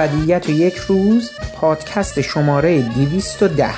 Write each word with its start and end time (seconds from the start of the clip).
ابدیت 0.00 0.48
یک 0.48 0.76
روز 0.76 1.30
پادکست 1.56 2.20
شماره 2.20 2.82
210 2.82 3.70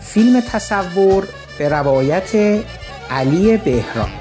فیلم 0.00 0.40
تصور 0.40 1.24
به 1.58 1.68
روایت 1.68 2.60
علی 3.10 3.56
بهراد 3.56 4.19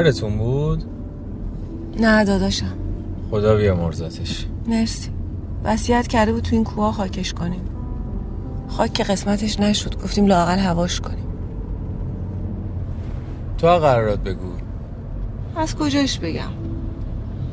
شوهرتون 0.00 0.38
بود؟ 0.38 0.84
نه 2.00 2.24
داداشم. 2.24 2.72
خدا 3.30 3.56
بیامرزتش 3.56 4.46
مرسی. 4.66 5.10
وصیت 5.64 6.06
کرده 6.06 6.32
بود 6.32 6.42
تو 6.42 6.54
این 6.54 6.64
کوه 6.64 6.92
خاکش 6.92 7.34
کنیم. 7.34 7.60
خاک 8.68 8.92
که 8.92 9.04
قسمتش 9.04 9.60
نشد. 9.60 10.02
گفتیم 10.02 10.26
لاقل 10.26 10.58
هواش 10.58 11.00
کنیم. 11.00 11.26
تو 13.58 13.66
قرارات 13.66 14.18
بگو. 14.18 14.52
از 15.56 15.76
کجاش 15.76 16.18
بگم؟ 16.18 16.50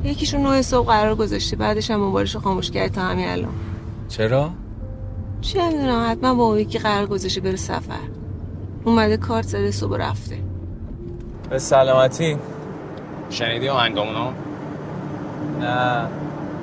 یکیشون 0.03 0.42
نوع 0.42 0.62
صبح 0.62 0.88
قرار 0.88 1.16
گذاشته 1.16 1.56
بعدش 1.56 1.92
هم 1.92 2.00
موبایلش 2.00 2.36
خاموش 2.36 2.72
کرد 2.72 2.92
تا 2.92 3.02
همین 3.02 3.28
الان. 3.28 3.53
چرا؟ 4.08 4.50
چه 5.42 5.68
می‌دونم 5.68 6.08
حتما 6.12 6.34
با 6.34 6.44
اون 6.44 6.59
یکی 6.59 6.80
قرار 6.80 7.08
گذاشته 7.08 7.42
بره 7.42 7.56
سفر. 7.56 8.00
اومده 8.86 9.18
کارت 9.18 9.48
زده 9.48 9.72
صبح 9.72 9.98
رفته. 9.98 10.47
به 11.50 11.59
سلامتی. 11.59 12.38
شنیدی 13.30 13.69
آهنگامونو؟ 13.69 14.31
نه. 15.59 16.08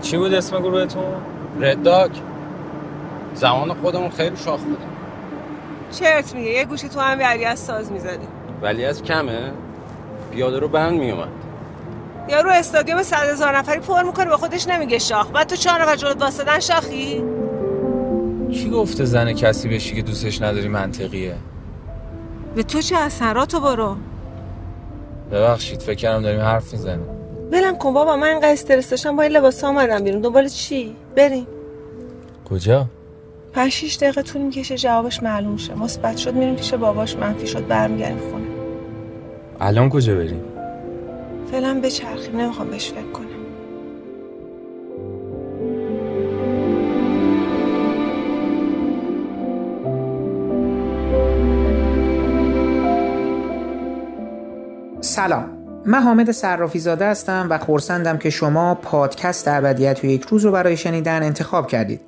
چی 0.02 0.16
بود 0.16 0.34
اسم 0.34 0.58
گروهتون؟ 0.58 1.02
رداک 1.60 2.10
زمان 3.34 3.74
خودمون 3.74 4.10
خیلی 4.10 4.36
شاخ 4.36 4.60
بودیم 4.60 4.88
چرت 5.90 6.34
میگه؟ 6.34 6.50
یه 6.50 6.64
گوشی 6.64 6.88
تو 6.88 7.00
هم 7.00 7.18
ولی 7.18 7.44
از 7.44 7.58
ساز 7.58 7.92
می‌زدی. 7.92 8.26
ولی 8.62 8.84
از 8.84 9.02
کمه. 9.02 9.52
پیاده 10.32 10.58
رو 10.58 10.68
بند 10.68 10.92
میومد 10.92 11.28
یا 12.28 12.40
رو 12.40 12.50
استادیوم 12.50 13.02
صد 13.02 13.28
هزار 13.28 13.58
نفری 13.58 13.80
پر 13.80 14.02
می‌کنه 14.02 14.24
به 14.24 14.36
خودش 14.36 14.68
نمیگه 14.68 14.98
شاخ. 14.98 15.30
بعد 15.30 15.46
تو 15.46 15.56
چهار 15.56 15.82
نفر 15.82 15.96
جلوت 15.96 16.22
واسدن 16.22 16.60
شاخی؟ 16.60 17.24
کی 18.52 18.70
گفته 18.70 19.04
زن 19.04 19.32
کسی 19.32 19.68
بشی 19.68 19.94
که 19.94 20.02
دوستش 20.02 20.42
نداری 20.42 20.68
منطقیه؟ 20.68 21.34
به 22.54 22.62
تو 22.62 22.80
چه 22.80 22.96
اثرات 22.96 23.48
تو 23.48 23.60
برو. 23.60 23.96
ببخشید 25.34 25.80
فکر 25.82 25.94
کردم 25.94 26.22
داریم 26.22 26.40
حرف 26.40 26.72
می‌زنیم. 26.72 27.06
ولم 27.52 27.78
کن 27.78 27.94
بابا 27.94 28.16
من 28.16 28.26
اینقدر 28.26 28.52
استرس 28.52 28.90
داشتم 28.90 29.16
با 29.16 29.22
این 29.22 29.32
لباس 29.32 29.64
آمدم 29.64 30.04
بیرون. 30.04 30.20
دنبال 30.20 30.48
چی؟ 30.48 30.96
بریم. 31.16 31.46
کجا؟ 32.50 32.86
پنج 33.52 33.72
شیش 33.72 33.96
دقیقه 33.96 34.22
طول 34.22 34.42
می‌کشه 34.42 34.76
جوابش 34.76 35.22
معلوم 35.22 35.56
شه. 35.56 35.74
مثبت 35.74 36.16
شد 36.16 36.34
میریم 36.34 36.56
پیش 36.56 36.74
باباش 36.74 37.16
منفی 37.16 37.46
شد 37.46 37.66
برمیگردیم 37.66 38.18
خونه. 38.18 38.46
الان 39.60 39.88
کجا 39.88 40.14
بریم؟ 40.14 40.44
فعلا 41.50 41.80
بچرخیم 41.84 42.40
نمی‌خوام 42.40 42.70
بهش 42.70 42.90
فکر 42.90 43.12
کنم. 43.12 43.23
سلام. 55.14 55.44
من 55.84 56.02
حامد 56.02 56.30
صرافی 56.30 56.78
زاده 56.78 57.06
هستم 57.06 57.46
و 57.50 57.58
خورسندم 57.58 58.18
که 58.18 58.30
شما 58.30 58.74
پادکست 58.74 59.48
ابدیت 59.48 60.04
و 60.04 60.06
یک 60.06 60.22
روز 60.22 60.44
رو 60.44 60.52
برای 60.52 60.76
شنیدن 60.76 61.22
انتخاب 61.22 61.66
کردید. 61.66 62.00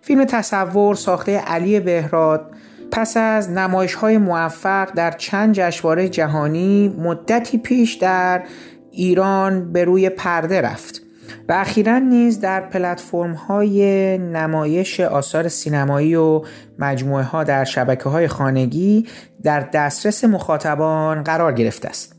فیلم 0.00 0.24
تصور 0.24 0.94
ساخته 0.94 1.38
علی 1.38 1.80
بهراد 1.80 2.50
پس 2.92 3.16
از 3.16 3.50
نمایش 3.50 3.94
های 3.94 4.18
موفق 4.18 4.92
در 4.92 5.10
چند 5.10 5.54
جشنواره 5.54 6.08
جهانی 6.08 6.88
مدتی 6.98 7.58
پیش 7.58 7.94
در 7.94 8.42
ایران 8.90 9.72
به 9.72 9.84
روی 9.84 10.10
پرده 10.10 10.60
رفت 10.60 11.02
و 11.48 11.52
اخیرا 11.52 11.98
نیز 11.98 12.40
در 12.40 12.60
پلتفرم 12.60 13.32
های 13.32 14.18
نمایش 14.18 15.00
آثار 15.00 15.48
سینمایی 15.48 16.14
و 16.14 16.42
مجموعه 16.78 17.24
ها 17.24 17.44
در 17.44 17.64
شبکه 17.64 18.08
های 18.08 18.28
خانگی 18.28 19.06
در 19.42 19.60
دسترس 19.60 20.24
مخاطبان 20.24 21.22
قرار 21.22 21.52
گرفته 21.52 21.88
است. 21.88 22.15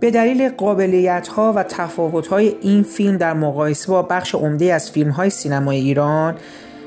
به 0.00 0.10
دلیل 0.10 0.48
قابلیت 0.48 1.28
ها 1.28 1.52
و 1.52 1.62
تفاوت 1.62 2.26
های 2.26 2.56
این 2.60 2.82
فیلم 2.82 3.16
در 3.16 3.34
مقایسه 3.34 3.88
با 3.92 4.02
بخش 4.02 4.34
عمده 4.34 4.74
از 4.74 4.90
فیلم 4.90 5.10
های 5.10 5.30
سینمای 5.30 5.76
ایران 5.76 6.34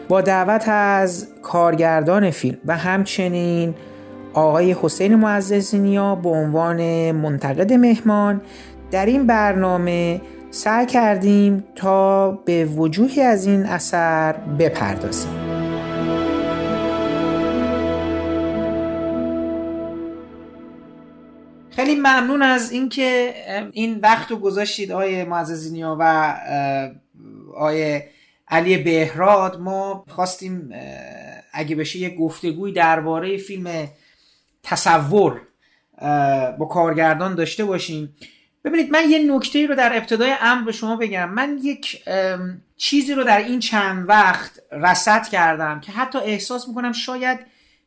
با 0.07 0.22
دعوت 0.22 0.69
از 0.69 1.28
کارگردان 1.41 2.31
فیلم 2.31 2.57
و 2.66 2.78
همچنین 2.78 3.75
آقای 4.34 4.75
حسین 4.81 5.16
معززینیا 5.16 6.16
به 6.16 6.29
عنوان 6.29 7.12
منتقد 7.12 7.74
مهمان 7.74 8.41
در 8.91 9.06
این 9.06 9.28
برنامه 9.28 10.22
سعی 10.51 10.85
کردیم 10.85 11.63
تا 11.75 12.31
به 12.31 12.66
وجوهی 12.66 13.22
از 13.22 13.45
این 13.45 13.66
اثر 13.66 14.34
بپردازیم. 14.59 15.42
خیلی 21.93 22.05
ممنون 22.05 22.41
از 22.41 22.71
اینکه 22.71 23.33
این 23.73 23.99
وقت 23.99 24.31
رو 24.31 24.37
گذاشتید 24.37 24.91
آقای 24.91 25.23
معززینیا 25.23 25.97
و 25.99 26.35
آقای 27.55 28.01
علی 28.47 28.77
بهراد. 28.77 29.59
ما 29.59 30.05
خواستیم 30.09 30.69
اگه 31.53 31.75
بشه 31.75 32.00
یک 32.00 32.15
گفتگوی 32.15 32.71
درباره 32.71 33.38
فیلم 33.38 33.88
تصور 34.63 35.41
با 36.59 36.65
کارگردان 36.65 37.35
داشته 37.35 37.65
باشیم. 37.65 38.15
ببینید 38.65 38.91
من 38.91 39.09
یه 39.09 39.35
نکته 39.35 39.65
رو 39.65 39.75
در 39.75 39.97
ابتدای 39.97 40.33
امر 40.41 40.65
به 40.65 40.71
شما 40.71 40.95
بگم. 40.95 41.29
من 41.29 41.59
یک 41.63 42.03
چیزی 42.77 43.13
رو 43.13 43.23
در 43.23 43.38
این 43.38 43.59
چند 43.59 44.09
وقت 44.09 44.59
رسد 44.71 45.27
کردم 45.27 45.79
که 45.79 45.91
حتی 45.91 46.18
احساس 46.18 46.68
می‌کنم 46.68 46.91
شاید 46.91 47.39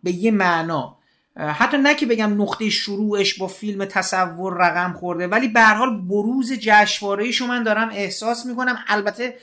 به 0.02 0.10
یه 0.10 0.30
معنا 0.30 0.95
حتی 1.36 1.78
نه 1.78 1.94
که 1.94 2.06
بگم 2.06 2.42
نقطه 2.42 2.70
شروعش 2.70 3.38
با 3.38 3.46
فیلم 3.46 3.84
تصور 3.84 4.54
رقم 4.54 4.92
خورده 4.92 5.26
ولی 5.26 5.48
به 5.48 5.60
هر 5.60 5.74
حال 5.74 6.00
بروز 6.00 6.52
جشنواره‌ایشو 6.52 7.46
من 7.46 7.62
دارم 7.62 7.88
احساس 7.92 8.46
می‌کنم. 8.46 8.78
البته 8.88 9.36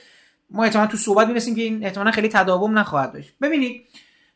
ما 0.50 0.64
احتمالا 0.64 0.88
تو 0.88 0.96
صحبت 0.96 1.28
می‌رسیم 1.28 1.54
که 1.54 1.62
این 1.62 1.84
احتمالا 1.84 2.10
خیلی 2.10 2.28
تداوم 2.28 2.78
نخواهد 2.78 3.12
داشت. 3.12 3.32
ببینید 3.42 3.84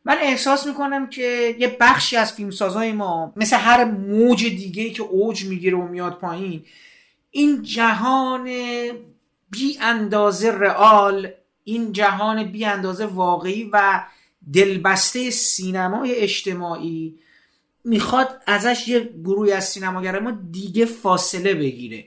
من 0.05 0.17
احساس 0.21 0.67
می‌کنم 0.67 1.07
که 1.07 1.57
یه 1.59 1.77
بخشی 1.81 2.17
از 2.17 2.33
فیلمسازای 2.33 2.93
ما 2.93 3.33
مثل 3.37 3.57
هر 3.57 3.85
موج 3.85 4.45
دیگه 4.45 4.91
که 4.91 5.03
اوج 5.03 5.45
می‌گیره 5.45 5.77
و 5.77 5.89
میاد 5.89 6.19
پایین 6.19 6.65
این 7.31 7.63
جهان 7.63 8.45
بی 9.51 9.79
اندازه 9.81 10.51
رئال 10.51 11.31
این 11.65 11.93
جهان 11.93 12.45
بی 12.45 12.65
اندازه 12.65 13.07
واقعی 13.07 13.71
و 13.73 14.05
دلبسته 14.53 15.31
سینمای 15.31 16.15
اجتماعی 16.15 17.19
می‌خواد 17.85 18.43
ازش 18.47 18.89
یه 18.89 19.11
گروهی 19.25 19.53
از 19.53 19.69
سینماگر 19.69 20.19
ما 20.19 20.33
دیگه 20.51 20.85
فاصله 20.85 21.55
بگیره. 21.55 22.05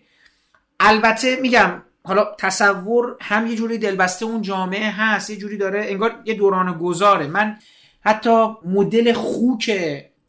البته 0.79 1.35
میگم 1.35 1.81
حالا 2.03 2.35
تصور 2.39 3.17
هم 3.21 3.47
یه 3.47 3.55
جوری 3.55 3.77
دلبسته 3.77 4.25
اون 4.25 4.41
جامعه 4.41 4.89
هست 4.91 5.29
یه 5.29 5.37
جوری 5.37 5.57
داره 5.57 5.85
انگار 5.87 6.21
یه 6.25 6.33
دوران 6.33 6.77
گذاره. 6.77 7.27
من 7.27 7.57
حتی 8.01 8.47
مدل 8.65 9.13
خوک 9.13 9.71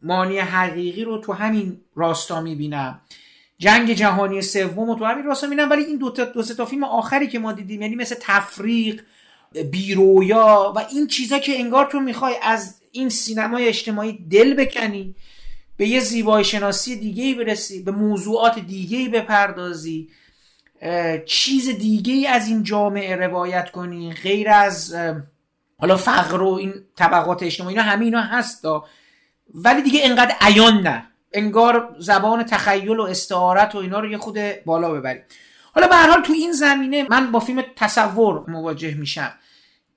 مانی 0.01 0.39
حقیقی 0.39 1.03
رو 1.03 1.17
تو 1.17 1.33
همین 1.33 1.81
راستا 1.95 2.41
می‌بینم. 2.41 3.01
جنگ 3.57 3.93
جهانی 3.93 4.41
سوم 4.41 4.89
رو 4.89 4.95
تو 4.95 5.05
همین 5.05 5.25
راستا 5.25 5.47
می‌بینم 5.47 5.69
ولی 5.69 5.83
این 5.83 5.97
دو 5.97 6.09
تا 6.09 6.25
دو 6.25 6.43
تا 6.43 6.65
فیلم 6.65 6.83
آخری 6.83 7.27
که 7.27 7.39
ما 7.39 7.53
دیدیم 7.53 7.81
یعنی 7.81 7.95
مثل 7.95 8.15
تفریق 8.21 9.01
بیرویا 9.71 10.73
و 10.75 10.79
این 10.79 11.07
چیزا 11.07 11.39
که 11.39 11.59
انگار 11.59 11.85
تو 11.85 11.99
می‌خوای 11.99 12.35
از 12.41 12.82
این 12.95 13.09
سینمای 13.09 13.67
اجتماعی 13.67 14.27
دل 14.31 14.53
بکنی 14.53 15.15
به 15.77 15.87
یه 15.87 15.99
زیبایی 15.99 16.45
شناسی 16.45 16.95
دیگه 16.95 17.23
ای 17.23 17.33
برسی 17.33 17.83
به 17.83 17.91
موضوعات 17.91 18.59
دیگه 18.59 18.97
ای 18.97 19.09
بپردازی 19.09 20.09
چیز 21.25 21.69
دیگه 21.69 22.13
ای 22.13 22.27
از 22.27 22.47
این 22.47 22.63
جامعه 22.63 23.15
روایت 23.15 23.71
کنی 23.71 24.13
غیر 24.13 24.49
از 24.49 24.95
حالا 25.77 25.97
فقر 25.97 26.41
و 26.41 26.53
این 26.53 26.73
طبقات 26.95 27.43
اجتماعی 27.43 27.75
اینا 27.75 27.91
همه 27.91 28.05
اینا 28.05 28.21
هست 28.21 28.65
ولی 29.53 29.81
دیگه 29.81 29.99
انقدر 30.03 30.35
عیان 30.41 30.81
نه. 30.81 31.07
انگار 31.33 31.95
زبان 31.99 32.43
تخیل 32.43 32.99
و 32.99 33.01
استعارت 33.01 33.75
و 33.75 33.77
اینا 33.77 33.99
رو 33.99 34.11
یه 34.11 34.17
خود 34.17 34.37
بالا 34.65 34.91
ببریم. 34.91 35.21
حالا 35.73 35.87
به 35.87 35.95
حال 35.95 36.21
تو 36.21 36.33
این 36.33 36.51
زمینه 36.51 37.07
من 37.09 37.31
با 37.31 37.39
فیلم 37.39 37.63
تصور 37.75 38.43
مواجه 38.47 38.93
میشم. 38.93 39.33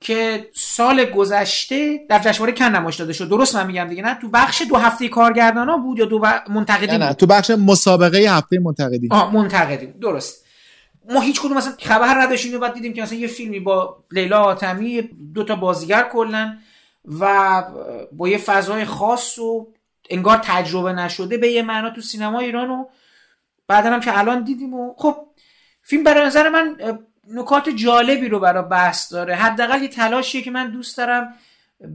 که 0.01 0.51
سال 0.55 1.05
گذشته 1.05 2.07
در 2.09 2.19
جشنواره 2.19 2.53
کن 2.53 2.65
نمایش 2.65 2.97
داده 2.97 3.13
شد. 3.13 3.29
درست 3.29 3.57
من 3.57 3.67
میگم 3.67 3.89
دیگه 3.89 4.03
نه؟ 4.03 4.15
تو 4.15 4.29
بخش 4.29 4.63
دو 4.69 4.77
هفته 4.77 5.09
کارگردان 5.09 5.69
ها 5.69 5.77
بود 5.77 5.99
یا 5.99 6.05
دو 6.05 6.23
منتقدی 6.49 6.87
نه, 6.87 6.99
نه 6.99 7.15
تو 7.15 7.27
بخش 7.27 7.51
مسابقه 7.51 8.19
هفته 8.19 8.59
منتقدی. 8.59 9.09
آه 9.11 9.35
منتقدی. 9.35 9.87
درست. 9.87 10.47
ما 11.11 11.21
هیچ 11.21 11.41
کدوم 11.41 11.57
مثلا 11.57 11.73
خبر 11.83 12.21
نداشتیم 12.21 12.55
و 12.55 12.59
بعد 12.59 12.75
دیدیم 12.75 12.93
که 12.93 13.03
مثلا 13.03 13.19
یه 13.19 13.27
فیلمی 13.27 13.61
با 13.61 14.05
لیلا 14.13 14.43
آتمی 14.43 15.03
دو 15.35 15.45
تا 15.45 15.57
بازیگر 15.57 16.09
کلن 16.13 16.59
و 17.21 17.65
با 18.13 18.29
یه 18.29 18.39
فضای 18.39 18.85
خاص 18.85 19.39
و 19.39 19.73
انگار 20.11 20.41
تجربه 20.45 20.93
نشده 20.93 21.39
به 21.39 21.49
یه 21.49 21.63
معنا 21.63 21.91
تو 21.91 22.01
سینما 22.01 22.41
ایران 22.41 22.71
و 22.71 22.85
بعدا 23.69 23.91
هم 23.91 24.01
که 24.01 24.19
الان 24.19 24.45
دیدیم 24.45 24.75
و 24.75 24.95
خب 24.99 25.17
فیلم 25.83 26.05
برای 26.05 26.27
نظر 26.27 26.49
من 26.49 26.77
نکات 27.29 27.69
جالبی 27.69 28.29
رو 28.29 28.41
برای 28.41 28.65
بحث 28.71 29.13
داره. 29.13 29.35
حداقل 29.35 29.83
یه 29.83 29.89
تلاشیه 29.89 30.43
که 30.43 30.51
من 30.51 30.71
دوست 30.71 30.97
دارم 30.97 31.35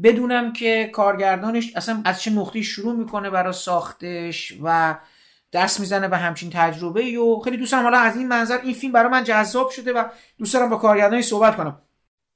بدونم 0.03 0.53
که 0.53 0.89
کارگردانش 0.93 1.71
اصلا 1.75 2.01
از 2.05 2.21
چه 2.21 2.31
نقطه‌ای 2.31 2.63
شروع 2.63 2.95
می‌کنه 2.95 3.29
برای 3.29 3.53
ساختش 3.53 4.53
و 4.63 4.97
دست 5.53 5.79
می‌زنه 5.79 6.07
به 6.07 6.17
همچین 6.17 6.49
تجربه 6.53 7.19
و 7.19 7.39
خیلی 7.39 7.57
دوست 7.57 7.71
دارم. 7.71 7.83
حالا 7.83 7.97
از 7.99 8.17
این 8.17 8.27
منظر 8.27 8.57
این 8.63 8.73
فیلم 8.73 8.93
برای 8.93 9.11
من 9.11 9.23
جذاب 9.23 9.69
شده 9.69 9.93
و 9.93 10.03
دوست 10.37 10.53
دارم 10.53 10.69
با 10.69 10.77
کارگردانی 10.77 11.21
صحبت 11.21 11.55
کنم. 11.55 11.81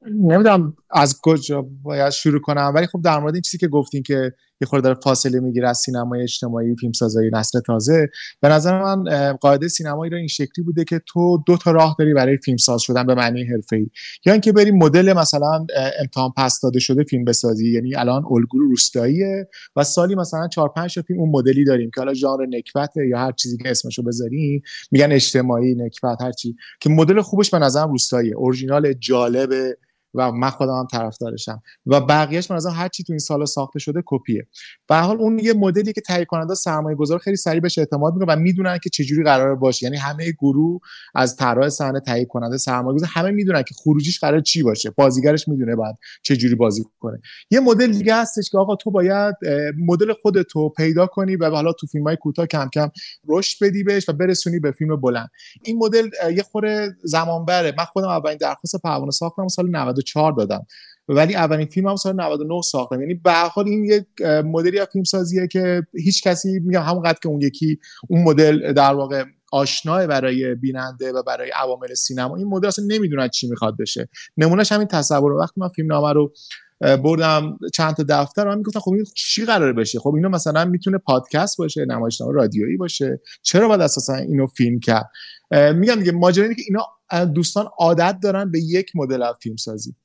نمی‌دونم 0.01 0.77
از 0.89 1.19
کجا 1.23 1.65
باید 1.83 2.09
شروع 2.09 2.41
کنم 2.41 2.71
ولی 2.75 2.87
خب 2.87 3.01
در 3.03 3.19
مورد 3.19 3.33
این 3.33 3.41
چیزی 3.41 3.57
که 3.57 3.67
گفتین 3.67 4.03
که 4.03 4.33
یه 4.61 4.67
خورده 4.67 4.93
فاصله 4.93 5.39
می‌گیره 5.39 5.69
از 5.69 5.77
سینمای 5.77 6.23
اجتماعی 6.23 6.75
فیلمسازی 6.75 7.29
نسل 7.33 7.59
تازه. 7.59 8.09
به 8.41 8.49
نظر 8.49 8.83
من 8.83 9.33
قاعده 9.33 9.67
سینمایی 9.67 10.11
رو 10.11 10.17
این 10.17 10.27
شکلی 10.27 10.65
بوده 10.65 10.83
که 10.83 11.01
تو 11.07 11.43
دو 11.47 11.57
تا 11.57 11.71
راه 11.71 11.95
داری 11.99 12.13
برای 12.13 12.37
فیلمساز 12.37 12.81
شدن 12.81 13.05
به 13.05 13.15
معنی 13.15 13.43
حرفه‌ای. 13.43 13.89
یا 14.25 14.33
اینکه 14.33 14.51
بری 14.51 14.71
مدل 14.71 15.13
مثلا 15.13 15.65
امتحان 15.99 16.31
پس 16.37 16.59
داده 16.63 16.79
شده 16.79 17.03
فیلم 17.03 17.25
بسازی 17.25 17.71
یعنی 17.71 17.95
الان 17.95 18.25
الگو 18.31 18.59
روستاییه 18.59 19.47
و 19.75 19.83
سالی 19.83 20.15
مثلا 20.15 20.47
4 20.47 20.69
5 20.69 20.95
تا 20.95 21.01
فیلم 21.01 21.19
اون 21.19 21.29
مدلی 21.29 21.63
داریم 21.63 21.91
که 21.95 22.01
حالا 22.01 22.13
ژانر 22.13 22.45
نکبت 22.45 22.97
یا 23.09 23.19
هر 23.19 23.31
چیزی 23.31 23.57
که 23.57 23.69
اسمشو 23.69 24.03
بذاریم 24.03 24.61
میگن 24.91 25.11
اجتماعی 25.11 25.75
نکبت 25.75 26.21
هر 26.21 26.31
چی. 26.31 26.55
که 26.79 26.89
مدل 26.89 27.21
خوبش 27.21 27.49
به 27.49 27.59
نظرم 27.59 27.91
روستاییه. 27.91 28.35
اورجینال 28.35 28.93
جالب 28.93 29.49
و 30.15 30.31
من 30.31 30.49
خودم 30.49 30.73
هم 30.73 30.87
طرفدارشم. 30.91 31.61
و 31.85 32.01
بقیهش 32.01 32.51
من 32.51 32.57
از 32.57 32.65
هر 32.65 32.87
چی 32.87 33.03
تو 33.03 33.13
این 33.13 33.19
سال 33.19 33.45
ساخته 33.45 33.79
شده 33.79 34.03
کپیه. 34.05 34.47
به 34.87 34.95
حال 34.95 35.17
اون 35.17 35.39
یه 35.39 35.53
مدلی 35.53 35.93
که 35.93 36.01
تهیه 36.01 36.25
کننده 36.25 36.55
سرمایه 36.55 36.95
گذار 36.95 37.19
خیلی 37.19 37.37
سریع 37.37 37.59
بهش 37.59 37.77
اعتماد 37.77 38.13
می‌کنه 38.13 38.33
و 38.33 38.39
می‌دونن 38.39 38.77
که 38.83 38.89
چجوری 38.89 39.23
قرار 39.23 39.55
باشه. 39.55 39.83
یعنی 39.83 39.97
همه 39.97 40.31
گروه 40.31 40.81
از 41.15 41.35
طراح 41.35 41.69
صحنه 41.69 41.99
تهیه 41.99 42.25
کننده 42.25 42.57
سرمایه 42.57 42.95
گذار 42.95 43.09
همه 43.13 43.31
می‌دونن 43.31 43.63
که 43.63 43.75
خروجیش 43.77 44.19
قرار 44.19 44.39
چی 44.39 44.63
باشه. 44.63 44.89
بازیگرش 44.89 45.47
می‌دونه 45.47 45.75
بعد 45.75 45.97
چجوری 46.23 46.55
بازی 46.55 46.85
کنه. 46.99 47.21
یه 47.51 47.59
مدل 47.59 47.91
دیگه 47.91 48.15
هستش 48.15 48.49
که 48.49 48.57
آقا 48.57 48.75
تو 48.75 48.91
باید 48.91 49.35
مدل 49.77 50.13
خودتو 50.21 50.69
پیدا 50.69 51.07
کنی 51.07 51.35
و 51.35 51.49
حالا 51.49 51.73
تو 51.73 51.87
فیلمای 51.87 52.15
کوتاه 52.15 52.45
کم 52.45 52.69
کم 52.73 52.89
رشد 53.27 53.65
بدی 53.65 53.83
بهش 53.83 54.09
و 54.09 54.13
برسونی 54.13 54.59
به 54.59 54.71
فیلم 54.71 55.01
بلند. 55.01 55.29
این 55.63 55.77
مدل 55.77 56.09
یه 56.35 56.43
خوره 56.43 56.95
زمان 57.03 57.45
بره 57.45 57.73
من 57.77 57.85
خودم 57.85 58.07
اولین 58.07 58.37
درخواست 58.37 58.81
پروانه 58.81 59.11
ساختم 59.11 59.47
سال 59.47 59.69
94 60.05 60.33
دادم. 60.33 60.65
ولی 61.07 61.35
اولین 61.35 61.65
فیلم 61.65 61.87
هم 61.87 61.95
سال 61.95 62.15
99 62.15 62.61
ساختم. 62.61 63.01
یعنی 63.01 63.13
به 63.13 63.33
حال 63.33 63.67
این 63.67 63.85
یک 63.85 64.05
مدلی 64.45 64.79
از 64.79 64.87
فیلم 64.93 65.03
سازیه 65.03 65.47
که 65.47 65.83
هیچ 65.93 66.23
کسی 66.23 66.59
میگم 66.59 66.81
همونقدر 66.81 67.19
که 67.23 67.29
اون 67.29 67.41
یکی 67.41 67.79
اون 68.09 68.23
مدل 68.23 68.73
در 68.73 68.93
واقع 68.93 69.23
آشناه 69.51 70.07
برای 70.07 70.55
بیننده 70.55 71.11
و 71.11 71.23
برای 71.23 71.49
عوامل 71.49 71.93
سینما 71.93 72.35
این 72.35 72.47
مدل 72.47 72.67
اصلا 72.67 72.85
نمی‌دونن 72.87 73.29
چی 73.29 73.49
می‌خواد 73.49 73.77
بشه. 73.77 74.09
نمونهش 74.37 74.71
همین 74.71 74.87
تصور. 74.87 75.31
وقتی 75.31 75.61
من 75.61 75.69
فیلم 75.69 75.87
نامه 75.87 76.13
رو 76.13 76.33
بردم 76.81 77.57
چند 77.73 77.95
تا 77.95 78.03
دفتر 78.09 78.47
من 78.47 78.57
می‌گفتم 78.57 78.79
خب 78.79 78.93
این 78.93 79.05
چی 79.15 79.45
قراره 79.45 79.73
بشه؟ 79.73 79.99
خب 79.99 80.15
اینو 80.15 80.29
مثلا 80.29 80.65
می‌تونه 80.65 80.97
پادکست 80.97 81.57
باشه 81.57 81.85
نمایشنامه 81.85 82.33
رادیویی 82.33 82.77
باشه. 82.77 83.21
چرا 83.41 83.67
باید 83.67 83.81
اساسا 83.81 84.15
اینو 84.15 84.47
فیلم 84.47 84.79
کرد؟ 84.79 85.09
میگم 85.75 85.95
دیگه 85.95 86.11
ماجرا 86.11 86.53
که 86.53 86.61
اینا 86.67 86.81
دوستان 87.35 87.67
عادت 87.77 88.19
دارن 88.23 88.51
به 88.51 88.59
یک 88.59 88.91
مدل 88.95 89.23
از 89.23 89.35
فیلم 89.41 89.55
سازی. 89.55 89.95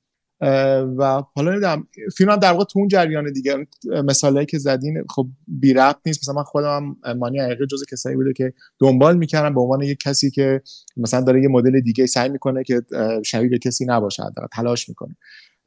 و 0.99 1.23
حالا 1.35 1.50
نمی‌دونم 1.50 1.88
فیلم 2.17 2.31
هم 2.31 2.37
در 2.37 2.52
واقع 2.52 2.64
تو 2.64 2.79
اون 2.79 2.88
جریان 2.88 3.32
دیگه. 3.32 3.67
مثالایی 3.85 4.47
که 4.47 4.58
زدین 4.58 5.05
خب 5.11 5.26
بی 5.47 5.73
ربط 5.73 5.97
نیست. 6.06 6.20
مثلا 6.23 6.35
من 6.35 6.43
خودم 6.43 6.97
هم 7.05 7.19
مانی 7.19 7.38
حقیقی 7.38 7.67
جز 7.67 7.85
کسایی 7.93 8.17
بوده 8.17 8.32
که 8.32 8.52
دنبال 8.79 9.17
می‌کردم 9.17 9.55
به 9.55 9.61
عنوان 9.61 9.82
یک 9.82 9.99
کسی 9.99 10.31
که 10.31 10.62
مثلا 10.97 11.20
داره 11.20 11.43
یه 11.43 11.49
مدل 11.49 11.81
دیگه 11.81 12.06
سعی 12.06 12.29
می‌کنه 12.29 12.64
که 12.64 12.82
شبیه 13.25 13.50
به 13.50 13.58
کسی 13.58 13.85
نباشه 13.85 14.23
تلاش 14.52 14.88
می‌کنه. 14.88 15.17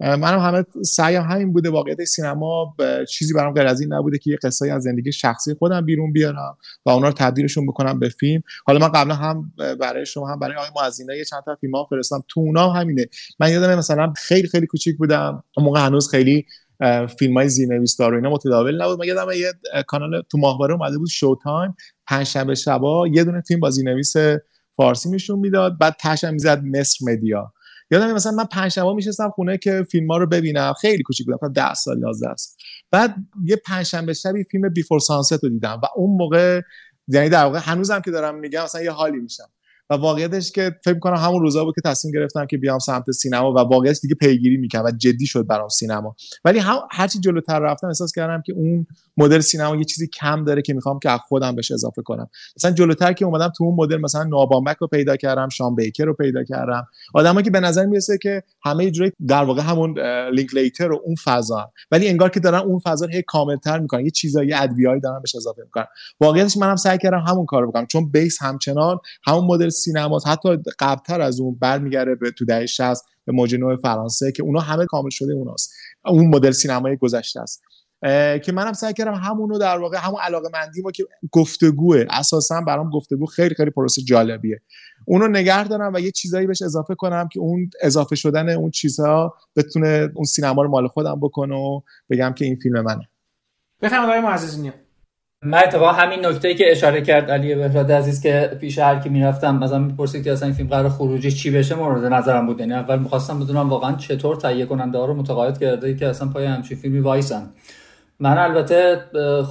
منم 0.04 0.40
همه 0.40 0.66
سعیم 0.86 1.22
همین 1.22 1.54
بوده 1.54 1.70
واقعیت 1.70 2.04
سینما 2.04 2.76
چیزی 3.10 3.34
برام 3.34 3.54
غیر 3.54 3.68
از 3.68 3.82
این 3.82 3.94
نبوده 3.94 4.18
که 4.18 4.32
یه 4.32 4.38
قصه 4.44 4.72
از 4.72 4.84
زندگی 4.84 5.12
شخصی 5.12 5.54
خودم 5.54 5.86
بیرون 5.86 6.14
بیارم 6.14 6.58
و 6.86 6.90
اونا 6.90 7.08
رو 7.08 7.14
تبدیلشون 7.14 7.66
بکنم 7.66 8.00
به 8.00 8.10
فیلم. 8.10 8.42
حالا 8.66 8.80
من 8.80 8.88
قبلا 8.88 9.16
هم 9.16 9.52
برای 9.80 10.06
شما 10.06 10.28
هم 10.28 10.40
برای 10.40 10.56
آقای 10.56 10.70
معزینه 10.76 11.18
یه 11.18 11.26
چند 11.26 11.44
تا 11.46 11.56
فیلم 11.56 11.76
ها 11.76 11.88
فرستم 11.90 12.24
تو 12.28 12.40
اونا 12.40 12.70
همینه. 12.70 13.06
من 13.40 13.52
یادم 13.52 13.76
مثلا 13.78 14.14
خیلی 14.18 14.48
خیلی 14.48 14.68
کوچیک 14.68 14.98
بودم. 14.98 15.44
اون 15.58 15.66
موقع 15.66 15.86
هنوز 15.86 16.10
خیلی 16.10 16.46
فیلم 17.20 17.38
های 17.38 17.50
زیرنویس 17.50 17.98
دار 17.98 18.14
و 18.14 18.16
اینا 18.16 18.30
متداول 18.30 18.82
نبود. 18.82 19.00
من 19.00 19.06
یادم 19.06 19.32
یه 19.32 19.54
کانال 19.88 20.22
تو 20.32 20.38
ماهواره 20.38 20.74
اومده 20.74 20.98
بود 20.98 21.10
شو 21.10 21.36
تایم 21.44 21.76
پنجشنبه 22.08 22.56
شبا 22.56 23.08
یه 23.08 23.24
دونه 23.24 23.42
فیلم 23.42 23.60
با 23.60 23.70
زیرنویس 23.70 24.14
فارسی 24.78 25.10
میشون 25.10 25.40
می‌داد. 25.40 25.78
بعد 25.80 25.96
تاشم 26.00 26.34
می‌زد 26.34 26.64
مصر 26.64 27.06
مدیا. 27.12 27.54
یادم 27.94 28.14
مثلا 28.14 28.32
من 28.32 28.46
پنج 28.46 28.72
شنبه 28.72 28.94
میشستم 28.94 29.30
خونه 29.30 29.58
که 29.58 29.86
فیلم 29.92 30.12
ها 30.12 30.18
رو 30.18 30.28
ببینم. 30.28 30.74
خیلی 30.82 31.04
کوچیک 31.04 31.26
بودم 31.26 31.54
10 31.54 31.74
سال 31.74 32.00
11 32.00 32.36
سال. 32.36 32.56
بعد 32.92 33.16
یه 33.46 33.56
پنج 33.56 33.86
شنبه 33.86 34.14
شبی 34.14 34.44
فیلم 34.44 34.70
بیفور 34.70 35.00
سانست 35.00 35.44
رو 35.44 35.50
دیدم 35.50 35.82
و 35.84 35.86
اون 35.96 36.18
موقع 36.18 36.62
یعنی 37.08 37.30
در 37.30 37.44
واقع 37.44 37.60
هنوزم 37.60 38.02
که 38.02 38.12
دارم 38.12 38.36
میگم 38.36 38.64
مثلا 38.64 38.82
یه 38.82 38.92
حالی 38.92 39.20
میشم. 39.20 39.50
و 39.94 40.02
واقعیتش 40.02 40.52
که 40.52 40.76
فکر 40.84 41.00
کنم 41.00 41.16
همون 41.16 41.42
روزا 41.42 41.66
بود 41.66 41.76
که 41.76 41.82
تصمیم 41.86 42.14
گرفتم 42.14 42.46
که 42.46 42.58
بیام 42.58 42.80
سمت 42.80 43.12
سینما 43.12 43.54
و 43.54 43.58
واقعیتش 43.58 44.00
دیگه 44.00 44.16
پیگیری 44.16 44.58
می‌کنم 44.58 44.84
و 44.84 44.92
جدی 44.92 45.26
شد 45.26 45.48
برام 45.48 45.70
سینما. 45.70 46.16
ولی 46.46 46.60
هم 46.60 46.76
هرچی 46.92 47.20
جلوتر 47.20 47.60
رفتم 47.60 47.88
احساس 47.88 48.12
کردم 48.12 48.44
که 48.46 48.54
اون 48.54 48.88
مدل 49.18 49.40
سینما 49.40 49.76
یه 49.76 49.84
چیزی 49.84 50.08
کم 50.08 50.44
داره 50.44 50.62
که 50.62 50.74
می‌خوام 50.74 51.00
که 51.00 51.12
از 51.12 51.20
خودم 51.28 51.56
بهش 51.56 51.72
اضافه 51.72 52.02
کنم. 52.02 52.30
مثلا 52.58 52.72
جلوتر 52.72 53.14
که 53.14 53.26
اومدم 53.26 53.52
تو 53.58 53.64
اون 53.64 53.76
مدل 53.76 53.98
مثلا 53.98 54.24
نوابامبک 54.24 54.78
رو 54.78 54.88
پیدا 54.88 55.16
کردم 55.16 55.50
شام 55.50 55.76
بیکر 55.76 56.06
رو 56.06 56.14
پیدا 56.14 56.44
کردم. 56.44 56.88
آدمایی 57.14 57.44
که 57.44 57.52
به 57.52 57.60
نظر 57.60 57.86
می‌رسه 57.86 58.18
که 58.18 58.44
همه 58.66 58.92
جوری 58.92 59.12
در 59.28 59.44
واقع 59.44 59.62
همون 59.62 60.00
لینکلیتر 60.34 60.92
و 60.92 61.02
اون 61.06 61.16
فضا 61.24 61.72
ولی 61.92 62.08
انگار 62.08 62.30
که 62.30 62.40
دارن 62.40 62.60
اون 62.60 62.80
فضا 62.80 63.06
رو 63.06 63.12
کاملتر 63.28 63.80
می‌کنن 63.80 64.06
یه 64.06 64.12
چیزایی 64.12 64.54
ادویایی 64.54 65.02
دارن 65.02 65.22
بهش 65.22 65.36
اضافه 65.36 65.62
می‌کنن. 65.64 65.86
واقعیتش 66.22 66.58
منم 66.58 66.76
سعی 66.76 66.98
کردم 66.98 67.24
همون 67.28 67.46
کارو 67.46 67.70
بکنم. 67.70 67.86
چون 67.86 68.12
بیس 68.12 68.42
همچنان 68.42 68.98
همون 69.26 69.46
مدل 69.46 69.70
سینما 69.84 70.20
حتی 70.28 70.58
قبلتر 70.80 71.22
از 71.22 71.40
اون 71.40 71.58
برمیگره 71.62 72.16
به 72.16 72.32
تو 72.32 72.46
دهه 72.46 72.66
60 72.66 73.04
به 73.26 73.32
موج 73.32 73.56
نو 73.56 73.78
فرانسه 73.78 74.32
که 74.32 74.44
اونا 74.44 74.60
همه 74.60 74.86
کامل 74.86 75.10
شده 75.10 75.34
اوناست. 75.34 75.74
اون 76.06 76.28
مدل 76.28 76.52
سینمای 76.52 76.98
گذشته 76.98 77.42
است. 77.42 77.64
که 78.44 78.52
منم 78.54 78.74
سعی 78.74 78.94
کردم 78.94 79.14
همونو 79.14 79.58
در 79.58 79.78
واقع 79.78 79.98
همون 79.98 80.22
علاقه 80.22 80.50
مندی 80.54 80.82
ما 80.82 80.92
که 80.92 81.04
گفتگوه 81.32 82.06
اساسا 82.10 82.62
برام 82.62 82.90
گفتگو 82.90 83.26
خیلی 83.26 83.56
خیلی 83.56 83.70
پروسه 83.70 84.02
جالبیه. 84.02 84.62
اونو 85.06 85.28
نگه 85.28 85.68
دارم 85.68 85.94
و 85.94 86.00
یه 86.00 86.12
چیزایی 86.12 86.48
بهش 86.48 86.62
اضافه 86.62 86.96
کنم 86.96 87.28
که 87.28 87.40
اون 87.40 87.70
اضافه 87.82 88.16
شدن 88.16 88.50
اون 88.50 88.72
چیزها 88.72 89.34
بتونه 89.56 90.10
اون 90.16 90.26
سینما 90.26 90.62
رو 90.62 90.70
مال 90.70 90.88
خودم 90.88 91.20
بکنه 91.20 91.56
و 91.56 91.82
بگم 92.10 92.34
که 92.34 92.46
این 92.46 92.56
فیلم 92.56 92.82
منه. 92.82 93.10
بفرمایید 93.82 94.10
آقای 94.10 94.32
معززینی 94.32 94.72
من 95.46 95.58
اتفاقا 95.58 95.92
همین 95.92 96.26
نکته 96.26 96.54
که 96.54 96.72
اشاره 96.72 97.02
کرد 97.02 97.32
علی 97.32 97.56
بهراد 97.56 97.92
عزیز 97.92 98.22
که 98.22 98.58
پیش 98.62 98.80
هر 98.80 99.00
کی 99.00 99.10
می‌رفتم 99.10 99.56
مثلا 99.56 99.80
می‌پرسید 99.80 100.24
که 100.24 100.32
اصلا 100.32 100.48
این 100.48 100.56
فیلم 100.58 100.70
قرار 100.70 100.90
خروجی 100.90 101.32
چی 101.32 101.52
بشه؟ 101.52 101.76
مورد 101.76 102.06
نظرم 102.14 102.46
بود. 102.46 102.60
یعنی 102.60 102.74
اول 102.74 103.00
می‌خواستم 103.00 103.40
بدونم 103.40 103.70
واقعا 103.70 103.96
چطور 103.96 104.36
تهیه 104.36 104.66
کننده 104.66 104.98
ها 104.98 105.06
رو 105.06 105.14
متقاعد 105.14 105.60
کرده 105.60 105.96
که 105.96 106.08
اصلا 106.08 106.28
پای 106.28 106.46
همچین 106.46 106.78
فیلمی 106.78 107.00
وایسن. 107.00 107.50
من 108.20 108.38
البته 108.38 108.98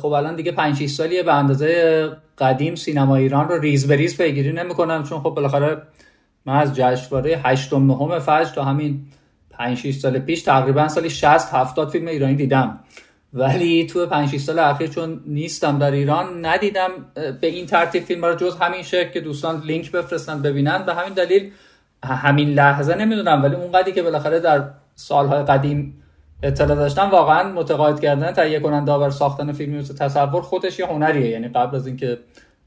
خب 0.03 0.07
الان 0.07 0.37
دیگه 0.37 0.53
5 0.53 0.77
6 0.77 0.91
سالیه 0.91 1.23
به 1.23 1.35
اندازه 1.35 2.09
قدیم 2.39 2.75
سینما 2.75 3.17
ایران 3.17 3.49
رو 3.49 3.61
ریز 3.61 3.87
به 3.87 3.97
ریز 3.97 4.17
پیگیری 4.17 4.53
نمی‌کنم 4.53 5.03
چون 5.03 5.19
خب 5.19 5.31
بالاخره 5.31 5.77
من 6.47 6.57
از 6.57 6.75
جشنواره 6.75 7.41
8 7.45 7.75
9 7.75 8.19
فجر 8.19 8.55
تا 8.55 8.65
همین 8.65 9.01
5 9.51 9.79
6 9.79 9.95
سال 9.95 10.19
پیش 10.19 10.43
تقریبا 10.43 10.89
سالی 10.89 11.11
60 11.11 11.55
70 11.55 11.91
فیلم 11.91 12.07
ایرانی 12.07 12.35
دیدم. 12.35 12.81
ولی 13.35 13.87
تو 13.87 14.07
5 14.07 14.31
6 14.31 14.41
سال 14.41 14.59
اخیر 14.59 14.87
چون 14.87 15.21
نیستم 15.27 15.79
در 15.79 15.91
ایران 15.91 16.47
ندیدم 16.47 16.91
به 17.15 17.47
این 17.47 17.67
ترتیب 17.67 18.05
فیلم 18.05 18.25
رو 18.25 18.35
جز 18.35 18.57
همین 18.57 18.83
شکل 18.83 19.11
که 19.11 19.21
دوستان 19.21 19.63
لینک 19.67 19.93
بفرستن 19.93 20.43
ببینن. 20.43 20.87
به 20.87 20.95
همین 20.95 21.13
دلیل 21.13 21.51
همین 22.05 22.49
لحظه 22.49 22.95
نمی‌دونم 22.95 23.43
ولی 23.43 23.55
اونقدری 23.55 23.93
که 23.93 24.03
بالاخره 24.03 24.41
در 24.41 24.65
سالهای 24.95 25.43
قدیم 25.43 26.03
اطلاع 26.43 26.77
داشتم 26.77 27.11
واقعا 27.11 27.53
متقاعد 27.53 28.01
کردن 28.01 28.33
تهیه 28.33 28.61
کننده 28.61 28.99
بر 28.99 29.11
ساختن 29.11 29.53
فیلمی 29.53 29.79
مثل 29.79 29.95
تصور 29.95 30.43
خودش 30.43 30.79
یه 30.79 30.87
هنریه. 30.87 31.31
یعنی 31.31 31.49
قبل 31.49 31.77
از 31.77 31.87
اینکه 31.87 32.19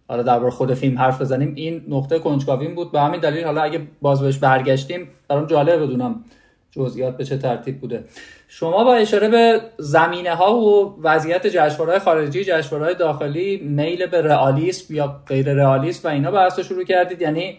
حالا 0.07 0.23
درباره 0.23 0.51
خود 0.51 0.73
فیلم 0.73 0.97
حرف 0.99 1.21
بزنیم 1.21 1.53
این 1.55 1.85
نقطه 1.87 2.19
کنجکاویم 2.19 2.75
بود. 2.75 2.91
به 2.91 3.01
همین 3.01 3.19
دلیل 3.19 3.43
حالا 3.43 3.61
اگه 3.61 3.81
باز 4.01 4.21
بهش 4.21 4.37
برگشتیم 4.37 5.07
برام 5.27 5.45
جالب 5.45 5.83
بدونم 5.83 6.23
جزئیات 6.71 7.17
به 7.17 7.25
چه 7.25 7.37
ترتیب 7.37 7.79
بوده. 7.81 8.03
شما 8.47 8.83
با 8.83 8.95
اشاره 8.95 9.29
به 9.29 9.61
زمینه 9.77 10.35
ها 10.35 10.55
و 10.55 10.95
وضعیت 11.03 11.47
جشنواره‌های 11.47 11.99
خارجی 11.99 12.43
جشنواره‌های 12.43 12.95
داخلی 12.95 13.57
میل 13.57 14.05
به 14.05 14.21
رئالیسم 14.21 14.95
یا 14.95 15.21
غیر 15.27 15.53
رئالیسم 15.53 16.07
و 16.07 16.11
اینا 16.11 16.31
بحث 16.31 16.59
شروع 16.59 16.83
کردید. 16.83 17.21
یعنی 17.21 17.57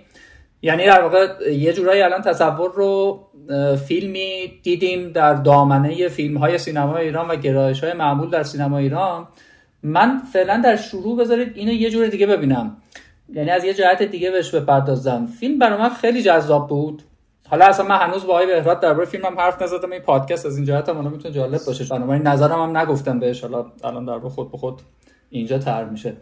یعنی 0.63 0.87
در 0.87 1.03
واقع 1.03 1.53
یه 1.53 1.73
جورایی 1.73 2.03
الان 2.03 2.23
تصور 2.23 2.73
رو 2.75 3.21
فیلمی 3.89 4.61
دیدیم 4.63 5.13
در 5.13 5.35
دامنه 5.35 6.09
فیلم 6.09 6.37
های 6.37 6.59
سینما 6.59 6.97
ایران 6.97 7.29
و 7.29 7.37
گرایش 7.37 7.85
های 7.85 7.93
معمول 7.93 8.31
در 8.31 8.43
سینما 8.43 8.79
ایران. 8.79 9.29
من 9.83 10.19
فعلا 10.33 10.61
در 10.65 10.77
شروع 10.77 11.19
بذارید 11.19 11.53
اینو 11.55 11.73
یه 11.73 11.91
جور 11.91 12.07
دیگه 12.07 12.27
ببینم. 12.27 12.77
یعنی 13.33 13.51
از 13.51 13.65
یه 13.65 13.75
جهت 13.75 14.03
دیگه 14.03 14.31
بهش 14.31 14.55
بپردازم. 14.55 15.27
فیلم 15.41 15.59
برای 15.59 15.79
من 15.79 15.89
خیلی 15.89 16.23
جذاب 16.23 16.69
بود. 16.69 17.03
حالا 17.51 17.65
اصلا 17.65 17.87
من 17.87 17.97
هنوز 17.97 18.27
با 18.27 18.33
آقای 18.33 18.47
بهراد 18.47 18.81
درباره 18.81 19.07
فیلمم 19.07 19.39
حرف 19.39 19.63
نزدم 19.63 19.93
این 19.93 20.01
پادکست 20.01 20.47
از 20.47 20.57
این 20.57 20.67
جهت 20.67 20.89
هم 20.89 21.11
می‌تونه 21.11 21.35
جالب 21.35 21.61
باشه. 21.67 21.85
بنابراین 21.85 22.23
نظرم 22.23 22.63
هم 22.63 22.77
نگفتم 22.77 23.21
بهش. 23.21 23.41
حالا 23.41 23.67
الان 23.85 24.05
درباره 24.05 24.35
خود 24.35 24.53
به 24.53 24.59
خود 24.59 24.81
اینجا 25.31 25.59
تر 25.59 25.85
میشه. 25.85 26.17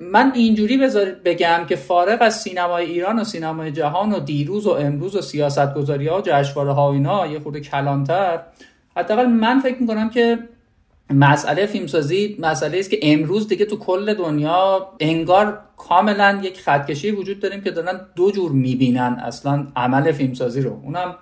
من 0.00 0.32
اینجوری 0.34 0.76
بگم 1.24 1.64
که 1.68 1.76
فارغ 1.76 2.18
از 2.20 2.40
سینمای 2.40 2.86
ایران 2.86 3.18
و 3.18 3.24
سینمای 3.24 3.72
جهان 3.72 4.12
و 4.12 4.20
دیروز 4.20 4.66
و 4.66 4.70
امروز 4.70 5.16
و 5.16 5.20
سیاست 5.20 5.74
گذاری 5.74 6.08
ها 6.08 6.18
و 6.18 6.20
جشنواره 6.24 6.72
ها 6.72 6.90
و 6.90 6.92
اینا 6.92 7.26
یه 7.26 7.40
خورده 7.40 7.60
کلانتر 7.60 8.40
حداقل 8.96 9.26
من 9.26 9.60
فکر 9.60 9.80
می‌کنم 9.80 10.10
که 10.10 10.38
مسئله 11.10 11.66
فیلمسازی 11.66 12.36
مسئله 12.38 12.78
است 12.78 12.90
که 12.90 12.98
امروز 13.02 13.48
دیگه 13.48 13.64
تو 13.64 13.76
کل 13.76 14.14
دنیا 14.14 14.88
انگار 15.00 15.60
کاملا 15.76 16.40
یک 16.42 16.60
خطکشی 16.60 17.10
وجود 17.10 17.40
داریم 17.40 17.60
که 17.60 17.70
دارن 17.70 18.00
دو 18.16 18.30
جور 18.30 18.52
می‌بینن 18.52 19.22
اصلا 19.24 19.66
عمل 19.76 20.12
فیلمسازی 20.12 20.60
رو. 20.60 20.80
اونم 20.84 21.16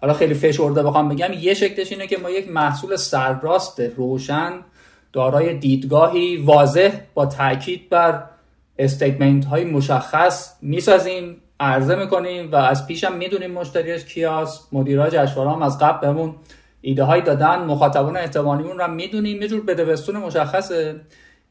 حالا 0.00 0.14
خیلی 0.14 0.34
فشرده 0.34 0.82
بخوام 0.82 1.08
بگم 1.08 1.32
یه 1.40 1.54
شکلش 1.54 1.92
اینه 1.92 2.06
که 2.06 2.18
ما 2.18 2.30
یک 2.30 2.50
محصول 2.50 2.96
سرراست 2.96 3.80
روشن 3.80 4.52
دارای 5.12 5.54
دیدگاهی 5.54 6.36
واضح 6.36 6.90
با 7.14 7.26
تاکید 7.26 7.88
بر 7.88 8.22
استیتمنت 8.78 9.44
های 9.44 9.64
مشخص 9.64 10.52
می‌سازیم 10.62 11.36
عرضه 11.60 11.96
می‌کنیم 11.96 12.52
و 12.52 12.56
از 12.56 12.86
پیشم 12.86 13.16
می‌دونیم 13.16 13.50
مشتریش 13.50 14.04
کیاست 14.04 14.68
مدیرای 14.72 15.10
جشنواره 15.10 15.50
هم 15.50 15.62
از 15.62 15.78
قبل 15.78 16.00
بهمون 16.00 16.34
ایده 16.80 17.04
هایی 17.04 17.22
دادن 17.22 17.56
مخاطبان 17.56 18.16
احتمالیمون 18.16 18.78
رو 18.78 18.90
می‌دونیم 18.90 19.42
یه 19.42 19.48
جور 19.48 19.60
بدبستون 19.64 20.16
مشخصه. 20.16 21.00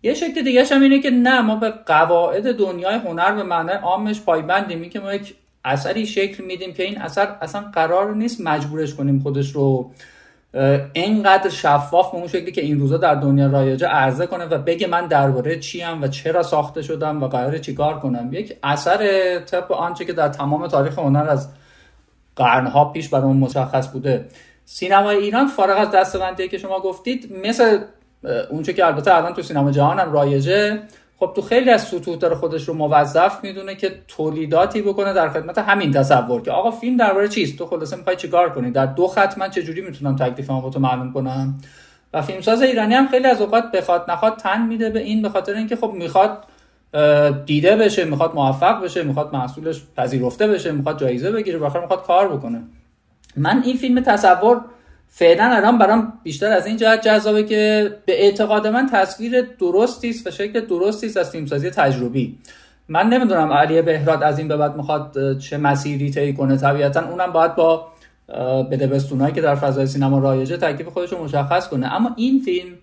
یه 0.03 0.13
شکل 0.13 0.43
دیگه 0.43 0.65
هم 0.65 0.81
اینه 0.81 0.99
که 0.99 1.09
نه 1.09 1.41
ما 1.41 1.55
به 1.55 1.69
قواعد 1.69 2.57
دنیای 2.57 2.95
هنر 2.95 3.31
به 3.31 3.43
معنی 3.43 3.71
عامش 3.71 4.21
پایبندیم. 4.21 4.89
که 4.89 4.99
ما 4.99 5.13
یک 5.13 5.35
اثری 5.65 6.05
شکل 6.05 6.43
میدیم 6.43 6.73
که 6.73 6.83
این 6.83 7.01
اثر 7.01 7.35
اصلا 7.41 7.61
قرار 7.61 8.15
نیست 8.15 8.41
مجبورش 8.41 8.95
کنیم 8.95 9.19
خودش 9.19 9.51
رو 9.51 9.91
اینقدر 10.93 11.49
شفاف 11.49 12.11
به 12.11 12.17
اون 12.17 12.27
شکلی 12.27 12.51
که 12.51 12.61
این 12.61 12.79
روزا 12.79 12.97
در 12.97 13.15
دنیا 13.15 13.47
رایجه 13.47 13.87
عرضه 13.87 14.27
کنه 14.27 14.45
و 14.45 14.57
بگه 14.57 14.87
من 14.87 15.07
درباره 15.07 15.59
چیم 15.59 16.01
و 16.01 16.07
چرا 16.07 16.43
ساخته 16.43 16.81
شدم 16.81 17.23
و 17.23 17.27
قراره 17.27 17.59
چیکار 17.59 17.99
کنم. 17.99 18.29
یک 18.33 18.57
اثر 18.63 19.39
طبق 19.39 19.71
آنچه 19.71 20.05
که 20.05 20.13
در 20.13 20.27
تمام 20.27 20.67
تاریخ 20.67 20.99
هنر 20.99 21.29
از 21.29 21.49
قرنها 22.35 22.85
پیش 22.85 23.09
برای 23.09 23.25
اون 23.25 23.37
مشخص 23.37 23.87
بوده. 23.87 24.25
سینمای 24.65 25.17
ایران 25.17 25.47
فارغ 25.47 25.77
از 25.77 25.91
دستبندی 25.91 26.47
که 26.47 26.57
شما 26.57 26.79
گفتید. 26.79 27.33
مثل 27.47 27.79
اونچه 28.49 28.73
که 28.73 28.85
البته 28.85 29.15
الان 29.15 29.33
تو 29.33 29.41
سینما 29.41 29.71
جهان 29.71 29.99
هم 29.99 30.13
رایجه. 30.13 30.79
خب 31.19 31.31
تو 31.35 31.41
خیلی 31.41 31.69
از 31.69 31.83
سطوح 31.83 32.17
داره 32.17 32.35
خودش 32.35 32.63
رو 32.63 32.73
موظف 32.73 33.43
می‌دونه 33.43 33.75
که 33.75 33.91
تولیداتی 34.07 34.81
بکنه 34.81 35.13
در 35.13 35.29
خدمت 35.29 35.57
همین 35.57 35.91
تصور 35.91 36.41
که 36.41 36.51
آقا 36.51 36.71
فیلم 36.71 36.97
درباره 36.97 37.27
چیست؟ 37.27 37.57
تو 37.57 37.65
خلاصه 37.65 37.95
می‌خوای 37.95 38.15
چیکار 38.15 38.49
کنی؟ 38.49 38.71
در 38.71 38.85
دو 38.85 39.07
خط 39.07 39.37
من 39.37 39.49
چجوری 39.49 39.81
می‌تونم 39.81 40.15
تکلیفمو 40.15 40.61
با 40.61 40.69
تو 40.69 40.79
معلوم 40.79 41.13
کنم؟ 41.13 41.55
و 42.13 42.21
فیلمساز 42.21 42.61
ایرانی 42.61 42.93
هم 42.93 43.07
خیلی 43.07 43.27
از 43.27 43.41
اوقات 43.41 43.71
بخواد 43.71 44.11
نخواد 44.11 44.37
تن 44.37 44.61
میده 44.67 44.89
به 44.89 44.99
این 44.99 45.21
به 45.21 45.29
خاطر 45.29 45.53
اینکه 45.53 45.75
خب 45.75 45.91
می‌خواد 45.93 46.43
دیده 47.45 47.75
بشه 47.75 48.05
می‌خواد 48.05 48.35
موفق 48.35 48.83
بشه 48.83 49.03
می‌خواد 49.03 49.33
محصولش 49.33 49.81
پذیرفته 49.97 50.47
بشه 50.47 50.71
می‌خواد 50.71 50.99
جایزه 50.99 51.31
بگیره 51.31 51.59
بخاطر 51.59 51.79
می‌خواد 51.79 52.05
کار 52.05 52.27
بکنه. 52.27 52.63
من 53.37 53.61
این 53.65 53.77
فیلم 53.77 54.01
تصور 54.01 54.61
فعلا 55.09 55.43
الان 55.43 55.77
برام 55.77 56.13
بیشتر 56.23 56.51
از 56.51 56.67
این 56.67 56.77
جهت 56.77 57.01
جذابه 57.01 57.43
که 57.43 57.93
به 58.05 58.23
اعتقاد 58.23 58.67
من 58.67 58.89
تصویر 58.91 59.41
درستی 59.59 60.09
است 60.09 60.27
و 60.27 60.31
شکل 60.31 60.59
درستی 60.59 61.07
است 61.07 61.17
از 61.17 61.31
فیلمسازی 61.31 61.69
تجربی. 61.69 62.37
من 62.87 63.09
نمی‌دونم 63.09 63.53
علی 63.53 63.81
بهراد 63.81 64.23
از 64.23 64.39
این 64.39 64.47
به 64.47 64.57
بعد 64.57 64.75
می‌خواد 64.75 65.37
چه 65.39 65.57
مسیری 65.57 66.11
طی 66.11 66.33
کنه. 66.33 66.57
طبیعتا 66.57 67.09
اونم 67.09 67.31
باید 67.31 67.55
با 67.55 67.87
بدبستونایی 68.71 69.33
که 69.33 69.41
در 69.41 69.55
فضای 69.55 69.87
سینما 69.87 70.19
رایجه 70.19 70.57
تکلیف 70.57 70.87
خودش 70.87 71.11
رو 71.11 71.23
مشخص 71.23 71.69
کنه. 71.69 71.93
اما 71.93 72.11
این 72.15 72.41
فیلم 72.45 72.73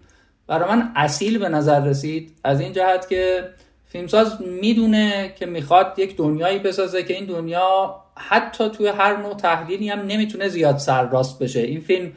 برای 0.47 0.69
من 0.69 0.93
اصیل 0.97 1.39
به 1.39 1.49
نظر 1.49 1.81
رسید 1.81 2.33
از 2.45 2.61
این 2.61 2.73
جهت 2.73 3.09
که 3.09 3.49
فیلمساز 3.87 4.39
می‌دونه 4.61 5.33
که 5.39 5.47
می‌خواد 5.47 5.95
یک 5.97 6.17
دنیایی 6.17 6.59
بسازه 6.59 7.03
که 7.03 7.15
این 7.15 7.25
دنیا 7.27 8.02
حتی 8.17 8.71
توی 8.71 8.89
هر 8.89 9.17
نوع 9.17 9.35
تحلیلی 9.35 9.89
هم 9.89 10.01
نمی‌تونه 10.01 10.49
زیاد 10.49 10.77
سرراست 10.77 11.43
بشه. 11.43 11.61
این 11.61 11.81
فیلم 11.81 12.13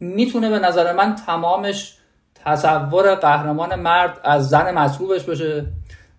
می‌تونه 0.00 0.50
به 0.50 0.58
نظر 0.58 0.92
من 0.92 1.14
تمامش 1.14 1.96
تصور 2.44 3.14
قهرمان 3.14 3.74
مرد 3.74 4.20
از 4.24 4.48
زن 4.48 4.74
مصلوبش 4.74 5.22
باشه 5.22 5.66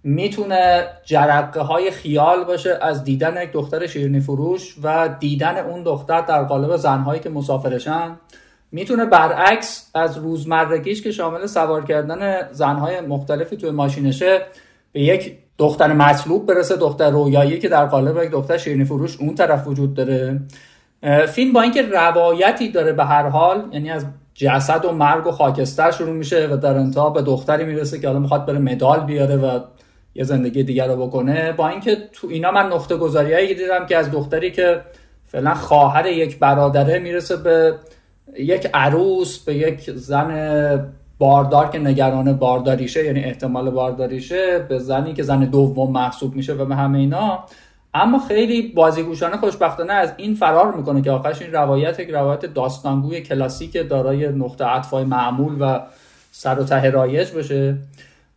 می‌تونه 0.04 0.88
جرقه 1.06 1.62
های 1.62 1.92
خیال 1.92 2.44
باشه 2.44 2.80
از 2.82 3.04
دیدن 3.04 3.44
یک 3.44 3.52
دختر 3.52 3.88
شیرینی 3.88 4.20
فروش 4.20 4.76
و 4.84 5.10
دیدن 5.20 5.58
اون 5.58 5.84
دختر 5.84 6.22
در 6.22 6.44
قالب 6.44 6.78
زنهایی 6.78 7.20
که 7.22 7.30
مسافرشن. 7.30 8.18
می‌تونه 8.72 9.06
برعکس 9.06 9.92
از 9.96 10.18
روزمرگیش 10.18 11.02
که 11.02 11.12
شامل 11.12 11.46
سوار 11.46 11.86
کردن 11.86 12.52
زنهای 12.52 13.02
مختلفی 13.02 13.58
توی 13.58 13.72
ماشینشه 13.72 14.46
به 14.92 15.02
یک 15.02 15.38
دختر 15.58 15.94
مطلوب 15.94 16.46
برسه 16.46 16.76
دختر 16.76 17.10
رویایی 17.10 17.60
که 17.60 17.70
در 17.70 17.86
قالب 17.86 18.24
یک 18.24 18.32
دختر 18.32 18.58
شیرینی 18.58 18.84
فروش 18.84 19.20
اون 19.20 19.36
طرف 19.36 19.68
وجود 19.68 19.94
داره. 19.94 20.40
فیلم 21.28 21.54
با 21.54 21.62
اینکه 21.62 21.82
روایتی 21.82 22.72
داره 22.72 22.94
به 22.94 23.06
هر 23.06 23.30
حال 23.30 23.70
یعنی 23.72 23.90
از 23.92 24.06
جسد 24.34 24.86
و 24.86 24.92
مرگ 24.92 25.28
و 25.28 25.32
خاکستر 25.32 25.92
شروع 25.92 26.14
میشه 26.14 26.48
و 26.52 26.58
در 26.58 26.78
انتها 26.78 27.10
به 27.10 27.22
دختری 27.22 27.66
می‌رسه 27.66 28.00
که 28.00 28.08
حالا 28.08 28.20
می‌خواد 28.20 28.46
بره 28.46 28.60
مدال 28.60 29.00
بیاره 29.00 29.36
و 29.36 29.60
یه 30.16 30.24
زندگی 30.24 30.64
دیگر 30.64 30.88
رو 30.88 31.08
بکنه. 31.08 31.52
با 31.52 31.68
اینکه 31.68 31.98
تو 32.14 32.28
اینا 32.28 32.52
من 32.52 32.66
نقطه 32.66 32.98
گذاریایی 32.98 33.56
دیدم 33.56 33.86
که 33.86 33.98
از 33.98 34.12
دختری 34.12 34.52
که 34.52 34.82
فعلا 35.26 35.54
خواهر 35.54 36.06
یک 36.06 36.40
برادره 36.40 37.00
می‌رسه 37.00 37.38
به 37.38 37.76
یک 38.40 38.70
عروس 38.74 39.40
به 39.40 39.56
یک 39.56 39.92
زن 39.92 40.94
باردار 41.18 41.70
که 41.70 41.80
نگران 41.80 42.34
بارداریشه 42.34 43.06
یعنی 43.06 43.24
احتمال 43.24 43.70
بارداریشه 43.70 44.60
به 44.70 44.80
زنی 44.80 45.14
که 45.14 45.24
زن 45.24 45.46
دوم 45.46 45.92
محسوب 45.92 46.36
میشه 46.36 46.54
و 46.54 46.66
به 46.66 46.76
همه 46.76 47.00
اینا. 47.00 47.44
اما 47.94 48.20
خیلی 48.20 48.62
بازیگوشانه 48.62 49.38
خوشبختانه 49.38 49.94
از 49.94 50.14
این 50.18 50.36
فرار 50.36 50.76
می‌کنه 50.76 51.02
که 51.02 51.12
آخرش 51.12 51.42
این 51.42 51.52
روایت 51.52 52.00
یک 52.00 52.10
روایت 52.10 52.46
داستانگوی 52.46 53.22
کلاسیک 53.22 53.90
دارای 53.90 54.28
نقطه 54.28 54.66
عطفای 54.66 55.04
معمول 55.04 55.56
و 55.60 55.80
سر 56.32 56.60
و 56.60 56.64
ته 56.64 56.90
رایج 56.90 57.32
باشه. 57.32 57.78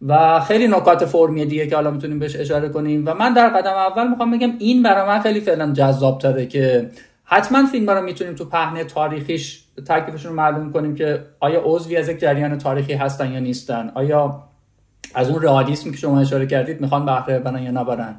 و 0.06 0.40
خیلی 0.40 0.68
نکات 0.68 1.04
فرمی 1.04 1.46
دیگه 1.46 1.66
که 1.66 1.74
حالا 1.74 1.90
می‌تونیم 1.90 2.18
بهش 2.18 2.36
اشاره 2.36 2.68
کنیم. 2.68 3.02
و 3.06 3.14
من 3.14 3.32
در 3.32 3.48
قدم 3.48 3.72
اول 3.72 4.08
می‌خوام 4.08 4.30
بگم 4.30 4.52
این 4.58 4.82
برای 4.82 5.08
من 5.08 5.20
خیلی 5.20 5.40
فعلا 5.40 5.72
جذاب 5.72 6.18
تره 6.18 6.46
که 6.46 6.90
حتما 7.28 7.66
فیلم 7.66 7.90
رو 7.90 8.02
می‌تونیم 8.02 8.34
تو 8.34 8.44
پهنه 8.44 8.84
تاریخیش 8.84 9.64
تکلیفشون 9.88 10.30
رو 10.30 10.36
معلوم 10.36 10.72
کنیم 10.72 10.94
که 10.94 11.24
آیا 11.40 11.62
عضوی 11.64 11.96
از 11.96 12.08
یک 12.08 12.18
جریان 12.18 12.58
تاریخی 12.58 12.92
هستن 12.92 13.32
یا 13.32 13.38
نیستن؟ 13.38 13.92
آیا 13.94 14.42
از 15.14 15.30
اون 15.30 15.42
رئالیسم 15.42 15.90
که 15.90 15.96
شما 15.96 16.20
اشاره 16.20 16.46
کردید 16.46 16.80
می‌خوان 16.80 17.06
بهره 17.06 17.38
ببرن 17.38 17.62
یا 17.62 17.70
نبرن؟ 17.70 18.16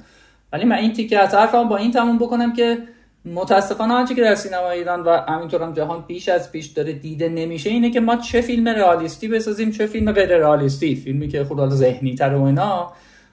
ولی 0.53 0.65
من 0.65 0.75
این 0.75 0.93
تیکه 0.93 1.19
از 1.19 1.35
حرفم 1.35 1.69
با 1.69 1.77
این 1.77 1.91
تموم 1.91 2.17
بکنم 2.17 2.53
که 2.53 2.77
متاسفانه 3.25 3.93
آنچه 3.93 4.15
که 4.15 4.21
در 4.21 4.35
سینما 4.35 4.69
ایران 4.69 5.01
و 5.01 5.17
همینطور 5.27 5.63
هم 5.63 5.73
جهان 5.73 6.03
بیش 6.07 6.29
از 6.29 6.51
پیش 6.51 6.65
داره 6.65 6.93
دیده 6.93 7.29
نمیشه 7.29 7.69
اینه 7.69 7.89
که 7.89 7.99
ما 7.99 8.15
چه 8.15 8.41
فیلم 8.41 8.67
رئالیستی 8.67 9.27
بسازیم 9.27 9.71
چه 9.71 9.85
فیلم 9.85 10.11
غیر 10.11 10.37
رئالیستی 10.37 10.95
فیلمی 10.95 11.27
که 11.27 11.43
خود 11.43 11.69
ذهنی 11.69 12.15
تر 12.15 12.33
و 12.33 12.43
اینا 12.43 12.91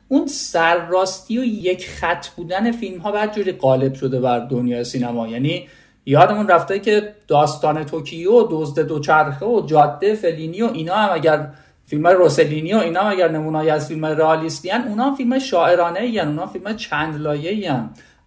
اون 0.09 0.27
سرراستی 0.27 1.39
و 1.39 1.45
یک 1.45 1.89
خط 1.89 2.27
بودن 2.29 2.73
فیلم 2.73 2.99
ها 2.99 3.13
بعد 3.13 3.35
جوری 3.35 3.53
غالب 3.53 3.95
شده 3.95 4.21
بر 4.21 4.39
دنیای 4.39 4.85
سینما. 4.85 5.29
یعنی 5.29 5.69
یادمون 6.07 6.49
رفته 6.49 6.79
که 6.79 7.15
داستان 7.29 7.85
توکیو 7.85 8.47
دزد 8.51 8.81
دوچرخه 8.81 9.47
و 9.47 9.67
جاده 9.67 10.15
فلینی 10.15 10.63
و 10.63 10.71
اینا 10.73 10.95
هم 10.95 11.15
اگر 11.15 11.51
فیلم 11.87 12.07
روسلینی 12.07 12.75
و 12.75 12.79
اینا 12.79 13.01
هم 13.01 13.13
اگر 13.13 13.31
نمونایی 13.31 13.71
از 13.71 13.89
فیلم 13.89 14.05
رئالیستی 14.05 14.71
ان 14.71 14.89
اونا 14.89 15.15
فیلم 15.15 15.39
شاعرانه 15.39 16.01
ای 16.01 16.21
اونا 16.21 16.47
فیلم 16.47 16.77
چند 16.77 17.21
لایه 17.21 17.51
ای 17.51 17.73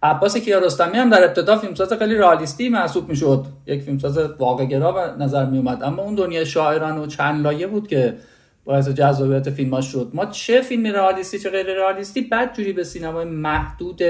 عباس 0.02 0.36
کیارستمی 0.36 0.98
هم 0.98 1.10
در 1.10 1.24
ابتدا 1.24 1.56
فیلمساز 1.56 1.92
خیلی 1.92 2.14
رئالیستی 2.14 2.68
محسوب 2.68 3.08
می‌شد. 3.08 3.44
یک 3.66 3.82
فیلمساز 3.82 4.18
واقع 4.18 4.64
گرا 4.64 4.92
به 4.92 5.24
نظر 5.24 5.44
می 5.44 5.58
اومد 5.58 5.82
اما 5.82 6.02
اون 6.02 6.14
دنیا 6.14 6.44
شاعران 6.44 6.98
و 6.98 7.06
چند 7.06 7.42
لایه 7.44 7.66
بود 7.66 7.88
که 7.88 8.14
باعث 8.68 8.88
جذابیت 8.88 9.50
فیلم 9.50 9.80
شد. 9.80 10.10
ما 10.14 10.26
چه 10.26 10.60
فیلم 10.60 10.86
رئالیستی 10.86 11.38
چه 11.38 11.50
غیر 11.50 11.66
رئالیستی 11.66 12.20
بعد 12.20 12.56
جوری 12.56 12.72
به 12.72 12.84
سینمای 12.84 13.24
محدود 13.24 14.02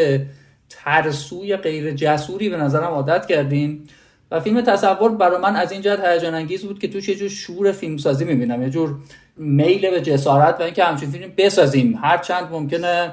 ترسوی 0.69 1.57
غیر 1.57 1.91
جسوری 1.91 2.49
به 2.49 2.57
نظرم 2.57 2.85
عادت 2.85 3.27
کردیم. 3.27 3.85
و 4.31 4.41
فیلم 4.41 4.61
تصور 4.61 5.11
برای 5.11 5.41
من 5.41 5.57
از 5.57 5.73
این 5.73 5.81
جهت 5.81 6.00
هیجان 6.05 6.35
انگیز 6.35 6.65
بود 6.65 6.79
که 6.79 6.88
توش 6.88 7.09
یه 7.09 7.15
جور 7.15 7.29
شور 7.29 7.73
فیلمسازی 7.73 8.25
می‌بینم 8.25 8.62
یه 8.62 8.71
جور 8.71 8.97
میل 9.37 9.91
به 9.91 10.00
جسارت 10.00 10.61
و 10.61 10.62
اینکه 10.62 10.85
همچین 10.85 11.11
فیلم 11.11 11.33
بسازیم. 11.37 11.99
هر 12.03 12.19
چند 12.19 12.49
ممکنه 12.53 13.12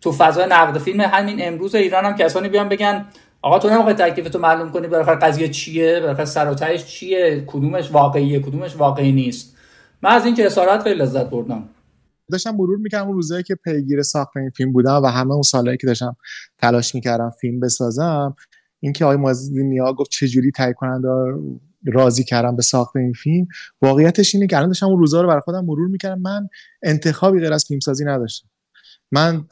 تو 0.00 0.12
فضای 0.12 0.46
نقد 0.50 0.78
فیلم 0.78 1.00
همین 1.00 1.36
امروز 1.40 1.74
ایران 1.74 2.04
هم 2.04 2.16
کسانی 2.16 2.48
بیان 2.48 2.68
بگن 2.68 3.04
آقا 3.42 3.58
تو 3.58 3.70
نمی‌خوای 3.70 3.94
تکلیف 3.94 4.28
تو 4.28 4.38
معلوم 4.38 4.70
کنی 4.70 4.86
بالاخره 4.86 5.16
قضیه 5.16 5.48
چیه 5.48 6.00
بالاخره 6.00 6.24
سر 6.24 6.50
و 6.50 6.76
چیه 6.76 7.44
کدومش 7.46 7.90
واقعیه 7.92 8.40
کدومش 8.40 8.76
واقعی 8.76 9.12
نیست. 9.12 9.55
من 10.02 10.10
از 10.10 10.24
این 10.24 10.34
جسارت 10.34 10.82
خیلی 10.82 11.00
لذت 11.00 11.30
بردم. 11.30 11.68
داشتم 12.30 12.50
مرور 12.50 12.78
می‌کردم 12.78 13.06
اون 13.06 13.14
روزایی 13.14 13.42
که 13.42 13.54
پیگیر 13.54 14.02
ساخت 14.02 14.36
این 14.36 14.50
فیلم 14.50 14.72
بودم 14.72 15.02
و 15.02 15.06
همه 15.06 15.32
اون 15.32 15.42
سالهایی 15.42 15.78
که 15.78 15.86
داشتم 15.86 16.16
تلاش 16.58 16.94
می‌کردم 16.94 17.30
فیلم 17.40 17.60
بسازم 17.60 18.36
اینکه 18.80 19.04
آقای 19.04 19.16
مازدی 19.16 19.64
نیا 19.64 19.92
گفت 19.92 20.10
چجوری 20.10 20.50
تهیه 20.50 20.72
کننده 20.72 21.08
راضی 21.86 22.24
کردم 22.24 22.56
به 22.56 22.62
ساخت 22.62 22.96
این 22.96 23.12
فیلم 23.12 23.46
واقعیتش 23.82 24.34
اینه 24.34 24.46
که 24.46 24.56
الان 24.56 24.68
داشتم 24.68 24.86
اون 24.86 24.98
روزا 24.98 25.20
رو 25.20 25.28
برای 25.28 25.40
خودم 25.40 25.64
مرور 25.64 25.88
می‌کردم. 25.88 26.20
من 26.20 26.48
انتخابی 26.82 27.40
غیر 27.40 27.52
از 27.52 27.64
فیلمسازی 27.64 28.04
نداشتم. 28.04 28.48
من 29.12 29.46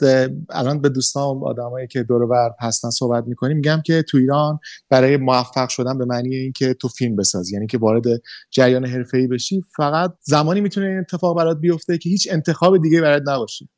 الان 0.51 0.81
به 0.81 0.89
دوستان 0.89 1.41
آدمایی 1.45 1.87
که 1.87 2.03
دور 2.03 2.27
بر 2.27 2.51
هستن 2.61 2.91
صحبت 2.91 3.25
می‌کنیم 3.27 3.57
میگم 3.57 3.83
که 3.85 4.03
تو 4.03 4.19
ایران 4.19 4.59
برای 4.91 5.17
موفق 5.17 5.69
شدن 5.69 5.99
به 5.99 6.05
معنی 6.05 6.37
اینکه 6.37 6.75
تو 6.75 6.89
فیلم 6.89 7.17
بسازی 7.17 7.55
یعنی 7.55 7.67
که 7.67 7.79
وارد 7.79 8.05
جریان 8.51 8.87
حرفه‌ای 8.87 9.27
بشی 9.27 9.63
فقط 9.77 10.15
زمانی 10.23 10.61
می‌تونه 10.61 10.87
این 10.87 10.99
اتفاق 10.99 11.37
برات 11.37 11.61
بیفته 11.61 11.99
که 11.99 12.09
هیچ 12.09 12.29
انتخاب 12.31 12.83
دیگه 12.83 13.01
برات 13.01 13.23
نباشه. 13.27 13.69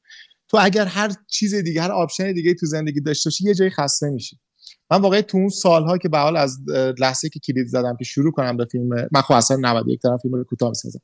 تو 0.49 0.59
اگر 0.61 0.85
هر 0.85 1.12
چیز 1.28 1.54
دیگه 1.54 1.83
هر 1.83 1.92
option 1.92 2.32
دیگه 2.33 2.54
تو 2.54 2.66
زندگی 2.66 3.00
داشته 3.00 3.30
باشی 3.30 3.45
یه 3.45 3.54
جایی 3.54 3.71
خسته 3.71 4.11
میشی. 4.11 4.38
من 4.90 5.00
واقعا 5.00 5.23
تو 5.23 5.38
اون 5.38 5.49
سالها 5.49 5.99
که 5.99 6.09
به 6.09 6.18
حال 6.18 6.37
از 6.37 6.59
لحظه 7.00 7.28
که 7.28 7.40
کلید 7.40 7.66
زدم 7.66 7.97
که 7.99 8.04
شروع 8.04 8.33
کنم 8.33 8.56
به 8.56 8.64
فیلم 8.64 8.88
من 9.12 9.21
خب 9.21 9.33
اصلا 9.35 9.56
91 9.56 10.00
دارم 10.02 10.18
فیلم 10.18 10.45
کوتاه 10.45 10.68
می‌سازم. 10.68 11.00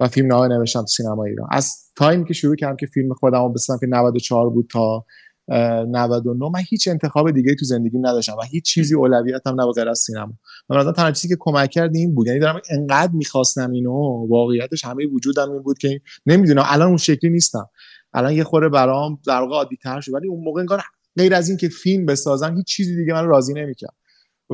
و 0.00 0.08
فیلم 0.08 0.26
نامه 0.26 0.48
نوشتم 0.48 0.80
تو 0.80 0.86
سینما 0.86 1.24
ایران. 1.24 1.48
از 1.50 1.76
تایمی 1.96 2.24
که 2.24 2.34
شروع 2.34 2.56
کردم 2.56 2.76
که 2.76 2.86
فیلم 2.86 3.14
خودم 3.14 3.52
بسازم 3.52 3.78
که 3.80 3.86
94 3.86 4.50
بود 4.50 4.68
تا 4.72 5.04
99 5.48 6.50
من 6.54 6.60
هیچ 6.68 6.88
انتخاب 6.88 7.30
دیگه 7.30 7.54
تو 7.54 7.64
زندگی 7.64 7.98
نداشتم 7.98 8.32
و 8.32 8.42
هیچ 8.42 8.64
چیزی 8.64 8.94
اولویتم 8.94 9.60
نبود 9.60 9.74
غیر 9.74 9.88
از 9.88 9.98
سینما. 9.98 10.32
من 10.68 10.78
مثلا 10.78 10.92
تنها 10.92 11.12
چیزی 11.12 11.28
که 11.28 11.36
کمک 11.40 11.70
کرد 11.70 11.96
این 11.96 12.14
بود 12.14 12.26
یعنی 12.26 12.38
دارم 12.38 12.60
انقدر 12.70 13.12
می‌خواستم 13.12 13.70
اینو 13.70 14.26
واقعیتش 14.30 14.84
همه 14.84 15.06
وجودم 15.06 15.52
این 15.52 15.62
بود 15.62 15.78
که 15.78 16.00
نمی‌دونم 16.26 16.64
الان 16.66 16.88
اون 16.88 16.96
شکلی 16.96 17.30
نیستم. 17.30 17.68
الان 18.14 18.32
یه 18.32 18.44
خوره 18.44 18.68
برام 18.68 19.18
در 19.26 19.40
واقع 19.40 19.54
عادی 19.54 19.76
تر 19.76 20.00
شد 20.00 20.14
ولی 20.14 20.28
اون 20.28 20.44
موقع 20.44 20.60
انگار 20.60 20.82
غیر 21.18 21.34
از 21.34 21.48
این 21.48 21.58
که 21.58 21.68
فیلم 21.68 22.06
بسازم 22.06 22.56
هیچ 22.56 22.66
چیزی 22.66 22.96
دیگه 22.96 23.12
من 23.12 23.26
راضی 23.26 23.54
نمی‌کرد. 23.54 23.94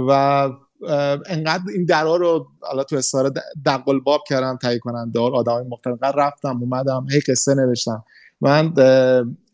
و 0.09 0.49
انقدر 1.27 1.63
این 1.75 1.85
درها 1.85 2.17
رو 2.17 2.47
حالا 2.61 2.85
تو 2.85 2.97
استاره 2.97 3.31
دقل 3.65 4.01
باب 4.01 4.21
کردم 4.29 4.57
تهیه 4.57 4.79
کننده 4.79 5.21
آدمای 5.21 5.65
مختلف. 5.65 5.99
رفتم 6.03 6.59
اومدم 6.63 7.07
هی 7.11 7.21
قصه 7.21 7.55
نوشتم. 7.55 8.05
من 8.41 8.73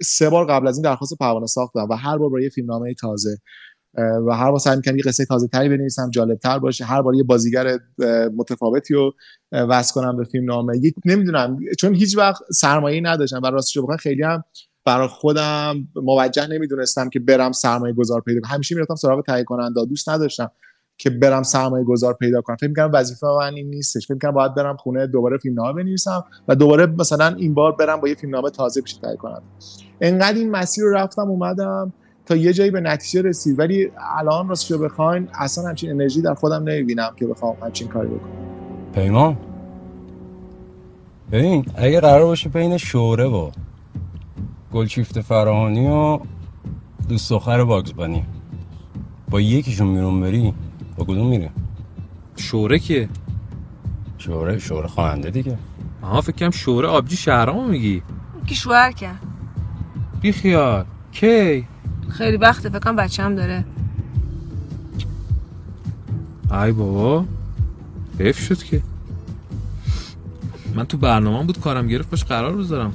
سه 0.03 0.31
بار 0.31 0.47
قبل 0.47 0.69
از 0.69 0.77
این 0.77 0.85
درخواست 0.85 1.19
پروانه 1.19 1.47
ساختم 1.47 1.87
و 1.91 1.95
هر 1.95 2.19
بار 2.19 2.31
برای 2.31 2.43
یه 2.43 2.49
فیلمنامه 2.49 2.95
تازه 2.95 3.39
و 4.27 4.37
هر 4.37 4.51
بار 4.51 4.59
سعی 4.59 4.77
می‌کردم 4.77 4.97
یه 4.97 5.03
قصه 5.03 5.25
تازه 5.25 5.49
تری 5.49 5.69
بنویسم 5.69 6.11
جالب 6.11 6.39
تر 6.39 6.59
باشه. 6.59 6.85
هر 6.85 7.03
بار 7.03 7.15
یه 7.15 7.23
بازیگر 7.23 7.79
متفاوتی 8.37 8.95
رو 8.95 9.13
وصل 9.53 9.95
کنم 9.95 10.17
به 10.17 10.25
فیلم 10.25 10.45
نامه 10.45 10.81
نمی‌دونم 11.05 11.59
چون 11.79 11.95
هیچ 11.95 12.19
وقت 12.19 12.43
سرمایه 12.53 13.01
نداشتم. 13.01 13.41
و 13.43 13.47
راستش 13.47 13.79
بخوام 13.79 13.97
خیلی 13.97 14.23
هم 14.23 14.45
برای 14.85 15.09
خودم 15.09 15.89
موجه 15.97 16.47
نمی‌دونستم 16.47 17.09
که 17.09 17.21
برم 17.21 17.53
سرمایه 17.53 17.95
گذار 17.95 18.21
پیدا 18.21 18.49
همیشه 18.49 18.75
می‌رفتم 18.75 18.95
سراغ 18.95 19.25
تهیه 19.27 19.45
کننده 19.45 19.85
دوست 19.85 20.09
نداشتم. 20.09 20.51
که 20.99 21.11
برم 21.11 21.43
سرمایه 21.43 21.85
گذار 21.85 22.15
پیدا 22.15 22.41
کنم. 22.41 22.57
فکر 22.57 22.69
می‌کنم 22.69 22.91
وظیفه 22.93 23.27
من 23.27 23.55
این 23.55 23.71
نیستش. 23.71 24.05
فکر 24.05 24.15
می‌کنم 24.15 24.31
باید 24.31 24.55
برم 24.55 24.77
خونه 24.77 25.07
دوباره 25.07 25.39
فیلمنامه 25.39 25.73
بنویسم 25.73 26.25
و 26.49 26.55
دوباره 26.55 26.87
مثلا 26.87 27.35
این 27.39 27.55
بار 27.55 27.73
برم 27.73 28.01
با 28.01 28.09
یه 28.09 28.15
فیلمنامه 28.15 28.51
تازه 28.51 28.81
پیش 28.81 28.99
کنم. 29.19 29.43
انقدر 30.01 30.39
این 30.39 30.51
مسیر 30.51 30.85
رو 30.85 30.95
رفتم 30.95 31.31
اومدم 31.31 31.93
تا 32.27 32.37
یه 32.37 32.53
جایی 32.53 32.71
به 32.71 32.81
نتیجه 32.81 33.23
رسید. 33.23 33.59
ولی 33.59 33.91
الان 34.17 34.49
راستش 34.49 34.71
رو 34.71 34.79
بخواین 34.79 35.29
اصلا 35.35 35.69
همچین 35.69 35.91
انرژی 35.91 36.23
در 36.23 36.35
خودم 36.35 36.63
نمی‌بینم 36.69 37.11
که 37.17 37.27
بخوام 37.27 37.57
همچین 37.63 37.89
کاری 37.89 38.09
بکنم. 38.09 38.93
پیمان. 38.95 39.37
ببین 41.33 41.67
اگه 41.75 42.01
قرار 42.01 42.25
باشه 42.25 42.49
بین 42.49 42.77
شوره 42.77 43.25
و 43.25 43.51
گلچیفت 44.73 45.21
فراهانی 45.21 45.87
و 45.87 46.19
دوست 47.09 47.31
دختر 47.31 47.65
باگز 47.65 47.93
بانی 47.93 48.27
با 49.31 49.41
یکیشون 49.41 49.87
میرون 49.87 50.21
بری 50.21 50.55
با 50.97 51.05
کدوم 51.05 51.27
میره؟ 51.27 51.51
شوره 52.37 52.79
کیه؟ 52.79 53.09
شوره 54.19 54.59
شوره 54.59 54.89
خواننده 54.89 55.31
دیگه. 55.31 55.59
آها 56.03 56.21
فکر 56.21 56.37
کنم 56.37 56.51
شوره 56.51 56.89
آبجی 56.89 57.17
شهرامو 57.17 57.69
میگی. 57.69 58.03
کی 58.47 58.55
شوهر 58.55 58.93
کرد 58.93 59.19
بی 60.21 60.33
خیال. 60.33 60.85
کی؟ 61.13 61.67
خیلی 62.09 62.37
وقته 62.37 62.69
فکر 62.69 62.79
کنم 62.79 62.97
بچه‌م 62.97 63.35
داره. 63.35 63.65
ای 66.51 66.73
بابا 66.73 67.25
حیف 68.19 68.39
شد 68.39 68.63
که. 68.63 68.83
من 70.75 70.85
تو 70.85 70.99
برنامه 70.99 71.47
بود 71.47 71.61
کارم 71.61 71.87
گرفت 71.87 72.11
باش 72.11 72.25
قرار 72.25 72.57
بذارم. 72.57 72.95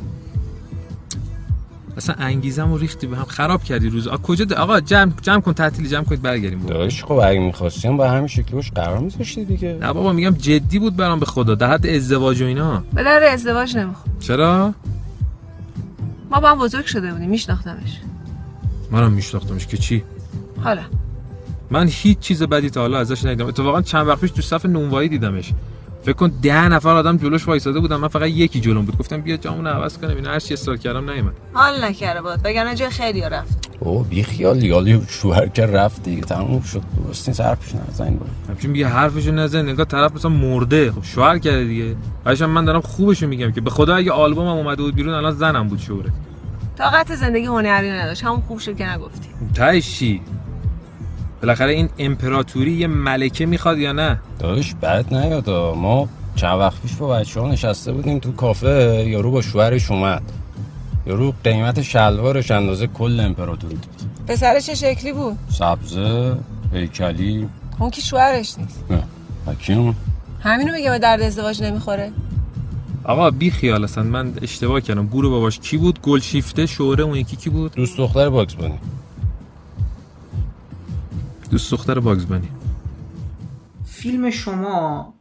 اصلا 1.99 2.15
انگیزم 2.19 2.71
و 2.71 2.77
ریختی 2.77 3.07
به 3.07 3.17
هم 3.17 3.25
خراب 3.25 3.63
کردی 3.63 3.89
روز. 3.89 4.07
آ 4.07 4.17
کجا 4.17 4.45
ده؟ 4.45 4.55
آقا 4.55 4.79
جمع 4.79 5.11
جمع 5.21 5.41
کن 5.41 5.53
تعطیلی 5.53 5.89
جمع 5.89 6.03
کنید 6.03 6.21
برگردیم. 6.21 6.65
داش 6.65 7.03
خب 7.03 7.11
اگه 7.11 7.39
می‌خواستیم 7.39 7.97
با 7.97 8.09
همین 8.09 8.27
شکلی 8.27 8.51
باش 8.51 8.71
قرار 8.71 8.99
می‌ذاشتی 8.99 9.45
دیگه. 9.45 9.77
نه 9.81 9.93
بابا 9.93 10.13
میگم 10.13 10.29
جدی 10.29 10.79
بود 10.79 10.95
برام 10.95 11.19
به 11.19 11.25
خدا 11.25 11.55
در 11.55 11.71
حد 11.71 11.87
ازدواج 11.87 12.41
و 12.41 12.45
اینا. 12.45 12.83
به 12.93 13.03
در 13.03 13.23
ازدواج 13.33 13.77
نمی‌خوام. 13.77 14.17
چرا؟ 14.19 14.73
ما 16.31 16.39
با 16.39 16.51
هم 16.51 16.59
بزرگ 16.59 16.85
شده 16.85 17.11
بودیم 17.11 17.29
میشناختمش. 17.29 17.99
منم 18.91 19.11
میشناختمش 19.11 19.67
که 19.67 19.77
چی؟ 19.77 20.03
حالا. 20.63 20.81
من 21.69 21.87
هیچ 21.91 22.19
چیز 22.19 22.43
بدی 22.43 22.69
تا 22.69 22.81
حالا 22.81 22.99
ازش 22.99 23.25
ندیدم. 23.25 23.45
اتفاقا 23.45 23.81
چند 23.81 24.07
وقت 24.07 24.21
پیش 24.21 24.31
تو 24.31 24.41
صف 24.41 24.65
نونوایی 24.65 25.09
دیدمش. 25.09 25.53
فکر 26.09 26.17
کن 26.17 26.31
ده 26.41 26.67
نفر 26.67 26.89
آدم 26.89 27.17
جلوش 27.17 27.47
وایساده 27.47 27.79
بودم 27.79 27.99
من 27.99 28.07
فقط 28.07 28.27
یکی 28.27 28.59
جلوم 28.59 28.85
بود. 28.85 28.97
گفتم 28.97 29.21
بیا 29.21 29.37
جامون 29.37 29.67
عوض 29.67 29.97
کنم 29.97 30.15
اینا 30.15 30.31
هر 30.31 30.39
چی 30.39 30.53
استار 30.53 30.77
کردم 30.77 31.09
نیومد. 31.09 31.33
حال 31.53 31.83
نکرده 31.83 32.21
بود. 32.21 32.39
وگرنه 32.43 32.75
جای 32.75 32.89
خیلی 32.89 33.21
رفت. 33.21 33.69
او 33.79 34.03
بی 34.03 34.23
خیال 34.23 34.63
یالی 34.63 35.01
شوهر 35.07 35.47
که 35.47 35.65
رفت 35.65 36.03
دیگه. 36.03 36.21
تموم 36.21 36.61
شد. 36.61 36.81
درستی 37.05 37.33
سرپش 37.33 37.75
نزن. 37.75 38.09
بود 38.09 38.29
همچین 38.49 38.73
بیا 38.73 38.89
حرفشو 38.89 39.31
نزن. 39.31 39.69
نگاه 39.69 39.85
طرف 39.85 40.15
مثلا 40.15 40.31
مرده. 40.31 40.91
خب 40.91 41.03
شوهر 41.03 41.37
کرده 41.37 41.63
دیگه. 41.63 41.95
قشنگ 42.25 42.49
من 42.49 42.65
دارم 42.65 42.81
خوبشو 42.81 43.27
میگم 43.27 43.51
که 43.51 43.61
به 43.61 43.69
خدا 43.69 43.95
اگه 43.95 44.11
آلبومم 44.11 44.47
اومده 44.47 44.83
بود 44.83 44.95
بیرون 44.95 45.13
الان 45.13 45.31
زنم 45.31 45.67
بود 45.67 45.79
شوره 45.79 46.09
طاقت 46.77 47.15
زندگی 47.15 47.45
هنری 47.45 47.91
نداشت. 47.91 48.23
همون 48.23 48.41
خوب 48.41 48.59
شد 48.59 48.77
که 48.77 48.93
نگفتی. 48.93 49.29
چی؟ 49.81 50.21
بالاخره 51.41 51.71
این 51.71 51.89
امپراتوری 51.97 52.71
یه 52.71 52.87
ملکه 52.87 53.45
می‌خواد 53.45 53.77
یا 53.77 53.91
نه؟ 53.91 54.19
داش 54.39 54.75
بعد 54.81 55.13
نیاد 55.13 55.49
ما 55.75 56.09
چند 56.35 56.59
وقت 56.59 56.81
پیش 56.81 56.95
با 56.95 57.07
بچه 57.07 57.39
ها 57.39 57.51
نشسته 57.51 57.91
بودیم 57.91 58.19
تو 58.19 58.31
کافه 58.31 59.05
یارو 59.07 59.31
با 59.31 59.41
شوهرش 59.41 59.91
اومد. 59.91 60.21
یارو 61.07 61.33
قیمت 61.43 61.81
شلوارش 61.81 62.51
اندازه 62.51 62.87
کل 62.87 63.19
امپراتوری 63.19 63.75
داد. 63.75 64.27
پسر 64.27 64.59
چه 64.59 64.75
شکلی 64.75 65.13
بود؟ 65.13 65.37
سبزه 65.49 66.37
هیکلی. 66.73 67.49
اون 67.79 67.89
که 67.89 68.01
شوهرش 68.01 68.57
نیست؟ 68.57 68.83
نه 68.89 69.03
حکیم 69.47 69.95
همینو 70.41 70.73
میگه 70.73 70.89
به 70.89 70.99
درد 70.99 71.21
ازدواج 71.21 71.63
نمی‌خوره؟ 71.63 72.11
آقا 73.03 73.31
بی 73.31 73.51
خیال 73.51 73.83
اصلا. 73.83 74.03
من 74.03 74.33
اشتباه 74.41 74.81
کردم. 74.81 75.07
گور 75.07 75.29
باباش 75.29 75.59
کی 75.59 75.77
بود؟ 75.77 76.01
گلشیفته 76.01 76.65
شوره 76.65 77.03
اون 77.03 77.15
یکی 77.15 77.35
کی 77.35 77.49
بود؟ 77.49 77.71
دوست 77.75 77.97
دختر 77.97 78.29
باگز 78.29 78.53
بانی. 78.53 78.79
دوست 81.51 81.71
دختر 81.71 81.99
باگز 81.99 82.27
بانی 82.27 82.49
فیلم 83.85 84.29
شما 84.29 85.13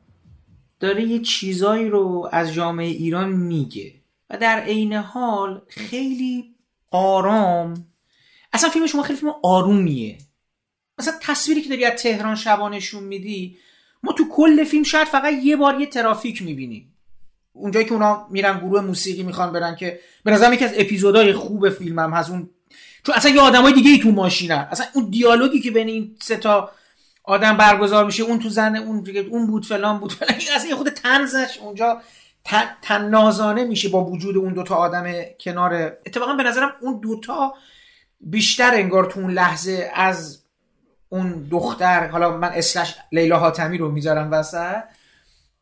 داره 0.80 1.04
یه 1.04 1.18
چیزایی 1.18 1.88
رو 1.88 2.28
از 2.32 2.52
جامعه 2.52 2.86
ایران 2.86 3.28
میگه 3.28 3.94
و 4.30 4.36
در 4.36 4.60
عین 4.60 4.92
حال 4.92 5.62
خیلی 5.68 6.54
آرام. 6.90 7.86
اصلا 8.52 8.70
فیلم 8.70 8.86
شما 8.86 9.02
خیلی 9.02 9.18
فیلم 9.18 9.32
آرومیه. 9.42 10.18
مثلا 10.98 11.14
تصویری 11.22 11.62
که 11.62 11.68
داری 11.68 11.84
از 11.84 12.02
تهران 12.02 12.34
شبانشون 12.34 13.04
میدی 13.04 13.56
ما 14.02 14.12
تو 14.12 14.24
کل 14.30 14.64
فیلم 14.64 14.82
شاید 14.82 15.08
فقط 15.08 15.32
یه 15.42 15.56
بار 15.56 15.80
یه 15.80 15.86
ترافیک 15.86 16.42
می‌بینیم. 16.42 16.94
اونجایی 17.52 17.86
که 17.86 17.92
اونا 17.92 18.26
میرن 18.30 18.58
گروه 18.58 18.80
موسیقی 18.80 19.22
می‌خوان 19.22 19.52
برن 19.52 19.76
که 19.76 20.00
به 20.24 20.30
نظرم 20.30 20.52
یکی 20.52 20.64
از 20.64 20.72
اپیزودهای 20.76 21.32
خوب 21.32 21.68
فیلمم 21.68 22.12
هست 22.12 22.30
اون 22.30 22.50
چون 23.02 23.14
اصلا 23.14 23.30
یه 23.30 23.40
آدمای 23.40 23.72
دیگه 23.72 23.90
ای 23.90 23.98
تو 23.98 24.10
ماشینن. 24.10 24.68
اصلا 24.70 24.86
اون 24.94 25.10
دیالوگی 25.10 25.60
که 25.60 25.70
بین 25.70 25.88
این 25.88 26.16
سه 26.22 26.36
تا 26.36 26.70
آدم 27.24 27.56
برگزار 27.56 28.04
میشه 28.04 28.22
اون 28.22 28.38
تو 28.38 28.48
زن 28.48 28.76
اون 28.76 29.04
اون 29.30 29.46
بود 29.46 29.66
فلان 29.66 29.98
بود 29.98 30.12
فلان 30.12 30.34
اصلا 30.56 30.76
خود 30.76 30.88
تنزش 30.88 31.58
اونجا 31.62 32.02
تن- 32.44 32.76
تنازانه 32.82 33.64
میشه 33.64 33.88
با 33.88 34.04
وجود 34.04 34.36
اون 34.36 34.52
دوتا 34.52 34.74
آدم 34.74 35.12
کنار. 35.40 35.96
اتفاقا 36.06 36.32
به 36.34 36.42
نظرم 36.42 36.72
اون 36.80 37.00
دوتا 37.00 37.54
بیشتر 38.20 38.74
انگار 38.74 39.04
تو 39.04 39.20
اون 39.20 39.30
لحظه 39.30 39.90
از 39.94 40.42
اون 41.08 41.48
دختر 41.50 42.08
حالا 42.08 42.36
من 42.36 42.48
اسلش 42.54 42.94
لیلا 43.12 43.38
حاتمی 43.38 43.78
رو 43.78 43.90
می‌ذارم 43.90 44.30
وسط 44.32 44.82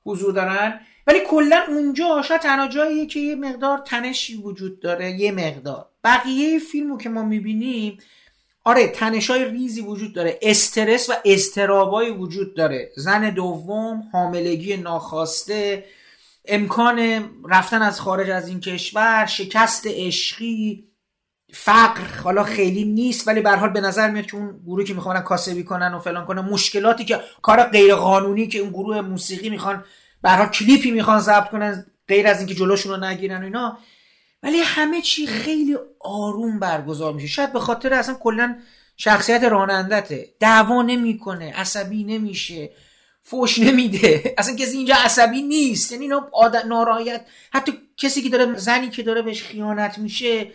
حضور 0.05 0.33
دارن. 0.33 0.81
ولی 1.07 1.21
کلا 1.29 1.65
اونجا 1.69 2.23
شاید 2.23 2.41
تنها 2.41 2.69
جاییه 2.69 3.07
که 3.07 3.21
یه 3.21 3.35
مقدار 3.35 3.79
تنشی 3.79 4.37
وجود 4.37 4.81
داره 4.81 5.11
یه 5.11 5.33
مقدار. 5.33 5.87
بقیه 6.07 6.59
فیلمو 6.59 6.99
که 6.99 7.09
ما 7.09 7.23
می‌بینیم 7.23 7.99
آره 8.65 8.89
تنشای 8.89 9.45
ریزی 9.45 9.81
وجود 9.81 10.15
داره. 10.15 10.39
استرس 10.43 11.11
و 11.11 11.13
استرابایی 11.25 12.11
وجود 12.11 12.57
داره. 12.57 12.91
زن 12.97 13.31
دوم 13.31 14.03
حاملگی 14.13 14.77
ناخواسته 14.77 15.85
امکان 16.45 17.29
رفتن 17.49 17.83
از 17.83 18.01
خارج 18.01 18.31
از 18.31 18.49
این 18.49 18.61
کشور 18.61 19.27
شکست 19.27 19.87
عشقی 19.87 20.89
فقر 21.53 22.05
حالا 22.25 22.45
خیلی 22.45 22.85
نیست 22.85 23.29
ولی 23.29 23.41
به 23.41 23.51
حال 23.51 23.69
به 23.69 23.81
نظر 23.81 24.11
میاد 24.11 24.27
که 24.27 24.37
اون 24.37 24.61
گروهی 24.67 24.85
که 24.85 24.95
می‌خوان 24.95 25.21
کاسبی 25.21 25.65
کنن 25.65 25.95
و 25.95 25.99
فلان 25.99 26.27
کنن 26.27 26.41
مشکلاتی 26.41 27.05
که 27.05 27.21
کار 27.43 27.63
غیر 27.63 27.95
قانونی 27.95 28.47
که 28.47 28.59
اون 28.59 28.71
گروه 28.71 29.01
موسیقی 29.01 29.51
می‌خوان 29.51 29.85
به 30.23 30.31
حال 30.31 30.47
کلیپی 30.47 30.91
می‌خوان 30.91 31.21
ضبط 31.21 31.51
کنن 31.51 31.87
غیر 32.09 32.27
از 32.27 32.39
اینکه 32.39 32.55
جلوشون 32.55 32.93
رو 32.93 33.05
نگیرن 33.05 33.41
و 33.41 33.45
اینا 33.45 33.79
ولی 34.47 34.59
همه 34.59 35.03
چی 35.03 35.27
خیلی 35.27 35.77
آروم 36.01 36.59
برگزار 36.59 37.13
میشه. 37.13 37.27
شاید 37.27 37.53
به 37.53 37.61
خاطر 37.61 37.95
اصلا 37.95 38.15
کلا 38.15 38.57
شخصیت 38.97 39.43
رانندته 39.45 40.29
دعوا 40.41 40.83
نمی‌کنه 40.83 41.53
عصبی 41.53 42.05
نمیشه 42.05 42.71
فوش 43.23 43.59
نمیده. 43.59 44.35
اصلا 44.39 44.57
کسی 44.57 44.77
اینجا 44.77 44.95
عصبی 45.05 45.43
نیست. 45.43 45.93
یعنی 45.93 46.13
آد... 46.33 46.57
نارایت. 46.57 47.27
حتی 47.53 47.73
کسی 47.97 48.23
که 48.23 48.29
داره 48.29 48.57
زنی 48.57 48.91
که 48.91 49.03
داره 49.03 49.23
بهش 49.23 49.43
خیانت 49.43 49.99
میشه 49.99 50.51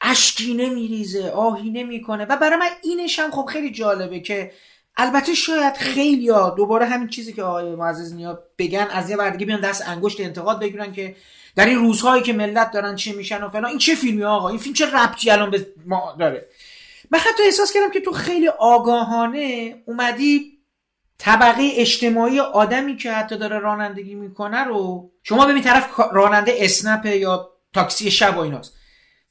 اشکی 0.00 0.54
نمیریزه 0.54 1.30
آهی 1.30 1.70
نمی‌کنه. 1.70 2.24
و 2.24 2.36
برای 2.36 2.58
من 2.58 2.70
اینش 2.82 3.18
هم 3.18 3.30
خب 3.30 3.44
خیلی 3.44 3.70
جالبه 3.70 4.20
که 4.20 4.52
البته 4.96 5.34
شاید 5.34 5.74
خیلی 5.74 6.28
ها 6.28 6.50
دوباره 6.50 6.86
همین 6.86 7.08
چیزی 7.08 7.32
که 7.32 7.42
آقای 7.42 7.74
معزز 7.74 8.14
نیا 8.14 8.42
بگن 8.58 8.86
از 8.90 9.10
یه 9.10 9.16
ور 9.16 9.30
دیگه 9.30 9.46
بیان 9.46 9.60
دست 9.60 9.88
انگشت 9.88 10.20
انتقاد 10.20 10.60
بگیرن 10.60 10.92
که 10.92 11.16
در 11.56 11.66
این 11.66 11.78
روزهایی 11.78 12.22
که 12.22 12.32
ملت 12.32 12.70
دارن 12.70 12.96
چه 12.96 13.12
میشن 13.12 13.42
و 13.42 13.50
فلان 13.50 13.64
این 13.64 13.78
چه 13.78 13.94
فیلمی 13.94 14.24
آقا؟ 14.24 14.48
این 14.48 14.58
فیلم 14.58 14.74
چه 14.74 14.86
ربطی 14.86 15.30
الان 15.30 15.50
به 15.50 15.66
ما 15.86 16.16
داره؟ 16.18 16.48
من 17.10 17.18
حتی 17.18 17.42
احساس 17.44 17.72
کردم 17.72 17.90
که 17.90 18.00
تو 18.00 18.12
خیلی 18.12 18.48
آگاهانه 18.48 19.74
اومدی 19.86 20.58
طبقه 21.18 21.70
اجتماعی 21.74 22.40
آدمی 22.40 22.96
که 22.96 23.12
حتی 23.12 23.38
داره 23.38 23.58
رانندگی 23.58 24.14
می‌کنه 24.14 24.64
رو 24.64 25.10
شما 25.22 25.46
ببین 25.46 25.62
طرف 25.62 26.00
راننده 26.12 26.54
اسنپ 26.58 27.06
یا 27.06 27.50
تاکسی 27.74 28.10
شب 28.10 28.36
و 28.36 28.40
ایناست 28.40 28.74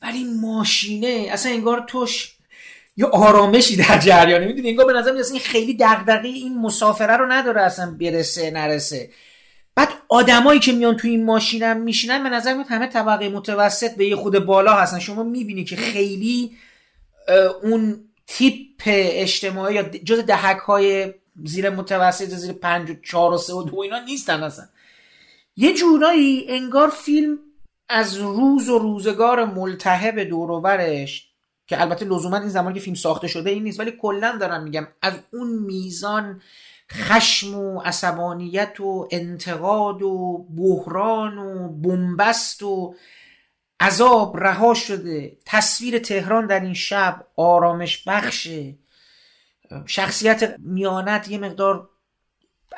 ولی 0.02 0.24
ماشینه 0.24 1.28
اصلا 1.32 1.52
انگار 1.52 1.84
توش 1.88 2.38
یه 2.98 3.06
آرامشی 3.06 3.76
در 3.76 3.98
جریانه 3.98 4.46
می‌دونی 4.46 4.70
انگار 4.70 4.86
به 4.86 4.94
نظر 4.94 5.12
میاد 5.12 5.26
این 5.32 5.40
خیلی 5.40 5.78
دغدغه 5.80 6.28
این 6.28 6.62
مسافره 6.62 7.18
رو 7.18 7.32
نداره 7.32 7.62
اصلا 7.62 7.98
برسه 8.00 8.52
نرسه. 8.52 9.10
بعد 9.78 9.90
آدمایی 10.10 10.60
که 10.60 10.72
میان 10.72 10.98
تو 10.98 11.08
این 11.08 11.26
ماشینم 11.26 11.82
میشینن 11.82 12.24
به 12.24 12.30
نظر 12.30 12.54
میاد 12.54 12.66
همه 12.70 12.88
طبقه 12.88 13.30
متوسط 13.30 13.96
به 13.96 14.06
یه 14.06 14.16
خود 14.16 14.40
بالا 14.40 14.74
هستن. 14.74 15.00
شما 15.00 15.24
می‌بینی 15.24 15.64
که 15.64 15.76
خیلی 15.76 16.58
اون 17.64 18.00
تیپ 18.28 18.82
اجتماعی 18.86 19.76
یا 19.76 19.84
جز 19.84 20.20
دهک 20.20 20.58
های 20.58 21.14
زیر 21.46 21.70
متوسط 21.70 22.26
زیر 22.26 22.54
پنج 22.54 22.90
و 22.90 22.94
چهار 23.04 23.34
و 23.34 23.38
سه 23.38 23.54
و 23.54 23.64
دو 23.64 23.80
اینا 23.80 24.00
نیستن 24.00 24.44
اصلا. 24.44 24.66
یه 25.56 25.74
جورایی 25.74 26.46
انگار 26.50 26.90
فیلم 26.90 27.40
از 27.90 28.18
روز 28.18 28.70
و 28.70 28.80
روزگار 28.80 29.46
ملتهب 29.46 30.20
دوروبرش 30.20 31.30
که 31.68 31.82
البته 31.82 32.06
لزوما 32.06 32.38
این 32.38 32.50
زمانی 32.50 32.74
که 32.74 32.82
فیلم 32.82 32.96
ساخته 32.96 33.28
شده 33.28 33.50
این 33.50 33.64
نیست 33.64 33.80
ولی 33.80 33.92
کلا 33.92 34.38
دارم 34.40 34.64
میگم 34.64 34.88
از 35.02 35.14
اون 35.34 35.50
میزان 35.50 36.42
خشم 36.92 37.56
و 37.56 37.82
عصبانیت 37.82 38.80
و 38.80 39.08
انتقاد 39.12 40.02
و 40.02 40.46
بحران 40.58 41.38
و 41.38 41.70
بنبست 41.70 42.64
و 42.64 42.96
عذاب 43.80 44.38
رها 44.38 44.74
شده. 44.74 45.38
تصویر 45.46 46.00
تهران 46.00 46.48
در 46.48 46.60
این 46.60 46.74
شب 46.74 47.28
آرامش 47.36 48.04
بخشه. 48.08 48.76
شخصیت 49.86 50.56
میانت 50.60 51.28
یه 51.28 51.38
مقدار 51.38 51.90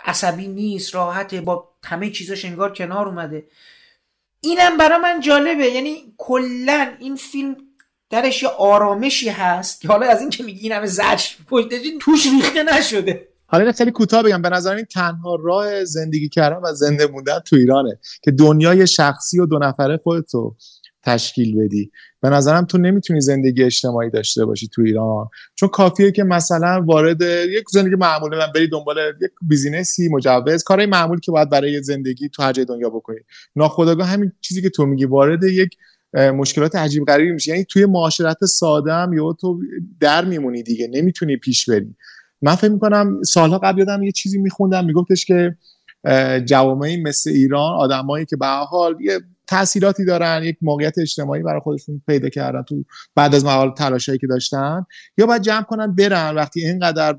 عصبی 0.05 0.47
نیست 0.47 0.95
راحته 0.95 1.41
با 1.41 1.69
همه 1.83 2.09
چیزاش 2.09 2.45
انگار 2.45 2.73
کنار 2.73 3.07
اومده. 3.07 3.47
اینم 4.41 4.77
برای 4.77 4.97
من 4.97 5.19
جالبه. 5.19 5.65
یعنی 5.65 6.13
کلا 6.17 6.95
این 6.99 7.15
فیلم 7.15 7.57
درش 8.09 8.43
یه 8.43 8.49
آرامشی 8.49 9.29
هست 9.29 9.81
که 9.81 9.87
حالا 9.87 10.07
از 10.07 10.21
این 10.21 10.29
که 10.29 10.43
میگی 10.43 10.59
این 10.59 10.71
همه 10.71 10.85
زجر 10.85 11.25
توش 11.99 12.25
ریخته 12.25 12.63
نشده. 12.63 13.27
حالا 13.51 13.63
این 13.63 13.73
خیلی 13.73 13.91
کوتاه 13.91 14.23
بگم. 14.23 14.41
به 14.41 14.49
نظر 14.49 14.75
این 14.75 14.85
تنها 14.85 15.37
راه 15.43 15.85
زندگی 15.85 16.29
کردن 16.29 16.57
و 16.63 16.73
زنده 16.73 17.07
موندن 17.07 17.39
تو 17.39 17.55
ایرانه 17.55 17.99
که 18.23 18.31
دنیای 18.31 18.87
شخصی 18.87 19.39
و 19.39 19.45
دو 19.45 19.59
نفره 19.59 19.97
خودتو 19.97 20.55
تشکیل 21.03 21.57
بدی. 21.57 21.91
به 22.21 22.29
نظرم 22.29 22.65
تو 22.65 22.77
نمی‌تونی 22.77 23.21
زندگی 23.21 23.63
اجتماعی 23.63 24.09
داشته 24.09 24.45
باشی 24.45 24.67
تو 24.67 24.81
ایران. 24.81 25.27
چون 25.55 25.69
کافیه 25.69 26.11
که 26.11 26.23
مثلا 26.23 26.83
وارد 26.87 27.21
یک 27.49 27.63
زندگی 27.71 27.95
معمولی 27.95 28.37
من 28.37 28.51
بری 28.55 28.69
دنبال 28.69 28.97
یک 29.21 29.31
بیزینسی 29.41 30.09
مجوز 30.09 30.63
کارهای 30.63 30.87
معمولی 30.87 31.21
که 31.21 31.31
باید 31.31 31.49
برای 31.49 31.83
زندگی 31.83 32.29
تو 32.29 32.43
هر 32.43 32.53
جای 32.53 32.65
دنیا 32.65 32.89
بکنی. 32.89 33.19
ناخودآگاه 33.55 34.07
همین 34.07 34.31
چیزی 34.41 34.61
که 34.61 34.69
تو 34.69 34.85
میگی 34.85 35.05
وارد 35.05 35.43
یک 35.43 35.69
مشکلات 36.13 36.75
عجیب 36.75 37.05
غریبی 37.05 37.31
میشه 37.31 37.51
یعنی 37.51 37.65
توی 37.65 37.85
معاشرت 37.85 38.45
ساده 38.45 38.93
هم 38.93 39.13
یا 39.13 39.33
تو 39.33 39.59
در 39.99 40.25
میمونی 40.25 40.63
دیگه. 40.63 40.87
نمی‌تونی 40.87 41.37
پیش 41.37 41.69
بری. 41.69 41.95
من 42.41 42.55
فکر 42.55 42.71
می‌کنم 42.71 43.23
سالها 43.23 43.57
قبل 43.57 43.79
یادم 43.79 44.03
یه 44.03 44.11
چیزی 44.11 44.37
میخوندم 44.37 44.85
میگفتش 44.85 45.25
که 45.25 45.55
جوامعی 46.45 47.01
مثل 47.01 47.29
ایران 47.29 47.73
آدمایی 47.73 48.25
که 48.25 48.37
به 48.37 48.45
حال 48.47 48.95
یه 49.01 49.19
تاثیراتی 49.49 50.05
دارن 50.05 50.43
یک 50.43 50.57
موقعیت 50.61 50.97
اجتماعی 50.97 51.43
برای 51.43 51.59
خودشون 51.59 52.01
پیدا 52.07 52.29
کردن 52.29 52.63
تو 52.63 52.83
بعد 53.15 53.35
از 53.35 53.45
مقال 53.45 53.73
تلاشایی 53.73 54.17
که 54.17 54.27
داشتن. 54.27 54.85
یا 55.17 55.25
باید 55.25 55.41
جمع 55.41 55.63
کنن 55.63 55.95
برن 55.95 56.35
وقتی 56.35 56.65
اینقدر 56.65 57.15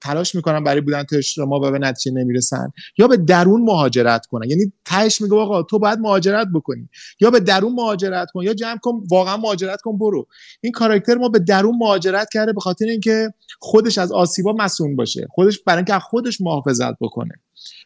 تلاش 0.00 0.34
می‌کنن 0.34 0.64
برای 0.64 0.80
بودن 0.80 1.02
تو 1.02 1.16
اجتماع 1.16 1.60
و 1.60 1.70
به 1.70 1.78
نتیجه 1.78 2.16
نمی‌رسن. 2.16 2.72
یا 2.98 3.08
به 3.08 3.16
درون 3.16 3.62
مهاجرت 3.62 4.26
کنن. 4.26 4.50
یعنی 4.50 4.72
تهش 4.84 5.20
میگه 5.20 5.36
آقا 5.36 5.62
تو 5.62 5.78
باید 5.78 5.98
مهاجرت 5.98 6.46
بکنی. 6.54 6.88
یا 7.20 7.30
به 7.30 7.40
درون 7.40 7.72
مهاجرت 7.72 8.28
کن. 8.34 8.42
یا 8.42 8.54
جمع 8.54 8.78
کن 8.82 8.92
واقعا 9.10 9.36
مهاجرت 9.36 9.80
کن 9.80 9.98
برو. 9.98 10.26
این 10.60 10.72
کاراکتر 10.72 11.14
ما 11.14 11.28
به 11.28 11.38
درون 11.38 11.76
مهاجرت 11.76 12.28
کرده 12.32 12.52
به 12.52 12.60
خاطر 12.60 12.84
اینکه 12.84 13.28
خودش 13.58 13.98
از 13.98 14.12
آسیبا 14.12 14.52
مسئول 14.52 14.96
باشه. 14.96 15.26
خودش 15.30 15.58
برای 15.58 15.76
اینکه 15.76 15.98
خودش 15.98 16.40
محافظت 16.40 16.94
بکنه. 17.00 17.34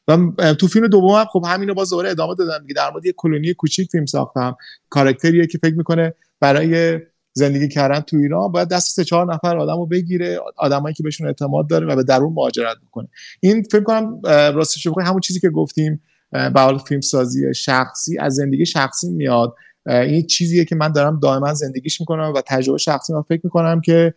و 0.09 0.16
تو 0.55 0.66
فیلم 0.66 0.88
دوم 0.88 1.25
خب 1.25 1.44
همینو 1.46 1.75
باز 1.75 1.90
دوباره 1.90 2.11
ادامه 2.11 2.35
دادم 2.35 2.59
دیگه. 2.59 2.75
در 2.75 2.90
مورد 2.90 3.07
یه 3.07 3.14
کلونی 3.16 3.55
کوچیک 3.77 3.91
فیلم 3.91 4.07
ساختم. 4.07 4.57
کاراکتریه 4.89 5.47
که 5.47 5.59
فکر 5.59 5.75
می‌کنه 5.75 6.15
برای 6.41 7.01
زندگی 7.33 7.69
کردن 7.69 8.01
تو 8.01 8.17
ایران 8.17 8.53
باید 8.53 8.69
دست 8.69 8.97
سه 8.97 9.05
چهار 9.05 9.35
نفر 9.35 9.59
آدم 9.59 9.77
رو 9.77 9.87
بگیره 9.87 10.41
آدمایی 10.57 10.95
که 10.95 11.03
بهشون 11.03 11.27
اعتماد 11.27 11.69
داره 11.69 11.87
و 11.87 11.97
به 11.97 12.03
درون 12.03 12.33
مهاجرت 12.33 12.77
بکنه. 12.87 13.09
این 13.41 13.62
فکر 13.62 13.83
کنم 13.83 14.21
راستش 14.29 14.87
بخوای 14.87 15.07
همون 15.07 15.21
چیزی 15.21 15.41
که 15.41 15.51
گفتیم 15.51 16.03
به 16.31 16.61
حال 16.61 16.79
فیلم 16.79 17.01
سازی 17.01 17.55
شخصی 17.55 18.19
از 18.19 18.35
زندگی 18.35 18.67
شخصی 18.67 19.11
میاد. 19.11 19.55
این 19.87 20.27
چیزیه 20.27 20.65
که 20.65 20.77
من 20.77 20.93
دارم 20.93 21.21
دائما 21.21 21.55
زندگیش 21.55 22.01
می‌کنم 22.01 22.33
و 22.37 22.43
تجربه 22.47 22.79
شخصی 22.79 23.12
من 23.12 23.23
فکر 23.23 23.41
می‌کنم 23.45 23.81
که 23.81 24.15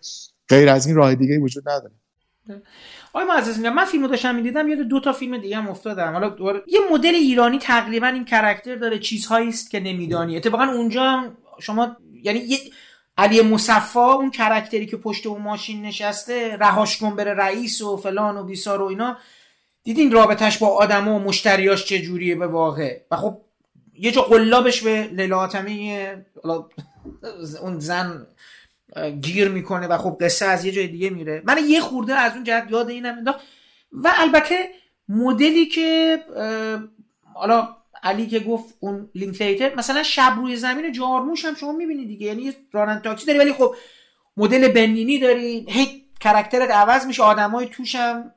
غیر 0.49 0.69
از 0.69 0.87
این 0.87 0.95
راه 0.95 1.15
دیگه 1.15 1.39
وجود 1.39 1.69
نداره. 1.69 1.93
آقای 3.13 3.27
معزز 3.27 3.59
من 3.59 3.85
فیلمو 3.85 4.07
داشتم 4.07 4.35
می‌دیدم 4.35 4.67
یاد 4.67 4.79
دو 4.79 4.99
تا 4.99 5.13
فیلم 5.13 5.37
دیگه 5.37 5.57
هم 5.57 5.67
افتادم. 5.67 6.13
حالا 6.13 6.35
یه 6.67 6.79
مدل 6.91 7.15
ایرانی 7.15 7.59
تقریبا 7.59 8.07
این 8.07 8.25
کرکتر 8.25 8.75
داره 8.75 8.99
چیزهایی 8.99 9.49
است 9.49 9.71
که 9.71 9.79
نمیدانی. 9.79 10.37
اتفاقا 10.37 10.63
اونجا 10.63 11.23
شما 11.59 11.97
یعنی 12.23 12.39
یه 12.39 12.57
علی 13.17 13.41
مصفا 13.41 14.13
اون 14.13 14.31
کرکتری 14.31 14.85
که 14.85 14.97
پشت 14.97 15.27
اون 15.27 15.41
ماشین 15.41 15.81
نشسته 15.81 16.57
رهاش 16.57 16.97
کن 16.97 17.15
بره 17.15 17.33
رئیس 17.33 17.81
و 17.81 17.97
فلان 17.97 18.37
و 18.37 18.43
بیسار 18.43 18.81
و 18.81 18.85
اینا 18.85 19.17
دیدین 19.83 20.11
رابطش 20.11 20.57
با 20.57 20.67
آدم 20.67 21.07
و 21.07 21.19
مشتریاش 21.19 21.85
چجوریه 21.85 22.35
به 22.35 22.47
واقع؟ 22.47 23.01
و 23.11 23.15
خب 23.15 23.41
یه 23.93 24.11
جا 24.11 24.21
قلابش 24.21 24.81
به 24.81 25.03
لیلا 25.03 25.49
اون 27.61 27.79
زن 27.79 28.27
گیر 29.21 29.49
می‌کنه 29.49 29.87
و 29.87 29.97
خب 29.97 30.17
قصه 30.21 30.45
از 30.45 30.65
یه 30.65 30.71
جای 30.71 30.87
دیگه 30.87 31.09
میره. 31.09 31.41
من 31.45 31.57
یه 31.69 31.81
خورده 31.81 32.13
از 32.13 32.33
اون 32.33 32.43
جهت 32.43 32.71
یاد 32.71 32.89
اینم 32.89 33.17
انداخت. 33.17 33.39
و 33.91 34.13
البته 34.17 34.69
مدلی 35.09 35.65
که 35.65 36.19
حالا 37.33 37.75
علی 38.03 38.27
که 38.27 38.39
گفت 38.39 38.75
اون 38.79 39.09
لینکلیتر 39.15 39.75
مثلا 39.75 40.03
شب 40.03 40.33
روی 40.37 40.55
زمین 40.55 40.91
جارموش 40.91 41.45
هم 41.45 41.55
شما 41.55 41.71
می‌بینید 41.71 42.07
دیگه. 42.07 42.27
یعنی 42.27 42.53
رانن 42.71 42.99
تاکسی 42.99 43.25
داری 43.25 43.39
ولی 43.39 43.53
خب 43.53 43.75
مدل 44.37 44.67
بنینی 44.67 45.19
داری. 45.19 45.65
هی 45.69 46.05
کرکترت 46.19 46.71
عوض 46.71 47.05
میشه 47.05 47.23
آدمای 47.23 47.65
توش 47.65 47.95
هم 47.95 48.31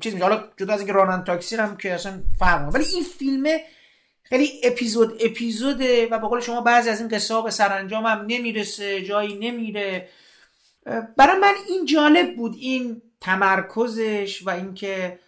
چیز 0.00 0.14
میشه. 0.14 0.24
حالا 0.24 0.44
جدا 0.56 0.72
از 0.72 0.80
اینکه 0.80 0.92
رانن 0.92 1.24
تاکسی 1.24 1.56
هم 1.56 1.76
که 1.76 1.94
اصلا 1.94 2.12
فرق 2.38 2.74
ولی 2.74 2.84
این 2.84 3.02
فیلمه 3.02 3.60
خیلی 4.32 4.50
اپیزود 4.62 5.16
اپیزوده 5.20 6.06
و 6.06 6.18
به 6.18 6.28
قول 6.28 6.40
شما 6.40 6.60
بعضی 6.60 6.90
از 6.90 7.00
این 7.00 7.08
قصه 7.08 7.42
به 7.42 7.50
سرانجام 7.50 8.06
هم 8.06 8.24
نمی‌رسه 8.28 9.02
جایی 9.02 9.38
نمیره. 9.38 10.08
برای 11.16 11.38
من 11.40 11.54
این 11.68 11.84
جالب 11.84 12.36
بود 12.36 12.56
این 12.58 13.02
تمرکزش 13.20 14.42
و 14.46 14.50
اینکه 14.50 15.18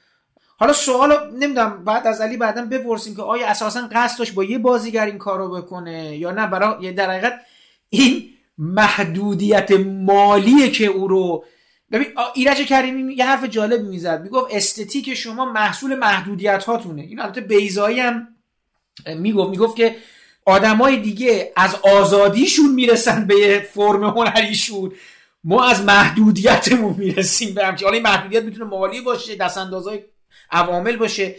حالا 0.59 0.73
سوال 0.73 1.31
نمی‌دونم 1.33 1.85
بعد 1.85 2.07
از 2.07 2.21
علی 2.21 2.37
بعدا 2.37 2.65
بپرسیم 2.65 3.17
که 3.17 3.23
آیا 3.23 3.47
اساسا 3.47 3.89
قصد 3.93 4.19
داشت 4.19 4.35
با 4.35 4.45
یه 4.45 4.59
بازیگر 4.59 5.07
این 5.07 5.19
کارو 5.19 5.51
بکنه 5.51 6.17
یا 6.17 6.31
نه؟ 6.31 6.47
برای 6.47 6.93
در 6.93 7.11
حقیقت 7.11 7.41
این 7.89 8.31
محدودیت 8.59 9.71
مالیه 9.87 10.71
که 10.71 10.87
او 10.87 11.09
رو 11.09 11.45
ببین 11.93 12.07
ایرج 12.35 12.67
کریمی 12.67 13.15
یه 13.15 13.27
حرف 13.27 13.45
جالب 13.45 13.81
می‌زد 13.81 14.23
می‌گفت 14.23 14.55
استتیک 14.55 15.15
شما 15.15 15.45
محصول 15.45 15.95
محدودیت 15.95 16.65
هاتونه 16.65 17.03
این 17.03 17.21
البته 17.21 17.41
بیزایی 17.41 18.01
هم 18.01 18.29
می‌گفت 19.17 19.51
می‌گفت 19.51 19.77
که 19.77 19.97
آدمای 20.47 20.97
دیگه 20.97 21.53
از 21.57 21.75
آزادیشون 21.75 22.75
می‌رسن 22.75 23.27
به 23.27 23.69
فرم 23.73 24.05
هنریشون. 24.05 24.93
ما 25.45 25.65
از 25.65 25.85
محدودیتمون 25.85 26.95
می‌رسیم 26.99 27.55
به 27.55 27.67
همچین. 27.67 27.85
حالا 27.85 27.95
این 27.95 28.07
محدودیت 28.07 28.43
می‌تونه 28.43 28.65
مالی 28.65 29.01
باشه 29.01 29.37
دست 29.37 29.59
اندازهای 29.59 30.05
عوامل 30.51 30.97
باشه. 30.97 31.37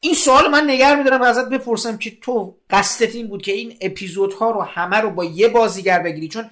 این 0.00 0.14
سوال 0.14 0.50
من 0.50 0.70
نگر 0.70 0.96
میدارم 0.96 1.22
ازت 1.22 1.48
بپرسم 1.48 1.98
که 1.98 2.18
تو 2.20 2.58
قصدت 2.70 3.14
این 3.14 3.28
بود 3.28 3.42
که 3.42 3.52
این 3.52 3.76
اپیزودها 3.80 4.50
رو 4.50 4.62
همه 4.62 4.96
رو 4.96 5.10
با 5.10 5.24
یه 5.24 5.48
بازیگر 5.48 5.98
بگیری. 5.98 6.28
چون 6.28 6.50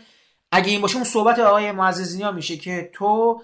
اگه 0.52 0.70
این 0.70 0.80
باشه 0.80 0.96
اون 0.96 1.04
صحبت 1.04 1.38
آقای 1.38 1.72
معززینی 1.72 2.32
میشه 2.32 2.56
که 2.56 2.90
تو 2.92 3.40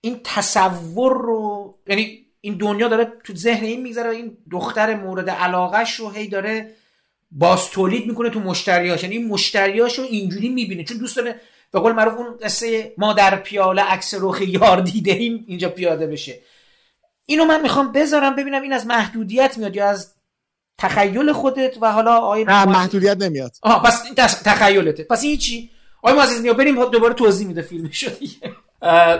این 0.00 0.20
تصور 0.24 1.12
رو 1.12 1.74
یعنی 1.86 2.26
این 2.40 2.56
دنیا 2.56 2.88
داره 2.88 3.12
تو 3.24 3.34
ذهن 3.34 3.64
این 3.64 3.82
میگذره 3.82 4.10
این 4.10 4.36
دختر 4.50 4.94
مورد 4.94 5.30
علاقهش 5.30 5.94
رو 5.94 6.10
هی 6.10 6.28
داره 6.28 6.74
باز 7.30 7.70
تولید 7.70 8.06
می‌کنه 8.06 8.30
تو 8.30 8.40
مشتریاش. 8.40 9.02
یعنی 9.02 9.16
این 9.16 9.28
مشتریاش 9.28 9.98
رو 9.98 10.04
اینجوری 10.04 10.48
می‌بینه. 10.48 10.84
چون 10.84 10.96
دوست 10.98 11.16
داره 11.16 11.40
به 11.72 11.80
قول 11.80 11.92
معروف 11.92 12.14
اون 12.14 12.36
قصه 12.42 12.94
ما 12.98 13.12
در 13.12 13.36
پیاله 13.36 13.82
عکس 13.82 14.14
رخ 14.20 14.40
یار 14.40 14.80
دیده 14.80 15.12
ایم 15.12 15.44
اینجا 15.48 15.68
پیاده 15.68 16.06
بشه. 16.06 16.38
اینو 17.26 17.44
من 17.44 17.62
می‌خوام 17.62 17.92
بذارم 17.92 18.36
ببینم 18.36 18.62
این 18.62 18.72
از 18.72 18.86
محدودیت 18.86 19.58
میاد 19.58 19.76
یا 19.76 19.88
از 19.88 20.14
تخیل 20.78 21.32
خودت 21.32 21.76
و 21.80 21.92
حالا 21.92 22.16
آقای 22.16 22.44
نه 22.44 22.64
محدودیت 22.64 23.16
نمیاد. 23.16 23.56
آها 23.62 23.78
پس 23.78 24.42
تخیلته. 24.44 25.04
پس 25.04 25.24
این 25.24 25.38
چی؟ 25.38 25.70
آقای 26.02 26.18
معزز 26.18 26.40
میاد 26.40 26.56
بریم 26.56 26.84
دوباره 26.90 27.14
توضیح 27.14 27.46
میده 27.46 27.62
فیلمش 27.62 28.04
دیگه. 28.04 28.52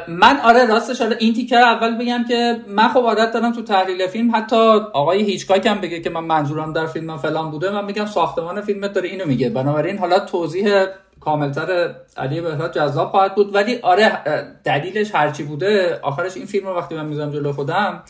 من 0.08 0.40
آره 0.44 0.66
راستش 0.66 1.00
حالا 1.00 1.16
این 1.16 1.34
تیکر 1.34 1.56
اول 1.56 1.98
بگم 1.98 2.24
که 2.28 2.56
من 2.68 2.88
خب 2.88 3.00
عادت 3.00 3.32
دارم 3.32 3.52
تو 3.52 3.62
تحلیل 3.62 4.06
فیلم 4.06 4.36
حتی 4.36 4.56
آقای 4.92 5.22
هیچکاک 5.22 5.66
هم 5.66 5.80
بگه 5.80 6.00
که 6.00 6.10
من 6.10 6.24
منظورم 6.24 6.72
در 6.72 6.86
فیلم 6.86 7.16
فلان 7.16 7.50
بوده 7.50 7.70
من 7.70 7.84
میگم 7.84 8.06
ساختمان 8.06 8.60
فیلمت 8.60 8.92
داره 8.92 9.08
اینو 9.08 9.26
میگه. 9.26 9.50
بنابراین 9.50 9.98
حالا 9.98 10.20
توضیح 10.20 10.84
کاملتر 11.20 11.94
علی 12.16 12.40
بهراد 12.40 12.74
جذاب 12.74 13.10
خواهد 13.10 13.34
بود. 13.34 13.54
ولی 13.54 13.78
آره 13.82 14.18
دلیلش 14.64 15.14
هرچی 15.14 15.42
بوده 15.42 16.00
آخرش 16.02 16.36
این 16.36 16.46
فیلم 16.46 16.66
رو 16.66 16.76
وقتی 16.76 16.94
من 16.94 17.06
می‌ذارم 17.06 17.30
جلو 17.30 17.52
خودم 17.52 18.02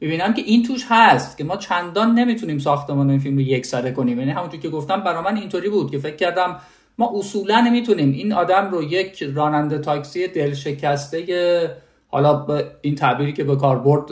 ببینم 0.00 0.34
که 0.34 0.42
این 0.42 0.62
توش 0.62 0.86
هست 0.88 1.38
که 1.38 1.44
ما 1.44 1.56
چندان 1.56 2.14
نمی‌تونیم 2.14 2.58
ساختمان 2.58 3.10
این 3.10 3.18
فیلم 3.18 3.36
رو 3.36 3.42
یک 3.42 3.66
سره 3.66 3.92
کنیم. 3.92 4.18
یعنی 4.18 4.30
همونجور 4.30 4.60
که 4.60 4.68
گفتم 4.68 5.00
برا 5.00 5.22
من 5.22 5.36
اینطوری 5.36 5.68
بود 5.68 5.90
که 5.90 5.98
فکر 5.98 6.16
کردم 6.16 6.60
ما 7.00 7.12
اصولا 7.18 7.60
نمی‌تونیم. 7.60 8.12
این 8.12 8.32
آدم 8.32 8.70
رو 8.70 8.82
یک 8.82 9.22
راننده 9.34 9.78
تاکسی 9.78 10.28
دل 10.28 10.54
شکسته 10.54 11.76
حالا 12.08 12.46
این 12.80 12.94
تعبیری 12.94 13.32
که 13.32 13.44
به 13.44 13.56
کار 13.56 13.78
برد 13.78 14.04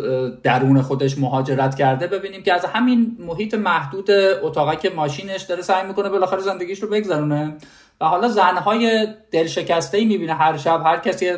درون 0.43 0.83
خودش 0.83 1.19
مهاجرت 1.19 1.75
کرده 1.75 2.07
ببینیم 2.07 2.43
که 2.43 2.53
از 2.53 2.65
همین 2.65 3.17
محیط 3.19 3.55
محدود 3.55 4.11
اتاقک 4.43 4.93
ماشینش 4.97 5.43
داره 5.43 5.63
سعی 5.63 5.87
می‌کنه 5.87 6.09
بالاخره 6.09 6.41
زندگیش 6.41 6.83
رو 6.83 6.89
بگذرونه. 6.89 7.57
و 8.01 8.05
حالا 8.05 8.29
زنهای 8.29 9.07
دل 9.31 9.47
شکسته 9.47 9.99
ای 9.99 10.05
می‌بینه 10.05 10.35
هر 10.35 10.57
شب 10.57 10.83
هر 10.85 10.99
کسی 10.99 11.33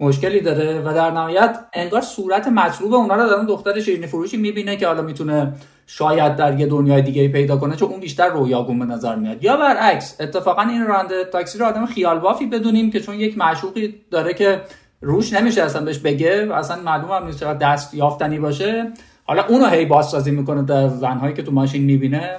مشکلی 0.00 0.40
داره. 0.40 0.80
و 0.80 0.94
در 0.94 1.10
نهایت 1.10 1.58
انگار 1.72 2.00
صورت 2.00 2.48
مطلوب 2.48 2.94
اونا 2.94 3.14
رو 3.14 3.28
در 3.28 3.34
اون 3.34 3.46
دختر 3.46 3.80
شیرینی 3.80 4.06
فروشی 4.06 4.36
می‌بینه 4.36 4.76
که 4.76 4.86
حالا 4.86 5.02
می‌تونه 5.02 5.52
شاید 5.94 6.36
در 6.36 6.60
یه 6.60 6.66
دنیای 6.66 7.02
دیگه 7.02 7.28
پیدا 7.28 7.56
کنه 7.56 7.76
چون 7.76 7.88
اون 7.88 8.00
بیشتر 8.00 8.28
رویاگون 8.28 8.78
به 8.78 8.84
نظر 8.84 9.16
میاد. 9.16 9.44
یا 9.44 9.56
برعکس 9.56 10.16
اتفاقا 10.20 10.62
این 10.62 10.86
راننده 10.86 11.24
تاکسی 11.24 11.58
رو 11.58 11.66
آدم 11.66 11.86
خیال 11.86 12.18
بافی 12.18 12.46
بدونیم 12.46 12.90
که 12.90 13.00
چون 13.00 13.14
یک 13.14 13.38
معشوقی 13.38 13.94
داره 14.10 14.34
که 14.34 14.60
روش 15.00 15.32
نمیشه 15.32 15.62
اصلا 15.62 15.84
بهش 15.84 15.98
بگه 15.98 16.46
و 16.46 16.52
اصلا 16.52 16.82
معلوم 16.82 17.10
هم 17.10 17.26
نیست 17.26 17.44
دست 17.44 17.94
یافتنی 17.94 18.38
باشه. 18.38 18.92
حالا 19.24 19.46
اونو 19.46 19.66
هی 19.66 19.84
بازسازی 19.84 20.30
می‌کنه 20.30 20.62
در 20.62 20.88
زنهایی 20.88 21.34
که 21.34 21.42
تو 21.42 21.52
ماشین 21.52 21.84
می‌بینه. 21.84 22.36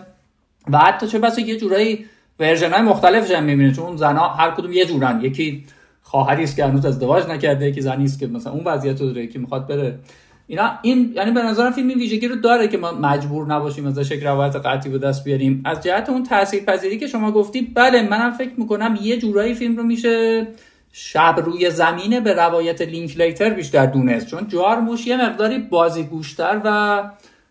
و 0.71 0.77
حتی 0.77 1.07
چه 1.07 1.19
بسا 1.19 1.41
یه 1.41 1.57
جورایی 1.57 2.05
ورژن 2.39 2.71
های 2.71 2.81
مختلفش 2.81 3.31
هم 3.31 3.43
می‌بینه 3.43 3.71
چون 3.71 3.85
اون 3.85 3.97
زنها 3.97 4.27
هر 4.27 4.51
کدوم 4.51 4.73
یه 4.73 4.85
جورن. 4.85 5.21
یکی 5.21 5.65
خواهری 6.01 6.43
است 6.43 6.55
که 6.55 6.65
هنوز 6.65 6.85
ازدواج 6.85 7.27
نکرده 7.27 7.67
یکی 7.67 7.81
زنی 7.81 8.03
است 8.03 8.19
که 8.19 8.27
مثلا 8.27 8.53
اون 8.53 8.63
وضعیت 8.63 9.01
رو 9.01 9.07
داره 9.07 9.27
که 9.27 9.39
می‌خواد 9.39 9.67
بره. 9.67 9.99
اینا 10.47 10.71
این 10.81 11.13
یعنی 11.15 11.31
به 11.31 11.43
نظرم 11.43 11.71
فیلم 11.71 11.87
این 11.87 11.97
ویژگی 11.97 12.27
رو 12.27 12.35
داره 12.35 12.67
که 12.67 12.77
ما 12.77 12.91
مجبور 12.91 13.47
نباشیم 13.47 13.87
ازش 13.87 14.11
یک 14.11 14.23
روایت 14.23 14.55
قطعی 14.55 14.91
به 14.91 14.97
دست 14.97 15.23
بیاریم. 15.23 15.61
از 15.65 15.83
جهت 15.83 16.09
اون 16.09 16.23
تاثیرپذیری 16.23 16.97
که 16.97 17.07
شما 17.07 17.31
گفتید 17.31 17.73
بله 17.73 18.09
منم 18.09 18.31
فکر 18.31 18.51
می‌کنم 18.57 18.97
یه 19.01 19.17
جورایی 19.17 19.53
فیلم 19.53 19.77
رو 19.77 19.83
میشه 19.83 20.47
شب 20.91 21.35
روی 21.45 21.69
زمینه 21.69 22.19
به 22.19 22.33
روایت 22.33 22.81
لینکلیتر 22.81 23.49
بیشتر 23.49 23.85
دونست. 23.85 24.27
چون 24.27 24.47
جارموش 24.47 25.07
یه 25.07 25.25
مقداری 25.25 25.57
بازیگوشتر 25.57 26.61
و 26.63 27.03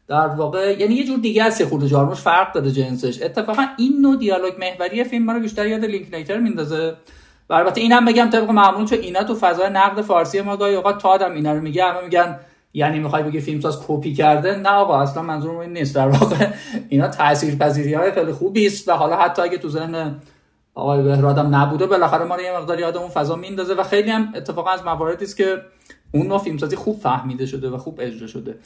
در 0.09 0.27
واقع 0.27 0.77
یعنی 0.81 0.95
یه 0.95 1.05
جور 1.05 1.19
دیگه 1.19 1.45
است 1.45 1.65
خورده 1.65 1.89
جارموش 1.89 2.19
فرق 2.19 2.53
داره 2.53 2.71
جنسش. 2.71 3.23
اتفاقا 3.23 3.65
این 3.79 4.01
نوع 4.01 4.17
دیالوگ 4.17 4.53
محوری 4.59 5.05
فیلم 5.05 5.31
رو 5.31 5.41
بیشتر 5.41 5.67
یاد 5.67 5.85
لینکلیتر 5.85 6.39
میندازه. 6.39 6.95
و 7.49 7.55
البته 7.55 7.81
اینم 7.81 8.05
بگم 8.05 8.31
طبق 8.31 8.51
معمول 8.51 8.87
چون 8.87 8.99
اینا 8.99 9.25
تو 9.25 9.35
فضای 9.35 9.71
نقد 9.71 10.01
فارسی 10.01 10.41
ما 10.41 10.57
گاهی 10.57 10.75
اوقات 10.75 11.03
تادم 11.03 11.35
اینا 11.35 11.53
رو 11.53 11.61
میگه 11.61 11.85
همه 11.85 12.01
میگن 12.01 12.37
یعنی 12.75 12.99
می‌خوای 12.99 13.23
بگی 13.23 13.41
فیلمساز 13.41 13.87
کپی 13.87 14.15
کرده؟ 14.15 14.57
نه 14.57 14.69
آقا 14.69 15.01
اصلا 15.01 15.23
منظورم 15.23 15.59
این 15.59 15.73
نیست. 15.73 15.95
در 15.95 16.09
واقع 16.09 16.47
اینا 16.89 17.09
تاثیرپذیری 17.09 17.95
های 17.95 18.13
خیلی 18.13 18.33
خوبی 18.33 18.67
است 18.67 18.89
و 18.89 18.93
حالا 18.93 19.17
حتی 19.17 19.43
اگه 19.43 19.59
تو 19.59 19.69
ذهن 19.69 20.15
آقای 20.75 21.03
بهرادم 21.03 21.55
نبوده 21.55 21.87
بالاخره 21.87 22.25
ما 22.25 22.37
رو 22.37 22.43
یه 22.43 22.57
مقدار 22.57 22.81
یاد 22.81 22.97
اون 22.97 23.09
فضا 23.09 23.37
میندازه 23.37 23.75
و 23.75 23.83
خیلی 23.83 24.11
هم 24.11 24.33
اتفاقا 24.37 24.71
از 24.71 24.85
مواردی 24.85 25.25
است 25.25 25.37
که 25.37 25.63
اون 26.15 26.27
نوع 26.27 26.39
فیلمسازی 26.39 26.77
خوب 26.77 27.01
فهمیده 27.01 27.47
شده 27.47 27.71
و 27.71 27.79
خوب 27.79 28.01
اجرا 28.01 28.27
شده. 28.27 28.59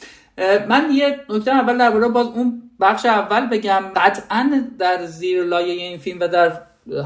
من 0.69 0.89
یه 0.93 1.21
نکته 1.31 1.51
اول 1.51 1.79
درباره 1.79 2.09
باز 2.09 2.27
اون 2.27 2.63
بخش 2.81 3.07
اول 3.07 3.47
بگم. 3.47 3.83
قطعا 3.97 4.63
در 4.79 5.07
زیر 5.07 5.45
لایه 5.45 5.73
این 5.73 5.99
فیلم 5.99 6.21
و 6.21 6.29
در 6.29 6.53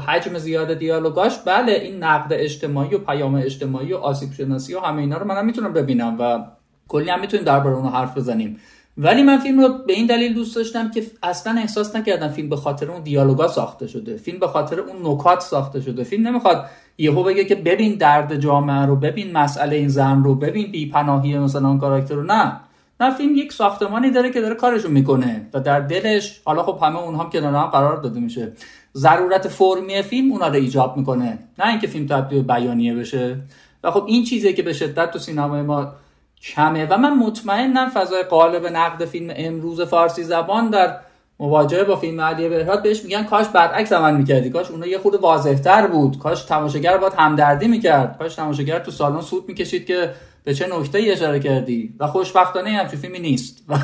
حجم 0.07 0.37
زیاد 0.37 0.73
دیالوگاش 0.73 1.37
بله 1.45 1.71
این 1.71 2.03
نقد 2.03 2.33
اجتماعی 2.33 2.95
و 2.95 2.97
پیام 2.97 3.35
اجتماعی 3.35 3.93
و 3.93 3.97
آسیب 3.97 4.33
شناسی 4.33 4.75
و 4.75 4.79
همه 4.79 5.01
اینا 5.01 5.17
رو 5.17 5.27
منم 5.27 5.45
می‌تونم 5.45 5.73
ببینم 5.73 6.15
و 6.19 6.43
کلی 6.91 7.09
هم 7.09 7.21
می‌تونیم 7.21 7.45
درباره 7.45 7.75
اون 7.75 7.91
حرف 7.91 8.17
بزنیم. 8.17 8.59
ولی 8.97 9.23
من 9.23 9.37
فیلم 9.37 9.61
رو 9.61 9.69
به 9.87 9.93
این 9.93 10.05
دلیل 10.05 10.33
دوست 10.33 10.55
داشتم 10.55 10.91
که 10.91 11.03
اصلا 11.23 11.59
احساس 11.59 11.95
نکردم 11.95 12.27
فیلم 12.27 12.49
به 12.49 12.55
خاطر 12.55 12.91
اون 12.91 13.01
دیالوگا 13.01 13.47
ساخته 13.47 13.87
شده. 13.87 14.17
فیلم 14.17 14.39
به 14.39 14.47
خاطر 14.47 14.79
اون 14.79 15.13
نکات 15.13 15.39
ساخته 15.39 15.81
شده. 15.81 16.03
فیلم 16.03 16.27
نمی‌خواد 16.27 16.65
یهو 16.97 17.23
بگه 17.23 17.45
که 17.45 17.55
ببین 17.55 17.95
درد 17.95 18.39
جامعه 18.39 18.85
رو 18.85 18.95
ببین 18.95 19.31
مسئله 19.31 19.75
این 19.75 19.87
زن 19.87 20.23
رو 20.23 20.35
ببین 20.35 20.71
بیپناهی 20.71 21.37
مثلا 21.37 21.67
اون 21.67 21.79
کاراکتر 21.79 22.15
رو. 22.15 22.23
نه. 22.23 22.59
نه 22.99 23.15
فیلم 23.15 23.35
یک 23.35 23.53
ساختمانی 23.53 24.11
داره 24.11 24.31
که 24.31 24.41
داره 24.41 24.55
کارشو 24.55 24.89
می‌کنه 24.89 25.47
و 25.53 25.59
در 25.59 25.79
دلش 25.79 26.41
حالا 26.45 26.63
خب 26.63 26.79
همه 26.83 26.99
اونها 26.99 27.23
هم 27.23 27.29
کنار 27.29 27.55
هم 27.55 27.67
قرار 27.67 27.97
داده 27.97 28.19
میشه. 28.19 28.51
ضرورت 28.95 29.47
فرمی 29.47 30.01
فیلم 30.01 30.31
اونا 30.31 30.47
رو 30.47 30.53
ایجاب 30.53 30.97
می‌کنه. 30.97 31.39
نه 31.59 31.67
اینکه 31.67 31.87
فیلم 31.87 32.07
تبدیل 32.07 32.43
بیانیه 32.43 32.95
بشه. 32.95 33.37
و 33.83 33.91
خب 33.91 34.03
این 34.07 34.23
چیزی 34.23 34.53
که 34.53 34.63
به 34.63 34.73
شدت 34.73 35.11
تو 35.11 35.19
سینمای 35.19 35.61
ما 35.61 35.93
کمه. 36.41 36.85
و 36.85 36.97
من 36.97 37.17
مطمئنم 37.17 37.89
فضای 37.89 38.23
قالب 38.23 38.65
نقد 38.65 39.05
فیلم 39.05 39.33
امروز 39.35 39.81
فارسی 39.81 40.23
زبان 40.23 40.69
در 40.69 40.97
مواجهه 41.39 41.83
با 41.83 41.95
فیلم 41.95 42.21
علی 42.21 42.49
بهراد 42.49 42.83
بهش 42.83 43.03
میگن 43.03 43.23
کاش 43.23 43.47
برعکس 43.47 43.93
عمل 43.93 44.15
می‌کردی. 44.15 44.49
کاش 44.49 44.71
اونها 44.71 44.87
یه 44.87 44.97
خود 44.97 45.15
واضحتر 45.15 45.87
بود. 45.87 46.19
کاش 46.19 46.43
تماشاگر 46.43 46.97
باید 46.97 47.13
همدردی 47.13 47.67
می‌کرد. 47.67 48.17
کاش 48.19 48.35
تماشاگر 48.35 48.79
تو 48.79 48.91
سالن 48.91 49.21
سود 49.21 49.47
می‌کشید 49.47 49.85
که 49.85 50.13
به 50.43 50.53
چه 50.53 50.67
نکته 50.79 50.97
ای 50.97 51.11
اشاره 51.11 51.39
کردی. 51.39 51.93
و 51.99 52.07
خوشبختانه 52.07 52.69
همچین 52.69 52.99
فیلمی 52.99 53.19
نیست. 53.19 53.63
و 53.69 53.77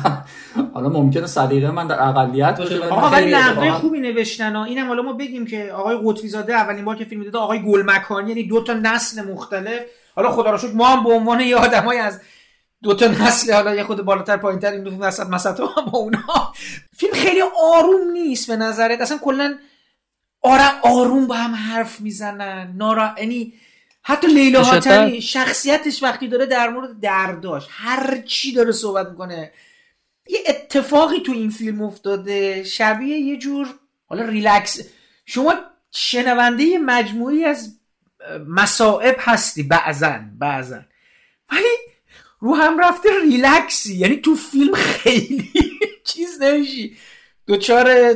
حالا 0.74 0.88
ممکنه 0.88 1.26
سلیقه 1.26 1.70
من 1.70 1.86
در 1.86 2.02
اقلیت 2.08 2.58
باشه 2.58 2.78
آقا 2.78 3.10
ولی 3.10 3.34
نقده 3.34 3.70
خوبی 3.70 4.00
نوشتن 4.00 4.56
ها. 4.56 4.64
اینم 4.64 4.88
حالا 4.88 5.02
ما 5.02 5.12
بگیم 5.12 5.46
که 5.46 5.72
آقای 5.76 5.98
قطبی 6.04 6.28
زاده 6.28 6.54
اولین 6.54 6.84
بار 6.84 6.96
که 6.96 7.04
فیلم 7.04 7.22
دیده 7.22 7.38
آقای 7.38 7.62
گلمکانی 7.62 8.28
یعنی 8.28 8.48
دو 8.48 8.62
تا 8.62 8.72
نسل 8.72 9.32
مختلف. 9.32 9.80
حالا 10.16 10.30
خدا 10.30 10.50
رو 10.50 10.58
شکر 10.58 10.74
ما 10.74 10.86
هم 10.86 11.04
به 11.04 11.12
عنوان 11.12 11.40
یه 11.40 11.56
آدمای 11.56 11.98
از 11.98 12.20
دو 12.82 12.94
تا 12.94 13.06
نسل 13.06 13.52
حالا 13.52 13.74
یه 13.74 13.84
خود 13.84 14.02
بالاتر 14.02 14.36
پایینتر 14.36 14.70
این 14.70 14.82
دو 14.82 14.90
نسل 14.90 15.28
مثلا 15.28 15.66
با 15.66 15.98
اونها 15.98 16.54
فیلم 16.96 17.14
خیلی 17.14 17.40
آروم 17.74 18.10
نیست 18.12 18.46
به 18.46 18.56
نظرت؟ 18.56 19.00
اصلا 19.00 19.18
کلا 19.18 19.58
آرام 20.40 20.80
آروم 20.82 21.26
با 21.26 21.34
هم 21.34 21.54
حرف 21.54 22.00
می‌زنن. 22.00 22.72
نارا 22.76 23.14
یعنی 23.18 23.54
حتی 24.02 24.26
لیلا 24.26 24.62
حاتمی 24.62 25.22
شخصیتش 25.22 26.02
وقتی 26.02 26.28
داره 26.28 26.46
در 26.46 26.68
مورد 26.68 27.00
درداش 27.00 27.66
هر 27.70 28.22
چی 28.26 28.52
داره 28.52 28.72
صحبت 28.72 29.08
می‌کنه. 29.08 29.52
یه 30.28 30.38
اتفاقی 30.48 31.20
تو 31.20 31.32
این 31.32 31.50
فیلم 31.50 31.82
افتاده. 31.82 32.64
شبیه 32.64 33.18
یه 33.18 33.36
جور 33.36 33.68
حالا 34.06 34.24
ریلکس. 34.24 34.80
شما 35.26 35.54
شنونده 35.92 36.78
مجموعی 36.78 37.44
از 37.44 37.78
مسائب 38.48 39.16
هستی 39.18 39.62
بعضا 39.62 40.20
بعضا. 40.38 40.80
ولی 41.52 41.87
رو 42.40 42.54
هم 42.54 42.78
رفته 42.78 43.08
ریلکسی. 43.22 43.96
یعنی 43.96 44.16
تو 44.16 44.34
فیلم 44.34 44.74
خیلی 44.74 45.50
چیز 46.14 46.42
نمیشی. 46.42 46.92
دوچار 47.46 48.14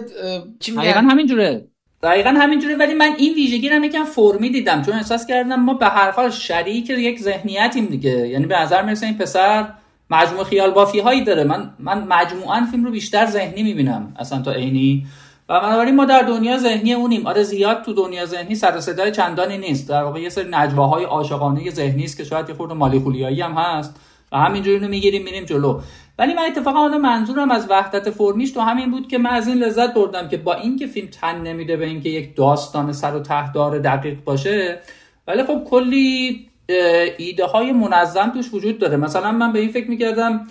چی 0.61 0.72
میگن؟ 0.72 1.11
همینجوره. 1.11 1.66
دقیقا 2.02 2.30
همینجوره 2.30 2.76
ولی 2.76 2.94
من 2.94 3.14
این 3.18 3.35
ویژگی 3.35 3.68
رو 3.68 3.85
یکم 3.85 4.04
فرمی 4.04 4.50
دیدم. 4.50 4.82
چون 4.82 4.94
احساس 4.94 5.26
کردم 5.26 5.61
ما 5.61 5.74
به 5.74 5.87
هر 5.87 6.11
حال 6.11 6.30
شریک 6.30 6.90
یک 6.90 7.20
ذهنیتیم 7.20 7.87
دیگه. 7.87 8.28
یعنی 8.28 8.46
به 8.46 8.58
نظر 8.58 8.82
می‌رسه 8.82 9.06
این 9.06 9.18
پسر 9.18 9.68
مجموع 10.11 10.44
خیال 10.44 10.70
بافی 10.70 11.00
هایی 11.00 11.24
داره. 11.24 11.44
من 11.44 11.74
من 11.78 12.06
مجموعا 12.08 12.66
فیلم 12.70 12.85
رو 12.85 12.90
بیشتر 12.90 13.26
ذهنی 13.26 13.62
می‌بینم 13.62 14.14
اصلا 14.18 14.42
تا 14.42 14.52
عینی. 14.52 15.06
و 15.48 15.61
بنابراین 15.61 15.96
ما 15.96 16.04
در 16.04 16.22
دنیا 16.22 16.58
ذهنی 16.58 16.92
اونیم. 16.92 17.26
آره 17.26 17.42
زیاد 17.42 17.82
تو 17.82 17.92
دنیا 17.92 18.26
ذهنی 18.26 18.54
سر 18.54 18.80
صدای 18.80 19.12
چندانی 19.12 19.58
نیست. 19.58 19.88
در 19.88 20.02
واقع 20.02 20.20
یه 20.20 20.28
سری 20.28 20.48
نجواهای 20.50 21.04
عاشقانه 21.04 21.70
ذهنی 21.70 22.04
است 22.04 22.16
که 22.16 22.24
شاید 22.24 22.48
یه 22.48 22.54
خورده 22.54 22.74
مالی 22.74 22.98
خولیایی 22.98 23.40
هم 23.40 23.52
هست. 23.52 23.96
و 24.32 24.36
همینجوری 24.36 24.78
رو 24.78 24.88
می‌گیریم 24.88 25.22
میریم 25.24 25.44
جلو. 25.44 25.80
ولی 26.18 26.34
من 26.34 26.42
اتفاقا 26.42 26.78
حالا 26.78 26.98
منظورم 26.98 27.50
از 27.50 27.66
وحدت 27.70 28.10
فرمیش 28.10 28.50
تو 28.50 28.60
همین 28.60 28.90
بود 28.90 29.08
که 29.08 29.18
من 29.18 29.30
از 29.30 29.48
این 29.48 29.58
لذت 29.58 29.94
بردم 29.94 30.28
که 30.28 30.36
با 30.36 30.54
اینکه 30.54 30.86
فیلم 30.86 31.08
تن 31.08 31.40
نمیده 31.40 31.76
به 31.76 31.86
اینکه 31.86 32.08
یک 32.08 32.36
داستان 32.36 32.92
سر 32.92 33.16
و 33.16 33.20
تهدار 33.20 33.78
دقیق 33.78 34.24
باشه 34.24 34.78
ولی 35.26 35.44
خب 35.44 35.64
کلی 35.64 36.48
ایده 37.18 37.46
های 37.46 37.72
منظم 37.72 38.30
توش 38.34 38.54
وجود 38.54 38.78
داره. 38.78 38.96
مثلا 38.96 39.32
من 39.32 39.52
به 39.52 39.58
این 39.58 39.68
فکر 39.68 39.90
می‌کردم 39.90 40.46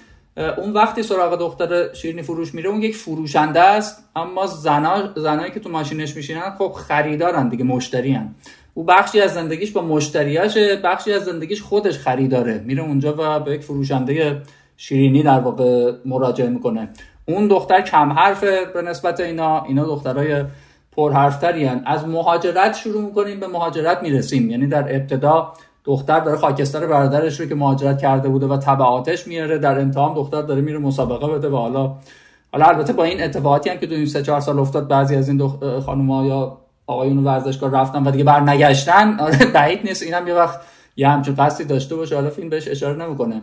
اون 0.57 0.73
وقتی 0.73 1.03
سراغ 1.03 1.39
دختر 1.39 1.93
شیرینی 1.93 2.21
فروش 2.21 2.53
میره 2.53 2.69
اون 2.69 2.81
یک 2.81 2.95
فروشنده 2.95 3.59
است 3.59 4.09
اما 4.15 4.47
زنا 4.47 5.13
زنایی 5.15 5.51
که 5.51 5.59
تو 5.59 5.69
ماشینش 5.69 6.15
میشینن 6.15 6.49
خب 6.57 6.71
خریدارن 6.71 7.49
دیگه 7.49 7.63
مشتری 7.63 8.19
او 8.73 8.83
بخشی 8.83 9.21
از 9.21 9.33
زندگیش 9.33 9.71
با 9.71 9.81
مشتریاشه 9.81 10.75
بخشی 10.75 11.13
از 11.13 11.25
زندگیش 11.25 11.61
خودش 11.61 11.97
خریداره 11.97 12.63
میره 12.65 12.83
اونجا 12.83 13.15
و 13.17 13.39
به 13.39 13.51
یک 13.51 13.61
فروشنده 13.61 14.41
شیرینی 14.77 15.23
در 15.23 15.39
واقع 15.39 15.91
مراجعه 16.05 16.49
می‌کنه. 16.49 16.89
اون 17.25 17.47
دختر 17.47 17.81
کم 17.81 18.11
حرفه 18.11 18.65
به 18.73 18.81
نسبت 18.81 19.19
اینا. 19.19 19.63
اینا 19.63 19.83
دخترای 19.83 20.43
پرحرفتری 20.91 21.71
از 21.85 22.07
مهاجرت 22.07 22.75
شروع 22.75 23.01
می‌کنیم 23.01 23.39
به 23.39 23.47
مهاجرت 23.47 24.03
می‌رسیم. 24.03 24.49
یعنی 24.49 24.67
در 24.67 24.95
ابتدا 24.95 25.53
دختر 25.85 26.19
داره 26.19 26.37
خاکستر 26.37 26.87
برادرش 26.87 27.39
رو 27.39 27.45
که 27.45 27.55
مهاجرت 27.55 28.01
کرده 28.01 28.29
بوده 28.29 28.45
و 28.45 28.57
تبعاتش 28.57 29.27
میاره. 29.27 29.57
در 29.57 29.79
انتهام 29.79 30.15
دختر 30.15 30.41
داره 30.41 30.61
میره 30.61 30.77
مسابقه 30.77 31.27
بده 31.27 31.49
و 31.49 31.55
حالا 31.55 31.95
حالا 32.51 32.65
البته 32.65 32.93
با 32.93 33.03
این 33.03 33.23
اتفاقاتی 33.23 33.69
هم 33.69 33.77
که 33.77 33.87
تو 33.87 33.95
این 33.95 34.05
سه 34.05 34.23
چهار 34.23 34.39
سال 34.39 34.59
افتاد 34.59 34.87
بعضی 34.87 35.15
از 35.15 35.27
این 35.27 35.37
دخ... 35.37 35.63
خانوما 35.85 36.25
یا 36.25 36.60
آقایون 36.91 37.17
ورزشگاه 37.17 37.71
رفتن 37.71 38.03
و 38.03 38.11
دیگه 38.11 38.23
بر 38.23 38.39
نگشتن 38.39 39.19
آره 39.19 39.45
بعید 39.45 39.79
نیست. 39.83 40.03
اینم 40.03 40.27
یه 40.27 40.33
وقت 40.33 40.59
یه 40.97 41.09
همچون 41.09 41.35
قصدی 41.35 41.63
داشته 41.63 41.95
باشه. 41.95 42.15
حالا 42.15 42.29
فیلم 42.29 42.49
بهش 42.49 42.67
اشاره 42.67 43.05
نمی‌کنه. 43.05 43.41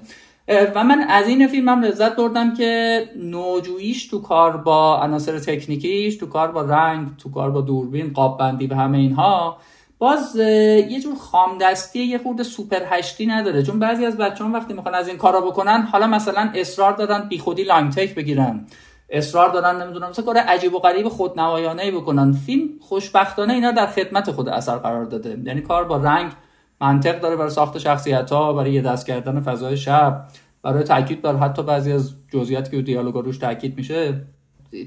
و 0.74 0.84
من 0.84 1.00
از 1.00 1.28
این 1.28 1.48
فیلم 1.48 1.68
هم 1.68 1.82
لذت 1.82 2.16
بردم 2.16 2.54
که 2.54 3.02
نوجوییش 3.16 4.06
تو 4.06 4.22
کار 4.22 4.56
با 4.56 5.00
عناصر 5.02 5.38
تکنیکیش 5.38 6.16
تو 6.16 6.26
کار 6.26 6.52
با 6.52 6.62
رنگ 6.62 7.08
تو 7.18 7.30
کار 7.30 7.50
با 7.50 7.60
دوربین 7.60 8.12
قاب 8.12 8.38
بندی 8.38 8.66
و 8.66 8.74
همه 8.74 8.98
اینها 8.98 9.56
باز 9.98 10.36
یه 10.36 11.00
جور 11.00 11.14
خامدستی 11.16 11.98
یه 11.98 12.18
خورده 12.18 12.42
سوپر 12.42 12.80
هشتی 12.90 13.26
نداره. 13.26 13.62
چون 13.62 13.78
بعضی 13.78 14.06
از 14.06 14.16
بچه 14.16 14.44
هم 14.44 14.52
وقتی 14.52 14.74
می‌خوان 14.74 14.94
از 14.94 15.08
این 15.08 15.16
کارا 15.16 15.40
بکنن 15.40 15.82
حالا 15.82 16.06
مثلا 16.06 16.50
اصرار 16.54 16.92
دادن 16.92 17.28
بیخودی 17.28 17.64
لانگ 17.64 17.92
تیک 17.92 18.14
بگیرن. 18.14 18.66
اصرار 19.10 19.50
دارن 19.50 19.82
نمی‌دونم. 19.82 20.08
مثلا 20.08 20.24
کار 20.24 20.36
عجیب 20.36 20.74
و 20.74 20.78
غریب 20.78 21.08
خودنمایانه 21.08 21.90
بکنن. 21.90 22.32
فیلم 22.32 22.68
خوشبختانه 22.80 23.54
اینا 23.54 23.72
در 23.72 23.86
خدمت 23.86 24.30
خود 24.30 24.48
اثر 24.48 24.76
قرار 24.76 25.04
داده. 25.04 25.38
یعنی 25.44 25.60
کار 25.60 25.84
با 25.84 25.96
رنگ 25.96 26.32
منطق 26.80 27.20
داره 27.20 27.36
برای 27.36 27.50
ساخت 27.50 27.78
شخصیت 27.78 28.32
ها 28.32 28.52
برای 28.52 28.72
یه 28.72 28.82
دست 28.82 29.06
کردن 29.06 29.40
فضای 29.40 29.76
شب 29.76 30.24
برای 30.62 30.84
تاکید 30.84 31.22
بر 31.22 31.36
حتی 31.36 31.62
بعضی 31.62 31.92
از 31.92 32.14
جزئیاتی 32.32 32.70
که 32.70 32.82
دیالوگ 32.82 33.14
روش 33.14 33.38
تاکید 33.38 33.76
میشه. 33.76 34.20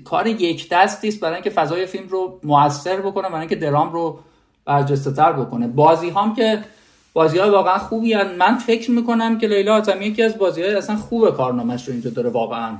کار 0.05 0.27
یک 0.27 0.69
دستی 0.69 1.07
است 1.07 1.19
برای 1.19 1.33
اینکه 1.33 1.49
فضای 1.49 1.85
فیلم 1.85 2.07
رو 2.07 2.39
موثر 2.43 3.01
بکنه 3.01 3.27
برای 3.27 3.39
اینکه 3.39 3.55
درام 3.55 3.93
رو 3.93 4.19
برجسته 4.65 5.11
تر 5.11 5.31
بکنه. 5.31 5.67
بازی 5.67 6.09
هم 6.09 6.35
که 6.35 6.59
بازی 7.13 7.37
های 7.37 7.49
واقعا 7.49 7.77
خوبی 7.77 8.13
هن. 8.13 8.35
من 8.35 8.57
فکر 8.57 8.91
می‌کنم 8.91 9.37
که 9.37 9.47
لیلا 9.47 9.75
آتمی 9.75 10.05
یکی 10.05 10.23
از 10.23 10.37
بازی 10.37 10.61
های 10.61 10.75
اصلا 10.75 10.95
خوب 10.95 11.29
کارنامش 11.29 11.87
رو 11.87 11.93
اینجا 11.93 12.09
داره 12.09 12.29
واقعا. 12.29 12.77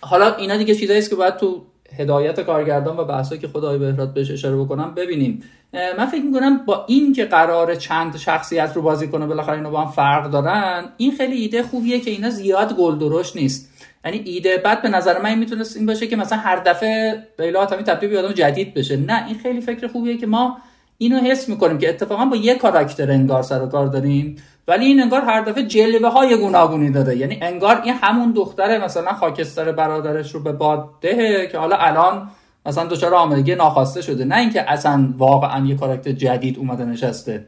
حالا 0.00 0.34
اینا 0.34 0.56
دیگه 0.56 0.74
چیزایی 0.74 0.98
است 0.98 1.10
که 1.10 1.16
باید 1.16 1.36
تو 1.36 1.64
هدایت 1.96 2.40
کارگردان 2.40 2.96
و 2.96 3.04
بحثایی 3.04 3.40
که 3.40 3.48
خدای 3.48 3.78
بهراد 3.78 4.14
بهش 4.14 4.30
اشاره 4.30 4.56
بکنم 4.56 4.94
ببینیم. 4.94 5.42
من 5.98 6.06
فکر 6.06 6.22
می‌کنم 6.22 6.64
با 6.64 6.84
این 6.88 7.12
که 7.12 7.24
قرار 7.24 7.74
چند 7.74 8.16
شخصیت 8.16 8.72
رو 8.74 8.82
بازی 8.82 9.08
کنه 9.08 9.26
بالاخره 9.26 9.56
اینا 9.56 9.70
با 9.70 9.80
هم 9.80 9.90
فرق 9.90 10.30
دارن 10.30 10.84
این 10.96 11.12
خیلی 11.12 11.36
ایده 11.36 11.62
خوبیه 11.62 12.00
که 12.00 12.10
اینا 12.10 12.30
زیاد 12.30 12.76
گل 12.76 12.98
درشت 12.98 13.36
نیست. 13.36 13.70
یعنی 14.04 14.22
ایده 14.24 14.56
بعد 14.56 14.82
به 14.82 14.88
نظر 14.88 15.22
من 15.22 15.38
می‌تونست 15.38 15.76
این 15.76 15.86
باشه 15.86 16.06
که 16.06 16.16
مثلا 16.16 16.38
هر 16.38 16.56
دفعه 16.56 17.26
لیلا 17.38 17.60
آتمی 17.60 17.82
تبدیل 17.82 18.10
به 18.10 18.18
آدم 18.18 18.32
جدید 18.32 18.74
بشه. 18.74 18.96
نه 18.96 19.26
این 19.26 19.38
خیلی 19.38 19.60
فکر 19.60 19.86
خوبیه 19.86 20.16
که 20.16 20.26
ما 20.26 20.58
اینو 20.98 21.18
حس 21.18 21.48
می‌کنیم 21.48 21.78
که 21.78 21.88
اتفاقا 21.88 22.24
با 22.24 22.36
یه 22.36 22.54
کاراکتر 22.54 23.10
انگار 23.10 23.42
سر 23.42 23.62
و 23.62 23.66
کار 23.66 23.86
داریم. 23.86 24.36
ولی 24.68 24.86
این 24.86 25.02
انگار 25.02 25.20
هر 25.20 25.40
دفعه 25.40 25.62
جلوه 25.62 26.08
های 26.08 26.36
گوناگونی 26.36 26.90
داده. 26.90 27.16
یعنی 27.16 27.38
انگار 27.42 27.80
این 27.84 27.94
همون 27.94 28.32
دختره 28.32 28.84
مثلا 28.84 29.12
خاکستر 29.12 29.72
برادرش 29.72 30.34
رو 30.34 30.40
به 30.40 30.52
باد 30.52 30.88
دهه 31.00 31.46
که 31.46 31.58
حالا 31.58 31.76
الان 31.76 32.30
مثلا 32.66 32.86
دچار 32.86 33.14
آمدگی 33.14 33.54
ناخواسته 33.54 34.02
شده. 34.02 34.24
نه 34.24 34.36
اینکه 34.36 34.70
اصلا 34.70 35.14
واقعا 35.18 35.66
یه 35.66 35.76
کاراکتر 35.76 36.12
جدید 36.12 36.58
اومده 36.58 36.84
نشسته. 36.84 37.46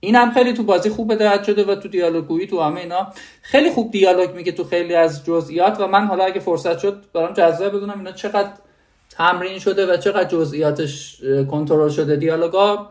این 0.00 0.14
هم 0.14 0.30
خیلی 0.30 0.52
تو 0.52 0.62
بازی 0.62 0.90
خوب 0.90 1.10
هدایت 1.10 1.44
شده 1.44 1.64
و 1.64 1.74
تو 1.74 1.88
دیالوگویی 1.88 2.46
تو 2.46 2.60
همه 2.60 2.80
اینا 2.80 3.06
خیلی 3.42 3.70
خوب 3.70 3.90
دیالوگ 3.90 4.34
میگه 4.34 4.52
تو 4.52 4.64
خیلی 4.64 4.94
از 4.94 5.24
جزئیات 5.24 5.80
و 5.80 5.86
من 5.86 6.06
حالا 6.06 6.24
اگه 6.24 6.40
فرصت 6.40 6.78
شد 6.78 7.04
برام 7.14 7.32
جذاب 7.32 7.76
بدونم 7.76 7.98
اینا 7.98 8.12
چقدر 8.12 8.48
تمرین 9.10 9.58
شده 9.58 9.94
و 9.94 9.96
چقدر 9.96 10.28
جزئیاتش 10.28 11.20
کنترل 11.50 11.88
شده. 11.88 12.16
دیالوگا 12.16 12.90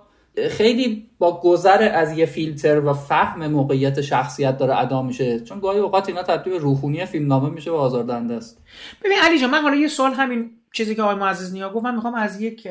خیلی 0.50 1.10
با 1.19 1.41
گذر 1.41 1.91
از 1.93 2.17
یه 2.17 2.26
فیلتر 2.26 2.80
و 2.80 2.93
فهم 2.93 3.47
موقعیت 3.47 4.01
شخصیت 4.01 4.57
داره 4.57 4.80
ادا 4.80 5.01
میشه. 5.01 5.39
چون 5.39 5.59
گاهی 5.59 5.80
اوقات 5.80 6.09
اینا 6.09 6.24
تبدیل 6.24 6.53
روحونی 6.53 7.05
فیلمنامه 7.05 7.49
میشه 7.49 7.72
و 7.72 7.76
آزاردهنده 7.76 8.34
است. 8.34 8.61
ببین 9.03 9.18
علی 9.24 9.39
جان 9.39 9.49
من 9.49 9.61
حالا 9.61 9.76
یه 9.76 9.88
سوال 9.88 10.14
همین 10.14 10.51
چیزی 10.74 10.95
که 10.95 11.01
آقای 11.01 11.16
معزز 11.16 11.53
نیا 11.53 11.74
گفت 11.74 11.86
من 11.86 11.95
می‌خوام 11.95 12.16
از 12.16 12.41
یک 12.41 12.68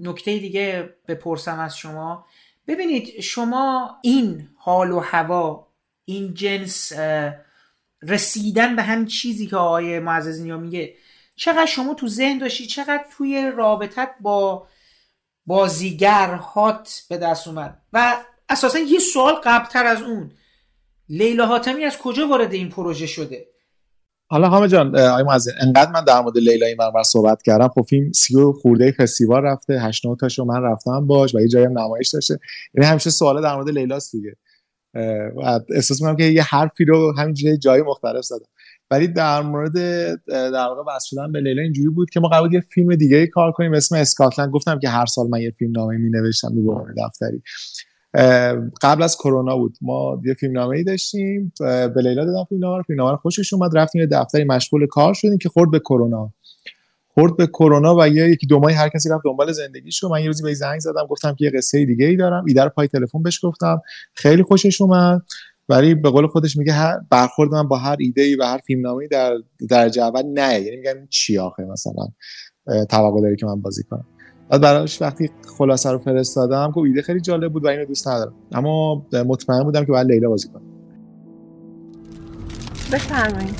نکته 0.00 0.38
دیگه 0.38 0.94
بپرسم 1.08 1.58
از 1.58 1.76
شما. 1.76 2.26
ببینید 2.68 3.20
شما 3.20 3.90
این 4.02 4.48
حال 4.56 4.90
و 4.90 4.98
هوا 5.00 5.68
این 6.04 6.34
جنس 6.34 6.92
رسیدن 8.02 8.76
به 8.76 8.82
هم 8.82 9.06
چیزی 9.06 9.46
که 9.46 9.56
آقای 9.56 9.98
معزز 9.98 10.42
نیا 10.42 10.56
میگه 10.56 10.94
چقدر 11.36 11.66
شما 11.66 11.94
تو 11.94 12.08
ذهن 12.08 12.38
داشتی 12.38 12.66
چقدر 12.66 13.04
توی 13.16 13.52
رابطت 13.56 14.10
با 14.20 14.66
بازیگر 15.46 16.34
هات 16.34 17.02
به 17.10 17.18
دست 17.18 17.48
اومد. 17.48 17.82
و 17.92 18.16
اساسا 18.48 18.78
یه 18.78 18.98
سوال 18.98 19.34
قبلتر 19.44 19.86
از 19.86 20.02
اون. 20.02 20.30
لیلا 21.08 21.46
حاتمی 21.46 21.84
از 21.84 21.98
کجا 21.98 22.28
وارد 22.28 22.52
این 22.52 22.68
پروژه 22.68 23.06
شده؟ 23.06 23.46
حالا 24.30 24.48
همه 24.48 24.68
جان 24.68 24.88
معزین 25.22 25.54
انقدر 25.60 25.90
من 25.90 26.04
در 26.04 26.20
مورد 26.20 26.38
لیلا 26.38 26.66
این 26.66 26.76
منور 26.78 27.02
صحبت 27.02 27.42
کردم. 27.42 27.68
خب 27.68 27.86
فیلم 27.88 28.12
سی 28.12 28.36
و 28.36 28.52
خورده 28.52 28.92
فستیوال 28.92 29.42
رفته 29.42 29.80
هشت 29.80 30.02
تاشو 30.20 30.44
من 30.44 30.62
رفتم 30.62 31.06
باش 31.06 31.34
و 31.34 31.40
یه 31.40 31.48
جایی 31.48 31.66
هم 31.66 31.78
نمایش 31.78 32.08
داشته. 32.08 32.38
یعنی 32.74 32.90
همیشه 32.90 33.10
سوال 33.10 33.42
در 33.42 33.54
مورد 33.54 33.68
لیلاست 33.68 34.12
دیگه. 34.12 34.36
و 35.36 35.60
احساس 35.74 36.00
می‌کنم 36.02 36.16
که 36.16 36.24
یه 36.24 36.42
حرفی 36.42 36.84
رو 36.84 37.14
همینجوری 37.18 37.58
جای 37.58 37.82
مختلف 37.82 38.24
زدم. 38.24 38.46
ولی 38.92 39.08
در 39.08 39.42
مورد 39.42 39.74
در 40.26 40.66
واقع 40.68 40.82
به 41.32 41.40
لیلا 41.40 41.62
اینجوری 41.62 41.88
بود 41.88 42.10
که 42.10 42.20
ما 42.20 42.28
قرار 42.28 42.54
یه 42.54 42.60
فیلم 42.60 42.94
دیگه 42.94 43.26
کار 43.26 43.52
کنیم 43.52 43.74
اسم 43.74 43.96
اسکاتلند. 43.96 44.50
گفتم 44.50 44.78
که 44.78 44.88
هر 44.88 45.06
سال 45.06 45.28
من 45.28 45.40
یه 45.40 45.50
فیلم 45.58 45.72
نامه 45.72 45.96
می 45.96 46.10
نوشتم 46.10 46.48
به 46.54 46.94
دفتری. 47.06 47.42
قبل 48.82 49.02
از 49.02 49.16
کرونا 49.16 49.56
بود. 49.56 49.76
ما 49.80 50.20
یه 50.24 50.34
فیلم 50.34 50.52
نامه 50.52 50.76
ای 50.76 50.84
داشتیم 50.84 51.52
به 51.58 52.02
لیلا 52.02 52.24
دادم 52.24 52.44
فیلم 52.48 52.60
نامه 52.60 52.82
فیلم 52.82 53.02
نامه 53.02 53.16
خوشش 53.16 53.52
اومد. 53.52 53.76
رفتیم 53.76 54.00
یه 54.00 54.06
دفتری 54.06 54.44
مشغول 54.44 54.86
کار 54.86 55.14
شدیم 55.14 55.38
که 55.38 55.48
خورد 55.48 55.70
به 55.70 55.78
کرونا. 55.78 56.32
خورد 57.14 57.36
به 57.36 57.46
کرونا 57.46 57.96
و 57.96 58.08
یه 58.08 58.28
یکی 58.28 58.46
دو 58.46 58.58
ماهی 58.58 58.74
هر 58.74 58.88
کسی 58.88 59.08
رفت 59.08 59.22
دنبال 59.24 59.52
زندگیش 59.52 60.02
رو 60.02 60.08
من 60.08 60.20
یه 60.20 60.26
روزی 60.26 60.42
به 60.42 60.54
زنگ 60.54 60.80
زدم 60.80 61.06
گفتم 61.08 61.34
که 61.34 61.44
یه 61.44 61.50
قصه 61.50 61.84
دیگه 61.84 62.06
ای 62.06 62.16
دارم. 62.16 62.44
ایده 62.48 62.64
رو 62.64 62.70
پای 62.70 62.88
تلفن 62.88 63.22
بهش 63.22 63.44
گفتم. 63.44 63.80
خیلی 64.14 64.42
خوشش 64.42 64.80
اومد. 64.80 65.22
ولی 65.72 65.94
به 65.94 66.10
قول 66.10 66.26
خودش 66.26 66.56
میگه 66.56 66.72
هر 66.72 66.98
برخورد 67.10 67.50
من 67.50 67.68
با 67.68 67.78
هر 67.78 67.96
ایده 67.98 68.22
ای 68.22 68.34
و 68.34 68.44
هر 68.44 68.58
فیلمنامه‌ای 68.58 69.08
در 69.08 69.34
درجه 69.68 70.02
اول 70.02 70.22
نه. 70.22 70.60
یعنی 70.60 70.76
میگم 70.76 71.06
چی 71.10 71.38
آخه 71.38 71.64
مثلا؟ 71.64 72.08
توقع 72.88 73.20
داری 73.20 73.36
که 73.36 73.46
من 73.46 73.60
بازی 73.60 73.82
کنم. 73.82 74.06
بعد 74.50 74.60
براش 74.60 75.02
وقتی 75.02 75.30
خلاصه 75.58 75.90
رو 75.90 75.98
فرستادم 75.98 76.70
گفت 76.70 76.86
ایده 76.86 77.02
خیلی 77.02 77.20
جالب 77.20 77.52
بود 77.52 77.64
و 77.64 77.68
اینو 77.68 77.84
دوست 77.84 78.08
ندارم. 78.08 78.34
اما 78.52 79.06
مطمئن 79.26 79.62
بودم 79.62 79.84
که 79.84 79.92
باید 79.92 80.06
لیلا 80.06 80.28
بازی 80.28 80.48
کنم 80.48 80.62
بفرمایید. 82.92 83.54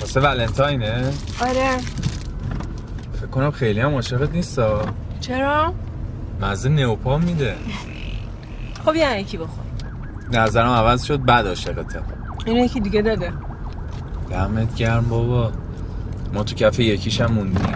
واسه 0.00 0.20
ولنتاینه؟ 0.20 1.12
آره. 1.40 1.78
فکر 3.12 3.26
کنم 3.26 3.50
خیلی 3.50 3.80
هم 3.80 3.94
عاشقت 3.94 4.32
نیستا. 4.32 4.84
چرا؟ 5.20 5.74
مزه 6.40 6.68
نئوپا 6.68 7.18
میده. 7.18 7.54
خب 8.84 8.94
یه 8.94 9.20
یکی 9.20 9.36
بخور. 9.36 9.64
نظرم 10.32 10.70
عوض 10.70 11.02
شد 11.02 11.24
بعد 11.24 11.46
عاشقته. 11.46 12.02
اینو 12.46 12.64
یکی 12.64 12.80
دیگه 12.80 13.02
داده. 13.02 13.32
دمت 14.30 14.74
گرم 14.74 15.08
بابا. 15.08 15.52
ما 16.34 16.44
تو 16.44 16.54
کف 16.54 16.78
یکیش 16.78 17.20
هم 17.20 17.32
موندیم. 17.32 17.74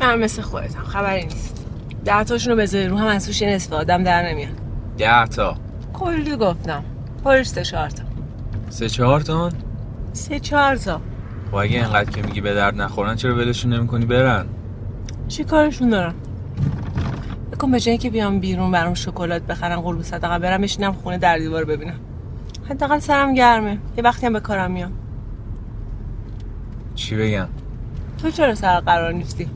من 0.00 0.18
مثل 0.18 0.42
خودتم 0.42 0.82
خبری 0.82 1.24
نیست. 1.24 1.66
ده 2.04 2.24
تاشون 2.24 2.52
رو 2.52 2.58
بذاری 2.58 2.86
رو 2.86 2.96
هم 2.98 3.06
از 3.06 3.26
توش 3.26 3.42
نصف 3.42 3.72
آدم 3.72 4.04
در 4.04 4.28
نمیاد. 4.28 4.52
ده 4.98 5.26
تا. 5.26 5.56
کلی 5.92 6.36
گفتم. 6.36 6.84
پرش 7.24 7.46
سه 7.46 7.62
چهار 7.62 7.90
تا. 7.90 8.04
سه 8.70 8.88
چهار 8.88 9.20
تان 9.20 9.52
سه 10.12 10.40
چهار 10.40 10.76
تا. 10.76 11.00
خب 11.50 11.54
اگه 11.54 11.76
اینقدر 11.76 12.10
که 12.10 12.22
میگی 12.22 12.40
به 12.40 12.54
درد 12.54 12.80
نخورن 12.80 13.16
چرا 13.16 13.34
ولشون 13.34 13.72
نمی‌کنی 13.72 14.06
برن؟ 14.06 14.46
چی 15.28 15.44
کارشون 15.44 15.88
دارم 15.88 16.14
بکن 17.64 17.72
به 17.72 17.80
جایی 17.80 17.98
که 17.98 18.10
بیام 18.10 18.40
بیرون 18.40 18.70
برام 18.70 18.94
شکلات 18.94 19.42
بخرن 19.42 19.80
قلبو 19.80 20.02
صدقه 20.02 20.38
برم 20.38 20.60
بشینم 20.60 20.92
خونه 20.92 21.18
در 21.18 21.38
دیوار 21.38 21.64
ببینم. 21.64 22.00
حداقل 22.70 22.98
سرم 22.98 23.34
گرمه. 23.34 23.78
یه 23.96 24.04
وقتی 24.04 24.26
هم 24.26 24.32
به 24.32 24.40
کارم 24.40 24.70
میام. 24.70 24.92
چی 26.94 27.16
بگم؟ 27.16 27.48
تو 28.22 28.30
چرا 28.30 28.54
سر 28.54 28.80
قرار 28.80 29.12
نیستی؟ 29.12 29.46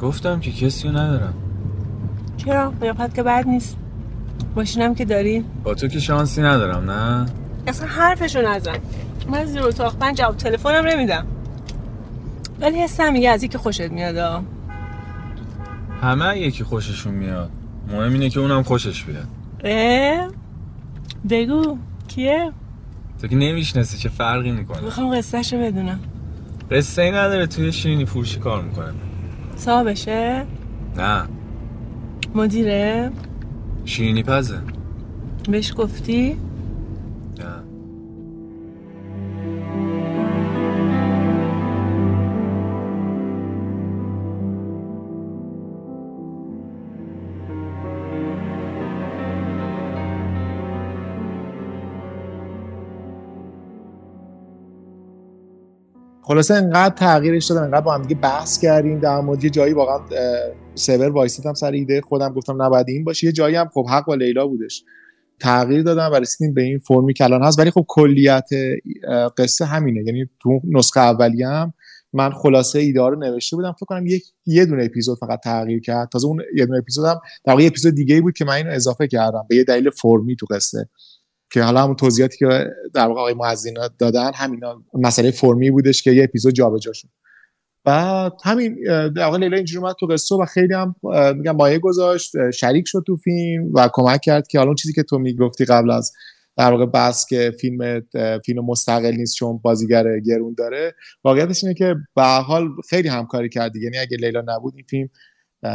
گفتم 0.00 0.40
که 0.40 0.52
کسی 0.52 0.88
ندارم. 0.88 1.34
چرا؟ 2.36 2.72
قیافت 2.80 3.14
که 3.14 3.22
بد 3.22 3.46
نیست. 3.46 3.76
ماشینم 4.56 4.94
که 4.94 5.04
داری؟ 5.04 5.44
با 5.64 5.74
تو 5.74 5.88
که 5.88 6.00
شانسی 6.00 6.42
ندارم 6.42 6.90
نه؟ 6.90 7.26
اصلا 7.66 7.88
حرفشو 7.88 8.42
نزن. 8.42 8.78
من 9.30 9.44
زیر 9.44 9.62
اتاق 9.62 9.96
من 10.00 10.14
جواب 10.14 10.36
تلفنم 10.36 10.86
نمیدم. 10.86 11.26
ولی 12.60 12.78
حسم 12.78 13.12
میگه 13.12 13.30
از 13.30 13.44
که 13.44 13.58
خوشت 13.58 13.90
میاد 13.90 14.42
همه 16.02 16.38
یکی 16.38 16.64
خوششون 16.64 17.14
میاد. 17.14 17.50
مهم 17.88 18.12
اینه 18.12 18.30
که 18.30 18.40
اونم 18.40 18.62
خوشش 18.62 19.04
بیاد. 19.04 19.26
اه؟ 19.64 20.28
بگو 21.30 21.78
کیه؟ 22.08 22.52
تو 23.20 23.28
که 23.28 23.36
نمی‌شناسی 23.36 23.98
چه 23.98 24.08
فرقی 24.08 24.52
می‌کنه. 24.52 24.80
می‌خوام 24.80 25.16
قصهشو 25.16 25.58
بدونم. 25.58 26.00
قصه 26.70 27.02
ای 27.02 27.10
نداره 27.10 27.46
توی 27.46 27.72
شیرینی 27.72 28.04
فروشی 28.04 28.38
کار 28.38 28.62
می‌کنه. 28.62 28.92
صاحبشه؟ 29.56 30.44
نه. 30.96 31.22
مدیره؟ 32.34 33.10
شیرینی 33.84 34.22
پزه. 34.22 34.58
بهش 35.48 35.72
گفتی؟ 35.76 36.36
خلاصه 56.32 56.54
انقدر 56.54 56.94
تغییرش 56.94 57.46
دادم 57.46 57.62
انقدر 57.62 57.80
با 57.80 57.94
هم 57.94 58.02
دیگه 58.02 58.20
بحث 58.20 58.58
کردیم 58.58 58.98
در 58.98 59.20
مورد 59.20 59.44
یه 59.44 59.50
جایی 59.50 59.72
واقعا 59.72 59.98
سیور 60.74 61.10
وایسیدم 61.10 61.54
سر 61.54 61.72
ایده 61.72 62.00
خودم 62.00 62.32
گفتم 62.32 62.62
نباید 62.62 62.88
این 62.88 63.04
باشه. 63.04 63.26
یه 63.26 63.32
جایی 63.32 63.56
هم 63.56 63.70
خب 63.74 63.86
حق 63.88 64.04
با 64.04 64.14
لیلا 64.14 64.46
بودش. 64.46 64.84
تغییر 65.40 65.82
دادم 65.82 66.10
و 66.12 66.14
رسیدیم 66.14 66.54
به 66.54 66.62
این 66.62 66.78
فرمی 66.78 67.14
که 67.14 67.24
الان 67.24 67.42
هست. 67.42 67.58
ولی 67.58 67.70
خب 67.70 67.84
کلیت 67.88 68.48
قصه 69.38 69.64
همینه. 69.64 70.02
یعنی 70.06 70.26
تو 70.42 70.60
نسخه 70.70 71.00
اولی 71.00 71.42
هم 71.42 71.74
من 72.12 72.30
خلاصه 72.30 72.78
ایده 72.78 73.00
رو 73.00 73.18
نوشته 73.18 73.56
بودم. 73.56 73.72
فکر 73.72 73.86
کنم 73.86 74.06
یک 74.06 74.24
یه 74.46 74.66
دونه 74.66 74.84
اپیزود 74.84 75.18
فقط 75.18 75.40
تغییر 75.40 75.80
کرد. 75.80 76.08
تازه 76.08 76.26
اون 76.26 76.42
یه 76.56 76.66
دونه 76.66 76.78
اپیزود 76.78 77.06
هم 77.06 77.20
در 77.44 77.52
واقع 77.52 77.66
اپیزود 77.66 77.94
دیگه 77.94 78.20
بود 78.20 78.34
که 78.34 78.44
من 78.44 78.54
اینو 78.54 78.70
اضافه 78.70 79.06
کردم. 79.06 79.44
به 79.48 79.56
یه 79.56 79.64
دلیل 79.64 79.90
فرمی 79.90 80.36
تو 80.36 80.46
قصه. 80.50 80.88
که 81.52 81.62
حالا 81.62 81.82
همون 81.82 81.96
توضیحاتی 81.96 82.36
که 82.36 82.66
در 82.94 83.06
واقع 83.06 83.20
آقای 83.20 83.34
معزینا 83.34 83.88
دادن 83.98 84.30
همینا 84.34 84.82
مسئله 84.94 85.30
فرمی 85.30 85.70
بودش 85.70 86.02
که 86.02 86.10
یه 86.10 86.24
اپیزود 86.24 86.54
جابجا 86.54 86.92
شد. 86.92 87.08
بعد 87.84 88.32
همین 88.44 88.76
در 89.16 89.24
واقع 89.24 89.38
لیلا 89.38 89.56
اینجوری 89.56 89.84
اومد 89.84 89.96
تو 90.00 90.06
قصه 90.06 90.34
و 90.34 90.44
خیلی 90.44 90.74
هم 90.74 90.94
میگم 91.36 91.56
مایه 91.56 91.78
گذاشت 91.78 92.50
شریک 92.50 92.84
شد 92.86 93.04
تو 93.06 93.16
فیلم 93.16 93.74
و 93.74 93.90
کمک 93.92 94.20
کرد 94.20 94.46
که 94.46 94.58
حالا 94.58 94.74
چیزی 94.74 94.94
که 94.94 95.02
تو 95.02 95.18
می‌گفتی 95.18 95.64
قبل 95.64 95.90
از 95.90 96.12
در 96.56 96.70
واقع 96.70 96.86
بس 96.86 97.26
که 97.26 97.52
فیلم 97.60 98.02
فیلم 98.44 98.64
مستقل 98.64 99.12
نیست 99.16 99.36
چون 99.36 99.58
بازیگر 99.58 100.20
گرون 100.20 100.54
داره 100.58 100.94
واقعیتش 101.24 101.64
اینه 101.64 101.74
که 101.74 101.94
به 102.16 102.22
حال 102.22 102.68
خیلی 102.90 103.08
همکاری 103.08 103.48
کرد 103.48 103.76
یعنی 103.76 103.98
اگه 103.98 104.16
لیلا 104.16 104.42
نبود 104.46 104.74
این 104.76 104.84
فیلم 104.90 105.08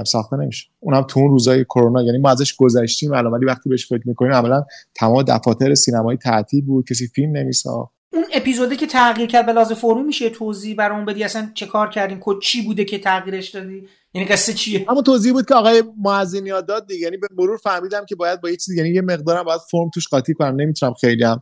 ساخته 0.05 0.37
نمیشه. 0.37 0.67
اونم 0.79 1.01
تو 1.01 1.19
اون 1.19 1.29
روزای 1.29 1.63
کرونا 1.63 2.03
یعنی 2.03 2.17
ما 2.17 2.29
ازش 2.29 2.55
گذشتیم 2.55 3.13
الان 3.13 3.31
ولی 3.33 3.45
وقتی 3.45 3.69
بهش 3.69 3.87
فکر 3.87 4.07
می‌کنیم 4.07 4.33
عملا 4.33 4.63
تمام 4.95 5.23
دفاتر 5.23 5.75
سینمایی 5.75 6.17
تعطیل 6.17 6.65
بود 6.65 6.87
کسی 6.89 7.07
فیلم 7.07 7.37
نمیساخت. 7.37 7.91
اون 8.13 8.25
اپیزودی 8.33 8.75
که 8.75 8.87
تغییر 8.87 9.27
کرد 9.27 9.45
به 9.45 9.53
لحاظ 9.53 9.71
فرمی 9.71 10.03
میشه 10.03 10.29
توضیح 10.29 10.75
برامون 10.75 11.05
بدی؟ 11.05 11.23
اصلا 11.23 11.51
چه 11.53 11.65
کار 11.65 11.89
کردین؟ 11.89 12.17
کد 12.21 12.39
چی 12.41 12.61
بوده 12.61 12.85
که 12.85 12.99
تغییرش 12.99 13.49
دادی؟ 13.49 13.87
یعنی 14.13 14.27
قصه 14.27 14.53
چیه؟ 14.53 14.85
همون 14.89 15.03
توضیح 15.03 15.33
بود 15.33 15.45
که 15.45 15.55
آقای 15.55 15.83
معزین 16.03 16.45
یاد 16.45 16.67
داد 16.67 16.87
دیگه. 16.87 16.99
یعنی 17.01 17.17
به 17.17 17.27
مرور 17.37 17.57
فهمیدم 17.57 18.05
که 18.05 18.15
باید 18.15 18.41
با 18.41 18.49
یه 18.49 18.55
چیز 18.55 18.75
یعنی 18.77 18.89
یه 18.89 19.01
مقدارم 19.01 19.43
باید 19.43 19.61
فرم 19.71 19.89
توش 19.93 20.07
قاطی 20.07 20.33
کنم. 20.33 20.61
نمی‌تونم 20.61 20.93
خیلی 20.93 21.23
هم 21.23 21.41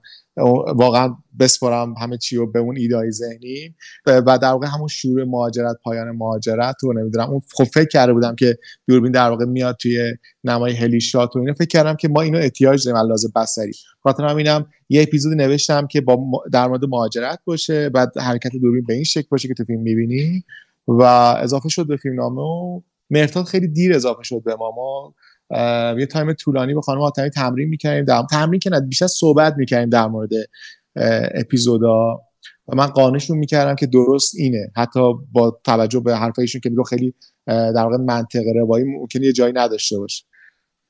واقعا 0.76 1.16
بسپرم 1.40 1.94
همه 2.02 2.18
چی 2.18 2.36
رو 2.36 2.52
به 2.52 2.60
اون 2.60 2.78
ایدای 2.78 3.12
ذهنی. 3.12 3.76
و 4.06 4.38
در 4.38 4.52
واقع 4.52 4.68
همون 4.68 4.88
شروع 4.88 5.24
مهاجرت 5.24 5.76
پایان 5.84 6.12
مهاجرت 6.12 6.76
رو 6.84 6.94
نمی‌دونم. 6.94 7.30
اون 7.30 7.42
خب 7.54 7.64
فکر 7.64 7.88
کرده 7.88 8.14
بودم 8.14 8.36
که 8.36 8.58
دوربین 8.88 9.12
در 9.12 9.30
واقع 9.30 9.46
میاد 9.46 9.76
توی 9.82 10.14
نمای 10.44 10.74
هلیشات 10.74 11.36
و 11.36 11.40
اینا. 11.40 11.54
فکر 11.54 11.68
کردم 11.68 11.96
که 11.96 12.08
ما 12.08 12.22
اینو 12.22 12.38
احتیاج 12.38 12.86
داریم 12.86 13.10
لازم 13.10 13.30
بصری 13.36 13.74
خاطر 14.04 14.24
همینم 14.24 14.66
یه 14.90 15.02
اپیزود 15.02 15.34
نوشتم 15.34 15.88
که 15.88 16.02
با 16.02 16.44
در 16.52 16.68
مورد 16.68 16.86
مهاجرت 16.86 17.40
باشه. 17.46 17.90
بعد 17.90 18.18
حرکت 18.18 18.52
دوربین 18.62 18.84
به 18.88 18.94
این 18.94 19.04
شکل 19.04 19.28
باشه 19.32 19.48
که 19.48 19.54
تو 19.54 19.64
فیلم 19.64 19.82
می‌بینی. 19.82 20.44
و 20.88 21.02
اضافه 21.42 21.70
شد 21.70 21.88
به 21.88 21.98
فیلمنامه 21.98 22.42
و 22.42 22.82
مرتاد 23.10 23.46
خیلی 23.46 23.68
دیر 23.68 23.96
اضافه 23.96 24.24
شد 24.24 24.44
به 24.46 24.56
ما. 24.56 24.72
ما 24.72 25.14
یه 26.00 26.06
تایم 26.06 26.34
طولانی 26.34 26.74
با 26.74 26.82
خانم 26.82 27.02
آتمی 27.02 27.30
تمرین 27.30 27.70
می‌کردیم. 27.70 28.06
در 28.06 28.24
تمرین 28.32 28.60
که 28.60 28.70
بیشتر 28.70 29.08
صحبت 29.08 29.56
می‌کردیم 29.58 29.90
در 29.90 30.08
مورد 30.08 30.30
اپیزودا. 31.36 32.22
و 32.68 32.76
من 32.76 32.88
قانشون 32.88 33.38
می‌کردم 33.38 33.76
که 33.76 33.86
درست 33.86 34.36
اینه. 34.36 34.72
حتی 34.76 35.14
با 35.32 35.60
توجه 35.64 36.00
به 36.00 36.16
حرفایشون 36.16 36.62
که 36.62 36.70
میگو 36.70 36.84
خیلی 36.84 37.14
در 37.48 37.84
واقع 37.84 37.98
منطقه 37.98 38.54
روایی 38.56 38.86
ممکنه 38.86 39.26
یه 39.26 39.34
جایی 39.34 39.54
نداشته 39.54 39.98
باشه. 39.98 40.26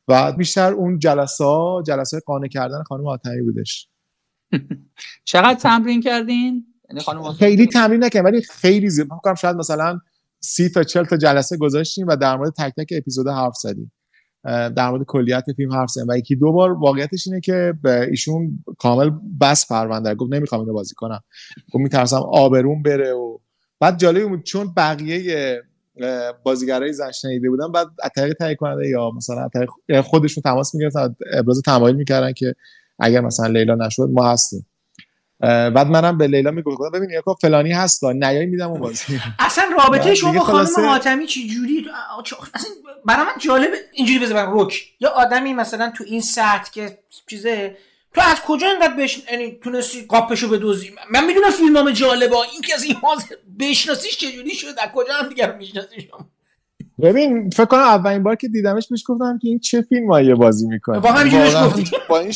و 0.08 0.32
بیشتر 0.32 0.74
اون 0.74 1.00
جلسه 1.00 1.44
ها 1.44 1.84
جلسه 1.88 2.20
قانع 2.20 2.48
کردن 2.48 2.84
خانم 2.84 3.08
آتمی 3.08 3.42
بودش. 3.42 3.90
چقدر 5.24 5.60
تمرین 5.60 6.02
کردین؟ 6.02 6.66
یعنی 6.90 7.34
خیلی 7.40 7.68
تمرین 7.68 8.04
نکردم 8.04 8.26
ولی 8.26 8.42
خیلی 8.42 8.90
زیاد. 8.90 9.08
شاید 9.42 9.56
مثلا 9.56 10.00
سی 10.40 10.70
تا 10.70 10.84
چل 10.84 11.04
تا 11.04 11.18
جلسه 11.18 11.58
گذاشتیم 11.58 12.08
و 12.08 12.16
در 12.16 12.38
مورد 12.38 12.54
تک 12.58 12.74
تک 12.78 12.88
اپیزود 12.92 13.28
حرف 13.28 13.56
زدیم. 13.56 13.92
در 14.46 14.90
مورد 14.90 15.04
کلیت 15.04 15.44
فیلم 15.56 15.74
حرف 15.74 15.90
زدیم. 15.90 16.08
و 16.10 16.18
یکی 16.18 16.36
دو 16.36 16.52
بار 16.52 16.72
واقعیتش 16.72 17.28
اینه 17.28 17.40
که 17.42 17.74
به 17.84 18.08
ایشون 18.10 18.64
کامل 18.78 19.12
بس 19.42 19.68
پرونده 19.68 20.16
گفت 20.16 20.34
نمی‌خوام 20.34 20.62
اینو 20.62 20.74
بازی 20.74 20.96
کنم. 20.96 21.20
گفت 21.74 21.84
میترسم 21.84 22.16
آبرون 22.16 22.84
بره 22.84 23.14
و 23.14 23.38
بعد 23.80 24.00
جالب 24.00 24.30
بود 24.30 24.44
چون 24.44 24.74
بقیه 24.78 25.62
بازیگرای 26.44 26.94
زن 26.94 27.12
شنیده 27.12 27.50
بودن 27.50 27.72
بعد 27.72 27.88
از 28.04 28.12
طریق 28.16 28.34
تهیه 28.34 28.56
کننده 28.56 28.88
یا 28.88 29.12
مثلا 29.12 29.50
خودشون 30.04 30.42
تماس 30.42 30.76
می‌گرفتن 30.76 31.16
ابراز 31.34 31.62
تمایل 31.66 31.96
می‌کردن 31.96 32.34
که 32.34 32.56
اگر 33.00 33.22
مثلا 33.22 33.48
لیلا 33.48 33.76
نشد 33.76 34.10
ما 34.12 34.32
هستیم. 34.32 34.66
بعد 35.40 35.88
منم 35.88 36.18
به 36.18 36.28
لیلا 36.28 36.52
می‌گفتم 36.52 36.90
ببین 36.94 37.10
یکو 37.10 37.34
فلانی 37.34 37.72
هست 37.72 38.04
نیای 38.04 38.46
میدم 38.46 38.72
اون 38.72 38.80
بازی. 38.80 39.22
اصلا 39.40 39.66
رابطه 39.78 40.16
شما 40.16 40.32
با 40.32 40.40
خانم 40.40 40.88
حاتمی 40.90 41.28
چی 41.28 41.48
جوری؟ 41.48 41.86
اصلا 42.54 42.72
برای 43.06 43.26
من 43.26 43.34
جالب 43.40 43.72
اینجوری 43.94 44.20
بذار 44.20 44.46
روک 44.46 44.84
یا 45.00 45.10
آدمی 45.10 45.54
مثلا 45.54 45.94
تو 45.98 46.04
این 46.08 46.22
سطح 46.22 46.72
که 46.72 47.00
چیزه 47.30 47.78
تو 48.14 48.22
از 48.22 48.42
کجا 48.42 48.68
اینقدر 48.68 48.94
بش 48.94 49.22
یعنی 49.32 49.60
تونستی 49.64 50.06
قاپشو 50.06 50.50
بدوزی 50.50 50.96
من 51.12 51.26
می‌دونم 51.26 51.50
فیلمنامه 51.50 51.94
جالبه 51.94 52.36
این 52.36 52.62
که 52.62 52.74
از 52.74 52.84
این 52.84 52.96
بشناسیش 53.60 54.18
چجوری 54.18 54.56
شد 54.56 54.68
از 54.68 54.90
کجا 54.94 55.14
هم 55.14 55.30
دیگه 55.30 55.58
می‌شناسی 55.58 56.10
ببین 57.02 57.50
فکر 57.50 57.66
کنم 57.66 57.80
اولین 57.80 58.24
بار 58.24 58.36
که 58.36 58.48
دیدمش 58.48 58.88
بهش 58.88 59.04
گفتم 59.08 59.40
که 59.42 59.48
این 59.48 59.60
چه 59.60 59.82
فیلمایی 59.82 60.34
بازی 60.34 60.68
می‌کنه. 60.68 61.00
با 61.00 61.10
گفتی 61.66 61.92
با 62.10 62.20
این 62.20 62.34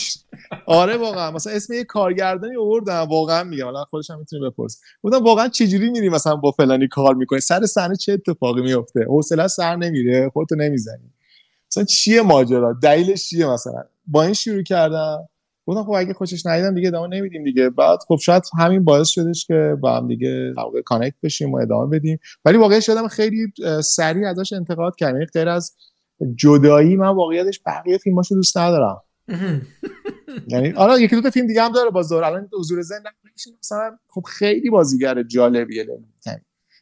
آره 0.66 0.98
واقعا. 0.98 1.32
مثلا 1.32 1.54
اسم 1.54 1.74
یه 1.74 1.84
کارگردانی 1.84 2.58
آوردم 2.58 3.08
واقعا 3.10 3.44
میگم. 3.44 3.68
الان 3.68 3.86
خودش 3.86 4.10
هم 4.10 4.20
می‌تونه 4.20 4.50
بپرس 4.50 4.82
گفتم 5.04 5.24
واقعا 5.24 5.48
چه 5.48 5.68
جوری 5.68 5.90
میری 5.90 6.10
مثلا 6.10 6.36
با 6.36 6.52
فلانی 6.52 6.88
کار 6.88 7.16
می‌کنی؟ 7.16 7.40
سر 7.40 7.66
صحنه 7.66 7.96
چه 7.96 8.14
اتفاقی 8.14 8.62
میفته 8.62 9.06
حوصله 9.06 9.48
سر 9.48 9.76
نمیره 9.76 10.30
خودتو 10.30 10.56
نمی‌زنی. 10.56 11.14
مثلا 11.72 11.84
چیه 11.84 12.22
ماجرا؟ 12.22 12.74
دلیلش 12.74 13.30
چیه 13.30 13.48
مثلا؟ 13.48 13.84
با 14.08 14.24
این 14.24 14.34
شروع 14.34 14.64
کردم. 14.64 15.30
گفتم 15.70 15.84
خب 15.84 15.92
اگه 15.92 16.14
خوشش 16.14 16.46
ندیدم 16.46 16.76
دیگه 16.76 16.88
ادامه 16.88 17.18
نمیدیم 17.18 17.44
دیگه. 17.44 17.70
بعد 17.70 18.00
خب 18.08 18.18
شاید 18.22 18.44
همین 18.60 18.84
باعث 18.84 19.08
شدش 19.08 19.46
که 19.46 19.78
با 19.82 19.98
هم 19.98 20.08
دیگه 20.08 20.54
کانکت 20.86 21.16
بشیم 21.24 21.52
و 21.52 21.58
ادامه 21.58 22.00
بدیم. 22.00 22.20
ولی 22.46 22.58
واقعا 22.58 22.80
شدم 22.80 23.08
خیلی 23.08 23.54
سریع 23.84 24.30
ازش 24.30 24.54
انتقاد 24.54 24.96
کردم. 24.96 25.14
یعنی 25.14 25.26
غیر 25.26 25.50
از 25.50 25.76
جدایی 26.36 26.96
من 26.96 27.08
واقعیتش 27.08 27.62
بقیه 27.66 27.98
فیلماشو 27.98 28.36
دوست 28.36 28.58
ندارم. 28.58 29.02
یعنی 30.48 30.70
حالا 30.70 31.00
یکی 31.00 31.16
دو 31.16 31.22
تا 31.22 31.30
فیلم 31.30 31.48
دیگه 31.48 31.62
هم 31.62 31.72
داره 31.72 31.90
باز 31.90 32.12
الان 32.12 32.50
حضور 32.60 32.82
زن 32.82 33.04
مثلا 33.60 33.98
خب 34.08 34.22
خیلی 34.22 34.70
بازیگر 34.70 35.24
جالبیه. 35.24 35.86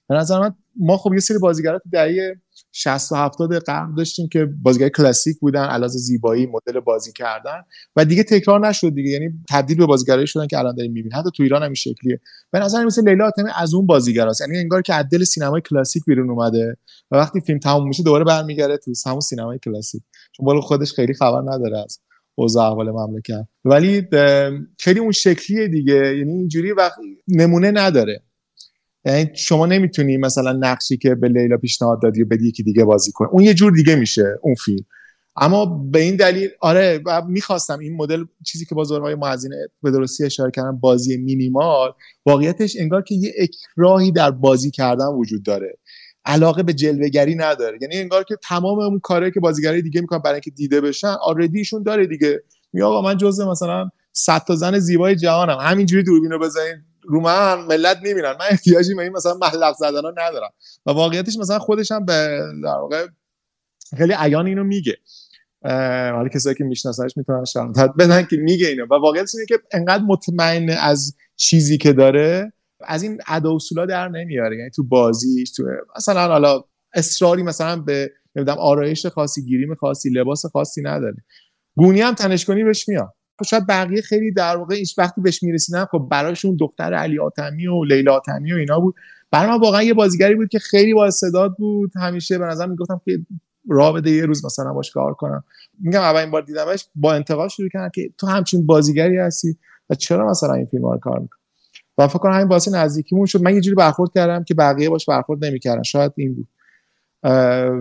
به 0.10 0.16
نظر 0.16 0.39
من 0.39 0.55
ما 0.80 0.97
خب 0.97 1.14
یه 1.14 1.20
سری 1.20 1.38
بازیگرا 1.38 1.80
تو 1.80 1.89
دهه 1.89 2.36
60 2.72 3.12
و 3.12 3.16
70 3.16 3.53
قرن 3.53 3.95
داشتیم 3.95 4.30
که 4.30 4.45
بازیگر 4.45 4.89
کلاسیک 4.89 5.39
بودن 5.39 5.66
علاوه 5.66 5.91
زیبایی 5.91 6.45
مدل 6.45 6.80
بازی 6.80 7.12
کردن 7.14 7.62
و 7.95 8.05
دیگه 8.05 8.24
تکرار 8.24 8.68
نشد 8.68 8.93
دیگه. 8.93 9.10
یعنی 9.10 9.30
تبدیل 9.49 9.78
به 9.78 9.86
بازیگرایی 9.86 10.28
شدن 10.28 10.47
که 10.47 10.58
الان 10.58 10.76
داریم 10.76 10.91
می‌بینیم. 10.91 11.20
حتی 11.20 11.30
تو 11.36 11.43
ایران 11.43 11.64
هم 11.64 11.74
شکلیه. 11.74 12.20
به 12.51 12.60
نظر 12.60 12.86
مثل 12.86 13.10
لیلا 13.10 13.28
آتمی 13.28 13.49
از 13.55 13.74
اون 13.74 13.86
بازیگراست. 13.86 14.41
یعنی 14.41 14.58
انگار 14.58 14.82
که 14.82 14.93
از 14.93 15.05
دل 15.12 15.24
سینمای 15.24 15.62
کلاسیک 15.62 16.03
بیرون 16.05 16.30
اومده 16.30 16.78
و 17.12 17.16
وقتی 17.16 17.41
فیلم 17.41 17.60
تموم 17.60 17.88
میشه 17.88 18.03
دوباره 18.03 18.24
برمیگرده 18.24 18.78
تو 18.78 18.91
همون 19.05 19.20
سینمای 19.20 19.60
کلاسیک. 19.66 20.01
چون 20.32 20.45
بالا 20.45 20.62
خودش 20.62 20.93
خیلی 20.93 21.14
خبر 21.14 21.41
نداره 21.41 21.80
از 21.80 21.99
اوضاع 22.36 22.70
احوال 22.70 22.91
مملکت. 22.91 23.47
ولی 23.66 24.08
خیلی 24.80 24.99
اون 24.99 25.12
شکلیه 25.12 25.68
دیگه. 25.68 26.18
یعنی 26.18 26.32
اینجوری 26.32 26.72
وقت 26.72 26.97
نمونه 27.28 27.72
نداره. 27.72 28.24
یعنی 29.08 29.30
شما 29.34 29.66
نمی‌تونی 29.66 30.18
مثلا 30.18 30.51
نقشی 30.51 30.97
که 30.97 31.16
به 31.16 31.28
لیلا 31.28 31.58
پیشنهاد 31.58 32.01
دادی 32.01 32.24
و 32.24 32.26
بدی 32.26 32.47
یکی 32.47 32.64
دیگه 32.64 32.84
بازی 32.84 33.12
کنه 33.12 33.30
اون 33.32 33.43
یه 33.43 33.53
جور 33.53 33.72
دیگه 33.72 33.95
میشه 33.95 34.39
اون 34.41 34.55
فیلم. 34.55 34.86
اما 35.36 35.66
به 35.66 35.99
این 35.99 36.16
دلیل 36.16 36.49
آره 36.60 37.01
و 37.05 37.22
می‌خواستم 37.28 37.80
این 37.80 37.95
مدل 37.95 38.24
چیزی 38.45 38.66
که 38.66 38.76
بازارهای 38.76 39.16
معزینه 39.16 39.55
به 39.84 39.91
درستی 39.91 40.26
اشاره 40.26 40.51
کردن 40.51 40.72
بازی 40.80 41.18
مینیمال 41.18 41.93
واقعیتش 42.26 42.76
انگار 42.80 43.01
که 43.01 43.16
یه 43.16 43.34
اکراهی 43.38 44.12
در 44.12 44.32
بازی 44.32 44.72
کردن 44.72 45.08
وجود 45.08 45.43
داره. 45.43 45.78
علاقه 46.26 46.64
به 46.64 46.74
جلوگری 46.74 47.36
نداره. 47.36 47.78
یعنی 47.82 47.95
انگار 47.97 48.24
که 48.24 48.36
تمام 48.43 48.80
اون 48.80 48.99
کارهایی 48.99 49.32
که 49.32 49.39
بازیگرای 49.39 49.82
دیگه 49.82 50.01
می‌کنن 50.01 50.20
برای 50.20 50.34
اینکه 50.34 50.51
دیده 50.51 50.82
بشن 50.82 51.16
آردیشون 51.22 51.84
داره 51.84 52.08
دیگه. 52.08 52.43
می 52.74 52.82
آقا 52.82 53.01
من 53.01 53.18
جزء 53.18 53.51
مثلا 53.51 53.89
صد 54.12 54.41
تا 54.47 54.55
زن 54.55 54.80
زیبای 54.80 55.16
جهانم. 55.16 55.58
همینجوری 55.62 56.03
دوربین 56.03 56.32
رو 56.32 56.39
بزنید 56.39 56.76
رو 57.08 57.22
من 57.22 57.62
ملت 57.62 57.97
می‌بینن. 57.97 58.32
من 58.32 58.45
احتیاجی 58.49 58.93
به 58.93 59.03
این 59.03 59.12
مثلا 59.12 59.34
محلق 59.34 59.76
زدن 59.76 60.01
ها 60.01 60.14
ندارم. 60.18 60.49
و 60.86 60.91
واقعیتش 60.91 61.38
مثلا 61.38 61.60
خودش 61.60 61.91
هم 61.91 62.05
به 62.05 62.41
در 62.64 62.70
واقع 62.70 63.08
خیلی 63.97 64.14
عیان 64.18 64.47
اینو 64.47 64.64
میگه. 64.64 64.97
حالا 66.14 66.28
کسایی 66.28 66.55
که 66.55 66.64
میشناسنش 66.64 67.18
می‌تونن 67.18 67.45
شرمت 67.45 67.78
بدن 67.99 68.24
که 68.24 68.38
میگه 68.38 68.68
اینو. 68.68 68.86
و 68.86 68.93
واقعیتش 68.93 69.36
اینه 69.36 69.45
که 69.45 69.60
انقدر 69.72 70.03
مطمئن 70.03 70.70
از 70.70 71.16
چیزی 71.36 71.78
که 71.78 71.93
داره 71.93 72.53
از 72.82 73.03
این 73.03 73.22
ادا 73.28 73.55
اصولا 73.55 73.86
در 73.86 74.08
نمیاره. 74.08 74.58
یعنی 74.58 74.70
تو 74.70 74.84
بازیش 74.84 75.51
تو 75.51 75.64
مثلا 75.95 76.28
حالا 76.28 76.64
اصراری 76.93 77.43
مثلا 77.43 77.76
به 77.76 78.12
نمی‌دونم 78.36 78.58
آرایش 78.58 79.05
خاصی 79.05 79.45
گیریم 79.45 79.76
خاصی 79.76 80.10
لباس 80.10 80.45
خاصی 80.45 80.82
نداره. 80.82 81.18
گونی 81.78 82.01
هم 82.01 82.14
تنش 82.14 82.45
کنی 82.45 82.64
بهش 82.64 82.89
میاد. 82.89 83.14
شاید 83.46 83.68
بقیه 83.68 84.02
خیلی 84.02 84.32
در 84.32 84.58
واقع 84.58 84.76
هیچ 84.76 85.00
وقتی 85.00 85.22
بهش 85.22 85.44
می‌رسیدن 85.44 85.86
خب 85.86 86.08
برایشون 86.12 86.56
دختر 86.60 86.94
علی 86.94 87.20
آتمی 87.20 87.68
و 87.68 87.84
لیلا 87.84 88.16
آتمی 88.16 88.54
و 88.54 88.56
اینا 88.56 88.80
بود. 88.80 88.96
برای 89.32 89.52
من 89.52 89.60
واقعا 89.60 89.84
یه 89.84 89.94
بازیگری 89.94 90.36
بود 90.36 90.50
که 90.50 90.60
خیلی 90.60 90.94
با 90.94 91.06
استعداد 91.06 91.56
بود. 91.58 91.92
همیشه 91.96 92.38
به 92.38 92.46
نظر 92.46 92.66
می‌گفتم 92.66 93.02
که 93.06 93.20
راه 93.70 93.94
بده 93.94 94.12
یه 94.12 94.26
روز 94.26 94.46
مثلا 94.46 94.74
باش 94.74 94.92
کار 94.92 95.14
کنم. 95.14 95.44
میگم 95.80 96.02
اولین 96.02 96.32
بار 96.32 96.42
دیدمش 96.42 96.86
با 96.96 97.14
انتقاد 97.14 97.50
شروع 97.50 97.70
کردن 97.70 97.90
که 97.96 98.10
تو 98.18 98.28
همچین 98.28 98.66
بازیگری 98.66 99.18
هستی 99.18 99.58
و 99.90 99.96
چرا 99.96 100.30
مثلا 100.30 100.54
این 100.54 100.66
فیلم 100.66 100.86
رو 100.86 100.98
کار 100.98 101.20
می‌کنی؟ 101.20 101.40
و 101.98 102.08
فکر 102.08 102.20
کنم 102.20 102.34
همین 102.34 102.48
باعث 102.48 102.68
نزدیکیمون 102.68 103.26
شد. 103.26 103.42
من 103.42 103.56
یه 103.56 103.62
جوری 103.62 103.76
برخورد 103.76 104.12
کردم 104.16 104.44
که 104.44 104.54
بقیه 104.54 104.90
باش 104.90 105.06
برخورد 105.06 105.46
نمی‌کردن. 105.46 105.84
شاید 105.84 106.12
این 106.16 106.36
بود. 106.36 106.48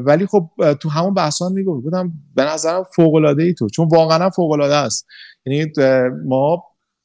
ولی 0.06 0.26
خب 0.26 0.50
تو 0.80 0.88
همون 0.88 1.14
بحثان 1.14 1.52
میگم 1.52 1.80
بودم 1.80 2.12
به 2.34 2.44
نظرم 2.44 2.82
فوق 2.82 3.14
العاده 3.14 3.42
ای 3.42 3.54
تو. 3.54 3.68
چون 3.68 3.88
واقعا 3.88 4.30
فوق 4.30 4.50
العاده 4.50 4.74
است. 4.74 5.06
یعنی 5.46 5.72
ما 6.26 6.64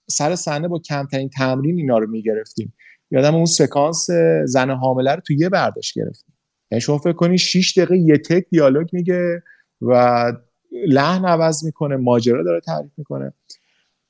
سر 0.09 0.35
صحنه 0.35 0.67
با 0.67 0.79
کمترین 0.79 1.29
تمرین 1.29 1.77
اینا 1.77 1.97
رو 1.97 2.09
می‌گرفتیم. 2.09 2.73
یادم 3.11 3.35
اون 3.35 3.45
سکانس 3.45 4.07
زن 4.45 4.69
حامله 4.69 5.15
رو 5.15 5.21
تو 5.21 5.33
یه 5.33 5.49
برداشت 5.49 5.99
گرفتیم. 5.99 6.37
یعنی 6.71 6.81
شما 6.81 6.97
فکر 6.97 7.13
کنی 7.13 7.37
6 7.37 7.77
دقیقه 7.77 7.97
یه 7.97 8.17
تک 8.17 8.45
دیالوگ 8.49 8.87
میگه 8.93 9.43
و 9.81 10.25
لحن 10.87 11.25
عوض 11.25 11.65
می‌کنه 11.65 11.95
ماجرا 11.95 12.43
داره 12.43 12.59
تعریف 12.59 12.91
می‌کنه. 12.97 13.33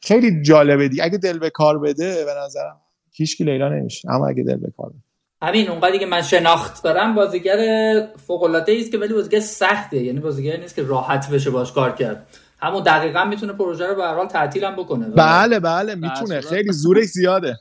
خیلی 0.02 0.42
جالبه 0.42 0.88
دیگه 0.88 1.04
اگه 1.04 1.18
دل 1.18 1.40
به 1.40 1.50
کار 1.50 1.80
بده 1.80 2.26
به 2.26 2.32
نظرم 2.46 2.78
هیچ 3.14 3.42
لیلا 3.42 3.70
نمیشه. 3.70 4.12
اما 4.12 4.28
اگه 4.28 4.44
دل 4.44 4.58
به 4.58 4.72
کار 4.78 4.90
بده. 4.90 5.00
همین 5.42 5.70
اونقدری 5.70 6.00
که 6.00 6.06
من 6.06 6.22
شناخت 6.22 6.84
دارم 6.84 7.16
بازیگر 7.16 7.58
فوق 8.28 8.44
العاده 8.44 8.78
است 8.80 8.92
که 8.92 8.98
ولی 8.98 9.14
بازیگر 9.14 9.40
سخته. 9.40 10.04
یعنی 10.04 10.20
بازیگر 10.20 10.58
نیست 10.58 10.76
که 10.76 10.84
راحت 10.84 11.30
بشه 11.30 11.50
باش 11.50 11.72
کار 11.72 11.92
کرد. 11.92 12.28
همون 12.62 12.84
دقیقا 12.84 13.26
می‌تونه 13.26 13.54
پروژه 13.54 13.88
رو 13.88 13.96
به 13.96 14.04
هر 14.04 14.16
حال 14.16 14.28
تعطیل 14.28 14.64
هم 14.64 14.76
بکنه. 14.76 15.10
بله 15.10 15.60
بله 15.60 15.96
می‌تونه. 15.96 16.42
خیلی 16.42 16.72
زورش 16.72 17.06
زیاده. 17.06 17.58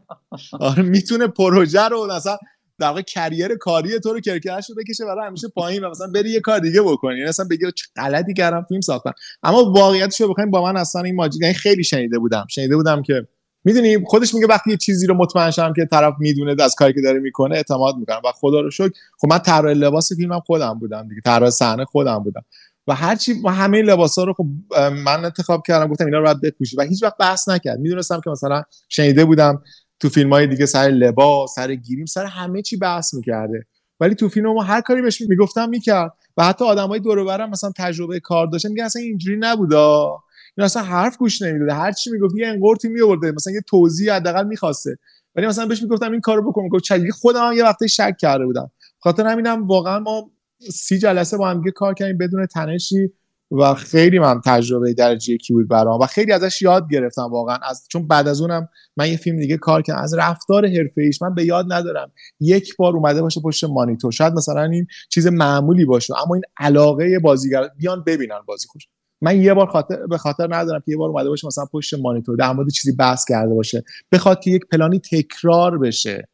آره 0.60 0.82
می‌تونه 0.82 1.26
پروژه 1.26 1.82
رو 1.82 2.06
مثلا 2.06 2.38
در 2.78 2.88
واقع 2.88 3.02
کریر 3.02 3.56
کاری 3.56 4.00
تو 4.00 4.12
رو 4.12 4.20
کرکرش 4.20 4.70
رو 4.70 4.76
بکشه 4.76 5.04
برای 5.04 5.26
همیشه 5.26 5.48
پایین 5.48 5.84
و 5.84 5.90
مثلا 5.90 6.06
بری 6.14 6.30
یه 6.30 6.40
کار 6.40 6.58
دیگه 6.58 6.82
بکنی. 6.82 7.14
یعنی 7.14 7.28
مثلا 7.28 7.46
بگی 7.50 7.64
چه 7.76 7.86
غلطی 7.96 8.34
کردم 8.34 8.66
فیلم 8.68 8.80
ساختم. 8.80 9.12
اما 9.42 9.72
واقعیتش 9.72 10.20
رو 10.20 10.28
بخوایم 10.28 10.50
با 10.50 10.62
من 10.62 10.76
اصلا 10.76 11.02
این 11.02 11.14
ماجرا 11.14 11.38
یعنی 11.42 11.54
خیلی 11.54 11.84
شنیده 11.84 12.18
بودم. 12.18 12.46
شنیده 12.50 12.76
بودم 12.76 13.02
که 13.02 13.26
می‌دونی؟ 13.64 14.04
خودش 14.06 14.34
میگه 14.34 14.46
وقتی 14.46 14.70
یه 14.70 14.76
چیزی 14.76 15.06
رو 15.06 15.14
مطمئن 15.14 15.50
شدم 15.50 15.72
که 15.72 15.86
طرف 15.90 16.14
می‌دونه 16.18 16.62
از 16.62 16.74
کاری 16.74 16.92
که 16.92 17.00
داره 17.00 17.20
می‌کنه 17.20 17.56
اعتماد 17.56 17.96
می‌کنم. 17.96 18.20
و 18.24 18.32
خدا 18.34 18.60
رو 18.60 18.70
شکر 18.70 18.90
خب 19.18 19.28
من 19.30 19.38
طراح 19.38 19.72
لباس 19.72 20.12
فیلمم 20.12 20.40
خودم 20.40 20.78
بودم 20.78 21.08
دیگه. 21.08 21.20
طراح 21.24 21.50
صحنه 21.50 21.84
خودم 21.84 22.18
بودم. 22.18 22.44
و 22.86 22.94
هرچی 22.94 23.34
و 23.44 23.48
همه 23.48 23.82
لباس 23.82 24.18
ها 24.18 24.24
رو 24.24 24.32
خب 24.32 24.46
من 24.90 25.24
انتخاب 25.24 25.62
کردم 25.66 25.88
گفتم 25.90 26.04
اینا 26.04 26.18
رو 26.18 26.24
باید 26.24 26.40
بپوشی. 26.40 26.76
و 26.76 26.82
هیچ 26.82 27.02
وقت 27.02 27.16
بحث 27.16 27.48
نکرد. 27.48 27.78
می‌دونستم 27.78 28.20
که 28.24 28.30
مثلا 28.30 28.62
شنیده 28.88 29.24
بودم 29.24 29.62
تو 30.00 30.08
فیلم 30.08 30.32
های 30.32 30.46
دیگه 30.46 30.66
سر 30.66 30.88
لباس 30.88 31.54
سر 31.54 31.74
گیریم 31.74 32.06
سر 32.06 32.24
همه 32.24 32.62
چی 32.62 32.76
بحث 32.76 33.14
می‌کرده. 33.14 33.66
ولی 34.00 34.14
تو 34.14 34.28
فیلم 34.28 34.52
ما 34.52 34.62
هر 34.62 34.80
کاری 34.80 35.02
بهش 35.02 35.20
می‌گفتم 35.20 35.68
می‌کرد. 35.68 36.12
و 36.36 36.44
حتی 36.44 36.64
آدمای 36.64 37.00
دور 37.00 37.18
و 37.18 37.46
مثلا 37.46 37.72
تجربه 37.76 38.20
کار 38.20 38.46
داشتن 38.46 38.68
میگه 38.68 38.84
اصلا 38.84 39.02
اینجوری 39.02 39.36
نبودا 39.40 40.18
این 40.56 40.64
اصلا 40.64 40.82
حرف 40.82 41.16
گوش 41.16 41.42
نمی‌داده. 41.42 41.74
هر 41.74 41.92
چی 41.92 42.10
می‌گفت 42.10 42.34
یه 42.36 42.46
انقورتی 42.46 42.88
میآورده. 42.88 43.32
مثلا 43.32 43.52
یه 43.52 43.60
توضیح 43.66 44.12
حداقل 44.12 44.46
می‌خواسته. 44.46 44.96
ولی 45.34 45.46
مثلا 45.46 45.66
بهش 45.66 45.82
می‌گفتم 45.82 46.12
این 46.12 46.20
کارو 46.20 46.50
بکن 46.50 46.68
گفت 46.68 46.84
چلی 46.84 47.10
خودم 47.10 47.52
یه 47.56 47.64
وقتی 47.64 47.88
شک 47.88 48.16
کرده 48.20 48.46
بودم. 48.46 48.70
خاطر 48.98 49.26
همینم 49.26 49.66
واقعا 49.66 49.98
ما 49.98 50.30
سی 50.72 50.98
جلسه 50.98 51.36
با 51.36 51.48
هم 51.50 51.62
کار 51.74 51.94
کردیم 51.94 52.18
بدون 52.18 52.46
تنشی 52.46 53.12
و 53.50 53.74
خیلی 53.74 54.18
من 54.18 54.40
تجربه 54.44 54.94
درجه 54.94 55.34
یکی 55.34 55.52
بود 55.52 55.68
برام 55.68 56.00
و 56.00 56.06
خیلی 56.06 56.32
ازش 56.32 56.62
یاد 56.62 56.90
گرفتم 56.90 57.22
واقعا. 57.22 57.58
از 57.62 57.86
چون 57.88 58.08
بعد 58.08 58.28
از 58.28 58.40
اونم 58.40 58.68
من 58.96 59.10
یه 59.10 59.16
فیلم 59.16 59.36
دیگه 59.36 59.56
کار 59.56 59.82
کردم. 59.82 60.02
از 60.02 60.14
رفتار 60.14 60.66
حرفه 60.66 61.02
ایش 61.02 61.22
من 61.22 61.34
به 61.34 61.44
یاد 61.44 61.66
ندارم. 61.72 62.12
یک 62.40 62.76
بار 62.76 62.96
اومده 62.96 63.22
باشه 63.22 63.40
پشت 63.40 63.64
مانیتور. 63.64 64.12
شاید 64.12 64.32
مثلا 64.32 64.62
این 64.62 64.86
چیز 65.08 65.26
معمولی 65.26 65.84
باشه 65.84 66.14
اما 66.22 66.34
این 66.34 66.42
علاقه 66.56 67.18
بازیگر 67.18 67.68
بیان 67.78 68.04
ببینن 68.06 68.40
بازی 68.46 68.66
خوش. 68.68 68.88
من 69.20 69.40
یه 69.42 69.54
بار 69.54 69.66
خاطر 69.66 70.06
به 70.06 70.18
خاطر 70.18 70.54
ندارم 70.54 70.80
که 70.80 70.90
یه 70.92 70.96
بار 70.96 71.08
اومده 71.08 71.28
باشه 71.28 71.46
مثلا 71.46 71.64
پشت 71.72 71.94
مانیتور 71.94 72.36
در 72.36 72.52
مورد 72.52 72.70
چیزی 72.70 72.96
بحث 72.96 73.24
کرده 73.28 73.54
باشه. 73.54 73.84
بخواد 74.12 74.40
که 74.40 74.50
یک 74.50 74.62
پلانی 74.72 74.98
تکرار 74.98 75.78
بشه. 75.78 76.28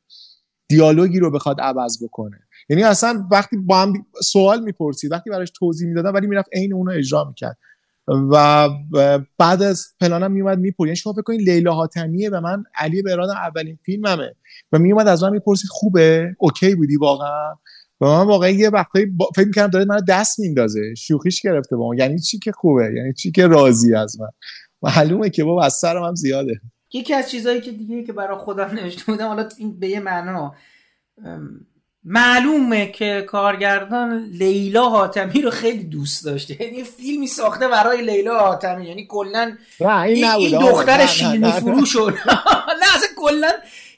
دیالوگی 0.68 1.18
رو 1.18 1.30
بخواد 1.30 1.60
عوض 1.60 2.04
بکنه. 2.04 2.38
یعنی 2.70 2.82
اصلا 2.82 3.26
وقتی 3.30 3.56
با 3.56 3.82
هم 3.82 3.92
سوال 4.22 4.62
می‌پرسید 4.62 5.12
وقتی 5.12 5.30
براش 5.30 5.50
توضیح 5.50 5.88
می‌دادم 5.88 6.14
ولی 6.14 6.26
می‌رفت 6.26 6.48
عین 6.52 6.74
اونو 6.74 6.92
اجرا 6.92 7.24
می‌کرد. 7.24 7.58
و 8.32 8.68
بعد 9.38 9.62
از 9.62 9.86
پلانم 10.00 10.32
میومد 10.32 10.58
می‌پرسید. 10.58 10.86
یعنی 10.86 10.96
شما 10.96 11.12
فکر 11.12 11.22
کنید 11.22 11.48
لیلا 11.48 11.72
حاتمیه 11.72 12.30
و 12.30 12.40
من 12.40 12.64
علی 12.74 13.02
برادم 13.02 13.32
اولین 13.32 13.78
فیلممه. 13.84 14.34
و 14.72 14.78
میومد 14.78 15.08
از 15.08 15.22
من 15.22 15.32
می‌پرسید 15.32 15.70
خوبه؟ 15.70 16.36
اوکی 16.38 16.74
بودی 16.74 16.96
واقعا؟ 16.96 17.52
و 18.00 18.06
من 18.06 18.26
واقعا 18.26 18.48
یه 18.48 18.68
وقتایی 18.68 19.06
با... 19.06 19.28
فکر 19.36 19.46
می‌کردم 19.46 19.70
داره 19.70 19.84
من 19.84 20.00
دست 20.08 20.40
میندازه. 20.40 20.94
شوخیش 20.94 21.40
گرفته 21.40 21.76
با 21.76 21.88
من. 21.88 21.98
یعنی 21.98 22.18
چی 22.18 22.38
که 22.38 22.52
خوبه؟ 22.52 22.92
یعنی 22.96 23.12
چی 23.12 23.32
که 23.32 23.46
راضی 23.46 23.94
از 23.94 24.20
من؟ 24.20 24.28
معلومه 24.82 25.30
که 25.30 25.44
بابا 25.44 25.64
از 25.64 25.74
سرم 25.74 26.04
هم 26.04 26.14
زیاده. 26.14 26.60
یکی 26.92 27.14
از 27.14 27.30
چیزهایی 27.30 27.60
که 27.60 27.72
دیگه 27.72 28.02
که 28.02 28.12
برای 28.12 28.38
خودم 28.38 28.70
نوشته 28.74 29.02
بودم 29.12 29.28
حالا 29.28 29.48
این 29.58 29.80
به 29.80 29.88
یه 29.88 30.00
معنا 30.00 30.54
معلومه 32.04 32.86
که 32.86 33.24
کارگردان 33.28 34.24
لیلا 34.32 34.88
حاتمی 34.88 35.42
رو 35.42 35.50
خیلی 35.50 35.84
دوست 35.84 36.24
داشته. 36.24 36.62
یعنی 36.62 36.84
فیلمی 36.84 37.26
ساخته 37.26 37.68
برای 37.68 38.02
لیلا 38.02 38.38
حاتمی. 38.38 38.88
یعنی 38.88 39.06
کلا 39.06 39.56
این, 39.80 40.24
این 40.24 40.58
دختر 40.58 41.06
شیرینی 41.06 41.52
فروش 41.52 41.96
نه 42.80 42.96
اصلا 42.96 43.08
کلا 43.16 43.50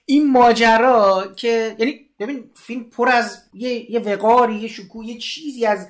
این 0.07 0.31
ماجرا 0.31 1.33
که 1.37 1.77
یعنی 1.79 2.01
ببین 2.19 2.45
فیلم 2.55 2.85
پر 2.85 3.09
از 3.09 3.39
یه, 3.55 3.91
یه 3.91 4.01
وقاری 4.01 4.55
یه 4.55 4.69
شکوه 4.69 5.07
یه 5.07 5.19
چیزی 5.19 5.67
از 5.67 5.89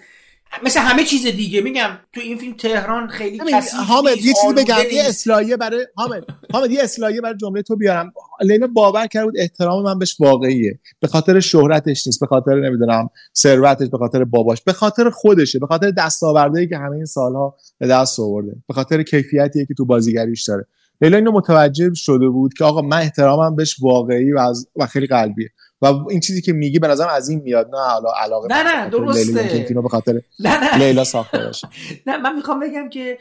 مثل 0.65 0.81
همه 0.81 1.05
چیز 1.05 1.27
دیگه. 1.27 1.61
میگم 1.61 1.99
تو 2.13 2.21
این 2.21 2.39
فیلم 2.39 2.57
تهران 2.57 3.09
خیلی 3.09 3.39
کسی 3.53 3.77
حامد 3.77 4.17
یه 4.17 4.33
چیزی 4.43 4.55
بگم 4.57 4.77
یه 4.93 5.03
اصلاحیه 5.05 5.57
برای 5.57 5.87
حامد. 5.97 6.25
حامد 6.53 6.71
یه 6.71 6.83
اصلاحیه 6.83 7.21
برای 7.21 7.37
جمله 7.37 7.63
تو 7.63 7.77
بیارم. 7.77 8.13
لیلا 8.41 8.67
باور 8.67 9.07
کرد 9.07 9.25
بود 9.25 9.35
احترام 9.39 9.83
من 9.83 9.99
بهش 9.99 10.17
واقعیه. 10.21 10.79
به 11.01 11.09
خاطر 11.09 11.41
شهرتش 11.41 12.07
نیست 12.07 12.21
به 12.21 12.27
خاطر 12.27 12.55
نمی‌دونم 12.55 13.11
ثروتش 13.37 13.89
به 13.89 13.99
خاطر 13.99 14.25
باباش 14.25 14.63
به 14.63 14.73
خاطر 14.73 15.11
خودشه 15.11 15.59
به 15.59 15.67
خاطر 15.67 15.91
دستاوردهایی 15.91 16.69
که 16.69 16.77
همه 16.77 16.97
این 16.97 17.05
سالها 17.05 17.57
به 17.79 17.87
دست 17.87 18.21
آورده 18.21 18.57
به 18.69 18.75
خاطر 18.75 19.03
کیفیتی 19.03 19.67
که 19.67 19.75
تو 19.75 19.85
بازیگریش 19.85 20.49
داره. 20.49 20.67
لیلا 21.01 21.17
اینو 21.17 21.33
متوجه 21.33 21.95
شده 21.95 22.29
بود 22.29 22.55
که 22.55 22.65
آقا 22.65 22.83
من 22.83 22.97
احترامم 22.97 23.57
بهش 23.57 23.77
واقعی 23.81 24.33
و, 24.33 24.39
از 24.39 24.69
و 24.77 24.87
خیلی 24.87 25.07
قلبیه. 25.07 25.49
و 25.83 25.87
این 26.11 26.21
چیزی 26.21 26.43
که 26.43 26.53
میگی 26.53 26.79
به 26.79 26.89
نظرم 26.89 27.09
از 27.09 27.29
این 27.29 27.41
میاد 27.41 27.69
نه 27.75 27.79
حالا 27.79 28.13
علاقه 28.23 28.49
نه 28.49 28.63
نه 28.63 28.91
درسته. 28.91 29.67
به 29.83 29.89
خاطر 29.89 30.13
نه 30.41 30.61
نه. 30.61 30.79
لیلا 30.79 31.05
ساخته 31.05 31.39
باشه. 31.39 31.69
نه 32.07 32.17
من 32.17 32.37
می‌خوام 32.37 32.61
بگم 32.61 32.89
که 32.89 33.19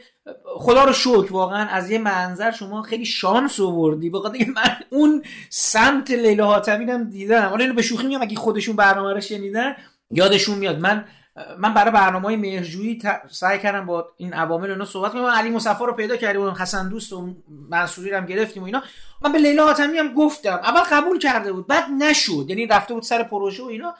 خدا 0.56 0.84
رو 0.84 0.92
شکر 0.92 1.32
واقعا 1.32 1.66
از 1.68 1.90
یه 1.90 1.98
منظر 1.98 2.50
شما 2.50 2.82
خیلی 2.82 3.04
شانس 3.04 3.60
آوردی. 3.60 4.12
اینکه 4.34 4.50
من 4.50 4.76
اون 4.90 5.22
سمت 5.50 6.10
لیلا 6.10 6.46
حاتمی 6.46 6.84
هم 6.84 7.10
دیدم. 7.10 7.48
حالا 7.48 7.64
اینو 7.64 7.74
به 7.74 7.82
شوخی 7.82 8.06
میگم 8.06 8.22
اگه 8.22 8.36
خودشون 8.36 8.76
برنامه 8.76 9.12
رو 9.12 9.20
شنیدن 9.20 9.76
یادشون 10.10 10.58
میاد. 10.58 10.78
من 10.78 11.04
من 11.58 11.74
برای 11.74 11.90
برنامه 11.90 12.24
های 12.24 12.36
مهرجویی 12.36 13.02
سعی 13.30 13.58
کردم 13.58 13.86
با 13.86 14.08
این 14.16 14.34
عوامل 14.34 14.70
اینا 14.70 14.84
صحبت 14.84 15.12
کنم. 15.12 15.24
علی 15.24 15.50
مصفا 15.50 15.84
رو 15.84 15.92
پیدا 15.92 16.16
کردیم 16.16 16.48
حسن 16.48 16.88
دوست 16.88 17.12
و 17.12 17.34
منصوری 17.70 18.10
هم 18.10 18.26
گرفتیم 18.26 18.62
و 18.62 18.66
اینا. 18.66 18.82
من 19.22 19.32
به 19.32 19.38
لیلا 19.38 19.66
حاتمی 19.66 19.98
هم 19.98 20.14
گفتم. 20.14 20.60
اول 20.62 20.80
قبول 20.80 21.18
کرده 21.18 21.52
بود 21.52 21.66
بعد 21.66 21.84
نشد. 21.98 22.44
یعنی 22.48 22.66
رفته 22.66 22.94
بود 22.94 23.02
سر 23.02 23.22
پروژه 23.22 23.62
و 23.62 23.66
اینا. 23.66 23.94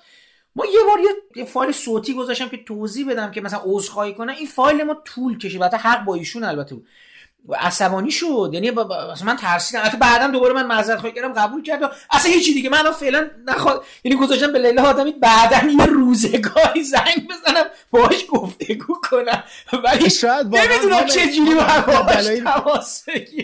ما 0.56 0.64
یه 0.66 0.80
بار 0.86 0.98
یه 1.36 1.44
فایل 1.44 1.72
صوتی 1.72 2.14
گذاشتم 2.14 2.48
که 2.48 2.56
توضیح 2.56 3.10
بدم 3.10 3.30
که 3.30 3.40
مثلا 3.40 3.60
عذرخواهی 3.64 4.14
کنه. 4.14 4.32
این 4.32 4.46
فایل 4.46 4.82
ما 4.82 4.94
طول 4.94 5.38
کشید. 5.38 5.62
البته 5.62 5.76
حق 5.76 6.04
با 6.04 6.14
ایشون 6.14 6.44
البته 6.44 6.74
بود. 6.74 6.86
عصبانی 7.54 8.10
شد. 8.10 8.50
یعنی 8.52 8.70
با 8.70 8.84
با... 8.84 9.14
من 9.24 9.36
ترسیدم. 9.36 9.80
البته 9.80 9.96
بعدا 9.96 10.26
دوباره 10.26 10.54
من 10.54 10.66
معذرت 10.66 10.98
خواهی 10.98 11.14
کردم 11.14 11.32
قبول 11.32 11.62
کرد 11.62 11.82
و 11.82 11.88
اصلا 12.10 12.32
هیچی 12.32 12.54
دیگه. 12.54 12.70
من 12.70 12.90
فعلا 13.00 13.30
نخواد 13.46 13.84
یعنی 14.04 14.18
گذاشتم 14.18 14.52
به 14.52 14.58
لیلا 14.58 14.82
آدمی 14.82 15.12
بعدا 15.12 15.68
یه 15.70 15.86
روزگاری 15.86 16.84
زنگ 16.84 17.28
بزنم 17.30 17.64
باهاش 17.90 18.26
گفتگو 18.28 18.94
کنم. 19.10 19.44
ولی 19.84 20.10
شاید 20.10 20.46
نمی‌دونم 20.46 21.06
چه 21.06 21.32
جوری 21.32 21.54
دلایل 22.08 22.48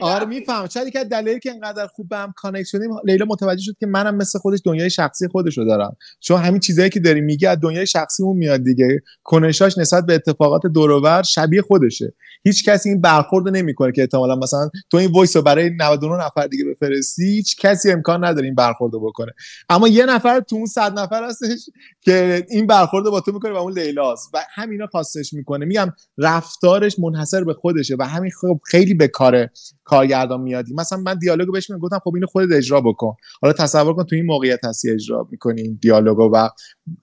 آره 0.01 0.25
میفهم 0.25 0.69
شاید 0.69 0.93
که 0.93 1.05
دلایلی 1.05 1.41
که 1.41 1.51
انقدر 1.51 1.87
خوب 1.87 2.09
به 2.09 2.17
هم 2.17 2.33
connect 2.37 2.67
شدیم 2.67 2.91
لیلا 3.05 3.27
متوجه 3.29 3.63
شد 3.63 3.75
که 3.81 3.87
منم 3.87 4.17
مثل 4.17 4.39
خودش 4.39 4.59
دنیای 4.65 4.91
شخصی 4.91 5.29
خودش 5.29 5.59
رو 5.59 5.65
دارم. 5.65 5.97
چون 6.21 6.41
همین 6.41 6.61
چیزایی 6.61 6.91
که 6.91 7.01
داری 7.01 7.21
میگه 7.21 7.49
از 7.49 7.59
دنیای 7.63 7.87
شخصی 7.87 8.23
اون 8.23 8.37
میاد 8.37 8.63
دیگه. 8.63 9.03
کنشاش 9.23 9.79
نسبت 9.79 10.07
به 10.07 10.15
اتفاقات 10.15 10.67
دور 10.67 11.23
شبیه 11.23 11.63
خودشه. 11.63 12.15
هیچ 12.45 12.69
کسی 12.69 12.89
این 12.89 13.01
برخورد 13.01 13.49
نمی‌کنه. 13.49 13.88
که 13.93 14.01
احتمالا 14.01 14.37
مثلا 14.37 14.71
تو 14.91 14.97
این 14.97 15.13
voice 15.13 15.37
رو 15.37 15.43
برای 15.43 15.71
99 15.71 16.25
نفر 16.25 16.47
دیگه 16.47 16.65
بفرستی 16.65 17.25
هیچ 17.25 17.57
کسی 17.57 17.91
امکان 17.91 18.25
نداره 18.25 18.45
این 18.45 18.55
برخورد 18.55 18.93
بکنه. 18.93 19.33
اما 19.69 19.89
یه 19.89 20.07
نفر 20.07 20.41
تو 20.41 20.57
اون 20.57 20.67
صد 20.67 20.99
نفر 20.99 21.25
هستش 21.29 21.71
که 22.01 22.47
این 22.51 22.67
برخورد 22.67 23.05
با 23.05 23.21
تو 23.21 23.33
می‌کنه 23.33 23.53
و 23.53 23.57
اون 23.57 23.79
لیلاست 23.79 24.31
و 24.35 24.45
همینا 24.55 24.87
خواستش 24.87 25.33
می‌کنه. 25.33 25.65
میگم 25.65 25.93
رفتارش 26.19 26.99
منحصر 26.99 27.45
به 27.45 27.55
خودشه 27.55 27.97
و 27.99 28.03
همین 28.03 28.31
خب 28.41 28.61
خیلی 28.65 28.95
به 28.95 29.09
کار 29.09 29.49
کارگردان 29.85 30.41
میادی. 30.41 30.75
مثلا 30.75 30.99
من 30.99 31.19
دیالوگو 31.19 31.53
بهش 31.53 31.71
میگم 31.71 31.83
گفتم 31.83 31.99
خب 32.05 32.15
اینو 32.15 32.27
خودت 32.27 32.57
اجرا 32.57 32.81
بکن. 32.81 33.15
حالا 33.43 33.53
تصور 33.53 33.95
کن 33.95 34.05
تو 34.05 34.17
این 34.17 34.27
موقعیت 34.27 34.65
هستی 34.65 34.91
اجرا 34.91 35.29
می‌کنی 35.31 35.63
این 35.63 35.79
دیالوگو 35.83 36.31
و 36.33 36.49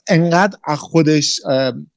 انقدر 0.08 0.58
از 0.64 0.80
خودش 0.80 1.42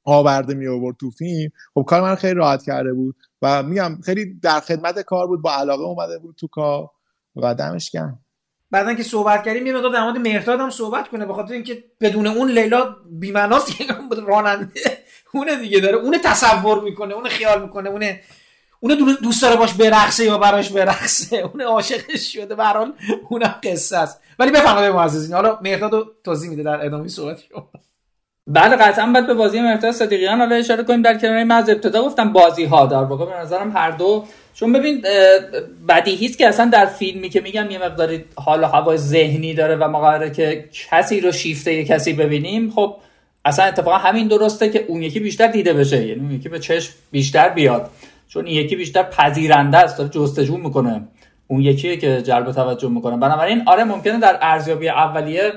آورده 0.03 0.53
می 0.53 0.67
آورد 0.67 0.95
تو 0.99 1.11
فیلم. 1.11 1.49
خب 1.73 1.85
کار 1.87 2.01
من 2.01 2.15
خیلی 2.15 2.33
راحت 2.33 2.63
کرده 2.63 2.93
بود. 2.93 3.15
و 3.41 3.63
میگم 3.63 3.99
خیلی 4.05 4.33
در 4.33 4.59
خدمت 4.59 4.99
کار 4.99 5.27
بود 5.27 5.41
با 5.41 5.53
علاقه 5.53 5.83
اومده 5.83 6.19
بود 6.19 6.35
تو 6.35 6.47
کار 6.47 6.89
و 7.35 7.55
دمش 7.55 7.91
گرم. 7.91 8.19
بعدا 8.71 8.93
که 8.93 9.03
صحبت 9.03 9.43
کردیم 9.43 9.67
یه 9.67 9.73
مقدار 9.73 9.93
در 9.93 10.03
مورد 10.03 10.17
مهرداد 10.17 10.59
هم 10.59 10.69
صحبت 10.69 11.07
کنه 11.07 11.25
بخاطر 11.25 11.53
اینکه 11.53 11.83
بدون 12.01 12.27
اون 12.27 12.51
لیلا 12.51 12.95
بی‌معناست 13.05 13.77
که 13.77 13.85
راننده 14.27 14.97
اون 15.33 15.61
دیگه 15.61 15.79
داره 15.79 15.97
اون 15.97 16.17
تصور 16.23 16.83
می‌کنه 16.83 17.13
اون 17.13 17.29
خیال 17.29 17.61
می‌کنه 17.61 17.89
اون 17.89 18.03
اون 18.79 19.17
دوست 19.23 19.41
داره 19.41 19.55
باش 19.55 19.73
برقصه 19.73 20.25
یا 20.25 20.37
براش 20.37 20.71
برقصه 20.71 21.37
اون 21.53 21.61
عاشقش 21.61 22.33
شده 22.33 22.55
به 22.55 22.63
هر 22.63 22.93
اونم 23.29 23.55
قصه 23.63 23.97
است. 23.97 24.21
ولی 24.39 24.51
بفرمایید 24.51 24.93
معززین 24.93 25.35
حالا 25.35 25.59
مهرداد 25.61 26.07
توضیح 26.23 26.49
میده 26.49 26.63
در 26.63 26.85
ادامه 26.85 27.07
صحبت 27.07 27.39
شما. 27.39 27.69
بله 28.49 28.75
قطعا 28.75 29.05
باید 29.05 29.27
به 29.27 29.33
بازی 29.33 29.61
مهرداد 29.61 29.91
صدیقیان 29.91 30.39
حالا 30.39 30.55
اشاره 30.55 30.83
کنیم. 30.83 31.01
در 31.01 31.17
کنار 31.17 31.43
من 31.43 31.55
از 31.55 31.69
ابتدا 31.69 32.03
گفتم 32.03 32.33
بازی 32.33 32.65
ها 32.65 32.85
در 32.85 33.03
واقع 33.03 33.25
به 33.25 33.41
نظرم 33.41 33.71
هر 33.75 33.91
دو 33.91 34.25
چون 34.53 34.73
ببین 34.73 35.03
بدیهی 35.89 36.25
است 36.25 36.37
که 36.37 36.47
اصلا 36.47 36.65
در 36.65 36.85
فیلمی 36.85 37.29
که 37.29 37.41
میگم 37.41 37.71
یه 37.71 37.85
مقداری 37.85 38.25
حال 38.35 38.63
و 38.63 38.65
هوای 38.65 38.97
ذهنی 38.97 39.53
داره 39.53 39.75
و 39.75 39.87
ما 39.87 40.29
که 40.29 40.69
کسی 40.89 41.21
رو 41.21 41.31
شیفته 41.31 41.73
یه 41.73 41.85
کسی 41.85 42.13
ببینیم 42.13 42.71
خب 42.71 42.95
اصلا 43.45 43.65
اتفاقا 43.65 43.97
همین 43.97 44.27
درسته 44.27 44.69
که 44.69 44.85
اون 44.87 45.03
یکی 45.03 45.19
بیشتر 45.19 45.47
دیده 45.47 45.73
بشه. 45.73 46.07
یعنی 46.07 46.21
اون 46.21 46.31
یکی 46.31 46.49
به 46.49 46.59
چشم 46.59 46.93
بیشتر 47.11 47.49
بیاد. 47.49 47.89
چون 48.27 48.45
این 48.45 48.65
یکی 48.65 48.75
بیشتر 48.75 49.03
پذیرنده 49.03 49.77
است 49.77 49.97
داره 49.97 50.09
جستجو 50.09 50.57
می‌کنه. 50.57 51.07
اون 51.47 51.61
یکیه 51.61 51.97
که 51.97 52.21
جلب 52.21 52.51
توجه 52.51 52.89
می‌کنه. 52.89 53.17
بنابراین 53.17 53.63
آره 53.65 53.83
ممکنه 53.83 54.19
در 54.19 54.37
ارزیابی 54.41 54.89
اولیه 54.89 55.51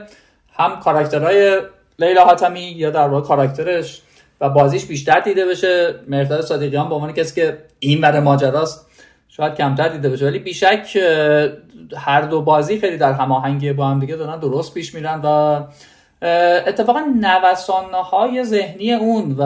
هم 0.57 0.80
کاراکترهای 0.80 1.61
لیلا 1.99 2.24
حاتمی 2.24 2.61
یا 2.61 2.90
در 2.90 3.09
واقع 3.09 3.26
کاراکترش 3.26 4.03
و 4.40 4.49
بازیش 4.49 4.84
بیشتر 4.84 5.20
دیده 5.20 5.47
بشه. 5.47 5.95
مرداد 6.09 6.40
صادقیان 6.40 6.88
به 6.88 6.95
عنوان 6.95 7.12
کسی 7.12 7.40
که 7.40 7.59
این 7.78 8.01
بر 8.01 8.20
ماجراست 8.20 8.86
شاید 9.28 9.55
کمتر 9.55 9.88
دیده 9.88 10.09
بشه. 10.09 10.26
ولی 10.26 10.38
بیشک 10.38 10.99
هر 11.97 12.20
دو 12.20 12.43
بازی 12.43 12.78
خیلی 12.78 12.97
در 12.97 13.12
هماهنگی 13.12 13.72
با 13.72 13.86
هم 13.86 14.01
دیگه 14.01 14.16
دارن 14.16 14.40
درست 14.40 14.74
پیش 14.74 14.95
میرن 14.95 15.20
و 15.24 15.61
اتفاقا 16.66 17.01
نوسانه 17.01 17.97
های 17.97 18.45
ذهنی 18.45 18.93
اون 18.93 19.32
و 19.32 19.43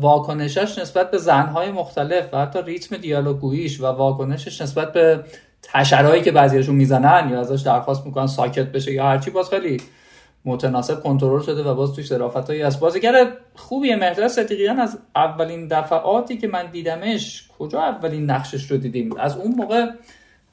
واکنشش 0.00 0.78
نسبت 0.78 1.10
به 1.10 1.18
زنهای 1.18 1.70
مختلف 1.70 2.24
و 2.32 2.38
حتی 2.38 2.62
ریتم 2.62 2.96
دیالوگویش 2.96 3.80
و 3.80 3.86
واکنشش 3.86 4.60
نسبت 4.60 4.92
به 4.92 5.20
تشرهایی 5.62 6.22
که 6.22 6.32
بعضیشون 6.32 6.74
می‌زنن 6.74 7.28
یا 7.30 7.40
ازش 7.40 7.62
درخواست 7.62 8.06
می‌کنن 8.06 8.26
ساکت 8.26 8.66
بشه 8.66 8.92
یا 8.92 9.04
هرچی 9.04 9.30
باز 9.30 9.50
خیلی 9.50 9.76
متناسب 10.44 11.02
کنترل 11.02 11.42
شده 11.42 11.62
و 11.62 11.74
باز 11.74 11.92
توش 11.92 12.12
هایی 12.12 12.62
از 12.62 12.80
بازیگر 12.80 13.32
خوبیه 13.54 13.96
مهداد 13.96 14.28
صدیقیان 14.28 14.80
از 14.80 14.98
اولین 15.16 15.68
دفعاتی 15.68 16.38
که 16.38 16.48
من 16.48 16.70
دیدمش 16.70 17.48
کجا 17.58 17.80
اولین 17.80 18.30
نقشش 18.30 18.70
رو 18.70 18.76
دیدیم؟ 18.76 19.16
از 19.16 19.36
اون 19.36 19.54
موقع 19.54 19.86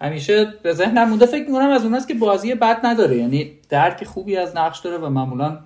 همیشه 0.01 0.53
به 0.63 0.73
ذهنم 0.73 1.09
مونده 1.09 1.25
فکر 1.25 1.47
می‌کنم 1.47 1.69
از 1.69 1.83
اوناست 1.83 2.07
که 2.07 2.13
بازی 2.13 2.55
بد 2.55 2.79
نداره. 2.83 3.17
یعنی 3.17 3.51
درک 3.69 4.03
خوبی 4.03 4.37
از 4.37 4.57
نقش 4.57 4.79
داره 4.79 4.97
و 4.97 5.09
معمولا 5.09 5.59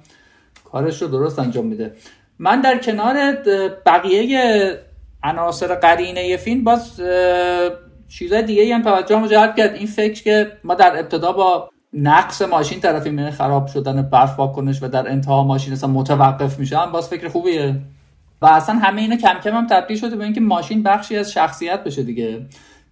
کارش 0.71 1.01
رو 1.01 1.07
درست 1.07 1.39
انجام 1.39 1.65
میده. 1.65 1.95
من 2.39 2.61
در 2.61 2.77
کنار 2.77 3.37
بقیه 3.85 4.79
عناصر 5.23 5.75
قرینه 5.75 6.37
فیلم 6.37 6.63
باز 6.63 7.01
چیزای 8.07 8.43
دیگه 8.43 8.75
هم 8.75 8.83
توجه 8.83 9.27
جلب 9.27 9.55
کرد. 9.55 9.73
این 9.73 9.87
فکر 9.87 10.23
که 10.23 10.51
ما 10.63 10.75
در 10.75 10.99
ابتدا 10.99 11.31
با 11.31 11.69
نقص 11.95 12.41
ماشین 12.41 12.79
طرفی 12.79 13.09
یعنی 13.09 13.31
خراب 13.31 13.67
شدن 13.67 14.01
برف 14.01 14.39
واکنش 14.39 14.83
و 14.83 14.87
در 14.87 15.09
انتها 15.09 15.43
ماشین 15.43 15.73
اصلا 15.73 15.89
متوقف 15.89 16.59
میشه. 16.59 16.77
باز 16.93 17.09
فکر 17.09 17.29
خوبیه. 17.29 17.75
و 18.41 18.45
اصلا 18.45 18.75
همه 18.75 19.01
اینا 19.01 19.15
کم 19.15 19.33
کم 19.43 19.55
هم 19.55 19.67
تبدیل 19.67 19.97
شده 19.97 20.15
به 20.15 20.23
اینکه 20.23 20.41
ماشین 20.41 20.83
بخشی 20.83 21.17
از 21.17 21.31
شخصیت 21.31 21.83
بشه 21.83 22.03
دیگه. 22.03 22.45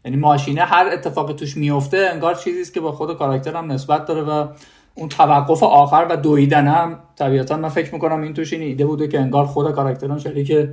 یعنی 0.05 0.17
ماشینه 0.17 0.61
هر 0.61 0.89
اتفاقی 0.93 1.33
توش 1.33 1.57
میفته 1.57 2.09
انگار 2.13 2.35
چیزی 2.35 2.61
است 2.61 2.73
که 2.73 2.79
با 2.79 2.91
خود 2.91 3.17
کاراکتر 3.17 3.55
هم 3.55 3.71
نسبت 3.71 4.05
داره 4.05 4.21
و 4.21 4.47
اون 4.95 5.09
توقف 5.09 5.63
آخر 5.63 6.07
و 6.09 6.17
دویدن 6.17 6.67
هم 6.67 6.99
طبیعتا 7.15 7.57
من 7.57 7.69
فکر 7.69 7.93
می‌کنم 7.93 8.21
این 8.21 8.33
توش 8.33 8.53
این 8.53 8.61
ایده 8.61 8.85
بوده 8.85 9.07
که 9.07 9.19
انگار 9.19 9.45
خود 9.45 9.71
کاراکتر 9.71 10.11
هم 10.11 10.17
شریک 10.17 10.69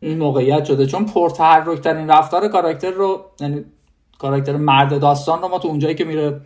این 0.00 0.18
موقعیت 0.18 0.64
شده. 0.64 0.86
چون 0.86 1.06
پرتحرک 1.06 1.80
ترین 1.80 2.10
رفتار 2.10 2.48
کاراکتر 2.48 2.90
رو 2.90 3.24
یعنی 3.40 3.64
کاراکتر 4.18 4.56
مرد 4.56 5.00
داستان 5.00 5.42
رو 5.42 5.48
ما 5.48 5.58
تو 5.58 5.68
اونجایی 5.68 5.94
که 5.94 6.04
میره 6.04 6.40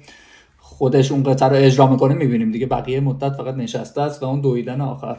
خودش 0.78 1.12
اون 1.12 1.22
قطعه 1.22 1.48
رو 1.48 1.56
اجرا 1.56 1.86
می‌کنه 1.86 2.14
می‌بینیم 2.14 2.52
دیگه 2.52 2.66
بقیه 2.66 3.00
مدت 3.00 3.32
فقط 3.32 3.54
نشسته 3.54 4.00
است 4.00 4.22
و 4.22 4.26
اون 4.26 4.40
دویدن 4.40 4.80
آخر. 4.80 5.16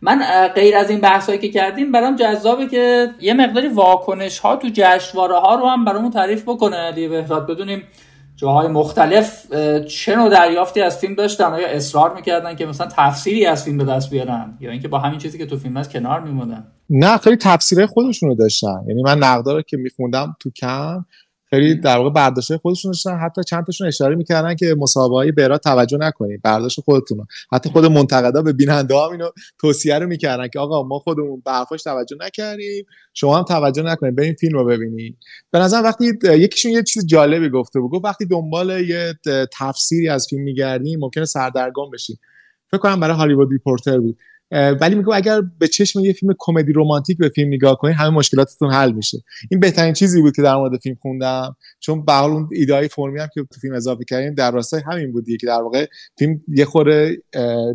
من 0.00 0.48
غیر 0.54 0.76
از 0.76 0.90
این 0.90 1.00
بحثایی 1.00 1.38
که 1.38 1.48
کردیم 1.48 1.92
برام 1.92 2.16
جذابه 2.16 2.66
که 2.66 3.08
یه 3.20 3.34
مقداری 3.34 3.68
واکنش 3.68 4.38
ها 4.38 4.56
تو 4.56 4.68
جشنواره 4.72 5.38
ها 5.38 5.54
رو 5.54 5.66
هم 5.66 5.84
برامون 5.84 6.10
تعریف 6.10 6.42
بکنه 6.42 6.76
علی 6.76 7.08
بهراد 7.08 7.46
بدونیم 7.46 7.82
جاهای 8.36 8.68
مختلف 8.68 9.52
چه 9.86 10.16
نوع 10.16 10.28
دریافتی 10.28 10.80
از 10.80 10.98
فیلم 10.98 11.14
داشتن 11.14 11.44
آیا 11.44 11.68
اصرار 11.68 12.14
می‌کردن 12.14 12.56
که 12.56 12.66
مثلا 12.66 12.88
تفسیری 12.96 13.46
از 13.46 13.64
فیلم 13.64 13.78
به 13.78 13.84
دست 13.84 14.10
بیارن 14.10 14.56
یا 14.60 14.70
اینکه 14.70 14.88
با 14.88 14.98
همین 14.98 15.18
چیزی 15.18 15.38
که 15.38 15.46
تو 15.46 15.56
فیلم 15.56 15.76
هست 15.76 15.92
کنار 15.92 16.20
میموندن 16.20 16.64
نه 16.90 17.16
خیلی 17.16 17.36
تفسیرهای 17.36 17.86
خودشون 17.86 18.28
رو 18.28 18.34
داشتن. 18.34 18.84
یعنی 18.88 19.02
من 19.02 19.18
نقدار 19.18 19.62
که 19.62 19.76
میخوندم 19.76 20.36
تو 20.40 20.50
کم 20.50 21.04
خیلی 21.54 21.74
در 21.74 21.98
واقع 21.98 22.10
برداشت 22.10 22.56
خودشون 22.56 22.90
داشتن. 22.90 23.18
حتی 23.18 23.44
چند 23.44 23.64
تاشون 23.66 23.86
اشاره 23.86 24.16
می‌کردن 24.16 24.56
که 24.56 24.74
مسابقه 24.78 25.14
های 25.14 25.32
برا 25.32 25.58
توجه 25.58 25.98
نکنید 26.00 26.42
برداشت 26.42 26.80
خودتون 26.80 27.26
حتی 27.52 27.70
خود 27.70 27.84
منتقدا 27.84 28.42
به 28.42 28.52
بیننده 28.52 28.94
ها 28.94 29.10
اینو 29.10 29.30
توصیه 29.60 29.98
رو 29.98 30.06
می‌کردن 30.06 30.48
که 30.48 30.58
آقا 30.58 30.82
ما 30.82 30.98
خودمون 30.98 31.42
به 31.44 31.76
توجه 31.84 32.16
نکردیم 32.20 32.84
شما 33.14 33.38
هم 33.38 33.44
توجه 33.44 33.82
نکنید 33.82 34.16
بریم 34.16 34.34
فیلم 34.34 34.58
رو 34.58 34.64
ببینید 34.64 35.16
به 35.50 35.58
نظر 35.58 35.82
وقتی 35.84 36.12
یکیشون 36.24 36.72
یه 36.72 36.82
چیز 36.82 37.06
جالبی 37.06 37.50
گفته 37.50 37.80
بود 37.80 37.90
گفت 37.90 38.04
وقتی 38.04 38.26
دنبال 38.26 38.70
یه 38.88 39.14
تفسیری 39.58 40.08
از 40.08 40.26
فیلم 40.30 40.42
میگردیم 40.42 41.00
ممکنه 41.00 41.24
سردرگم 41.24 41.90
بشیم 41.92 42.18
فکر 42.70 42.80
کنم 42.80 43.00
برای 43.00 43.16
هالیوود 43.16 43.52
ریپورتر 43.52 43.98
بود. 43.98 44.18
ولی 44.52 44.94
میگم 44.94 45.12
اگر 45.12 45.40
به 45.58 45.68
چشم 45.68 46.00
یه 46.00 46.12
فیلم 46.12 46.34
کمدی 46.38 46.72
رمانتیک 46.76 47.18
به 47.18 47.28
فیلم 47.28 47.48
نگاه 47.48 47.78
کنید 47.78 47.96
همه 47.96 48.10
مشکلاتتون 48.10 48.72
حل 48.72 48.92
میشه. 48.92 49.18
این 49.50 49.60
بهترین 49.60 49.92
چیزی 49.92 50.20
بود 50.20 50.36
که 50.36 50.42
در 50.42 50.56
مورد 50.56 50.80
فیلم 50.80 50.96
خوندم. 51.02 51.56
چون 51.80 52.04
به 52.04 52.22
اون 52.22 52.48
ایده 52.52 52.88
فرمی 52.88 53.20
هم 53.20 53.28
که 53.34 53.42
تو 53.52 53.60
فیلم 53.60 53.74
اضافه 53.74 54.04
کردیم 54.04 54.34
در 54.34 54.50
راستای 54.50 54.80
همین 54.86 55.12
بود 55.12 55.24
که 55.40 55.46
در 55.46 55.62
واقع 55.62 55.86
فیلم 56.18 56.40
یه 56.48 56.64
خوره 56.64 57.16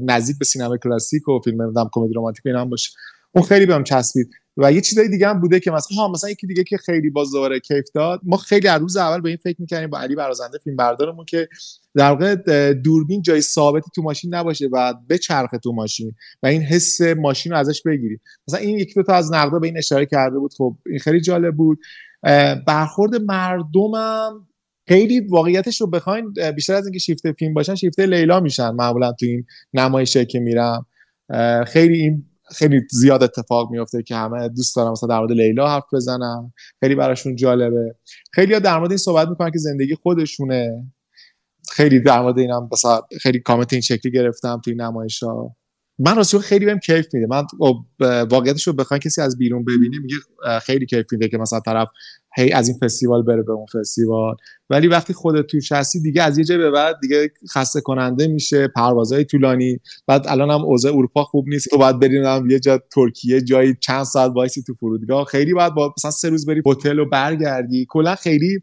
نزدیک 0.01 0.37
به 0.39 0.45
سینما 0.45 0.77
کلاسیک 0.77 1.27
و 1.27 1.39
فیلم 1.43 1.61
نمی‌دونم 1.61 1.89
کمدی 1.91 2.13
رمانتیک 2.13 2.45
اینا 2.45 2.61
هم 2.61 2.69
باشه. 2.69 2.89
اون 3.31 3.45
خیلی 3.45 3.65
بهم 3.65 3.83
چسبید. 3.83 4.29
و 4.57 4.71
یه 4.71 4.81
چیزای 4.81 5.09
دیگه 5.09 5.27
هم 5.27 5.39
بوده 5.39 5.59
که 5.59 5.71
مثلا 5.71 5.97
ها 5.97 6.07
مثلا 6.07 6.29
یکی 6.29 6.47
دیگه 6.47 6.63
که 6.63 6.77
خیلی 6.77 7.09
باز 7.09 7.31
دوباره 7.31 7.59
کیف 7.59 7.85
داد 7.93 8.21
ما 8.23 8.37
خیلی 8.37 8.67
از 8.67 8.81
روز 8.81 8.97
اول 8.97 9.21
به 9.21 9.29
این 9.29 9.37
فکر 9.37 9.61
می‌کنیم 9.61 9.89
با 9.89 9.99
علی 9.99 10.15
برازنده 10.15 10.57
فیلم 10.57 10.75
بردارمون 10.75 11.25
که 11.25 11.49
در 11.95 12.09
واقع 12.09 12.35
دوربین 12.73 13.21
جای 13.21 13.41
ثابتی 13.41 13.91
تو 13.95 14.01
ماشین 14.01 14.35
نباشه 14.35 14.69
و 14.71 14.93
بچرخه 15.09 15.57
تو 15.57 15.71
ماشین 15.71 16.15
و 16.43 16.47
این 16.47 16.61
حس 16.61 17.01
ماشین 17.01 17.51
رو 17.51 17.57
ازش 17.57 17.81
بگیریم 17.81 18.21
مثلا 18.47 18.59
این 18.59 18.79
یکی 18.79 18.93
دو 18.93 19.03
تا 19.03 19.13
از 19.13 19.33
نقدا 19.33 19.59
به 19.59 19.67
این 19.67 19.77
اشاره 19.77 20.05
کرده 20.05 20.39
بود. 20.39 20.53
خب 20.57 20.77
این 20.85 20.99
خیلی 20.99 21.21
جالب 21.21 21.55
بود. 21.55 21.79
برخورد 22.67 23.15
مردمم 23.15 24.47
خیلی 24.87 25.19
واقعیتش 25.19 25.81
رو 25.81 25.87
بخواین 25.87 26.33
بیشتر 26.55 26.73
از 26.73 26.85
اینکه 26.85 26.99
شیفت 26.99 27.31
فیلم 27.31 27.53
باشن 27.53 27.75
شیفت 27.75 27.99
لیلا 27.99 28.39
میشن 28.39 28.69
معمولا 28.69 29.11
تو 29.11 29.25
این 29.25 29.45
نمایشه 29.73 30.25
که 30.25 30.39
میرم. 30.39 30.85
خیلی 31.67 32.01
این 32.01 32.25
خیلی 32.55 32.81
زیاد 32.91 33.23
اتفاق 33.23 33.71
میفته 33.71 34.03
که 34.03 34.15
همه 34.15 34.49
دوست 34.49 34.75
دارن 34.75 34.91
مثلا 34.91 35.09
در 35.09 35.19
مورد 35.19 35.31
لیلا 35.31 35.67
حرف 35.67 35.83
بزنن. 35.93 36.53
خیلی 36.79 36.95
براشون 36.95 37.35
جالبه. 37.35 37.95
خیلی 38.33 38.59
در 38.59 38.77
مورد 38.77 38.91
این 38.91 38.97
صحبت 38.97 39.27
می‌کنن 39.27 39.51
که 39.51 39.59
زندگی 39.59 39.95
خودشونه. 39.95 40.85
خیلی 41.71 41.99
در 41.99 42.21
مورد 42.21 42.39
اینم 42.39 42.69
مثلا 42.71 43.01
خیلی 43.21 43.39
کامنت 43.39 43.73
این 43.73 43.81
شکلی 43.81 44.11
گرفتم 44.11 44.61
توی 44.63 44.75
نمایش 44.75 45.23
ها 45.23 45.55
من 45.99 46.15
راستش 46.15 46.39
خیلی 46.39 46.65
بهم 46.65 46.79
کیف 46.79 47.13
میده. 47.13 47.27
من 47.29 47.43
خب، 47.59 47.75
واقعیتش 48.31 48.67
رو 48.67 48.73
بخوام 48.73 48.99
کسی 48.99 49.21
از 49.21 49.37
بیرون 49.37 49.65
ببینه 49.65 49.97
میگه 49.99 50.15
خیلی 50.59 50.85
کیف 50.85 51.05
میده 51.11 51.27
که 51.27 51.37
مثلا 51.37 51.59
طرف 51.59 51.87
هی 52.37 52.51
از 52.51 52.69
این 52.69 52.77
فستیوال 52.77 53.23
بره 53.23 53.43
به 53.43 53.51
اون 53.51 53.65
فستیوال. 53.65 54.35
ولی 54.69 54.87
وقتی 54.87 55.13
خودت 55.13 55.47
توش 55.47 55.71
هستی 55.71 56.01
دیگه 56.01 56.23
از 56.23 56.37
یه 56.37 56.43
جای 56.43 56.57
به 56.57 56.71
بعد 56.71 56.99
دیگه 57.01 57.31
خسته 57.53 57.81
کننده 57.81 58.27
میشه 58.27 58.67
پروازهای 58.67 59.25
طولانی. 59.25 59.79
بعد 60.07 60.25
الان 60.27 60.49
هم 60.49 60.65
اوضاع 60.65 60.93
اروپا 60.93 61.23
خوب 61.23 61.47
نیست. 61.47 61.69
تو 61.69 61.77
باید 61.77 61.99
بریم 61.99 62.49
یه 62.49 62.59
جا 62.59 62.81
ترکیه 62.95 63.41
جایی 63.41 63.75
چند 63.79 64.03
ساعت 64.03 64.31
وایسی 64.35 64.63
تو 64.63 64.73
فرودگاه. 64.73 65.25
خیلی 65.25 65.53
باید 65.53 65.73
با 65.73 65.93
مثلا 65.97 66.11
سه 66.11 66.29
روز 66.29 66.45
بری 66.45 66.61
هتل 66.65 66.99
و 66.99 67.05
برگردی. 67.05 67.85
کلا 67.89 68.15
خیلی 68.15 68.59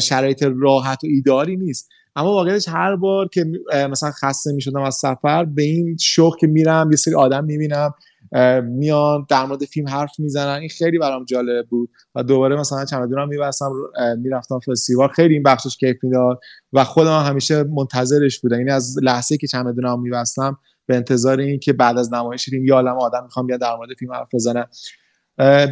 شرایط 0.00 0.42
راحت 0.58 1.04
و 1.04 1.06
ایداری 1.06 1.56
نیست. 1.56 1.88
اما 2.16 2.28
واقعیتش 2.32 2.68
هر 2.68 2.96
بار 2.96 3.28
که 3.28 3.44
مثلا 3.90 4.10
خسته 4.10 4.52
می‌شدم 4.52 4.82
از 4.82 4.94
سفر 4.94 5.44
به 5.44 5.62
این 5.62 5.96
شوق 6.00 6.36
که 6.36 6.46
میرم 6.46 6.88
یه 6.90 6.96
سری 6.96 7.14
آدم 7.14 7.44
می‌بینم. 7.44 7.94
میان 8.62 9.26
در 9.28 9.44
مورد 9.44 9.64
فیلم 9.64 9.88
حرف 9.88 10.20
می‌زنن. 10.20 10.60
این 10.60 10.68
خیلی 10.68 10.98
برام 10.98 11.24
جالب 11.24 11.66
بود 11.66 11.90
و 12.14 12.22
دوباره 12.22 12.56
مثلا 12.56 12.84
چمدونم 12.84 13.28
میبستم 13.28 13.72
می‌رفتم 14.18 14.58
فستیوال. 14.58 15.08
خیلی 15.08 15.34
این 15.34 15.42
بخشش 15.42 15.76
کیف 15.76 15.96
می‌داد 16.02 16.40
و 16.72 16.84
خودم 16.84 17.22
همیشه 17.22 17.62
منتظرش 17.62 18.40
بودم. 18.40 18.58
یعنی 18.58 18.70
از 18.70 18.96
لحظه 19.02 19.36
که 19.36 19.46
چمدونم 19.46 20.00
میبستم 20.00 20.58
به 20.86 20.96
انتظار 20.96 21.40
این 21.40 21.58
که 21.58 21.72
بعد 21.72 21.98
از 21.98 22.12
نمایش 22.12 22.44
فیلم 22.44 22.64
یا 22.64 22.74
عالم 22.74 22.98
آدم 22.98 23.22
می‌خوام 23.22 23.46
بیاد 23.46 23.60
در 23.60 23.76
مورد 23.76 23.88
فیلم 23.98 24.12
حرف 24.12 24.28
بزنن 24.34 24.66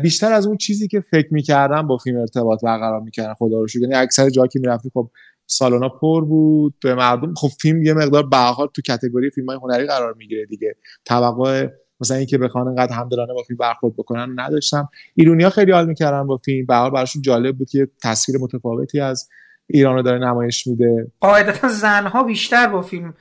بیشتر 0.02 0.32
از 0.32 0.46
اون 0.46 0.56
چیزی 0.56 0.88
که 0.88 1.04
فکر 1.10 1.28
می‌کردم 1.30 1.86
با 1.86 1.96
فیلم 1.96 2.20
ارتباط 2.20 2.64
برقرار 2.64 3.00
می‌کردن 3.00 3.34
خدا 3.34 3.60
رو 3.60 3.68
شکر. 3.68 3.80
یعنی 3.80 3.94
اکثر 3.94 4.30
جایی 4.30 4.48
که 4.48 4.60
می‌رفتی 4.60 4.90
خب 4.94 5.10
سالونا 5.46 5.88
پر 5.88 6.24
بود 6.24 6.74
به 6.82 6.94
مردم 6.94 7.34
خب 7.34 7.48
فیلم 7.48 7.82
یه 7.82 7.94
مقدار 7.94 8.28
به 8.28 8.36
تو 8.74 8.82
کاتگوری 8.86 9.30
فیلم 9.30 9.46
های 9.46 9.58
هنری 9.62 9.86
قرار 9.86 10.14
می‌گیره 10.14 10.46
دیگه. 10.46 10.76
توقع 11.04 11.68
مثلا 12.02 12.16
اینکه 12.16 12.38
بخوان 12.38 12.68
انقدر 12.68 12.92
همدلانه 12.92 13.34
با 13.34 13.42
فیلم 13.42 13.56
برخورد 13.56 13.96
بکنن 13.96 14.40
نداشتم. 14.40 14.88
ایرونیا 15.14 15.50
خیلی 15.50 15.72
حال 15.72 15.86
می‌کردن 15.86 16.26
با 16.26 16.36
فیلم. 16.36 16.66
به 16.66 16.74
حال 16.74 16.90
براشون 16.90 17.22
جالب 17.22 17.58
بود 17.58 17.70
که 17.70 17.88
تصویر 18.02 18.38
متفاوتی 18.40 19.00
از 19.00 19.28
ایران 19.66 19.94
رو 19.94 20.02
داره 20.02 20.18
نمایش 20.18 20.66
میده. 20.66 21.12
قاعدتا 21.20 21.68
زنها 21.68 22.22
بیشتر 22.22 22.66
با 22.66 22.82
فیلم 22.82 23.14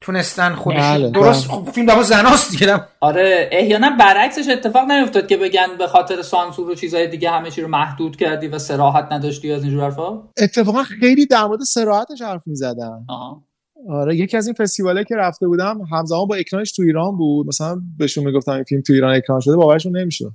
تونستن 0.00 0.54
خودش 0.54 0.76
بله، 0.76 1.10
درست؟ 1.10 1.48
بله. 1.48 1.56
خب 1.56 1.70
فیلم 1.70 1.86
دما 1.86 2.02
زناست 2.02 2.50
دیگه 2.50 2.80
آره 3.00 3.48
احیانا 3.52 3.90
برعکسش 3.98 4.48
اتفاق 4.48 4.90
نیفتاد 4.90 5.26
که 5.26 5.36
بگن 5.36 5.66
به 5.78 5.86
خاطر 5.86 6.22
سانسور 6.22 6.70
و 6.70 6.74
چیزهای 6.74 7.08
دیگه 7.08 7.30
همه 7.30 7.50
چی 7.50 7.62
رو 7.62 7.68
محدود 7.68 8.16
کردی 8.16 8.48
و 8.48 8.58
سراحت 8.58 9.12
نداشتی 9.12 9.52
از 9.52 9.62
اینجور 9.62 9.82
حرفا؟ 9.82 10.28
اتفاقا 10.42 10.82
خیلی 10.82 11.26
در 11.26 11.44
مورد 11.44 11.60
سراحتش 11.60 12.22
حرف 12.22 12.42
می‌زدن. 12.46 13.06
آره 13.88 14.16
یکی 14.16 14.36
از 14.36 14.46
این 14.46 14.54
فستیواله 14.54 15.04
که 15.04 15.16
رفته 15.16 15.46
بودم 15.46 15.80
همزمان 15.92 16.26
با 16.26 16.34
اکرانش 16.34 16.72
تو 16.72 16.82
ایران 16.82 17.16
بود. 17.16 17.46
مثلا 17.46 17.82
بهشون 17.98 18.24
می‌گفتم 18.24 18.52
این 18.52 18.64
فیلم 18.64 18.82
تو 18.82 18.92
ایران 18.92 19.14
اکران 19.14 19.40
شده 19.40 19.56
باورشون 19.56 19.96
نمیشه 19.96 20.30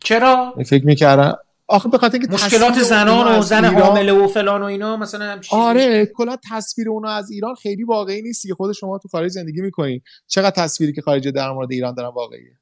چرا؟ 0.00 0.54
فکر 0.66 0.86
می‌کردن 0.86 1.32
آخه 1.66 1.88
به 1.88 1.98
خاطر 1.98 2.18
اینکه 2.18 2.34
مشکلات 2.34 2.82
زنان 2.82 3.38
و 3.38 3.42
زن 3.42 3.64
حامله 3.64 4.12
و 4.12 4.28
فلان 4.28 4.62
و 4.62 4.64
اینا 4.64 4.96
مثلا 4.96 5.24
هم 5.24 5.40
چیزی؟ 5.40 5.56
آره 5.56 6.06
کلا 6.06 6.36
تصویر 6.50 6.90
اونو 6.90 7.08
از 7.08 7.30
ایران 7.30 7.54
خیلی 7.54 7.84
واقعی 7.84 8.22
نیست 8.22 8.46
که 8.46 8.54
خود 8.54 8.72
شما 8.72 8.98
تو 8.98 9.08
خارج 9.08 9.30
زندگی 9.30 9.60
می‌کنین. 9.60 10.00
چقدر 10.26 10.50
تصویری 10.50 10.92
که 10.92 11.02
خارج 11.02 11.28
در 11.28 11.50
مورد 11.50 11.72
ایران 11.72 11.94
دارن 11.94 12.08
واقعیه؟ 12.08 12.58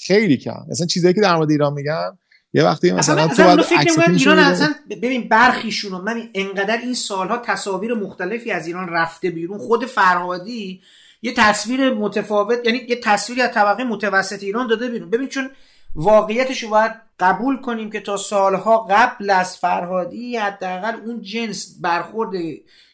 خیلی 0.00 0.36
کم. 0.36 0.66
مثلا 0.70 0.86
چیزایی 0.86 1.14
که 1.14 1.20
در 1.20 1.36
مورد 1.36 1.50
ایران 1.50 1.72
میگن 1.72 2.18
یه 2.52 2.64
وقتی 2.64 2.92
مثلا 2.92 3.28
تو 3.28 3.42
باید 3.42 3.62
فکر 3.62 4.10
ایران. 4.10 4.38
اصلا 4.38 4.74
ببین 4.90 5.28
برخیشون 5.28 6.00
من 6.00 6.28
انقدر 6.34 6.76
این 6.76 6.94
سالها 6.94 7.36
تصاویر 7.36 7.94
مختلفی 7.94 8.50
از 8.50 8.66
ایران 8.66 8.88
رفته 8.88 9.30
بیرون 9.30 9.58
خود 9.58 9.84
فرهادی 9.84 10.80
یه 11.22 11.34
تصویر 11.34 11.94
متفاوت 11.94 12.66
یعنی 12.66 12.78
یه 12.88 12.96
تصویری 12.96 13.42
از 13.42 13.52
طبقه 13.52 13.84
متوسط 13.84 14.42
ایران 14.42 14.66
داده 14.66 14.88
بیرون 14.88 15.10
ببین 15.10 15.28
چون 15.28 15.50
واقعیتش 15.94 16.62
رو 16.62 16.68
باید 16.68 16.92
قبول 17.20 17.60
کنیم 17.60 17.90
که 17.90 18.00
تا 18.00 18.16
سالها 18.16 18.78
قبل 18.90 19.30
از 19.30 19.56
فرهادی 19.56 20.36
حداقل 20.36 20.94
اون 21.06 21.22
جنس 21.22 21.76
برخورد 21.80 22.30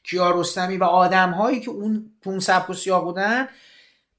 کیارستمی 0.04 0.76
و 0.76 0.84
آدمهایی 0.84 1.60
که 1.60 1.70
اون 1.70 2.10
تو 2.22 2.30
اون 2.30 2.38
سبک 2.38 2.70
و 2.70 2.74
سیاق 2.74 3.04
بودن 3.04 3.48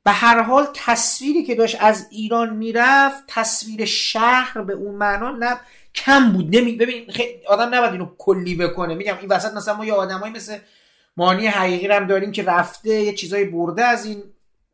به 0.05 0.11
هر 0.11 0.41
حال 0.41 0.67
تصویری 0.73 1.43
که 1.43 1.55
داشت 1.55 1.77
از 1.79 2.07
ایران 2.11 2.55
می‌رفت 2.55 3.23
تصویر 3.27 3.85
شهر 3.85 4.61
به 4.61 4.73
اون 4.73 4.95
معنا 4.95 5.31
نه 5.31 5.59
کم 5.95 6.33
بود. 6.33 6.55
نمی 6.55 6.71
ببین 6.71 7.05
خیلی 7.09 7.45
آدم 7.47 7.75
نباید 7.75 7.91
اینو 7.91 8.07
کلی 8.17 8.55
بکنه. 8.55 8.95
میگم 8.95 9.17
این 9.21 9.29
وسط 9.29 9.53
مثلا 9.53 9.75
ما 9.75 9.85
یه 9.85 9.93
آدمایی 9.93 10.33
مثل 10.33 10.57
مانی 11.17 11.47
حقیقی 11.47 11.87
هم 11.87 12.07
داریم 12.07 12.31
که 12.31 12.43
رفته 12.43 12.89
یه 12.89 13.13
چیزایی 13.13 13.45
برده 13.45 13.83
از 13.83 14.05
این 14.05 14.23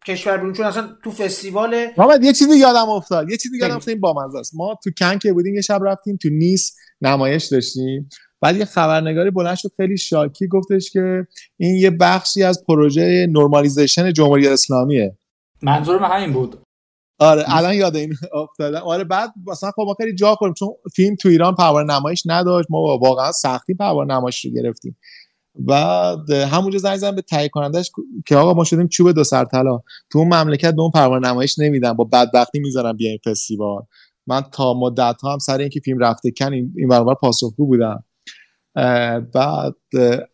کشور 0.08 0.38
بیرون. 0.38 0.54
چون 0.54 0.66
اصلا 0.66 0.90
تو 1.04 1.12
فستیوال 1.12 1.88
محمد 1.98 2.24
یه 2.24 2.34
چیزی 2.34 2.58
یادم 2.58 2.90
افتاد. 2.90 3.30
یه 3.30 3.38
چیزی 3.38 3.58
یادم 3.58 3.76
افتاد. 3.76 3.90
این 3.90 4.02
بامزه 4.02 4.40
است. 4.40 4.52
ما 4.56 4.80
تو 4.84 4.90
کنک 4.98 5.28
بودیم 5.28 5.56
یه 5.56 5.62
شب 5.62 5.80
رفتیم 5.84 6.18
تو 6.22 6.30
نیس 6.30 6.76
نمایش 7.02 7.46
داشتیم. 7.46 8.10
بعد 8.42 8.58
یه 8.58 8.66
خبرنگاری 8.66 9.32
بلند 9.32 9.56
شد 9.56 9.72
خیلی 9.78 9.98
شاکی 9.98 10.48
گفتش 10.48 10.92
که 10.92 11.28
این 11.58 11.76
یه 11.76 11.90
بخشی 11.90 12.44
از 12.44 12.64
پروژه 12.68 13.28
نرمالیزیشن 13.30 14.14
جمهوری 14.14 14.48
اسلامیه. 14.48 15.18
منظور 15.62 16.00
من 16.00 16.10
همین 16.10 16.34
بود. 16.34 16.62
آره 17.20 17.44
الان 17.48 17.74
یاد 17.74 17.96
این 17.96 18.14
افتادم. 18.34 18.82
آره 18.82 19.04
بعد 19.04 19.34
مثلا 19.48 19.72
خب 19.72 19.82
ما 19.82 19.94
خیلی 19.94 20.16
جا 20.16 20.36
خوردیم 20.36 20.54
چون 20.54 20.70
فیلم 20.96 21.16
تو 21.16 21.30
ایران 21.30 21.56
پروانه 21.56 21.94
نمایش 21.94 22.24
نداشت. 22.26 22.68
ما 22.70 22.98
واقعا 22.98 23.32
سختی 23.32 23.74
پروانه 23.74 24.14
نمایش 24.14 24.46
رو 24.46 24.52
گرفتیم. 24.52 24.98
بعد 25.60 26.30
همونجا 26.30 26.78
زنگ 26.78 26.98
زدم 26.98 27.16
به 27.16 27.22
تهیه 27.22 27.50
کنندش 27.50 27.92
که 28.26 28.36
آقا 28.36 28.54
ما 28.54 28.64
شدیم 28.64 28.88
چوب 28.88 29.12
دو 29.12 29.24
سر 29.24 29.46
طلا 29.46 29.80
تو 30.12 30.20
اون 30.20 30.28
مملکت 30.28 30.76
به 30.76 30.82
اون 30.82 30.92
پروانه 30.92 31.28
نمایش 31.28 31.60
نمیدن. 31.60 31.94
با 31.94 32.04
بدبختی 32.04 32.60
می‌ذارم 32.60 32.98
بیا 32.98 33.10
این 33.10 33.20
فستیوال. 33.26 33.82
من 34.28 34.42
تا 34.42 34.74
مدت 34.74 35.22
ها 35.24 35.34
هم 35.34 35.40
سر 35.40 35.58
اینکه 35.58 35.80
فیلم 35.80 36.00
رفته 36.00 36.32
کن 36.38 36.54
این 36.54 36.88
برابر 36.90 37.14
پاسخگو 37.14 37.68
بودم. 37.68 38.04
بعد 39.34 39.76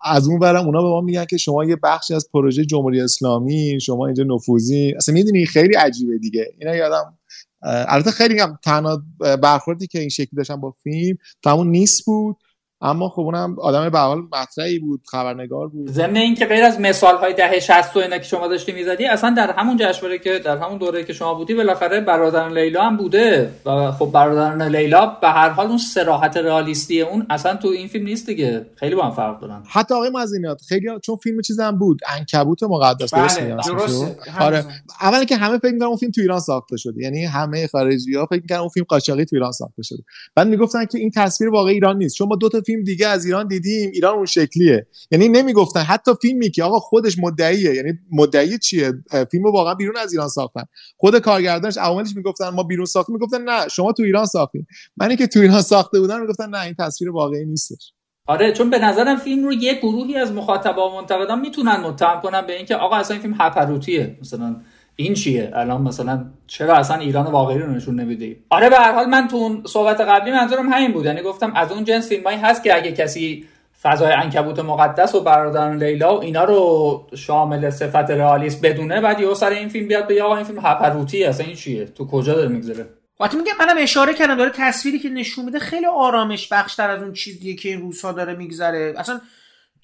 از 0.01 0.27
اون 0.27 0.39
برم 0.39 0.65
اونا 0.65 0.81
به 0.81 0.87
ما 0.89 1.01
میگن 1.01 1.25
که 1.25 1.37
شما 1.37 1.65
یه 1.65 1.75
بخشی 1.83 2.13
از 2.13 2.29
پروژه 2.33 2.65
جمهوری 2.65 3.01
اسلامی 3.01 3.79
شما 3.81 4.05
اینجا 4.05 4.23
نفوذی. 4.23 4.93
اصلا 4.97 5.13
می‌دونی 5.13 5.45
خیلی 5.45 5.75
عجیبه 5.75 6.17
دیگه. 6.17 6.45
اینا 6.59 6.75
یادم 6.75 7.17
البته 7.61 8.11
خیلی 8.11 8.39
هم 8.39 8.59
تنها 8.63 9.03
برخوردی 9.19 9.87
که 9.87 9.99
این 9.99 10.09
شکلی 10.09 10.37
داشتم 10.37 10.61
با 10.61 10.71
فیلم 10.83 11.17
تمون 11.43 11.67
نیست 11.67 12.05
بود. 12.05 12.35
اما 12.81 13.09
خب 13.09 13.21
اونم 13.21 13.55
آدم 13.59 13.89
به 13.89 13.99
حال 13.99 14.17
مطرحی 14.33 14.79
بود 14.79 15.01
خبرنگار 15.11 15.67
بود. 15.67 15.91
ضمن 15.91 16.17
اینکه 16.17 16.45
غیر 16.45 16.63
از 16.63 16.79
مثال 16.79 17.17
های 17.17 17.33
دهه 17.33 17.59
60 17.59 17.95
و 17.97 17.99
اینا 17.99 18.17
که 18.17 18.23
شما 18.23 18.47
داشتی 18.47 18.71
می‌زدی 18.71 19.05
اصلا 19.05 19.33
در 19.37 19.51
همون 19.51 19.77
جشنواره 19.79 20.19
که 20.19 20.39
در 20.39 20.57
همون 20.57 20.77
دوره 20.77 21.03
که 21.03 21.13
شما 21.13 21.33
بودی 21.33 21.53
بالاخره 21.53 22.01
برادران 22.01 22.57
لیلا 22.57 22.83
هم 22.83 22.97
بوده. 22.97 23.51
و 23.65 23.91
خب 23.91 24.11
برادران 24.13 24.61
لیلا 24.61 25.05
به 25.05 25.27
هر 25.27 25.49
حال 25.49 25.67
اون 25.67 25.77
سراحت 25.77 26.37
رئالیستی 26.37 27.01
اون 27.01 27.25
اصلا 27.29 27.55
تو 27.55 27.67
این 27.67 27.87
فیلم 27.87 28.05
نیست 28.05 28.25
دیگه. 28.25 28.65
خیلی 28.75 28.95
با 28.95 29.03
هم 29.03 29.11
فرق 29.11 29.41
دارن. 29.41 29.63
حتی 29.69 29.93
آقای 29.93 30.09
مزینات 30.09 30.61
خیلی 30.69 30.87
چون 31.03 31.15
فیلم 31.15 31.41
چیزم 31.41 31.71
بود 31.71 31.99
عنکبوت 32.07 32.63
مقدس 32.63 33.13
بله 33.13 33.55
درسته. 33.67 34.15
آره. 34.39 34.65
اولا 35.01 35.23
که 35.23 35.35
همه 35.35 35.57
فکر 35.57 35.71
می‌کردن 35.71 35.85
اون 35.85 35.97
فیلم 35.97 36.11
تو 36.11 36.21
ایران 36.21 36.39
ساخته 36.39 36.77
شده. 36.77 37.03
یعنی 37.03 37.25
همه 37.25 37.67
خارجی‌ها 37.67 38.25
فکر 38.25 38.41
می‌کردن 38.41 38.61
اون 38.61 38.69
فیلم 38.69 38.85
قاچاقی 38.89 39.25
تو 39.25 39.35
ایران 39.35 39.51
ساخته 39.51 39.83
شده. 39.83 40.03
بعد 40.35 40.47
می‌گفتن 40.47 40.85
که 40.85 40.97
این 40.97 41.11
تصویر 41.15 41.49
واقعی 41.49 41.73
ایران 41.73 41.97
نیست. 41.97 42.15
چون 42.15 42.27
ما 42.27 42.35
دو 42.35 42.49
تا 42.49 42.61
فیلم 42.67 42.83
دیگه 42.83 43.07
از 43.07 43.25
ایران 43.25 43.47
دیدیم 43.47 43.89
ایران 43.93 44.15
اون 44.15 44.25
شکلیه. 44.25 44.87
یعنی 45.11 45.29
نمی‌گفتن 45.29 45.79
حتی 45.79 46.11
فیلمی 46.21 46.51
که 46.51 46.63
آقا 46.63 46.79
خودش 46.79 47.19
مدعیه. 47.19 47.73
یعنی 47.73 47.93
مدعی 48.11 48.57
چیه؟ 48.57 48.93
فیلمو 49.31 49.51
واقعا 49.51 49.73
بیرون 49.75 49.97
از 49.97 50.13
ایران 50.13 50.27
ساختن. 50.27 50.63
خود 50.97 51.19
کارگردانش 51.19 51.77
عواملش 51.77 52.15
می‌گفتن 52.15 52.49
ما 52.49 52.63
بیرون 52.63 52.85
ساختیم. 52.85 53.15
می‌گفتن 53.15 53.41
نه 53.41 53.67
شما 53.67 53.93
تو 53.93 54.03
ایران 54.03 54.25
ساختین. 54.25 54.65
منی 54.97 55.15
که 55.15 55.27
تو 55.27 55.39
ایران 55.39 55.61
ساخته 55.61 55.99
بودن 55.99 56.21
می‌گفتن 56.21 56.49
نه 56.49 56.61
این 56.61 56.75
تصویر 56.79 57.11
واقعی 57.11 57.45
نیستش. 57.45 57.93
آره 58.27 58.53
چون 58.53 58.69
به 58.69 58.79
نظرم 58.79 59.17
فیلم 59.17 59.45
رو 59.45 59.53
یه 59.53 59.73
گروهی 59.73 60.17
از 60.17 60.31
مخاطبا 60.31 60.89
و 60.89 60.95
منتقدان 60.95 61.39
می‌تونن 61.39 61.75
متهم 61.75 62.21
کنن 62.21 62.47
به 62.47 62.55
اینکه 62.57 62.75
آقا 62.75 62.95
اصلا 62.95 63.13
این 63.13 63.21
فیلم 63.21 63.35
هپروتیه 63.39 64.17
مثلا. 64.21 64.55
این 64.99 65.13
چیه؟ 65.13 65.51
الان 65.53 65.81
مثلا 65.81 66.25
چرا 66.47 66.75
اصلا 66.75 66.97
ایران 66.97 67.25
واقعی 67.25 67.57
رو 67.57 67.71
نشون 67.71 67.99
نمیدی؟ 67.99 68.37
آره 68.49 68.69
به 68.69 68.75
هر 68.75 68.91
حال 68.91 69.05
من 69.05 69.27
تو 69.27 69.37
اون 69.37 69.63
صحبت 69.67 70.01
قبلی 70.01 70.31
منظورم 70.31 70.73
همین 70.73 70.91
بود. 70.91 71.05
یعنی 71.05 71.21
گفتم 71.21 71.53
از 71.55 71.71
اون 71.71 71.83
جنس 71.83 72.09
فیلمایی 72.09 72.37
هست 72.37 72.63
که 72.63 72.75
اگه 72.75 72.91
کسی 72.91 73.45
فضای 73.81 74.11
انکبوت 74.11 74.59
مقدس 74.59 75.15
و 75.15 75.21
برادران 75.21 75.83
لیلا 75.83 76.17
و 76.17 76.21
اینا 76.21 76.43
رو 76.43 77.07
شامل 77.15 77.69
صفت 77.69 77.95
رئالیست 77.95 78.61
بدونه 78.61 79.01
بعد 79.01 79.19
یه 79.19 79.33
سر 79.33 79.49
این 79.49 79.67
فیلم 79.67 79.87
بیاد 79.87 80.07
به 80.07 80.23
آقا 80.23 80.35
این 80.35 80.45
فیلم 80.45 80.59
هپروتی 80.63 81.23
اصلا 81.23 81.45
این 81.45 81.55
چیه؟ 81.55 81.85
تو 81.85 82.07
کجا 82.07 82.33
داره 82.33 82.47
میگذره؟ 82.47 82.85
وقتی 83.19 83.37
میگم 83.37 83.53
منم 83.59 83.75
اشاره 83.77 84.13
کردم 84.13 84.35
داره 84.35 84.51
تصویری 84.55 84.99
که 84.99 85.09
نشون 85.09 85.45
میده 85.45 85.59
خیلی 85.59 85.85
آرامش 85.85 86.47
بخشتر 86.51 86.89
از 86.89 87.01
اون 87.01 87.13
چیزیه 87.13 87.55
که 87.55 87.69
این 87.69 87.81
روزها 87.81 88.11
داره 88.11 88.35
میگذره. 88.35 88.93
اصلا 88.97 89.19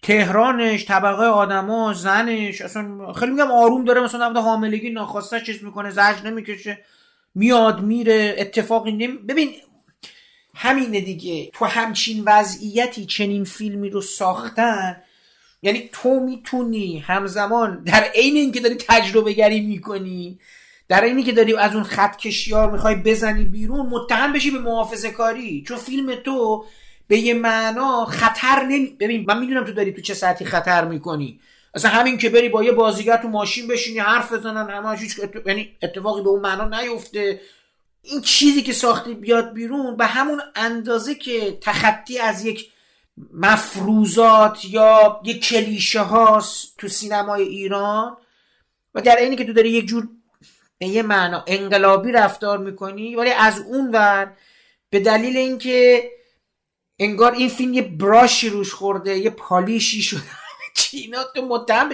تهرانش 0.03 0.85
طبقه 0.85 1.25
آدما 1.25 1.93
زنش 1.93 2.61
اصلا 2.61 3.13
خیلی 3.13 3.31
میگم 3.31 3.51
آروم 3.51 3.85
داره 3.85 4.01
مثلا 4.01 4.33
در 4.33 4.41
حاملگی 4.41 4.89
ناخواسته 4.89 5.41
چیز 5.41 5.63
می‌کنه 5.63 5.89
زج 5.89 6.25
نمی‌کشه 6.25 6.85
میاد 7.35 7.81
میره 7.81 8.35
اتفاقی 8.37 8.91
نمی... 8.91 9.17
ببین 9.17 9.49
همینه 10.55 11.01
دیگه. 11.01 11.51
تو 11.53 11.65
همچین 11.65 12.23
وضعیتی 12.25 13.05
چنین 13.05 13.43
فیلمی 13.43 13.89
رو 13.89 14.01
ساختن 14.01 15.01
یعنی 15.61 15.89
تو 15.91 16.19
می‌تونی 16.19 16.97
همزمان 16.97 17.83
در 17.83 18.03
عین 18.15 18.35
اینکه 18.35 18.59
داری 18.59 18.75
تجربه 18.75 19.33
گری 19.33 19.61
می‌کنی 19.61 20.39
در 20.87 21.03
اینی 21.03 21.23
که 21.23 21.31
داری 21.31 21.55
از 21.55 21.75
اون 21.75 21.83
خط 21.83 22.17
کشیار 22.17 22.71
می‌خوای 22.71 22.95
بزنی 22.95 23.43
بیرون 23.43 23.85
متهم 23.85 24.33
بشی 24.33 24.51
به 24.51 24.59
محافظه 24.59 25.11
کاری 25.11 25.63
چون 25.67 25.77
فیلم 25.77 26.15
تو 26.15 26.65
به 27.07 27.17
یه 27.17 27.33
معنا 27.33 28.05
خطر 28.05 28.63
نمی 28.63 28.85
ببین 28.99 29.25
من 29.27 29.39
می‌دونم 29.39 29.65
تو 29.65 29.73
داری 29.73 29.93
تو 29.93 30.01
چه 30.01 30.13
ساعتی 30.13 30.45
خطر 30.45 30.85
می‌کنی. 30.85 31.39
اصلا 31.73 31.91
همین 31.91 32.17
که 32.17 32.29
بری 32.29 32.49
با 32.49 32.63
یه 32.63 32.71
بازیگر 32.71 33.17
تو 33.17 33.27
ماشین 33.27 33.67
بشینی 33.67 33.99
حرف 33.99 34.33
بزنن 34.33 34.69
همه 34.69 34.97
هیچ 34.97 35.19
یعنی 35.45 35.77
اتفاقی 35.81 36.21
به 36.21 36.29
اون 36.29 36.41
معنا 36.41 36.81
نیفته. 36.81 37.41
این 38.01 38.21
چیزی 38.21 38.61
که 38.61 38.73
ساختی 38.73 39.13
بیاد 39.13 39.53
بیرون 39.53 39.97
به 39.97 40.05
همون 40.05 40.41
اندازه 40.55 41.15
که 41.15 41.57
تخطی 41.61 42.19
از 42.19 42.45
یک 42.45 42.71
مفروضات 43.33 44.65
یا 44.65 45.21
یک 45.23 45.47
کلیشه 45.47 46.01
هاست 46.01 46.77
تو 46.77 46.87
سینمای 46.87 47.43
ایران 47.43 48.17
و 48.95 49.01
در 49.01 49.15
اینی 49.15 49.35
که 49.35 49.45
تو 49.45 49.53
داری 49.53 49.69
یک 49.69 49.85
جور 49.85 50.07
به 50.77 50.85
یه 50.87 51.03
معنا 51.03 51.43
انقلابی 51.47 52.11
رفتار 52.11 52.57
می‌کنی 52.57 53.15
ولی 53.15 53.31
از 53.31 53.59
اون 53.59 53.91
ور 53.91 54.31
به 54.89 54.99
دلیل 54.99 55.37
اینکه 55.37 56.03
انگار 57.03 57.31
این 57.31 57.49
فیلم 57.49 57.73
یه 57.73 57.81
براشی 57.81 58.49
روش 58.49 58.73
خورده 58.73 59.17
یه 59.17 59.29
پالیشی 59.29 60.01
شده. 60.01 60.21
چینا 60.75 61.17
تو 61.35 61.47
متهم 61.47 61.89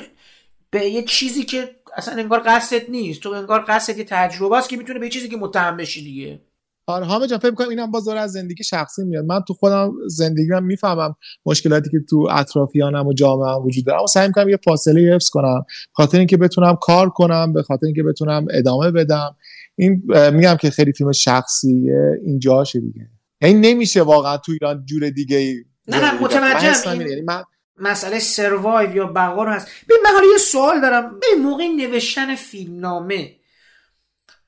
به 0.70 0.86
یه 0.86 1.04
چیزی 1.04 1.44
که 1.44 1.76
اصلا 1.96 2.14
انگار 2.14 2.44
قصدت 2.46 2.90
نیست. 2.90 3.22
تو 3.22 3.30
انگار 3.30 3.66
قصدت 3.68 3.98
یه 3.98 4.04
تجربه 4.04 4.58
است 4.58 4.70
که 4.70 4.78
می‌تونه 4.78 5.00
به 5.00 5.06
یه 5.06 5.12
چیزی 5.12 5.30
که 5.30 5.38
متهم 5.38 5.78
بشی 5.78 6.04
دیگه. 6.04 6.42
آره 6.88 7.06
همه 7.06 7.28
جان 7.28 7.40
فکر 7.40 7.52
کنم 7.52 7.70
اینم 7.70 7.92
باز 7.92 8.08
از 8.08 8.32
زندگی 8.32 8.64
شخصی 8.64 9.04
میاد. 9.04 9.26
من 9.26 9.42
تو 9.48 9.54
خودم 9.54 9.94
زندگیم 10.08 10.64
می‌فهمم 10.64 11.16
مشکلاتی 11.46 11.90
که 11.90 12.00
تو 12.10 12.28
اطرافیانم 12.32 13.08
و 13.08 13.14
جامعه 13.14 13.54
هم 13.54 13.66
وجود 13.66 13.86
داره. 13.86 13.98
اما 13.98 14.08
سعی 14.08 14.28
می‌کنم 14.28 14.50
یه 14.50 14.60
فاصله 14.64 15.16
حفظ 15.16 15.30
کنم. 15.30 15.66
خاطر 15.94 16.18
اینکه 16.18 16.38
بتونم 16.38 16.78
کار 16.82 17.10
کنم 17.10 17.54
به 17.54 17.64
خاطر 17.64 17.86
اینکه 17.86 18.04
بتونم 18.04 18.46
ادامه 18.52 18.92
بدم. 18.92 19.36
این 19.76 20.04
میگم 20.34 20.56
که 20.56 20.70
خیلی 20.70 20.94
فیلم 20.94 21.12
شخصیه. 21.12 22.20
این 22.26 22.40
جاشه 22.40 22.80
دیگه. 22.80 23.10
یعنی 23.42 23.74
نمیشه 23.74 24.02
واقعا 24.02 24.38
تو 24.38 24.52
ایران 24.52 24.86
جور 24.86 25.10
دیگه 25.10 25.38
ای 25.38 25.64
نه 25.88 26.00
نه 26.00 26.22
متوجهم 26.22 27.02
یعنی 27.02 27.22
من 27.22 27.44
مسئله 27.78 28.20
سروایو 28.20 28.96
یا 28.96 29.06
بقا 29.06 29.44
رو 29.44 29.52
هست. 29.52 29.68
ببین 29.90 30.02
من 30.04 30.12
حالا 30.12 30.32
یه 30.32 30.38
سوال 30.38 30.82
دارم. 30.82 31.20
به 31.20 31.42
موقع 31.42 31.68
نوشتن 31.68 32.36
فیلمنامه 32.36 33.36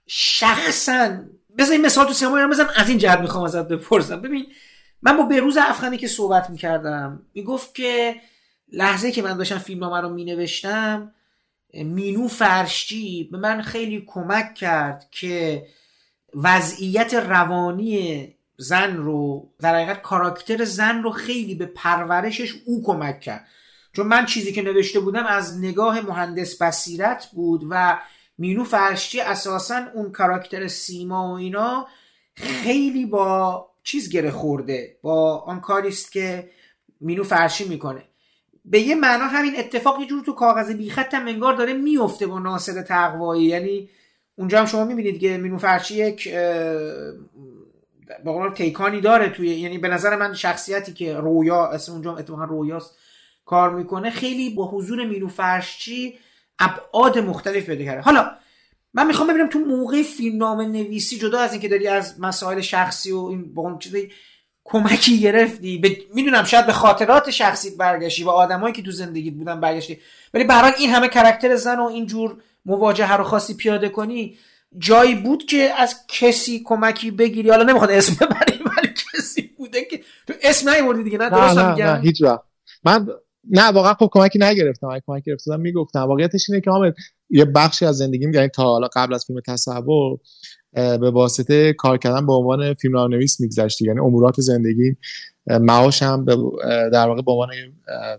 شخصا 0.08 1.18
بذار 1.58 1.72
این 1.72 1.86
مثال 1.86 2.08
تو 2.08 2.14
سینما 2.14 2.36
ایران 2.36 2.52
بزنم 2.52 2.70
از 2.76 2.89
این 2.89 2.98
جهت 2.98 3.20
می‌خوام 3.20 3.44
ازت 3.44 3.68
بپرسم. 3.68 4.22
ببین 4.22 4.46
من 5.02 5.18
با 5.18 5.24
بروز 5.24 5.58
افغانی 5.58 5.98
که 5.98 6.08
صحبت 6.08 6.50
می‌کردم 6.50 7.26
می‌گفت 7.34 7.76
که 7.76 8.16
لحظه 8.72 9.12
که 9.12 9.22
من 9.22 9.38
داشتم 9.38 9.58
فیلمنامه 9.58 10.02
رو 10.02 10.10
مینوشتم 10.10 11.14
مینو 11.74 12.28
فرشتی 12.28 13.30
به 13.32 13.38
من 13.38 13.62
خیلی 13.62 14.04
کمک 14.08 14.56
کرد 14.56 15.08
که 15.12 15.68
وضعیت 16.36 17.14
روانی 17.14 18.36
زن 18.62 18.97
رو 18.97 19.49
در 19.59 19.76
حقیقت 19.76 20.01
کاراکتر 20.01 20.66
زن 20.66 21.03
رو 21.03 21.12
خیلی 21.12 21.55
به 21.55 21.66
پرورشش 21.66 22.53
او 22.66 22.84
کمک 22.84 23.20
کرد. 23.20 23.47
چون 23.93 24.07
من 24.07 24.26
چیزی 24.26 24.51
که 24.51 24.62
نوشته 24.62 24.99
بودم 24.99 25.26
از 25.26 25.59
نگاه 25.59 26.01
مهندس 26.01 26.62
بصیرت 26.62 27.30
بود 27.34 27.68
و 27.70 27.99
مینو 28.38 28.64
فرشتی 28.64 29.22
اساسا 29.22 29.82
اون 29.93 30.12
کاراکتر 30.12 30.68
سیما 30.68 31.34
و 31.34 31.38
اینا 31.38 31.88
خیلی 32.36 33.05
با 33.05 33.68
چیز 33.84 34.09
گره 34.09 34.32
خورده 34.32 34.97
با 35.01 35.38
آن 35.38 35.62
کاریست 35.62 36.12
که 36.12 36.49
مینو 36.99 37.24
فرشی 37.24 37.70
می‌کنه. 37.70 38.03
به 38.66 38.80
یه 38.80 38.95
معنا 38.95 39.26
همین 39.26 39.53
اتفاق 39.57 39.99
یه 39.99 40.07
جور 40.07 40.24
تو 40.24 40.34
کاغذ 40.34 40.72
بیخط 40.72 41.14
هم 41.14 41.28
انگار 41.28 41.53
داره 41.53 41.74
میفته 41.74 42.28
با 42.28 42.39
ناصر 42.39 42.82
تقوایی. 42.82 43.43
یعنی 43.43 43.89
اونجا 44.36 44.59
هم 44.59 44.66
شما 44.66 44.86
می‌بینید 44.86 45.20
که 45.20 45.38
مینو 45.38 45.57
فرشی 45.57 45.95
یک 45.95 46.28
به 48.26 48.32
قول 48.32 48.49
تیکانی 48.49 49.01
داره 49.01 49.30
توی 49.30 49.47
یعنی 49.47 49.78
به 49.78 49.88
نظر 49.88 50.16
من 50.16 50.34
شخصیتی 50.34 50.93
که 50.93 51.16
رویا 51.16 51.66
اسم 51.66 51.91
اونجا 51.91 52.16
اتفاقا 52.16 52.43
رویاست 52.43 52.97
کار 53.45 53.70
می‌کنه 53.76 54.09
خیلی 54.09 54.49
با 54.49 54.68
حضور 54.68 55.05
مینو 55.05 55.28
فرشچی 55.28 56.20
ابعاد 56.59 57.20
مختلف 57.20 57.66
پیدا 57.66 57.86
کرده. 57.86 58.01
حالا 58.01 58.32
من 58.93 59.07
می‌خوام 59.07 59.28
ببینم 59.28 59.49
تو 59.49 59.59
موقع 59.59 60.03
فیلمنامه 60.03 60.66
نویسی 60.66 61.18
جدا 61.18 61.39
از 61.39 61.51
اینکه 61.51 61.68
داری 61.68 61.88
از 61.88 62.20
مسائل 62.20 62.62
شخصی 62.62 63.12
و 63.12 63.18
این 63.18 63.53
با 63.53 63.78
چیزی 63.80 64.12
کمکی 64.64 65.20
گرفتی 65.20 65.78
ب... 65.78 66.14
می‌دونم 66.14 66.43
شاید 66.43 66.66
به 66.66 66.74
خاطرات 66.74 67.30
شخصیت 67.30 67.78
برگشتی 67.78 68.24
و 68.24 68.30
آدمایی 68.30 68.74
که 68.74 68.82
تو 68.82 68.91
زندگیت 68.91 69.34
بودن 69.34 69.59
برگشتی 69.59 69.99
ولی 70.34 70.43
برای 70.43 70.72
این 70.78 70.89
همه 70.89 71.07
کرکتر 71.07 71.55
زن 71.55 71.80
و 71.80 71.86
اینجور 71.86 72.38
مواجهه 72.66 73.14
رو 73.14 73.24
خاصی 73.24 73.53
پیاده 73.53 73.89
کنی 73.89 74.38
جایی 74.78 75.15
بود 75.15 75.45
که 75.45 75.69
از 75.78 75.95
کسی 76.07 76.61
کمکی 76.65 77.11
بگیری. 77.11 77.49
حالا 77.49 77.63
نمی‌خواد 77.63 77.91
اسم 77.91 78.26
ببری 78.26 78.59
ولی 78.78 78.93
کسی 79.13 79.41
بوده 79.57 79.86
که 79.91 79.99
تو 80.28 80.34
اسم 80.43 80.69
نیوردی 80.69 81.03
دیگه 81.03 81.17
نه؟ 81.17 81.30
درست 81.30 81.57
نه 81.57 81.72
میگم؟ 81.72 81.86
نه 81.86 82.01
هیچ 82.01 82.22
وقت. 82.22 82.41
من 82.84 83.07
نه 83.49 83.63
واقعا 83.63 83.93
خب 83.93 84.09
کمکی 84.11 84.39
نگرفتم. 84.39 84.88
اگه 84.88 85.03
کمکی 85.07 85.24
گرفتم 85.32 85.59
می‌گفتم. 85.59 85.99
واقعیتش 85.99 86.49
اینه 86.49 86.61
که 86.61 86.72
حامد 86.72 86.93
یه 87.30 87.45
بخشی 87.45 87.86
از 87.86 87.97
زندگیم 87.97 88.34
یعنی 88.34 88.47
تا 88.47 88.63
حالا 88.63 88.88
قبل 88.95 89.13
از 89.13 89.26
فیلم 89.26 89.39
تصور 89.47 90.17
به 90.74 91.11
واسطه 91.11 91.74
کار 91.74 91.97
کردن 91.97 92.26
به 92.26 92.34
عنوان 92.34 92.74
فیلمنامه‌نویس 92.74 93.39
میگذشتی 93.39 93.86
یعنی 93.86 93.99
امورات 93.99 94.41
زندگی 94.41 94.95
معاشم 95.48 96.26
در 96.92 97.08
واقع 97.08 97.22
به 97.22 97.32
عنوان 97.32 97.50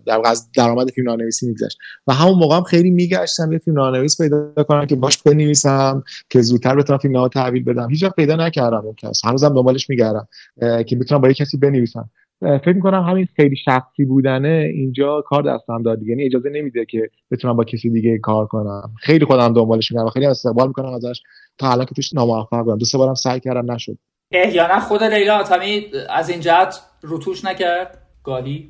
در 0.05 0.15
واقع 0.15 0.29
از 0.29 0.51
درآمد 0.51 0.89
فیلمنامه‌نویسی 0.89 1.47
میگذشت. 1.47 1.77
و 2.07 2.13
همون 2.13 2.39
موقع 2.39 2.57
هم 2.57 2.63
خیلی 2.63 2.91
میگشتم 2.91 3.51
یه 3.51 3.57
فیلمنامه‌نویس 3.57 4.21
پیدا 4.21 4.53
کنم 4.67 4.85
که 4.85 4.95
باش 4.95 5.17
بنویسم 5.17 6.03
که 6.29 6.41
زودتر 6.41 6.75
بتونم 6.75 6.99
فیلمنامه 6.99 7.29
تحویل 7.29 7.63
بدم. 7.63 7.89
هیچ 7.89 8.03
وقت 8.03 8.15
پیدا 8.15 8.35
نکردم 8.35 8.81
اون 8.85 8.93
کس. 8.93 9.25
هنوزم 9.25 9.49
دنبالش 9.49 9.89
میگردم 9.89 10.27
که 10.59 10.95
بتونم 10.95 11.21
با 11.21 11.27
یه 11.27 11.33
کسی 11.33 11.57
بنویسم. 11.57 12.09
فکر 12.41 12.73
می‌کنم 12.73 13.03
همین 13.03 13.27
خیلی 13.35 13.55
شخصی 13.55 14.05
بودنه 14.05 14.69
اینجا 14.73 15.21
کار 15.21 15.43
دستم 15.43 15.83
داد 15.83 16.03
یعنی 16.03 16.23
اجازه 16.23 16.49
نمیده 16.49 16.85
که 16.85 17.09
بتونم 17.31 17.57
با 17.57 17.63
کسی 17.63 17.89
دیگه 17.89 18.17
کار 18.17 18.47
کنم. 18.47 18.93
خیلی 18.99 19.25
خودم 19.25 19.53
دنبالش 19.53 19.91
میگردم 19.91 20.09
خیلی 20.09 20.25
استقبال 20.25 20.67
می‌کنم 20.67 20.93
ازش. 20.93 21.21
تا 21.57 21.71
الان 21.71 21.85
که 21.85 21.95
توش 21.95 22.13
ناموفق 22.13 22.63
بودم. 22.63 22.77
دو 22.77 22.85
سه 22.85 22.97
بارم 22.97 23.13
سعی 23.13 23.39
کردم 23.39 23.71
نشد. 23.71 23.97
احیانا 24.33 24.79
خود 24.79 25.03
لیلا 25.03 25.37
آتمی 25.37 25.91
از 26.09 26.29
این 26.29 26.39
جهت 26.39 26.81
روتوش 27.01 27.45
نکرد. 27.45 28.07
گاهی. 28.23 28.69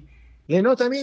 لیلا 0.50 0.72
آتمی 0.72 0.98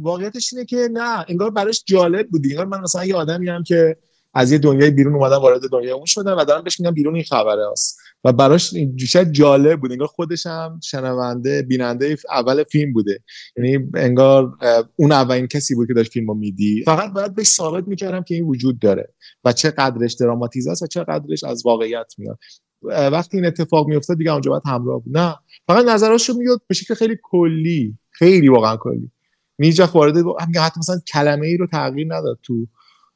واقعیتش 0.00 0.52
اینه 0.52 0.64
که 0.64 0.88
نه 0.92 1.24
انگار 1.28 1.50
براش 1.50 1.84
جالب 1.86 2.28
بود. 2.28 2.42
انگار 2.50 2.66
من 2.66 2.80
مثلا 2.80 3.04
یه 3.04 3.14
آدمی 3.14 3.48
هم 3.48 3.62
که 3.62 3.96
از 4.34 4.52
یه 4.52 4.58
دنیای 4.58 4.90
بیرون 4.90 5.14
اومدم 5.14 5.36
وارد 5.36 5.60
دنیای 5.72 5.92
اون 5.92 6.04
شدم 6.04 6.36
و 6.36 6.44
دارم 6.44 6.64
بهش 6.64 6.80
میگم 6.80 6.94
بیرون 6.94 7.14
این 7.14 7.24
خبره 7.24 7.70
است 7.72 7.98
و 8.24 8.32
براش 8.32 8.74
شاید 8.98 9.32
جالب 9.32 9.80
بود. 9.80 9.92
انگار 9.92 10.06
خودش 10.06 10.46
هم 10.46 10.80
شنونده 10.82 11.62
بیننده 11.62 12.16
اول 12.30 12.64
فیلم 12.64 12.92
بوده. 12.92 13.18
یعنی 13.56 13.90
انگار 13.94 14.52
اون 14.96 15.12
اولین 15.12 15.46
کسی 15.46 15.74
بود 15.74 15.88
که 15.88 15.94
داشت 15.94 16.12
فیلمو 16.12 16.34
میدی 16.34 16.82
فقط 16.86 17.12
باید 17.12 17.34
بهش 17.34 17.46
ثابت 17.46 17.88
می‌کردم 17.88 18.22
که 18.22 18.34
این 18.34 18.44
وجود 18.44 18.78
داره 18.78 19.14
و 19.44 19.52
چه 19.52 19.70
قدرش 19.70 20.12
دراماتیزه 20.12 20.70
است 20.70 20.82
و 20.82 20.86
چه 20.86 21.04
قدرش 21.04 21.44
از 21.44 21.62
واقعیت 21.66 22.12
میاد. 22.18 22.38
وقتی 22.84 23.36
این 23.36 23.46
اتفاق 23.46 23.88
میافتاد 23.88 24.18
دیگه 24.18 24.32
اونجا 24.32 24.50
باید 24.50 24.62
همراه 24.66 25.02
بود. 25.02 25.18
نه. 25.18 25.36
فقط 25.66 25.84
نظراشو 25.84 26.34
میاد 26.34 26.60
به 26.68 26.74
شکل 26.74 26.94
خیلی 26.94 27.16
کلی. 27.22 27.98
خیلی 28.10 28.48
واقعا 28.48 28.76
کلی. 28.76 29.10
میجا 29.58 29.90
وارد 29.94 30.16
حتی 30.60 30.80
مثلا 30.80 30.98
کلمه 31.12 31.46
ای 31.46 31.56
رو 31.56 31.66
تغییر 31.66 32.06
نداد 32.14 32.38
تو 32.42 32.66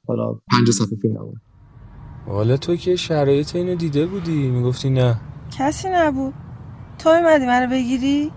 حالا 0.09 0.33
پنج 0.33 0.71
صفحه 0.71 0.97
فیلم 1.03 1.33
حالا 2.27 2.57
تو 2.57 2.77
که 2.77 2.97
شرایط 2.97 3.57
اینو 3.57 3.75
دیده 3.75 4.07
بودی. 4.07 4.51
می‌گفتی 4.51 4.91
نه. 4.91 5.21
کسی 5.59 5.89
نبود. 5.89 6.35
تو 6.99 7.15
میمدی 7.15 7.47
منو 7.47 7.71
بگیری؟ 7.71 8.33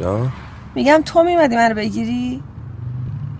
جا. 0.00 0.28
میگم 0.74 1.02
تو 1.04 1.22
میمدی 1.22 1.56
منو 1.56 1.74
بگیری؟ 1.74 2.42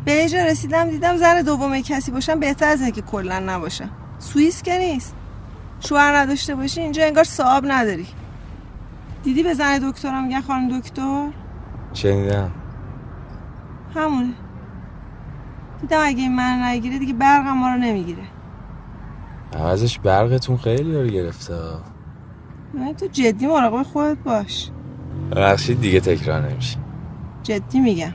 به 0.04 0.12
اینجا 0.12 0.44
رسیدم 0.44 0.90
دیدم 0.90 1.16
زن 1.16 1.42
دوم 1.42 1.80
کسی 1.80 2.10
باشم 2.10 2.40
بهتر 2.40 2.68
از 2.68 2.80
اینه 2.80 2.92
که 2.92 3.02
کلا 3.02 3.38
نباشم. 3.38 3.90
سوئیس 4.18 4.62
که 4.62 4.78
نیست. 4.78 5.14
شوهر 5.80 6.16
نداشته 6.16 6.54
باشی 6.54 6.80
اینجا 6.80 7.04
انگار 7.04 7.24
صاحب 7.24 7.64
نداری. 7.66 8.06
دیدی 9.24 9.42
به 9.42 9.54
زن 9.54 9.78
دکترم 9.78 10.24
میگن 10.24 10.40
خانم 10.40 10.78
دکتر؟ 10.78 11.28
شنیدم 11.94 12.50
همونه. 13.94 14.32
دیدم 15.80 15.98
اگه 16.02 16.22
این 16.22 16.36
من 16.36 16.62
نگیره 16.62 16.98
دیگه 16.98 17.12
برقم 17.12 17.52
ما 17.52 17.68
رو 17.68 17.78
نمی‌گیره. 17.78 18.22
عوضش 19.52 19.98
برقتون 19.98 20.56
خیلی 20.56 20.94
رو 20.94 21.06
گرفته. 21.06 21.54
نه 22.74 22.94
تو 22.94 23.06
جدی 23.06 23.46
مراقب 23.46 23.82
خودت 23.82 24.18
باش. 24.18 24.70
بخشید 25.36 25.80
دیگه 25.80 26.00
تکرار 26.00 26.48
نمیشه. 26.50 26.76
جدی 27.42 27.80
میگم. 27.80 28.14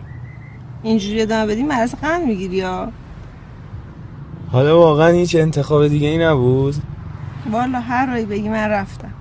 اینجوری 0.84 1.22
ادامه 1.22 1.46
بدی 1.52 1.64
مرض 1.64 1.96
قند 1.96 2.26
می‌گیری 2.26 2.56
یا؟ 2.56 2.92
حالا 4.52 4.80
واقعا 4.80 5.08
هیچ 5.08 5.36
انتخاب 5.36 5.88
دیگه 5.88 6.08
ای 6.08 6.18
نبود؟ 6.18 6.76
والا 7.52 7.80
هر 7.80 8.06
رایی 8.06 8.26
بگی 8.26 8.50
من 8.50 8.68
رفتم. 8.68 9.14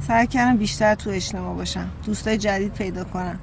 سعی 0.00 0.26
کردم 0.26 0.56
بیشتر 0.56 0.94
تو 0.94 1.10
اجتماع 1.10 1.56
باشم. 1.56 1.88
دوستای 2.06 2.38
جدید 2.38 2.72
پیدا 2.72 3.04
کنم. 3.04 3.38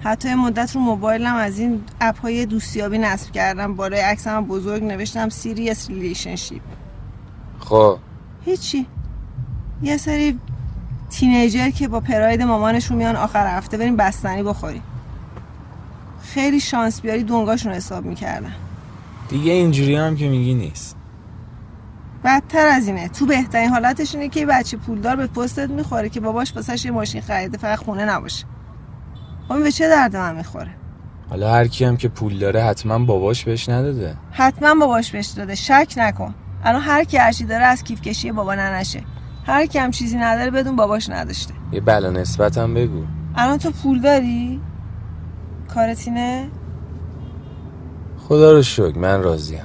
حتی 0.00 0.28
یه 0.28 0.34
مدت 0.34 0.74
رو 0.74 0.80
موبایلم 0.80 1.34
از 1.34 1.58
این 1.58 1.80
اپ 2.00 2.20
های 2.20 2.46
دوستیابی 2.46 2.98
نصب 2.98 3.32
کردم. 3.32 3.74
بالای 3.74 4.00
عکسم 4.00 4.44
بزرگ 4.44 4.84
نوشتم 4.84 5.28
serious 5.28 5.90
relationship. 5.90 6.62
خب. 7.60 7.98
هیچی. 8.44 8.86
یه 9.82 9.96
سری 9.96 10.38
تینیجر 11.10 11.70
که 11.70 11.88
با 11.88 12.00
پراید 12.00 12.42
مامانشون 12.42 12.96
میان 12.96 13.16
آخر 13.16 13.56
هفته 13.56 13.76
بریم 13.76 13.96
بستنی 13.96 14.42
بخوریم. 14.42 14.82
خیلی 16.22 16.60
شانس 16.60 17.00
بیاری 17.00 17.22
دونگاشون 17.22 17.72
حساب 17.72 18.04
می‌کردن. 18.04 18.52
دیگه 19.28 19.52
اینجوری 19.52 19.96
هم 19.96 20.16
که 20.16 20.28
میگی 20.28 20.54
نیست. 20.54 20.96
بدتر 22.24 22.66
از 22.66 22.86
اینه. 22.88 23.08
تو 23.08 23.26
بهترین 23.26 23.68
حالتش 23.68 24.14
اینه 24.14 24.28
که 24.28 24.46
بچه 24.46 24.76
پولدار 24.76 25.16
به 25.16 25.26
پستت 25.26 25.70
می‌خوره 25.70 26.08
که 26.08 26.20
باباش 26.20 26.56
واسش 26.56 26.84
یه 26.84 26.90
ماشین 26.90 27.20
خریده 27.20 27.58
فقط 27.58 27.78
خونه 27.78 28.04
نباشه. 28.04 28.44
اون 29.50 29.62
به 29.62 29.72
چه 29.72 29.88
درد 29.88 30.16
من 30.16 30.36
می‌خوره؟ 30.36 30.70
حالا 31.30 31.52
هر 31.52 31.66
کی 31.66 31.84
هم 31.84 31.96
که 31.96 32.08
پول 32.08 32.38
داره 32.38 32.62
حتما 32.62 32.98
باباش 32.98 33.44
بهش 33.44 33.68
نداده. 33.68 34.16
حتما 34.30 34.74
باباش 34.74 35.10
بهش 35.10 35.26
داده. 35.26 35.54
شک 35.54 35.94
نکن. 35.96 36.34
الان 36.64 36.80
هر 36.82 37.04
کی 37.04 37.16
هرچی 37.16 37.44
داره 37.44 37.64
از 37.64 37.84
کیف 37.84 38.00
کشی 38.00 38.32
بابا 38.32 38.54
ننشه. 38.54 39.02
هر 39.46 39.66
کی 39.66 39.78
هم 39.78 39.90
چیزی 39.90 40.16
نداره 40.16 40.50
بدون 40.50 40.76
باباش 40.76 41.10
نداشته. 41.10 41.54
یه 41.72 41.80
بلا 41.80 42.10
نسبت 42.10 42.58
هم 42.58 42.74
بگو. 42.74 43.04
الان 43.36 43.58
تو 43.58 43.70
پول 43.70 44.00
داری؟ 44.00 44.60
کارتینه 45.74 46.48
خدا 48.28 48.52
رو 48.52 48.62
شکر 48.62 48.98
من 48.98 49.22
راضیم. 49.22 49.64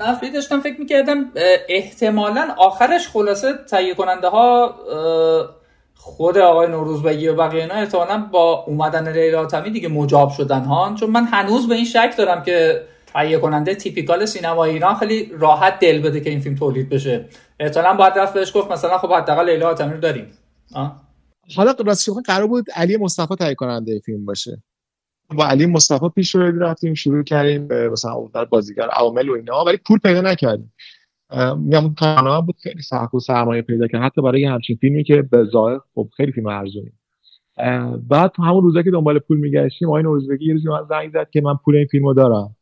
نفری 0.00 0.30
داشتم 0.30 0.60
فکر 0.60 0.80
می‌کردم 0.80 1.32
احتمالا 1.68 2.54
آخرش 2.58 3.08
خلاصه 3.08 3.52
تهیه 3.70 3.94
کننده 3.94 4.28
ها 4.28 4.74
خود 5.94 6.38
آقای 6.38 6.68
نوروزبگی 6.68 7.28
و 7.28 7.34
بقیه 7.34 7.62
اینا 7.62 7.74
احتمالا 7.74 8.28
با 8.32 8.64
اومدن 8.66 9.12
لیلا 9.12 9.40
آتمی 9.40 9.70
دیگه 9.70 9.88
مجاب 9.88 10.30
شدن 10.30 10.64
ها. 10.64 10.94
چون 11.00 11.10
من 11.10 11.24
هنوز 11.24 11.68
به 11.68 11.74
این 11.74 11.84
شک 11.84 12.14
دارم 12.18 12.42
که 12.42 12.82
تهیه 13.06 13.38
کننده 13.38 13.74
تیپیکال 13.74 14.26
سینما 14.26 14.64
ایران 14.64 14.94
خیلی 14.94 15.32
راحت 15.38 15.78
دل 15.78 16.00
بده 16.02 16.20
که 16.20 16.30
این 16.30 16.40
فیلم 16.40 16.54
تولید 16.54 16.88
بشه. 16.88 17.24
احتمالا 17.60 17.94
باید 17.94 18.18
رفت 18.18 18.34
بهش 18.34 18.56
گفت 18.56 18.72
مثلا 18.72 18.98
خب 18.98 19.12
حداقل 19.12 19.50
لیلا 19.50 19.68
آتمی 19.68 19.92
رو 19.92 20.00
داریم. 20.00 20.26
آه؟ 20.74 21.00
حالا 21.56 21.74
راستش 21.86 22.12
قرار 22.26 22.46
بود 22.46 22.66
علی 22.74 22.96
مصطفی 22.96 23.36
تهیه 23.36 23.54
کننده 23.54 24.00
فیلم 24.04 24.24
باشه. 24.24 24.62
با 25.36 25.46
علی 25.46 25.66
مصطفی 25.66 26.08
پیش 26.08 26.34
رو 26.34 26.58
رفتیم 26.58 26.94
شروع 26.94 27.22
کردیم 27.22 27.68
مثلا 27.92 28.28
در 28.34 28.44
بازیگر 28.44 28.88
عوامل 28.88 29.28
و 29.28 29.32
اینا 29.32 29.64
ولی 29.64 29.76
پول 29.76 29.98
پیدا 29.98 30.20
نکردیم. 30.20 30.72
میگم 31.56 31.94
کانال 31.94 32.42
بود 32.42 32.56
خیلی 32.62 32.82
سخت 32.82 33.14
و 33.14 33.20
سرمایه 33.20 33.62
پیدا 33.62 33.86
کرد. 33.86 34.02
حتی 34.02 34.22
برای 34.22 34.44
همچین 34.44 34.76
فیلمی 34.76 35.04
که 35.04 35.22
به 35.22 35.44
ظاهر 35.44 35.80
خب 35.94 36.08
خیلی 36.16 36.32
فیلم 36.32 36.46
ارزونی. 36.46 36.92
بعد 38.08 38.30
تو 38.30 38.42
همون 38.42 38.62
روزا 38.62 38.82
که 38.82 38.90
دنبال 38.90 39.18
پول 39.18 39.38
میگشتیم 39.38 39.88
آقای 39.88 40.02
نوروزبگی 40.02 40.46
یه 40.46 40.52
روزی 40.52 40.68
من 40.68 40.86
زنگ 40.88 41.12
زد 41.12 41.30
که 41.30 41.40
من 41.40 41.54
پول 41.64 41.76
این 41.76 41.86
فیلمو 41.86 42.14
دارم. 42.14 42.56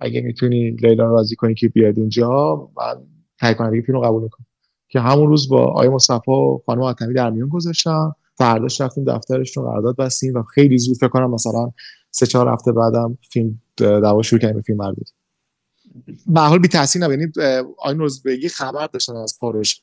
اگه 0.00 0.20
می‌تونی 0.20 0.70
لیلا 0.70 1.04
راضی 1.04 1.36
کنی 1.36 1.54
که 1.54 1.68
بیاد 1.68 1.98
اینجا 1.98 2.56
من 2.76 2.94
تهیه 3.40 3.54
کننده 3.54 3.82
فیلمو 3.82 4.00
قبول 4.00 4.22
می‌کنم. 4.22 4.46
که 4.88 5.00
همون 5.00 5.26
روز 5.26 5.48
با 5.48 5.64
آقای 5.64 5.88
مصطفی 5.88 6.30
و 6.30 6.58
خانم 6.66 6.82
آتمی 6.82 7.14
در 7.14 7.30
میون 7.30 7.48
گذاشتم. 7.48 8.14
فرداش 8.38 8.80
رفتیم 8.80 9.04
دفترشون 9.04 9.64
قرارداد 9.64 9.96
بستیم 9.96 10.34
و 10.34 10.42
خیلی 10.42 10.78
زود 10.78 10.96
فکر 10.96 11.08
کنم 11.08 11.30
مثلا 11.30 11.70
سه 12.14 12.26
چهار 12.26 12.48
هفته 12.48 12.72
بعدم 12.72 13.18
فیلم 13.30 13.62
دعوا 13.76 14.22
شروع 14.22 14.40
کردیم 14.40 14.62
فیلم 14.62 14.78
برداری. 14.78 15.04
به 16.26 16.40
حال 16.40 16.58
بی 16.58 16.68
تاثیر 16.68 17.02
نبود. 17.02 17.18
یعنی 17.18 17.32
آقای 17.78 17.94
نوروزبگی 17.94 18.48
خبر 18.48 18.86
داشتن 18.86 19.16
از 19.16 19.38
پروژه 19.40 19.76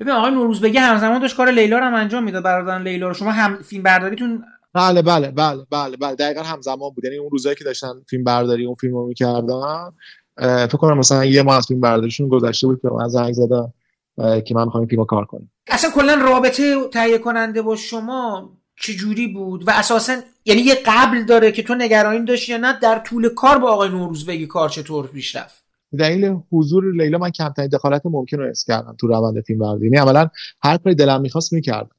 ببین 0.00 0.12
آقای 0.12 0.30
نوروزبگی 0.30 0.78
همزمان 0.78 1.20
داشت 1.20 1.36
کار 1.36 1.50
لیلا 1.50 1.78
رو 1.78 1.84
هم 1.84 1.94
انجام 1.94 2.24
می‌داد 2.24 2.42
برادران 2.42 2.82
لیلا 2.82 3.08
رو. 3.08 3.14
شما 3.14 3.30
هم 3.30 3.56
فیلم 3.62 3.82
برداریتون 3.82 4.44
بله 4.72 5.02
بله 5.02 5.30
بله 5.30 5.66
بله 5.70 5.96
بله. 5.96 6.14
دقیقا 6.14 6.42
همزمان 6.42 6.90
بود. 6.90 7.04
یعنی 7.04 7.16
اون 7.16 7.30
روزایی 7.30 7.56
که 7.56 7.64
داشتن 7.64 7.92
فیلم 8.10 8.24
برداری 8.24 8.66
اون 8.66 8.74
فیلم 8.74 8.94
رو 8.94 9.06
می‌کردن 9.06 9.92
فکر 10.36 10.76
کنم 10.76 10.98
مثلا 10.98 11.24
یه 11.24 11.42
ماه 11.42 11.56
از 11.56 11.66
فیلم 11.66 11.80
برداریشون 11.80 12.28
گذشته 12.28 12.66
بود 12.66 12.80
که 12.82 12.88
من 12.88 13.08
زنگ 13.08 13.32
زدم 13.32 13.72
که 14.16 14.54
من 14.54 14.64
می‌خوام 14.64 14.86
فیلم 14.86 15.04
کار 15.04 15.24
کنم. 15.24 15.50
اصلا 15.68 15.90
کلا 15.90 16.14
رابطه 16.14 16.88
تهیه 16.88 17.18
کننده 17.18 17.62
با 17.62 17.76
شما 17.76 18.52
چجوری 18.76 19.26
بود 19.26 19.68
و 19.68 19.70
اساسا 19.70 20.16
یعنی 20.44 20.60
یه 20.60 20.74
قبل 20.86 21.24
داره 21.24 21.52
که 21.52 21.62
تو 21.62 21.74
نگرانی 21.74 22.24
داشتی 22.24 22.52
یا 22.52 22.58
نه 22.58 22.78
در 22.82 22.98
طول 22.98 23.28
کار 23.28 23.58
با 23.58 23.72
آقای 23.72 23.88
نوروزبگی 23.88 24.46
کار 24.46 24.68
چطور 24.68 25.06
پیش 25.06 25.36
رفت؟ 25.36 25.64
دلیل 25.98 26.36
حضور 26.52 26.92
لیلا 26.92 27.18
من 27.18 27.30
کمترین 27.30 27.68
دخالت 27.68 28.02
ممکن 28.04 28.38
رو 28.38 28.50
حس 28.50 28.64
کردم 28.64 28.96
تو 29.00 29.06
روند 29.06 29.40
فیلم 29.40 29.58
برداری. 29.58 29.84
یعنی 29.84 29.98
عملا 29.98 30.28
هر 30.62 30.76
کاری 30.76 30.94
دلم 30.94 31.20
می‌خواست 31.20 31.52
می‌کردم. 31.52 31.90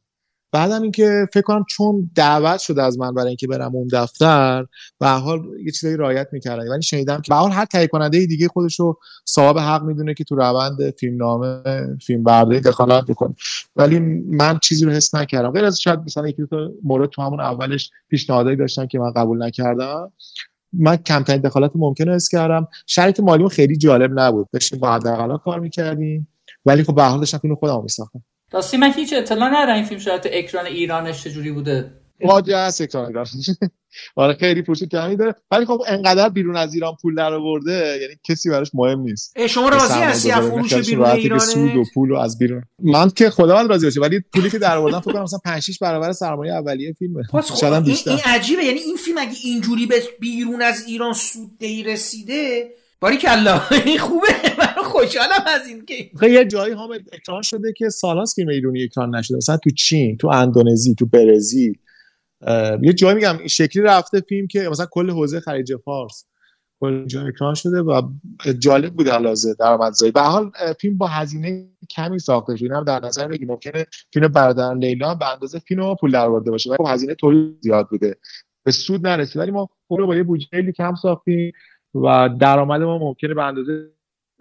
بعدم 0.52 0.82
اینکه 0.82 1.28
فکر 1.34 1.42
کنم 1.42 1.66
چون 1.70 2.12
دعوت 2.16 2.60
شده 2.60 2.84
از 2.84 3.00
من 3.00 3.14
برای 3.14 3.28
اینکه 3.28 3.48
برم 3.48 3.76
اون 3.76 3.88
دفتر 3.92 4.66
به 5.00 5.08
حال 5.08 5.40
یه 5.66 5.72
چیزایی 5.72 5.98
رعایت 5.98 6.28
می‌کردن 6.32 6.68
ولی 6.68 6.82
شنیدم 6.82 7.22
که 7.22 7.30
به 7.30 7.36
حال 7.36 7.52
هر 7.52 7.66
تهیه 7.66 7.88
کننده 7.88 8.26
دیگه 8.26 8.48
خودش 8.48 8.80
رو 8.80 9.00
صاحب 9.26 9.58
حق 9.58 9.84
می‌دونه 9.84 10.14
که 10.14 10.24
تو 10.24 10.36
روند 10.36 10.90
فیلمنامه 11.00 11.62
فیلم 12.06 12.24
برداری 12.24 12.60
دخالت 12.60 13.06
بکنه. 13.06 13.36
ولی 13.76 14.00
من 14.30 14.60
چیزی 14.60 14.86
رو 14.86 14.92
حس 14.92 15.16
نکردم. 15.16 15.52
غیر 15.52 15.66
از 15.66 15.82
شاید 15.82 16.00
مثلا 16.00 16.28
یکی 16.28 16.44
دو 16.52 16.72
مورد 16.84 17.10
تو 17.10 17.22
همون 17.22 17.40
اولش 17.40 17.92
پیشنهادایی 18.10 18.56
داشتن 18.56 18.88
که 18.88 19.00
من 19.00 19.12
قبول 19.12 19.44
نکردم. 19.44 20.12
من 20.74 20.96
کمترین 20.96 21.42
دخالت 21.42 21.72
ممکن 21.76 22.10
حس 22.10 22.30
کردم. 22.30 22.68
شرایط 22.86 23.20
مالیمون 23.20 23.50
خیلی 23.50 23.78
جالب 23.78 24.20
نبود. 24.20 24.48
داشتیم 24.54 24.80
با 24.80 24.94
حداقل 24.94 25.38
کار 25.38 25.60
می‌کردیم. 25.60 26.28
ولی 26.66 26.84
خب 26.84 26.96
به 26.96 27.04
حال 27.04 27.20
داشتم 27.20 27.38
فیلم 27.38 27.56
خودم 27.56 27.84
میساختم. 27.84 28.24
راستی 28.52 28.78
من 28.78 28.92
هیچ 28.92 29.14
اطلاع 29.14 29.50
ندارم 29.50 29.76
این 29.76 29.86
فیلم 29.86 30.00
شرایط 30.00 30.28
اکران 30.32 30.66
ایرانش 30.66 31.24
چجوری 31.24 31.52
بوده. 31.52 31.92
واجه 32.22 32.58
هست 32.58 32.82
اکران 32.82 33.06
ایران 33.06 33.26
آره 34.16 34.34
خیلی 34.34 34.62
پوش 34.62 34.84
کمی 34.84 35.16
داره. 35.16 35.36
ولی 35.52 35.66
خب 35.66 35.82
انقدر 35.88 36.30
بیرون 36.30 36.56
از 36.56 36.74
ایران 36.74 36.94
پول 37.02 37.16
در 37.16 37.34
آورده 37.34 37.98
یعنی 38.02 38.14
کسی 38.24 38.50
براش 38.50 38.72
مهم 38.74 39.00
نیست. 39.00 39.48
شما 39.48 39.70
راضی 39.70 40.00
هستی 40.00 40.32
از 40.32 40.46
فروش 40.46 40.74
بیرون 40.74 41.06
ایران 41.06 41.40
سود 41.40 41.76
و 41.76 41.84
پول 41.94 42.12
و 42.12 42.16
از 42.16 42.38
بیرون. 42.38 42.64
من 42.84 43.10
که 43.10 43.30
خداوند 43.30 43.70
راضی 43.70 43.86
باشه 43.86 44.02
ولی 44.02 44.20
پولی 44.34 44.50
که 44.50 44.60
در 44.60 44.78
آوردم 44.78 45.00
فکر 45.00 45.14
کنم 45.14 45.24
مثلا 45.24 45.40
5 45.46 45.64
6 45.64 45.80
برابر 45.80 46.12
سرمایه 46.12 46.54
اولیه 46.54 46.94
فیلمه. 46.94 47.24
شاید 47.60 47.88
این, 47.88 47.98
این 48.06 48.20
عجیبه. 48.26 48.64
یعنی 48.64 48.80
این 48.80 48.96
فیلم 48.96 49.18
اگه 49.18 49.36
اینجوری 49.44 49.86
به 49.86 50.04
بیرون 50.20 50.62
از 50.62 50.84
ایران 50.88 51.14
سود 51.14 51.64
رسیده 51.86 52.70
باری 53.00 53.18
کلا 53.18 53.62
این 53.86 54.00
خوبه. 54.00 54.28
من 54.60 54.84
خوشحالم 54.84 55.46
از 55.48 55.68
این 55.68 55.86
که 55.86 56.28
یه 56.28 56.46
جایی 56.46 56.74
هم 56.74 56.90
اکران 57.12 57.42
شده 57.42 57.74
که 57.78 57.90
سالاس 57.90 58.36
فیلم 58.36 58.50
ایرانی 58.50 58.84
اکران 58.84 59.16
نشده. 59.16 59.38
مثلا 59.38 59.58
تو 59.58 59.70
چین 59.70 60.18
تو 60.18 60.28
اندونزی 60.28 60.96
تو 60.96 61.06
برزیل. 61.06 61.78
یه 62.82 62.94
جایی 62.94 63.16
میگم 63.16 63.38
این 63.38 63.48
شکلی 63.48 63.84
رفته 63.84 64.22
فیلم 64.22 64.48
که 64.48 64.70
مثلا 64.70 64.86
کل 64.92 65.10
حوزه 65.10 65.40
خلیج 65.40 65.76
فارس 65.86 66.26
کل 66.80 67.06
جا 67.06 67.28
اکران 67.28 67.54
شده 67.54 67.82
و 67.82 68.02
جالب 68.60 68.94
بود 68.94 69.10
علاوه 69.10 69.54
درآمدزایی. 69.60 70.12
به 70.12 70.22
حال 70.22 70.52
فیلم 70.82 70.98
با 70.98 71.08
هزینه 71.08 71.70
کمی 71.90 72.20
ساخته 72.20 72.56
شده. 72.56 72.76
هم 72.76 72.84
در 72.84 73.00
نظر 73.00 73.28
بگیم 73.28 73.48
ممکنه 73.48 73.86
فیلم 74.14 74.28
برادر 74.28 74.74
لیلا 74.74 75.16
به 75.16 75.34
اندازه 75.34 75.60
فیلم 75.60 75.96
پول 75.96 76.12
درآورده 76.12 76.52
باشه. 76.52 76.70
ولی 76.70 76.78
خب 76.78 76.86
هزینه 76.88 77.16
تولید 77.16 77.58
زیاد 77.62 77.88
بوده. 77.90 78.18
به 78.64 78.72
سود 78.72 79.08
نرسید. 79.08 79.38
ولی 79.38 79.52
ما 79.52 79.70
خود 79.88 80.00
با 80.00 80.16
یه 80.16 80.24
بودجه 80.24 80.72
کم 80.78 80.96
ساختیم. 80.96 81.52
و 82.04 82.30
درآمد 82.40 82.82
ما 82.82 82.98
ممکنه 82.98 83.34
به 83.34 83.44
اندازه 83.44 83.92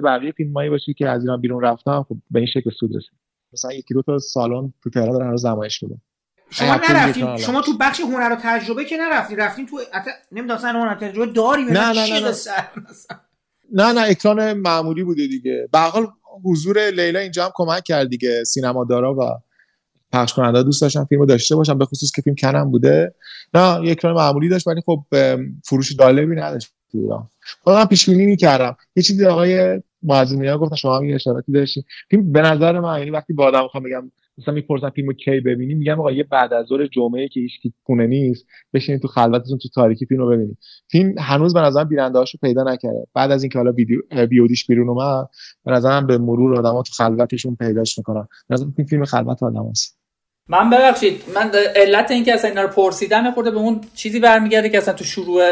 بقیه 0.04 0.32
فیلمایی 0.32 0.70
باشه 0.70 0.92
که 0.92 1.08
از 1.08 1.22
ایران 1.22 1.40
بیرون 1.40 1.62
رفتن 1.62 2.02
خب 2.02 2.16
به 2.30 2.38
این 2.38 2.48
شکل 2.54 2.70
سود 2.70 2.96
رسید. 2.96 3.12
مثلا 3.52 3.72
یکی 3.72 3.94
دو 3.94 4.02
تا 4.02 4.18
سالن 4.18 4.72
تو 4.82 4.90
تهران 4.90 5.12
دارن 5.12 5.26
هنوز 5.26 5.46
نمایش 5.46 5.82
میدن. 5.82 6.00
شما 6.50 6.80
نرفتین 6.90 7.36
شما 7.36 7.62
تو 7.62 7.72
بخش 7.80 8.00
هنر 8.00 8.32
و 8.32 8.36
تجربه 8.42 8.84
که 8.84 8.96
نرفتین 8.96 9.38
رفتین 9.38 9.66
تو 9.66 9.76
ات... 9.76 10.04
نمی‌دونم 10.32 10.60
هنر 10.60 10.94
تجربه 10.94 11.32
داری 11.32 11.64
نه 11.64 11.72
نه 11.72 11.92
نه 11.92 12.20
نه. 12.20 12.32
نه. 13.72 13.92
نه 13.92 14.10
اکران 14.10 14.52
معمولی 14.52 15.04
بوده 15.04 15.26
دیگه. 15.26 15.68
به 15.72 15.78
حال 15.78 16.06
حضور 16.44 16.90
لیلا 16.90 17.18
اینجا 17.18 17.44
هم 17.44 17.50
کمک 17.54 17.84
کرد 17.84 18.08
دیگه 18.08 18.44
سینما 18.44 18.84
دارا 18.84 19.14
و 19.14 19.20
پخش 20.12 20.32
کننده 20.32 20.62
دوست 20.62 20.82
داشتن 20.82 21.04
فیلمو 21.04 21.26
داشته 21.26 21.56
باشم 21.56 21.78
به 21.78 21.84
خصوص 21.84 22.10
که 22.10 22.22
فیلم 22.22 22.36
کنم 22.36 22.70
بوده. 22.70 23.14
نه 23.54 23.60
اکران 23.60 24.14
معمولی 24.14 24.48
داشت 24.48 24.66
ولی 24.66 24.80
خب 24.86 25.04
فروش 25.64 25.96
جالبی 25.96 26.36
نداشت. 26.36 26.75
تو 26.92 26.98
ایران. 26.98 27.30
خودم 27.62 27.84
پیش 27.84 28.08
بینی 28.10 28.26
می‌کردم. 28.26 28.76
یه 28.96 29.02
چیزی 29.02 29.26
آقای 29.26 29.82
معظمی 30.02 30.48
ها 30.48 30.58
گفتن 30.58 30.76
شما 30.76 30.96
هم 30.96 31.04
یه 31.04 31.14
اشاراتی 31.14 31.52
داشتین 31.52 31.84
فیلم 32.10 32.32
به 32.32 32.40
نظر 32.42 32.80
من 32.80 32.98
یعنی 32.98 33.10
وقتی 33.10 33.32
با 33.32 33.44
آدم 33.44 33.62
می‌خوام 33.62 33.84
بگم 33.84 34.12
مثلا 34.38 34.54
می‌پرسن 34.54 34.90
فیلمو 34.90 35.12
کی 35.12 35.40
ببینیم 35.40 35.78
میگم 35.78 36.00
آقا 36.00 36.12
یه 36.12 36.24
بعد 36.24 36.52
از 36.52 36.66
ظهر 36.66 36.86
جمعه 36.86 37.28
که 37.28 37.40
هیچ 37.40 37.52
خونه 37.84 38.06
نیست 38.06 38.46
بشینید 38.74 39.02
تو 39.02 39.08
خلوتتون 39.08 39.58
تو 39.58 39.68
تاریکی 39.68 40.06
فیلمو 40.06 40.26
ببینید. 40.26 40.58
فیلم 40.90 41.14
هنوز 41.18 41.54
به 41.54 41.60
نظر 41.60 41.84
بیننده 41.84 42.24
پیدا 42.42 42.62
نکرده. 42.62 43.06
بعد 43.14 43.30
از 43.30 43.42
اینکه 43.42 43.58
حالا 43.58 43.72
ویدیو 43.72 44.00
بیودیش 44.30 44.66
بیرون 44.66 44.88
اومد 44.88 45.28
به 45.64 45.72
نظرم 45.72 46.06
به 46.06 46.18
مرور 46.18 46.58
آدما 46.58 46.82
تو 46.82 46.92
خلوتشون 46.92 47.56
پیداش 47.56 47.98
می‌کنن. 47.98 48.28
به 48.48 48.56
این 48.78 48.86
فیلم 48.86 49.04
خلوت 49.04 49.42
آدماست. 49.42 49.98
من 50.48 50.70
ببخشید 50.70 51.22
من 51.34 51.50
علت 51.76 52.10
اینکه 52.10 52.34
اصلا 52.34 52.50
اینا 52.50 52.62
رو 52.62 52.68
پرسیدم 52.68 53.30
خورده 53.30 53.50
به 53.50 53.56
اون 53.56 53.80
چیزی 53.94 54.20
برمیگرده 54.20 54.68
که 54.68 54.78
اصلا 54.78 54.94
تو 54.94 55.04
شروع 55.04 55.42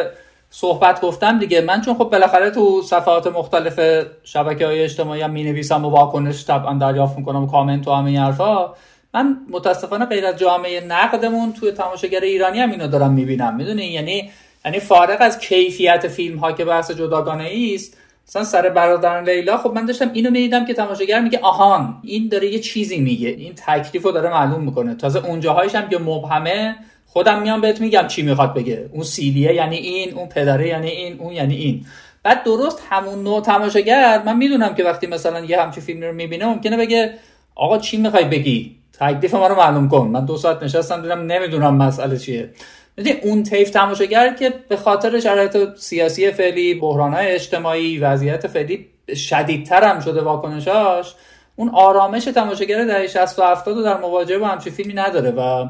صحبت 0.57 1.01
گفتم 1.01 1.39
دیگه. 1.39 1.61
من 1.61 1.81
چون 1.81 1.95
خب 1.95 2.05
بالاخره 2.05 2.51
تو 2.51 2.83
صفحات 2.83 3.27
مختلف 3.27 4.07
شبکه 4.25 4.67
های 4.67 4.83
اجتماعی 4.83 5.23
هم 5.23 5.31
می 5.31 5.45
نویسم 5.45 5.85
و 5.85 5.89
واکنش 5.89 6.47
طبعا 6.47 6.75
دریافت 6.79 7.19
می‌کنم 7.19 7.43
و 7.43 7.47
کامنت 7.47 7.89
و 7.89 7.93
همه 7.93 8.11
این 8.11 8.19
حرفا 8.19 8.75
من 9.15 9.37
متاسفانه 9.51 10.05
غیر 10.07 10.27
از 10.27 10.37
جامعه 10.37 10.81
نقدمون 10.81 11.53
توی 11.53 11.73
تماشاگر 11.73 12.21
ایرانی 12.21 12.61
هم 12.61 12.71
اینو 12.71 12.89
دارم 12.89 13.13
می‌بینم. 13.13 13.57
می‌دونی؟ 13.57 13.85
یعنی 13.85 14.31
یعنی 14.65 14.81
فارغ 14.81 15.17
از 15.21 15.39
کیفیت 15.39 16.09
فیلم 16.09 16.39
ها 16.39 16.53
که 16.53 16.65
بحث 16.65 16.91
جداگانه 16.91 17.51
است 17.75 17.97
مثلا 18.29 18.45
سر 18.45 18.69
برادران 18.69 19.29
لیلا 19.29 19.59
خب 19.59 19.73
من 19.73 19.87
داشتم 19.87 20.11
اینو 20.13 20.31
می‌دیدم 20.31 20.67
که 20.67 20.75
تماشاگر 20.75 21.21
میگه 21.21 21.39
آهان 21.39 21.95
این 22.03 22.29
داره 22.29 22.53
یه 22.53 22.59
چیزی 22.59 23.01
میگه 23.01 23.29
این 23.29 23.55
تکلیف 23.55 24.05
رو 24.05 24.13
داره 24.13 24.31
معلوم 24.31 24.65
می‌کنه. 24.65 24.95
تازه 24.95 25.27
اونجاهایش 25.27 25.75
هم 25.75 25.89
که 25.89 25.99
مبهمه 25.99 26.77
خودم 27.15 27.43
میام 27.43 27.61
بهت 27.61 27.81
میگم 27.81 28.07
چی 28.07 28.23
می‌خواد 28.23 28.55
بگه. 28.55 28.91
اون 28.93 29.03
سیلیه 29.03 29.55
یعنی 29.55 29.77
این 29.77 30.15
اون 30.15 30.29
پدره 30.29 30.69
یعنی 30.69 30.89
این 30.89 31.21
اون 31.21 31.33
یعنی 31.33 31.55
این. 31.57 31.87
بعد 32.23 32.45
درست 32.45 32.83
همون 32.91 33.23
نوع 33.23 33.43
تماشاگر 33.43 34.23
من 34.27 34.37
می‌دونم 34.37 34.75
که 34.75 34.85
وقتی 34.85 35.07
مثلا 35.07 35.45
یه 35.45 35.61
همچین 35.61 35.83
فیلم 35.83 36.03
رو 36.03 36.13
می‌بینه 36.13 36.47
ممکنه 36.47 36.77
بگه 36.77 37.15
آقا 37.55 37.79
چی 37.79 37.97
می‌خوای 37.97 38.25
بگی؟ 38.25 38.77
تکلیف 39.01 39.35
ما 39.35 39.47
رو 39.47 39.55
معلوم 39.55 39.89
کن. 39.89 40.07
من 40.07 40.25
دو 40.25 40.37
ساعت 40.37 40.63
نشستم 40.63 41.03
دیدم 41.03 41.21
نمی‌دونم 41.21 41.77
مسئله 41.77 42.19
چیه. 42.19 42.51
می‌دونی 42.97 43.17
اون 43.23 43.43
تیف 43.43 43.71
تماشاگر 43.71 44.35
که 44.35 44.53
به 44.69 44.77
خاطر 44.77 45.21
شرایط 45.21 45.57
سیاسی 45.77 46.31
فعلی 46.31 46.75
بحرانهای 46.75 47.27
اجتماعی 47.27 47.99
وضعیت 47.99 48.47
فعلی 48.47 48.87
شدیدتر 49.17 49.85
هم 49.85 50.01
شده 50.01 50.23
واکنشاش 50.23 51.15
اون 51.57 51.69
آرامش 51.69 52.25
تماشاگر 52.25 52.85
در 52.85 53.07
60 53.07 53.39
و 53.39 53.43
70 53.43 53.85
در 53.85 54.01
مواجهه 54.01 54.39
با 54.39 54.47
همچین 54.47 54.73
فیلمی 54.73 54.95
نداره 54.95 55.31
و 55.31 55.69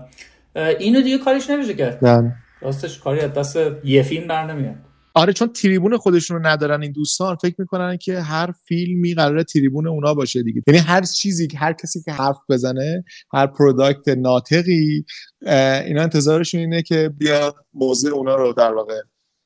اینو 0.55 1.02
دیگه 1.02 1.18
کارش 1.18 1.50
نمیشه 1.50 1.74
کرد. 1.74 2.05
نه. 2.05 2.34
راستش 2.62 2.98
کاری 2.98 3.20
از 3.20 3.32
دست 3.32 3.57
یه 3.84 4.02
فیلم 4.02 4.28
بر 4.28 4.55
نمیاد 4.55 4.74
آره 5.16 5.32
چون 5.32 5.48
تریبون 5.48 5.96
خودشون 5.96 6.36
رو 6.36 6.46
ندارن 6.46 6.82
این 6.82 6.92
دوستان 6.92 7.36
فکر 7.36 7.55
می‌کنن 7.59 7.96
که 7.96 8.20
هر 8.20 8.52
فیلمی 8.68 9.14
قراره 9.14 9.44
تریبون 9.44 9.86
اونا 9.86 10.14
باشه 10.14 10.42
دیگه. 10.42 10.62
یعنی 10.66 10.80
هر 10.80 11.02
چیزی 11.02 11.46
که 11.46 11.59
هر 11.59 11.72
کسی 11.72 12.02
که 12.02 12.12
حرف 12.12 12.36
بزنه 12.48 13.05
هر 13.32 13.46
پروداکت 13.46 14.09
ناطقی 14.09 15.05
اینا 15.86 16.02
انتظارشون 16.02 16.61
اینه 16.61 16.82
که 16.82 17.11
بیا 17.18 17.55
موضوع 17.74 18.12
اونا 18.12 18.34
رو 18.34 18.52
در 18.52 18.72
واقع 18.72 19.00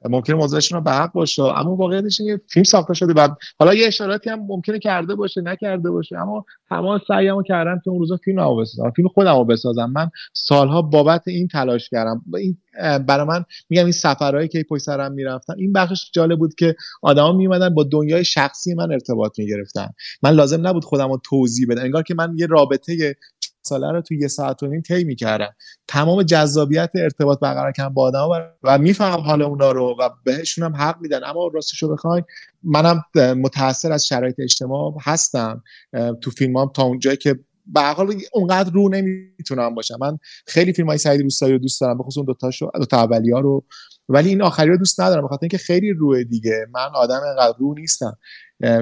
ممکنه 0.04 0.36
موضوعشون 0.36 0.78
رو 0.78 0.84
به 0.84 0.90
حق 0.90 1.12
باشه. 1.12 1.42
اما 1.42 1.76
واقعیتش 1.76 2.20
اینه 2.20 2.40
فیلم 2.48 2.64
ساخته 2.64 2.94
شده 2.94 3.12
بعد 3.14 3.36
حالا 3.58 3.74
یه 3.74 3.86
اشاراتی 3.86 4.30
هم 4.30 4.46
ممکنه 4.46 4.78
کرده 4.78 5.14
باشه 5.14 5.40
نکرده 5.40 5.90
باشه 5.90 6.18
اما 6.18 6.44
تمام 6.68 7.00
سعیمو 7.08 7.42
کردم 7.42 7.80
که 7.84 7.90
اون 7.90 7.98
روزا 7.98 8.16
فیلم 8.16 8.40
رو 8.40 8.56
بسازم 8.56 8.90
فیلم 8.90 9.08
خودمو 9.08 9.44
بسازم. 9.44 9.90
من 9.94 10.10
سالها 10.32 10.82
بابت 10.82 11.28
این 11.28 11.48
تلاش 11.48 11.88
کردم. 11.88 12.22
این 12.38 12.58
برای 13.06 13.26
من 13.26 13.44
میگم 13.70 13.82
این 13.82 13.92
سفرهایی 13.92 14.48
که 14.48 14.64
پشت 14.70 14.82
سرم 14.82 15.12
می‌رفتم 15.12 15.54
این 15.58 15.72
بخشش 15.72 16.10
جالب 16.12 16.38
بود 16.38 16.54
که 16.54 16.74
آدما 17.02 17.32
میومدن 17.32 17.74
با 17.74 17.84
دنیای 17.84 18.24
شخصی 18.24 18.74
من 18.74 18.92
ارتباط 18.92 19.38
می‌گرفتن. 19.38 19.88
من 20.22 20.30
لازم 20.30 20.66
نبود 20.66 20.84
خودم 20.84 21.08
رو 21.08 21.20
توضیح 21.24 21.66
بدم. 21.70 21.82
انگار 21.82 22.02
که 22.02 22.14
من 22.14 22.34
یه 22.36 22.46
رابطه 22.46 23.16
ساله 23.68 23.92
رو 23.92 24.00
تو 24.00 24.14
یه 24.14 24.28
ساعت 24.28 24.62
و 24.62 24.66
نیم 24.66 24.80
طی 24.80 25.04
می‌کردم 25.04 25.54
تمام 25.88 26.22
جذابیت 26.22 26.90
ارتباط 26.94 27.40
برقرار 27.40 27.72
کردن 27.72 27.94
با 27.94 28.02
آدم 28.02 28.28
و 28.62 28.78
میفهم 28.78 29.20
حال 29.20 29.42
اونا 29.42 29.72
رو 29.72 29.96
و 30.00 30.08
بهشون 30.24 30.64
هم 30.64 30.76
حق 30.76 30.96
میدن. 31.00 31.24
اما 31.24 31.50
راستشو 31.54 31.88
بخواین 31.88 32.24
منم 32.62 33.04
متاثر 33.16 33.92
از 33.92 34.06
شرایط 34.06 34.36
اجتماع 34.38 34.94
هستم. 35.02 35.62
تو 36.20 36.30
فیلمام 36.30 36.70
تا 36.74 36.82
اونجایی 36.82 37.16
که 37.16 37.38
به 37.66 37.80
حال 37.80 38.14
اونقدر 38.32 38.72
رو 38.72 38.88
نمی‌تونم 38.88 39.74
باشم. 39.74 39.96
من 40.00 40.18
خیلی 40.46 40.72
فیلم 40.72 40.88
های 40.88 40.98
سعید 40.98 41.22
روستایی 41.22 41.52
رو 41.52 41.58
دوست 41.58 41.80
دارم 41.80 41.98
بخصوص 41.98 42.16
اون 42.16 42.26
دوتاشو 42.26 42.70
دو 42.74 42.84
تا 42.84 42.96
اولی 42.96 43.30
ها 43.30 43.40
رو. 43.40 43.64
ولی 44.08 44.28
این 44.28 44.42
آخری 44.42 44.68
رو 44.68 44.76
دوست 44.76 45.00
ندارم 45.00 45.24
بخاطر 45.24 45.42
اینکه 45.42 45.58
خیلی 45.58 45.92
روی 45.92 46.24
دیگه. 46.24 46.66
من 46.74 46.88
آدم 46.94 47.20
انقدر 47.30 47.58
رو 47.58 47.74
نیستم. 47.74 48.18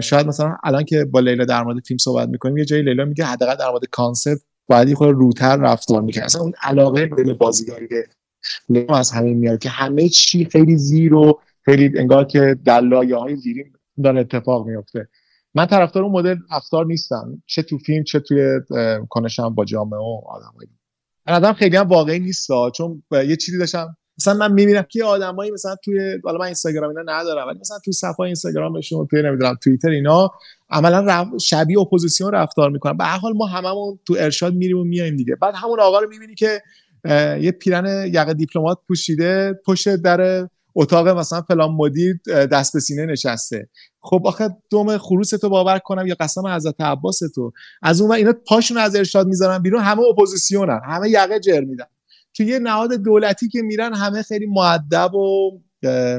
شاید 0.01 0.27
مثلا 0.27 0.57
الان 0.65 0.85
که 0.85 1.05
با 1.05 1.21
لیلا 1.21 1.45
در 1.45 1.63
مورد 1.63 1.85
فیلم 1.85 1.99
صحبت 1.99 2.29
می‌کنیم 2.29 2.57
یه 2.57 2.65
جایی 2.65 2.83
لیلا 2.83 3.05
میگه 3.05 3.25
حداقل 3.25 3.55
در 3.55 3.71
مورد 3.71 3.85
کانسپت 3.85 4.41
باید 4.67 4.95
خود 4.95 5.09
روتر 5.09 5.57
رفتار 5.57 6.03
می‌کنه 6.03 6.25
اصلا 6.25 6.43
اون 6.43 6.53
علاقه 6.63 7.07
به 7.07 7.35
بازیگری 7.35 7.89
از 8.89 9.11
همین 9.11 9.39
میاد 9.39 9.59
که 9.59 9.69
همه 9.69 10.09
چی 10.09 10.45
خیلی 10.45 10.77
زیر 10.77 11.15
و 11.15 11.41
خیلی 11.65 11.99
انگار 11.99 12.25
که 12.25 12.57
در 12.65 12.81
لایه 12.81 13.17
های 13.17 13.37
زیری 13.37 13.65
داره 14.05 14.21
اتفاق 14.21 14.67
میفته 14.67 15.09
من 15.55 15.67
طرفدار 15.67 16.03
اون 16.03 16.13
مدل 16.13 16.37
افطار 16.51 16.87
نیستم. 16.87 17.43
چه 17.47 17.63
تو 17.63 17.79
فیلم 17.79 18.05
چه 18.05 18.21
توی 18.21 18.61
کنشم 19.09 19.55
با 19.55 19.65
جامعه 19.65 20.01
و 20.01 20.21
آدمایی. 20.27 20.69
آدم 21.27 21.53
خیلی 21.53 21.77
هم 21.77 21.89
واقعی 21.89 22.19
نیست 22.19 22.49
چون 22.75 23.03
یه 23.13 23.37
چیزی 23.37 23.59
داشتم. 23.59 23.97
مثلا 24.19 24.35
من 24.35 24.53
می‌بینم 24.53 24.85
که 24.89 25.05
آدمایی 25.05 25.51
مثلا 25.51 25.77
توی 25.85 26.19
حالا 26.25 26.39
من 26.39 26.45
اینستاگرام 26.45 26.89
اینا 26.89 27.03
ندارم 27.07 27.49
ولی 27.49 27.59
مثلا 27.59 27.79
تو 27.85 27.93
صفحه 27.93 28.21
اینستاگرامشون 28.21 29.07
توی 29.07 29.23
نمی‌دونم 29.23 29.55
توییتر 29.63 29.91
اینا 29.91 30.31
عملا 30.71 31.31
شبیه 31.41 31.79
اپوزیسیون 31.79 32.33
رفتار 32.33 32.71
می‌کنن. 32.71 32.97
به 32.97 33.05
هر 33.05 33.19
حال 33.19 33.33
ما 33.33 33.47
هممون 33.47 33.99
تو 34.07 34.17
ارشاد 34.19 34.55
میریم 34.55 34.79
و 34.79 34.85
میایم 34.85 35.17
دیگه. 35.17 35.37
بعد 35.37 35.55
همون 35.55 35.81
آقا 35.81 35.99
رو 36.01 36.09
می‌بینی 36.09 36.35
که 36.35 36.63
یه 37.41 37.51
پیرن 37.51 38.07
یقه 38.07 38.35
دیپلمات 38.35 38.79
پوشیده 38.89 39.61
پشت 39.67 39.97
در 39.97 40.49
اتاق 40.75 41.09
مثلا 41.09 41.43
فلان 41.43 41.71
مدیر 41.71 42.21
دست 42.27 42.73
به 42.73 42.81
سینه 42.81 43.07
نشسته. 43.07 43.69
خب 44.01 44.23
آخه 44.25 44.49
دوم 44.71 44.99
خروس 44.99 45.31
تو 45.31 45.49
باور 45.49 45.79
کنم 45.79 46.07
یا 46.07 46.17
قسم 46.21 46.47
حضرت 46.47 46.81
عباس 46.81 47.19
تو. 47.35 47.53
از 47.83 48.01
اون 48.01 48.13
اینا 48.13 48.33
پاشون 48.47 48.79
از 48.79 48.97
ارشاد 48.97 49.27
می‌ذارن 49.27 49.59
بیرون 49.59 49.83
همه 49.83 50.03
اپوزیسیونن 50.03 50.81
همه 50.89 51.11
یقه 51.11 51.41
جر 51.41 51.61
میدن. 51.61 51.85
تو 52.35 52.43
یه 52.43 52.59
نهاد 52.59 52.93
دولتی 52.93 53.49
که 53.49 53.63
میرن 53.63 53.95
همه 53.95 54.23
خیلی 54.23 54.47
مؤدب 54.47 55.15
و 55.15 55.51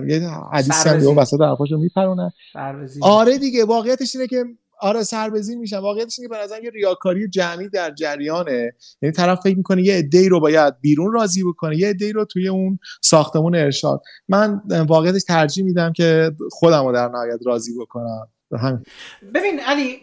یه 0.08 0.30
حدیث 0.54 0.88
هم 0.88 1.18
وسط 1.18 1.42
حرفاشو 1.42 1.78
میپرونن 1.78 2.32
آره 3.02 3.38
دیگه 3.38 3.66
واقعیتش 3.66 4.16
اینه 4.16 4.28
که 4.28 4.46
آره 4.80 5.04
سربزین 5.04 5.60
میشن. 5.60 5.78
واقعیتش 5.78 6.20
اینه 6.20 6.30
به 6.30 6.38
نظر 6.44 6.64
یه 6.64 6.70
ریاکاری 6.70 7.28
جمعی 7.28 7.70
در 7.70 7.92
جریانه. 7.92 8.72
یعنی 9.02 9.14
طرف 9.14 9.40
فکر 9.44 9.58
می‌کنه 9.58 9.84
یه 9.84 9.94
عده‌ای 9.94 10.30
رو 10.30 10.40
باید 10.40 10.74
بیرون 10.82 11.14
راضی 11.14 11.44
بکنه 11.44 11.78
یه 11.78 11.90
عده‌ای 11.90 12.12
رو 12.12 12.26
توی 12.26 12.48
اون 12.48 12.80
ساختمون 13.02 13.56
ارشاد. 13.56 14.02
من 14.28 14.62
واقعیتش 14.88 15.24
ترجیح 15.24 15.66
میدم 15.66 15.94
که 15.94 16.32
خودم 16.52 16.86
رو 16.86 16.94
در 16.94 17.08
نهایت 17.08 17.40
راضی 17.46 17.72
بکنم. 17.80 18.28
ببین 19.34 19.60
علی 19.60 20.02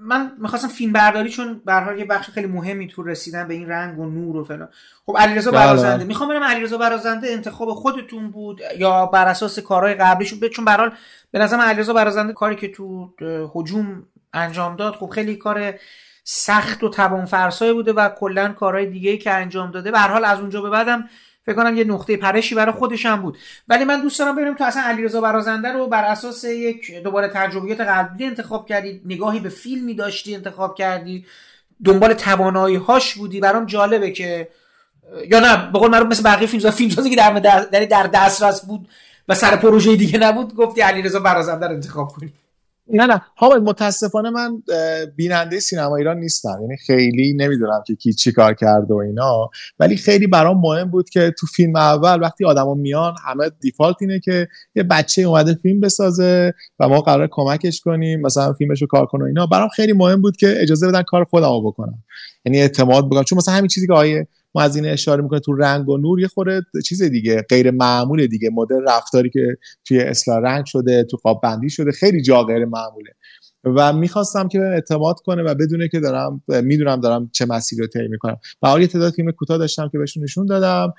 من 0.00 0.32
می‌خواستم 0.38 0.68
فیلم 0.68 0.92
برداری 0.92 1.30
چون 1.30 1.62
به 1.64 1.98
یه 1.98 2.04
بخش 2.04 2.30
خیلی 2.30 2.46
مهمی 2.46 2.88
تو 2.88 3.02
رسیدن 3.02 3.48
به 3.48 3.54
این 3.54 3.68
رنگ 3.68 3.98
و 3.98 4.06
نور 4.06 4.36
و 4.36 4.44
فلان. 4.44 4.68
خب 5.06 5.16
علیرضا 5.18 5.50
بله، 5.50 5.60
برازنده. 5.60 5.96
بله. 5.96 6.04
می‌خوام 6.04 6.28
ببینم 6.30 6.44
علیرضا 6.44 6.78
برازنده 6.78 7.28
انتخاب 7.30 7.74
خودتون 7.74 8.30
بود 8.30 8.60
یا 8.78 9.06
بر 9.06 9.28
اساس 9.28 9.58
کارهای 9.58 9.94
قبلیش 9.94 10.34
بود 10.34 10.50
چون 10.50 10.64
به 10.64 10.92
به 11.30 11.38
نظرم 11.38 11.60
علیرضا 11.60 11.92
برازنده 11.92 12.32
کاری 12.32 12.56
که 12.56 12.68
تو 12.68 13.14
هجوم 13.54 14.06
انجام 14.32 14.76
داد 14.76 14.94
خب 14.94 15.06
خیلی 15.06 15.36
کار 15.36 15.74
سخت 16.24 16.82
و 16.82 16.88
توان 16.88 17.24
فرسای 17.24 17.72
بوده 17.72 17.92
و 17.92 18.08
کلا 18.08 18.48
کارهای 18.52 18.86
دیگه 18.86 19.16
که 19.16 19.30
انجام 19.30 19.70
داده. 19.70 19.90
به 19.90 19.98
حال 19.98 20.24
از 20.24 20.40
اونجا 20.40 20.62
به 20.62 20.70
بعدم 20.70 21.08
فکر 21.46 21.54
کنم 21.54 21.76
یه 21.76 21.84
نقطه 21.84 22.16
پرشی 22.16 22.54
برای 22.54 22.72
خودش 22.72 23.06
هم 23.06 23.22
بود. 23.22 23.38
ولی 23.68 23.84
من 23.84 24.02
دوست 24.02 24.18
دارم 24.18 24.36
ببینم 24.36 24.54
تو 24.54 24.64
اصلا 24.64 24.82
علیرضا 24.82 25.20
برازنده 25.20 25.72
رو 25.72 25.86
بر 25.86 26.04
اساس 26.04 26.44
یک 26.44 26.94
دوباره 26.94 27.28
تجربیات 27.28 27.80
قبلی 27.80 28.24
انتخاب 28.24 28.66
کردی 28.66 29.00
نگاهی 29.04 29.40
به 29.40 29.48
فیلمی 29.48 29.94
داشتی 29.94 30.34
انتخاب 30.34 30.74
کردی 30.74 31.26
دنبال 31.84 32.14
توانایی 32.14 32.76
هاش 32.76 33.14
بودی. 33.14 33.40
برام 33.40 33.66
جالبه 33.66 34.10
که 34.10 34.48
یا 35.28 35.40
نه 35.40 35.70
به 35.72 35.78
قول 35.78 35.90
معروف 35.90 36.08
مثل 36.10 36.22
بقیه 36.22 36.46
فیلمساز 36.46 36.74
فیلمسازی 36.74 37.10
که 37.10 37.16
در 37.16 37.32
در, 37.32 37.84
در 37.84 38.06
دسترس 38.06 38.66
بود 38.66 38.88
و 39.28 39.34
سر 39.34 39.56
پروژه 39.56 39.96
دیگه 39.96 40.18
نبود 40.18 40.54
گفتی 40.54 40.80
علیرضا 40.80 41.20
برازنده 41.20 41.66
رو 41.66 41.72
انتخاب 41.72 42.08
کنی 42.08 42.32
نه 42.92 43.06
نه. 43.06 43.22
حامد 43.36 43.62
متاسفانه 43.62 44.30
من 44.30 44.62
بیننده 45.16 45.60
سینما 45.60 45.96
ایران 45.96 46.18
نیستم. 46.18 46.58
یعنی 46.62 46.76
خیلی 46.76 47.32
نمی‌دونم 47.32 47.82
که 47.86 47.94
کی 47.94 48.12
چی 48.12 48.32
کار 48.32 48.54
کرده 48.54 48.94
و 48.94 48.96
اینا. 48.96 49.50
ولی 49.78 49.96
خیلی 49.96 50.26
برام 50.26 50.60
مهم 50.60 50.90
بود 50.90 51.10
که 51.10 51.34
تو 51.38 51.46
فیلم 51.46 51.76
اول 51.76 52.22
وقتی 52.22 52.44
آدما 52.44 52.74
میان 52.74 53.14
همه 53.24 53.50
دیفالت 53.60 53.96
اینه 54.00 54.20
که 54.20 54.48
یه 54.74 54.82
بچه 54.82 55.22
اومده 55.22 55.54
فیلم 55.54 55.80
بسازه 55.80 56.54
و 56.78 56.88
ما 56.88 57.00
قرار 57.00 57.28
کمکش 57.30 57.80
کنیم 57.80 58.20
مثلا 58.20 58.52
فیلمش 58.52 58.80
رو 58.80 58.86
کار 58.86 59.06
کنه 59.06 59.24
و 59.24 59.26
اینا. 59.26 59.46
برام 59.46 59.68
خیلی 59.68 59.92
مهم 59.92 60.22
بود 60.22 60.36
که 60.36 60.54
اجازه 60.56 60.88
بدن 60.88 61.02
کار 61.02 61.24
خودمو 61.24 61.62
بکنم. 61.62 61.98
یعنی 62.44 62.60
اعتماد 62.60 63.06
بکنم. 63.06 63.22
چون 63.22 63.38
مثلا 63.38 63.54
همین 63.54 63.68
چیزی 63.68 63.86
که 63.86 63.92
آیه 63.92 64.26
ما 64.54 64.62
از 64.62 64.76
این 64.76 64.86
اشاره 64.86 65.22
می‌کنه 65.22 65.40
تو 65.40 65.52
رنگ 65.52 65.88
و 65.88 65.96
نور 65.96 66.20
یه 66.20 66.28
خورده 66.28 66.62
چیز 66.86 67.02
دیگه 67.02 67.42
غیر 67.48 67.70
معمول 67.70 68.26
دیگه 68.26 68.50
مدل 68.52 68.82
رفتاری 68.88 69.30
که 69.30 69.56
توی 69.84 70.00
اصلاح 70.00 70.38
رنگ 70.38 70.66
شده 70.66 71.04
تو 71.04 71.16
قاب 71.16 71.40
بندی 71.42 71.70
شده 71.70 71.92
خیلی 71.92 72.22
جا 72.22 72.42
غیر 72.42 72.64
معموله. 72.64 73.10
و 73.64 73.92
می‌خواستم 73.92 74.48
که 74.48 74.60
اعتماد 74.60 75.16
کنه 75.24 75.42
و 75.42 75.54
بدونه 75.54 75.88
که 75.88 76.00
دارم 76.00 76.42
می‌دونم 76.48 77.00
دارم 77.00 77.30
چه 77.32 77.46
مسیری 77.46 77.82
رو 77.82 77.88
طی 77.88 78.08
می‌کنم. 78.08 78.36
و 78.62 78.80
یه 78.80 78.86
تعداد 78.86 79.12
فیلم 79.12 79.30
کوتاه 79.30 79.58
داشتم 79.58 79.88
که 79.92 79.98
بهشون 79.98 80.22
نشون 80.22 80.46
دادم. 80.46 80.94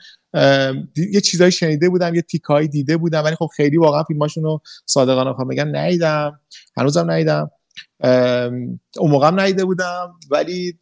یه 1.11 1.21
چیزایی 1.21 1.51
شنیده 1.51 1.89
بودم 1.89 2.15
یه 2.15 2.21
تیکایی 2.21 2.67
دیده 2.67 2.97
بودم 2.97 3.23
ولی 3.23 3.35
خب 3.35 3.47
خیلی 3.55 3.77
واقعا 3.77 4.03
فیلماشون 4.03 4.43
رو 4.43 4.61
صادقانه 4.85 5.33
خواهم 5.33 5.47
بگم 5.47 5.75
ندیدم. 5.75 6.39
هنوزم 6.77 7.11
ندیدم. 7.11 7.51
اون 8.97 9.11
موقع 9.11 9.27
هم 9.27 9.53
بودم 9.65 10.13
ولی 10.31 10.77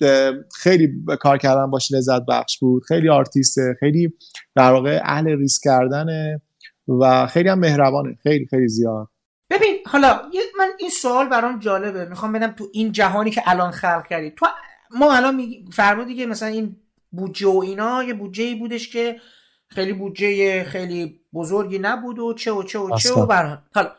خیلی 0.56 0.90
کار 1.20 1.38
کردن 1.38 1.72
باش 1.72 1.92
لذت 1.92 2.22
بخش 2.26 2.60
بود. 2.60 2.84
خیلی 2.84 3.10
آرتیسته 3.10 3.76
خیلی 3.80 4.14
در 4.56 4.72
واقع 4.72 5.00
اهل 5.04 5.28
ریسک 5.28 5.64
کردنه 5.64 6.42
و 6.88 7.28
خیلی 7.28 7.50
هم 7.50 7.60
مهربانه. 7.60 8.18
خیلی 8.24 8.46
خیلی 8.46 8.68
زیاد. 8.68 9.08
ببین 9.50 9.76
حالا 9.86 10.22
من 10.60 10.70
این 10.80 10.90
سوال 10.90 11.30
برام 11.30 11.60
جالبه. 11.60 12.06
می‌خوام 12.06 12.34
بدم 12.34 12.52
تو 12.52 12.68
این 12.74 12.92
جهانی 12.92 13.32
که 13.32 13.42
الان 13.46 13.72
خلق 13.72 14.08
کردی 14.08 14.32
تو 14.32 14.46
ما 14.92 15.14
الان 15.14 15.42
فرمودی 15.74 16.16
که 16.16 16.26
مثلا 16.26 16.50
این 16.50 16.76
بودجه 17.12 17.48
و 17.48 17.58
اینا 17.58 18.04
یه 18.04 18.14
بودجه 18.14 18.44
ای 18.44 18.56
بودش 18.56 18.90
که 18.90 19.20
خیلی 19.68 19.94
بودجه 19.94 20.64
خیلی 20.64 21.20
بزرگی 21.34 21.80
نبود 21.80 22.20
و 22.20 22.34
چه 22.34 22.52
و 22.52 22.64
چه 22.64 22.80
و 22.80 22.98
چه 22.98 23.14
و 23.14 23.34
حالا 23.76 23.92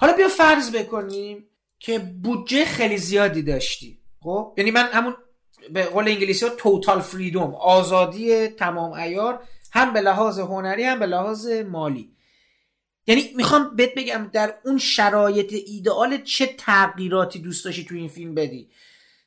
حالا 0.00 0.12
بیا 0.12 0.28
فرض 0.28 0.76
بکنیم 0.76 1.44
که 1.78 1.98
بودجه 1.98 2.64
خیلی 2.64 2.98
زیادی 2.98 3.42
داشتی. 3.42 3.98
خب؟ 4.22 4.54
یعنی 4.56 4.70
من 4.70 4.88
همون 4.92 5.16
به 5.70 5.84
قول 5.84 6.08
انگلیسی 6.08 6.44
ها 6.46 6.50
توتال 6.54 7.00
فریدوم 7.00 7.54
آزادی 7.54 8.48
تمام 8.48 8.92
ایار 8.92 9.42
هم 9.72 9.92
به 9.92 10.00
لحاظ 10.00 10.38
هنری 10.38 10.84
هم 10.84 10.98
به 10.98 11.06
لحاظ 11.06 11.46
مالی. 11.46 12.12
یعنی 13.06 13.32
می‌خوام 13.36 13.76
بهت 13.76 13.94
بگم 13.96 14.30
در 14.32 14.54
اون 14.64 14.78
شرایط 14.78 15.54
ایدئال 15.66 16.22
چه 16.22 16.46
تغییراتی 16.46 17.38
دوست 17.38 17.64
داشتی 17.64 17.84
تو 17.84 17.94
این 17.94 18.08
فیلم 18.08 18.34
بدی؟ 18.34 18.70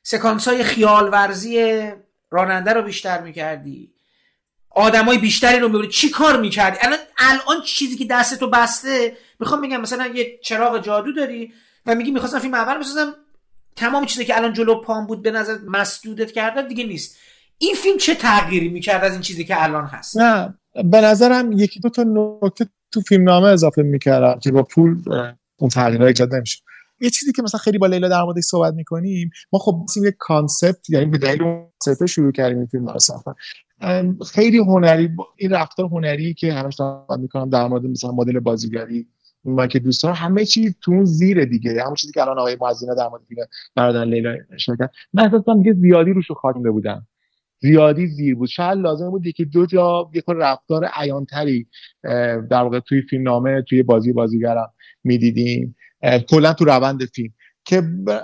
سکانس 0.02 0.48
های 0.48 0.62
خیال 0.62 1.08
ورزی 1.12 1.82
راننده 2.30 2.72
رو 2.72 2.82
بیشتر 2.82 3.20
می‌کردی. 3.20 3.92
آدمای 4.70 5.18
بیشتری 5.18 5.58
رو 5.58 5.68
می‌بری 5.68 5.88
چی 5.88 6.10
کار 6.10 6.40
می‌کردی؟ 6.40 6.78
الان 6.80 6.98
الان 7.18 7.62
چیزی 7.62 7.96
که 7.96 8.04
دستتو 8.04 8.50
بسته 8.50 9.16
می‌خوام 9.40 9.60
بگم 9.60 9.80
مثلا 9.80 10.06
یه 10.06 10.38
چراغ 10.42 10.84
جادو 10.84 11.12
داری 11.12 11.52
و 11.86 11.94
میگی 11.94 12.10
می‌خواستم 12.10 12.38
فیلم 12.38 12.54
اول 12.54 12.78
بسازم 12.78 13.14
تمام 13.76 14.04
چیزی 14.04 14.24
که 14.24 14.36
الان 14.36 14.52
جلو 14.52 14.80
پام 14.80 15.06
بود 15.06 15.22
به 15.22 15.30
نظر 15.30 15.58
مسدودت 15.66 16.32
کرده 16.32 16.68
دیگه 16.68 16.84
نیست. 16.84 17.16
این 17.58 17.74
فیلم 17.74 17.98
چه 17.98 18.14
تغییری 18.14 18.68
می‌کرد 18.68 19.04
از 19.04 19.12
این 19.12 19.20
چیزی 19.20 19.44
که 19.44 19.64
الان 19.64 19.84
هست؟ 19.84 20.16
نه 20.16 20.58
به 20.84 21.00
نظرم 21.00 21.52
یکی 21.52 21.80
دو 21.80 21.88
تا 21.88 22.02
نکته 22.42 22.66
تو 22.90 23.00
فیلم 23.00 23.24
نامه 23.24 23.48
اضافه 23.48 23.82
می‌کردم 23.82 24.40
که 24.40 24.52
با 24.52 24.62
پول 24.62 25.02
اون 25.56 25.70
تغییرها 25.70 26.06
ایجاد 26.06 26.34
نمیشه. 26.34 26.62
یه 27.00 27.10
چیزی 27.10 27.32
که 27.32 27.42
مثلا 27.42 27.58
خیلی 27.58 27.78
با 27.78 27.86
لیلا 27.86 28.08
در 28.08 28.22
موردش 28.22 28.44
صحبت 28.44 28.74
می‌کنیم 28.74 29.30
ما 29.52 29.58
خب 29.58 29.86
یه 29.96 30.10
concept 30.18 30.90
یعنی 30.90 31.06
به 31.06 31.18
دلیل 31.18 31.38
concept 31.38 32.06
شروع 32.06 32.32
کردیم 32.32 32.58
این 32.58 32.66
فیلم 32.66 32.86
رو 32.86 34.24
خیلی 34.24 34.58
هنری 34.58 35.10
این 35.36 35.50
رفتار 35.50 35.86
هنری 35.86 36.34
که 36.34 36.52
همش 36.52 36.74
صحبت 36.74 37.18
می‌کنم 37.18 37.50
در 37.50 37.66
مورد 37.66 37.84
مثلا 37.84 38.12
مدل 38.12 38.40
بازیگری 38.40 39.06
که 39.70 39.78
دوستان 39.78 40.14
همه 40.14 40.44
چی 40.44 40.74
تو 40.80 40.92
اون 40.92 41.04
زیر 41.04 41.44
دیگه. 41.44 41.82
همون 41.82 41.94
چیزی 41.94 42.12
که 42.12 42.22
الان 42.22 42.38
آقای 42.38 42.56
معزینا 42.60 42.94
در 42.94 43.08
مورد 43.08 43.22
فیلم 43.28 43.46
برادر 43.76 44.04
لیلا 44.04 44.36
اشاره 44.54 44.90
من 45.12 45.24
احساس 45.24 45.56
دیگه 45.56 45.72
زیادی 45.72 46.12
روشو 46.12 46.34
خاطمه 46.34 46.70
بودم 46.70 47.06
زیادی 47.58 48.06
زیر 48.06 48.34
بود. 48.34 48.48
شاید 48.48 48.78
لازم 48.78 49.10
بود 49.10 49.28
که 49.28 49.44
دو 49.44 49.66
جا 49.66 50.10
یه 50.14 50.22
رفتار 50.28 50.84
عیانتری 50.94 51.66
در 52.50 52.62
واقع 52.62 52.80
توی 52.80 53.02
فیلم 53.02 53.22
نامه 53.22 53.62
توی 53.62 53.82
بازی 53.82 54.12
بازیگرم 54.12 54.72
می‌دیدیم. 55.04 55.76
کلا 56.30 56.52
تو 56.52 56.64
روند 56.64 57.04
فیلم. 57.04 57.32
که 57.64 57.82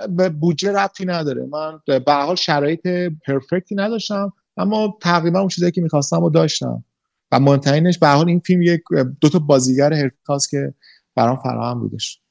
به 0.09 0.29
بودجه 0.29 0.71
ربطی 0.71 1.05
نداره. 1.05 1.45
من 1.45 1.79
به 1.85 2.13
حال 2.13 2.35
شرایط 2.35 2.87
پرفکتی 3.27 3.75
نداشتم 3.75 4.33
اما 4.57 4.97
تقریبا 5.01 5.39
اون 5.39 5.47
چیزایی 5.47 5.71
که 5.71 5.81
می‌خواستم 5.81 6.23
و 6.23 6.29
داشتم. 6.29 6.83
و 7.31 7.39
منتهینش 7.39 7.99
به 7.99 8.07
حال 8.07 8.27
این 8.27 8.39
فیلم 8.39 8.61
یک 8.61 8.81
دو 9.21 9.29
تا 9.29 9.39
بازیگر 9.39 9.93
حرفه‌ای 9.93 10.39
که 10.51 10.73
برام 11.15 11.35
فراهم 11.35 11.79
بودش. 11.79 12.21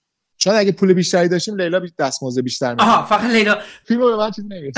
شاید 0.40 0.56
اگه 0.56 0.72
پول 0.72 0.92
بیشتری 0.92 1.28
داشتیم 1.28 1.56
لیلا 1.56 1.80
دستمزد 1.98 2.42
بیشتر 2.42 2.70
می‌داد 2.70 2.88
آها 2.88 3.04
فقط 3.04 3.30
لیلا. 3.30 3.58
فیلم 3.84 4.00
به 4.00 4.16
من 4.16 4.30
چیزی 4.30 4.48
نمیگه 4.48 4.72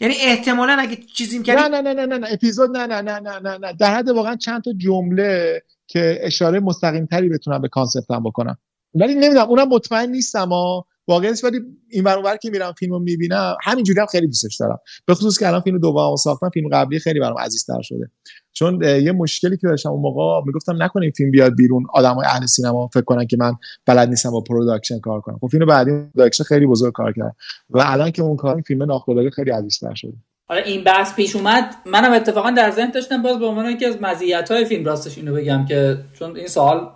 یعنی 0.00 0.14
احتمالاً 0.20 0.76
اگه 0.80 0.96
چیزی 1.14 1.38
می‌کردی 1.38 1.62
نه 1.62 1.80
نه 1.80 1.94
نه 1.94 2.06
نه 2.06 2.18
نه 2.18 2.26
اپیزود 2.30 2.76
نه 2.76 2.86
نه 2.86 3.00
نه 3.00 3.20
نه 3.20 3.38
نه 3.38 3.58
نه. 3.58 3.72
در 3.72 3.94
حد 3.94 4.08
واقعا 4.08 4.36
چند 4.36 4.62
تا 4.62 4.72
جمله 4.76 5.62
که 5.86 6.18
اشاره 6.22 6.60
مستقیم 6.60 7.06
تری 7.06 7.28
بتونم 7.28 7.62
به 7.62 7.68
کانسپتم 7.68 8.22
بکنم. 8.22 8.58
ولی 8.94 9.14
نمی‌دونم 9.14 9.48
اونم 9.48 9.68
مطمئن 9.68 10.10
نیستم 10.10 10.52
اما 10.52 10.86
واقعیتش 11.08 11.44
ولی 11.44 11.60
این 11.90 12.04
ور 12.04 12.36
که 12.36 12.50
میرم 12.50 12.72
فیلمو 12.72 12.98
می‌بینم 12.98 13.56
همینجوری 13.62 14.00
هم 14.00 14.06
خیلی 14.06 14.26
دوستش 14.26 14.56
دارم. 14.60 14.78
به 15.06 15.14
خصوص 15.14 15.38
که 15.38 15.48
الان 15.48 15.60
فیلم 15.60 15.78
دومو 15.78 16.16
ساختم 16.16 16.50
فیلم 16.50 16.68
قبلی 16.72 16.98
خیلی 16.98 17.20
برام 17.20 17.38
عزیزتر 17.38 17.82
شده. 17.82 18.10
چون 18.54 18.82
یه 18.82 19.12
مشکلی 19.12 19.56
که 19.56 19.66
داشتم 19.66 19.90
اون 19.90 20.00
موقع 20.00 20.46
می‌گفتم 20.46 20.82
نکنه 20.82 21.10
فیلم 21.10 21.30
بیاد 21.30 21.54
بیرون 21.54 21.86
آدمای 21.92 22.26
اهل 22.26 22.46
سینما 22.46 22.88
فکر 22.88 23.04
کنن 23.04 23.26
که 23.26 23.36
من 23.40 23.54
بلد 23.86 24.08
نیستم 24.08 24.30
با 24.30 24.40
production 24.40 24.98
کار 24.98 25.20
کنم. 25.20 25.38
خب 25.40 25.46
فیلم 25.46 25.66
بعدی 25.66 25.90
production 26.14 26.44
خیلی 26.44 26.66
بزرگ 26.66 26.92
کار 26.92 27.12
کرد 27.12 27.36
و 27.70 27.82
الان 27.86 28.10
که 28.10 28.22
اون 28.22 28.36
کار 28.36 28.60
فیلم 28.60 28.82
ناخودآگاه 28.82 29.30
خیلی 29.30 29.50
عزیزتر 29.50 29.94
شده. 29.94 30.12
حالا 30.48 30.60
این 30.60 30.84
بحث 30.84 31.14
پیش 31.14 31.36
اومد. 31.36 31.74
منم 31.86 32.12
اتفاقا 32.12 32.50
در 32.50 32.70
ذهن 32.70 32.90
داشتم 32.90 33.22
باز 33.22 33.38
به 33.38 33.46
عنوان 33.46 33.70
یکی 33.70 33.86
از 33.86 33.96
مزیت‌های 34.00 34.64
فیلم 34.64 34.84
راستش 34.84 35.18
اینو 35.18 35.34
بگم 35.34 35.64
که 35.68 35.98
چون 36.12 36.36
این 36.36 36.46
سوال 36.46 36.88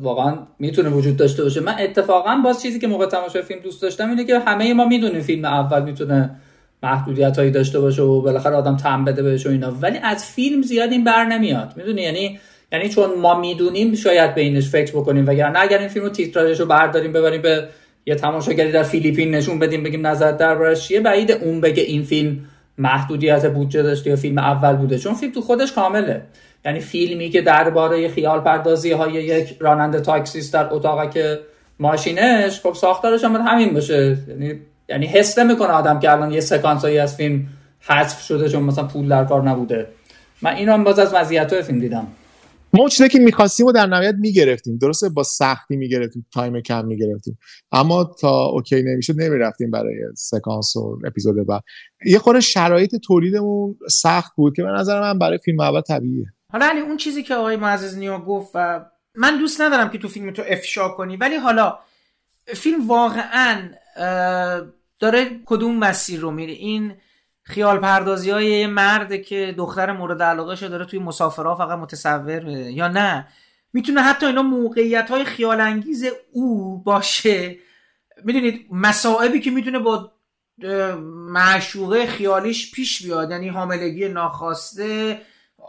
واقعا 0.00 0.38
می‌تونه 0.58 0.88
وجود 0.88 1.16
داشته 1.16 1.42
باشه. 1.42 1.60
من 1.60 1.74
اتفاقا 1.80 2.40
باز 2.44 2.62
چیزی 2.62 2.78
که 2.78 2.86
موقع 2.86 3.06
تماشای 3.06 3.42
فیلم 3.42 3.60
دوست 3.60 3.82
داشتم 3.82 4.08
اینه 4.08 4.24
که 4.24 4.38
همه 4.38 4.74
ما 4.74 4.86
می‌دونیم 4.86 5.20
فیلم 5.20 5.44
اول 5.44 5.82
می‌تونه 5.82 6.40
محدودیت 6.82 7.38
هایی 7.38 7.50
داشته 7.50 7.80
باشه 7.80 8.02
و 8.02 8.20
بالاخره 8.20 8.56
آدم 8.56 8.76
تم 8.76 9.04
بده 9.04 9.22
بهش 9.22 9.46
و 9.46 9.50
اینا. 9.50 9.74
ولی 9.80 9.98
از 9.98 10.24
فیلم 10.24 10.62
زیاد 10.62 10.92
این 10.92 11.04
بر 11.04 11.24
نمیاد. 11.24 11.72
می‌دونی؟ 11.76 12.02
یعنی 12.02 12.38
یعنی 12.72 12.88
چون 12.88 13.10
ما 13.18 13.40
می‌دونیم 13.40 13.94
شاید 13.94 14.34
به 14.34 14.40
اینش 14.40 14.68
فکر 14.68 14.92
بکنیم. 14.92 15.28
وگرنه 15.28 15.58
اگر 15.58 15.78
این 15.78 15.88
فیلم 15.88 16.04
رو 16.04 16.10
تیتراژش 16.10 16.60
رو 16.60 16.66
برداریم 16.66 17.12
ببریم 17.12 17.42
به 17.42 17.68
یه 18.06 18.14
تماشاگری 18.14 18.72
در 18.72 18.82
فیلیپین 18.82 19.34
نشون 19.34 19.58
بدیم 19.58 19.82
بگیم 19.82 20.06
نظر 20.06 20.32
دربارش 20.32 20.88
چیه 20.88 21.00
بعید 21.00 21.30
اون 21.30 21.60
بگه 21.60 21.82
این 21.82 22.02
فیلم 22.02 22.38
محدودیت 22.78 23.46
بودجه 23.52 23.82
داشته 23.82 24.10
یا 24.10 24.16
فیلم 24.16 24.38
اول 24.38 24.76
بوده. 24.76 24.98
چون 24.98 25.14
فیلم 25.14 25.32
تو 25.32 25.40
خودش 25.40 25.72
کامله. 25.72 26.22
یعنی 26.64 26.80
فیلمی 26.80 27.30
که 27.30 27.42
درباره 27.42 28.08
خیال 28.08 28.40
پردازی 28.40 28.92
های 28.92 29.12
یک 29.12 29.56
راننده 29.60 30.00
تاکسیست 30.00 30.54
در 30.54 30.74
اتاق 30.74 31.10
که 31.10 31.40
ماشینش 31.78 32.60
خب 32.60 32.74
ساختارش 32.74 33.24
هم 33.24 33.36
همین 33.36 33.74
باشه. 33.74 34.16
یعنی 34.28 34.60
یعنی 34.88 35.06
حس 35.06 35.38
نمی‌کنه 35.38 35.68
آدم 35.68 36.00
که 36.00 36.12
الان 36.12 36.32
یه 36.32 36.40
سکانسایی 36.40 36.98
از 36.98 37.16
فیلم 37.16 37.46
حذف 37.80 38.20
شده 38.20 38.48
چون 38.48 38.62
مثلا 38.62 38.84
پول 38.84 39.08
در 39.08 39.24
کار 39.24 39.42
نبوده. 39.42 39.86
من 40.42 40.54
این 40.54 40.68
هم 40.68 40.84
باز 40.84 40.98
از 40.98 41.14
مزیت 41.14 41.60
فیلم 41.60 41.80
دیدم. 41.80 42.06
ما 42.72 42.88
چیزی 42.88 43.08
که 43.08 43.18
می‌خواستیم 43.18 43.66
و 43.66 43.72
در 43.72 43.86
نهایت 43.86 44.14
می‌گرفتیم. 44.18 44.78
درسته؟ 44.78 45.08
با 45.08 45.22
سختی 45.22 45.76
می‌گرفتیم. 45.76 46.26
time 46.34 46.60
کم 46.60 46.84
می‌گرفتیم. 46.84 47.38
اما 47.72 48.04
تا 48.04 48.44
okay 48.44 48.82
نمی‌شد 48.82 49.20
نمی‌رفتیم 49.20 49.70
برای 49.70 49.94
سکانس 50.16 50.76
و 50.76 50.98
اپیزود 51.06 51.46
بعد. 51.46 51.62
یه 52.06 52.18
خورده 52.18 52.40
شرایط 52.40 52.96
تولیدمون 52.96 53.76
سخت 53.90 54.32
بود 54.36 54.56
که 54.56 54.62
به 54.62 54.68
نظر 54.68 55.00
من 55.00 55.18
برای 55.18 55.38
فیلم 55.38 55.60
اول 55.60 55.80
طبیعیه. 55.80 56.26
حالا 56.52 56.66
علی 56.66 56.80
اون 56.80 56.96
چیزی 56.96 57.22
که 57.22 57.34
آقای 57.34 57.56
معززی‌نیا 57.56 58.18
گفت 58.18 58.50
و 58.54 58.84
من 59.14 59.38
دوست 59.38 59.60
ندارم 59.60 59.90
که 59.90 59.98
تو 59.98 60.08
فیلم 60.08 60.32
تو 60.32 60.42
افشا 60.48 60.88
کنی 60.88 61.16
ولی 61.16 61.36
حالا 61.36 61.78
فیلم 62.46 62.88
واقعا 62.88 63.68
داره 64.98 65.40
کدوم 65.46 65.76
مسیر 65.76 66.20
رو 66.20 66.30
میره 66.30 66.52
این 66.52 66.94
خیال 67.42 67.78
پردازی 67.78 68.30
های 68.30 68.46
یه 68.46 68.66
مرد 68.66 69.22
که 69.22 69.54
دختر 69.56 69.92
مورد 69.92 70.22
علاقه 70.22 70.68
داره 70.68 70.84
توی 70.84 70.98
مسافرها 70.98 71.54
فقط 71.54 71.78
متصور 71.78 72.48
یا 72.48 72.88
نه؟ 72.88 73.28
می‌تونه 73.72 74.02
حتی 74.02 74.26
اینا 74.26 74.42
موقعیت 74.42 75.10
های 75.10 75.24
خیال 75.24 75.60
انگیز 75.60 76.04
او 76.32 76.78
باشه. 76.82 77.56
می‌دونید 78.24 78.66
مسائبی 78.70 79.40
که 79.40 79.50
می‌تونه 79.50 79.78
با 79.78 80.12
معشوقه 81.32 82.06
خیالیش 82.06 82.70
پیش 82.70 83.02
بیاد. 83.02 83.30
یعنی 83.30 83.48
حاملگی 83.48 84.08
ناخواسته 84.08 85.20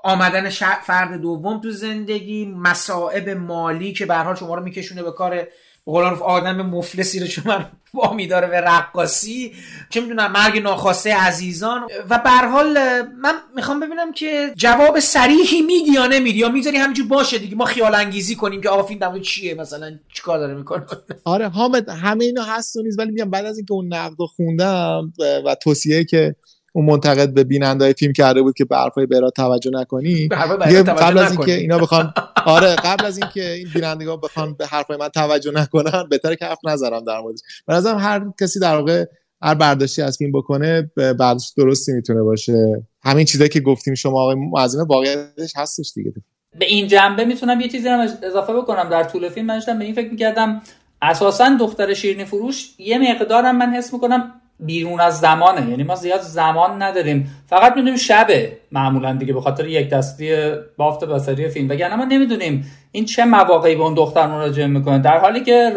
آمدن 0.03 0.49
فرد 0.83 1.21
دوم 1.21 1.61
تو 1.61 1.71
زندگی 1.71 2.45
مسائب 2.45 3.29
مالی 3.29 3.93
که 3.93 4.05
به 4.05 4.35
شما 4.39 4.55
رو 4.55 4.63
میکشونه 4.63 5.03
به 5.03 5.11
کار 5.11 5.47
به 5.87 6.23
آدم 6.23 6.61
مفلسی 6.61 7.19
رو 7.19 7.25
شما 7.25 7.59
وامی 7.93 8.27
داره 8.27 8.47
به 8.47 8.61
رقاصی 8.61 9.53
چه 9.89 10.01
می‌دونم 10.01 10.31
مرگ 10.31 10.61
ناخواسته 10.61 11.15
عزیزان. 11.15 11.87
و 12.09 12.19
به 12.23 12.29
حال 12.29 13.01
من 13.01 13.33
می‌خوام 13.55 13.79
ببینم 13.79 14.13
که 14.13 14.53
جواب 14.55 14.99
صریحی 14.99 15.61
میدی 15.61 15.91
یا 15.91 16.07
نمیدی 16.07 16.39
یا 16.39 16.49
می‌ذاری 16.49 16.77
همینجور 16.77 17.07
باشه 17.07 17.37
دیگه. 17.37 17.55
ما 17.55 17.65
خیال 17.65 17.95
انگیزی 17.95 18.35
کنیم 18.35 18.61
که 18.61 18.69
آقا 18.69 18.83
فیلم 18.83 19.21
چیه؟ 19.21 19.53
مثلا 19.53 19.99
چیکار 20.13 20.39
داره 20.39 20.53
می‌کنه؟ 20.53 20.85
آره 21.25 21.49
حامد 21.49 21.89
همه 21.89 22.25
اینا 22.25 22.43
هست 22.43 22.75
و 22.75 22.81
نیست 22.81 22.99
ولی 22.99 23.11
میگم 23.11 23.29
بعد 23.29 23.45
از 23.45 23.57
اینکه 23.57 23.73
اون 23.73 23.93
نقد 23.93 24.17
خوندم 24.35 25.13
و 25.45 25.55
توصیه 25.55 26.03
که 26.03 26.35
اون 26.77 26.85
منتقد 26.85 27.33
به 27.33 27.43
بیننده 27.43 27.93
فیلم 27.93 28.13
کرده 28.13 28.41
بود 28.41 28.55
که 28.55 28.65
به 28.65 28.77
حرفای 28.77 29.05
برا 29.05 29.29
توجه 29.29 29.71
نکنی. 29.73 30.27
قبل 30.27 31.17
از 31.17 31.31
اینکه 31.31 31.53
اینا 31.53 31.77
بخوان 31.77 32.13
آره 32.45 32.75
قبل 32.75 33.05
از 33.05 33.17
اینکه 33.17 33.51
این 33.51 33.67
بینندگان 33.73 34.19
بخوان 34.23 34.53
به 34.53 34.67
حرفای 34.67 34.97
من 34.97 35.07
توجه 35.09 35.51
نکنن 35.51 36.03
بهتره 36.09 36.35
که 36.35 36.45
حرف 36.45 36.57
نذارم 36.63 37.03
در 37.03 37.19
موردش. 37.19 37.39
به 37.67 37.73
نظرم 37.73 37.97
هر 37.97 38.21
کسی 38.41 38.59
در 38.59 38.75
واقع 38.75 39.05
هر 39.41 39.53
برداشتی 39.53 40.01
از 40.01 40.17
فیلم 40.17 40.31
بکنه 40.31 40.91
برداشت 40.95 41.53
درستی 41.57 41.93
می‌تونه 41.93 42.21
باشه. 42.21 42.85
همین 43.03 43.25
چیزایی 43.25 43.49
که 43.49 43.59
گفتیم 43.59 43.95
شما 43.95 44.21
آقای 44.21 44.35
معظم 44.35 44.83
واقعیتش 44.83 45.53
هستش 45.55 45.91
دیگه. 45.95 46.13
به 46.59 46.65
این 46.65 46.87
جنبه 46.87 47.25
می‌تونم 47.25 47.61
یه 47.61 47.67
چیزی 47.67 47.87
هم 47.87 48.07
اضافه 48.23 48.53
بکنم. 48.53 48.89
در 48.89 49.03
طول 49.03 49.29
فیلم 49.29 49.45
من 49.45 49.79
به 49.79 49.85
این 49.85 49.93
فکر 49.93 50.11
می‌کردم 50.11 50.61
اساسا 51.01 51.57
دختر 51.59 51.93
شیرینی 51.93 52.25
فروش 52.25 52.69
یه 52.79 52.97
مقدارم 52.97 53.57
من 53.57 53.73
حس 53.73 53.93
می‌کنم 53.93 54.41
بیرون 54.59 54.99
از 54.99 55.19
زمانه. 55.19 55.69
یعنی 55.69 55.83
ما 55.83 55.95
زیاد 55.95 56.21
زمان 56.21 56.81
نداریم. 56.81 57.43
فقط 57.47 57.75
می‌دونیم 57.75 57.95
شبه 57.95 58.57
معمولا 58.71 59.13
دیگه 59.13 59.33
به 59.33 59.41
خاطر 59.41 59.67
یک 59.67 59.89
دستی 59.89 60.35
بافت 60.77 61.03
بصری 61.03 61.49
فیلم. 61.49 61.69
وگرنه 61.69 61.95
ما 61.95 62.05
نمی‌دونیم 62.05 62.71
این 62.91 63.05
چه 63.05 63.25
مواقعی 63.25 63.75
به 63.75 63.83
اون 63.83 63.93
دختر 63.93 64.27
مراجعه 64.27 64.67
می‌کنه. 64.67 64.99
در 64.99 65.17
حالی 65.17 65.43
که 65.43 65.73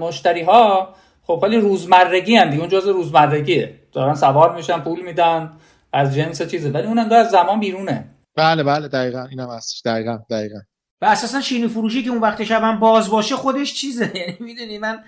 مشتری 0.00 0.42
ها 0.42 0.94
خب 1.26 1.40
خیلی 1.42 1.56
روزمرگی 1.56 2.36
هم 2.36 2.50
دیگه. 2.50 2.60
اون 2.60 2.68
جزء 2.68 2.92
روزمرگیه. 2.92 3.74
دارن 3.92 4.14
سوار 4.14 4.56
میشن 4.56 4.80
پول 4.80 5.02
میدن 5.02 5.50
از 5.92 6.14
جنس 6.14 6.42
چیزه. 6.42 6.70
ولی 6.70 6.86
اون 6.86 6.98
انگار 6.98 7.18
از 7.18 7.30
زمان 7.30 7.60
بیرونه. 7.60 8.04
بله 8.36 8.62
بله. 8.62 8.88
دقیقا 8.88 9.24
اینم 9.30 9.50
هستش. 9.50 9.82
دقیقا 9.84 10.18
دقیقا. 10.30 10.58
و 11.02 11.04
اساسا 11.04 11.40
شیرینی 11.40 11.68
فروشی 11.68 12.02
که 12.02 12.10
اون 12.10 12.20
وقت 12.20 12.44
شب 12.44 12.62
هم 12.62 12.78
باز 12.80 13.10
باشه 13.10 13.36
خودش 13.36 13.74
چیزه. 13.74 14.12
یعنی 14.18 14.36
می‌دونی 14.40 14.78
من 14.78 14.98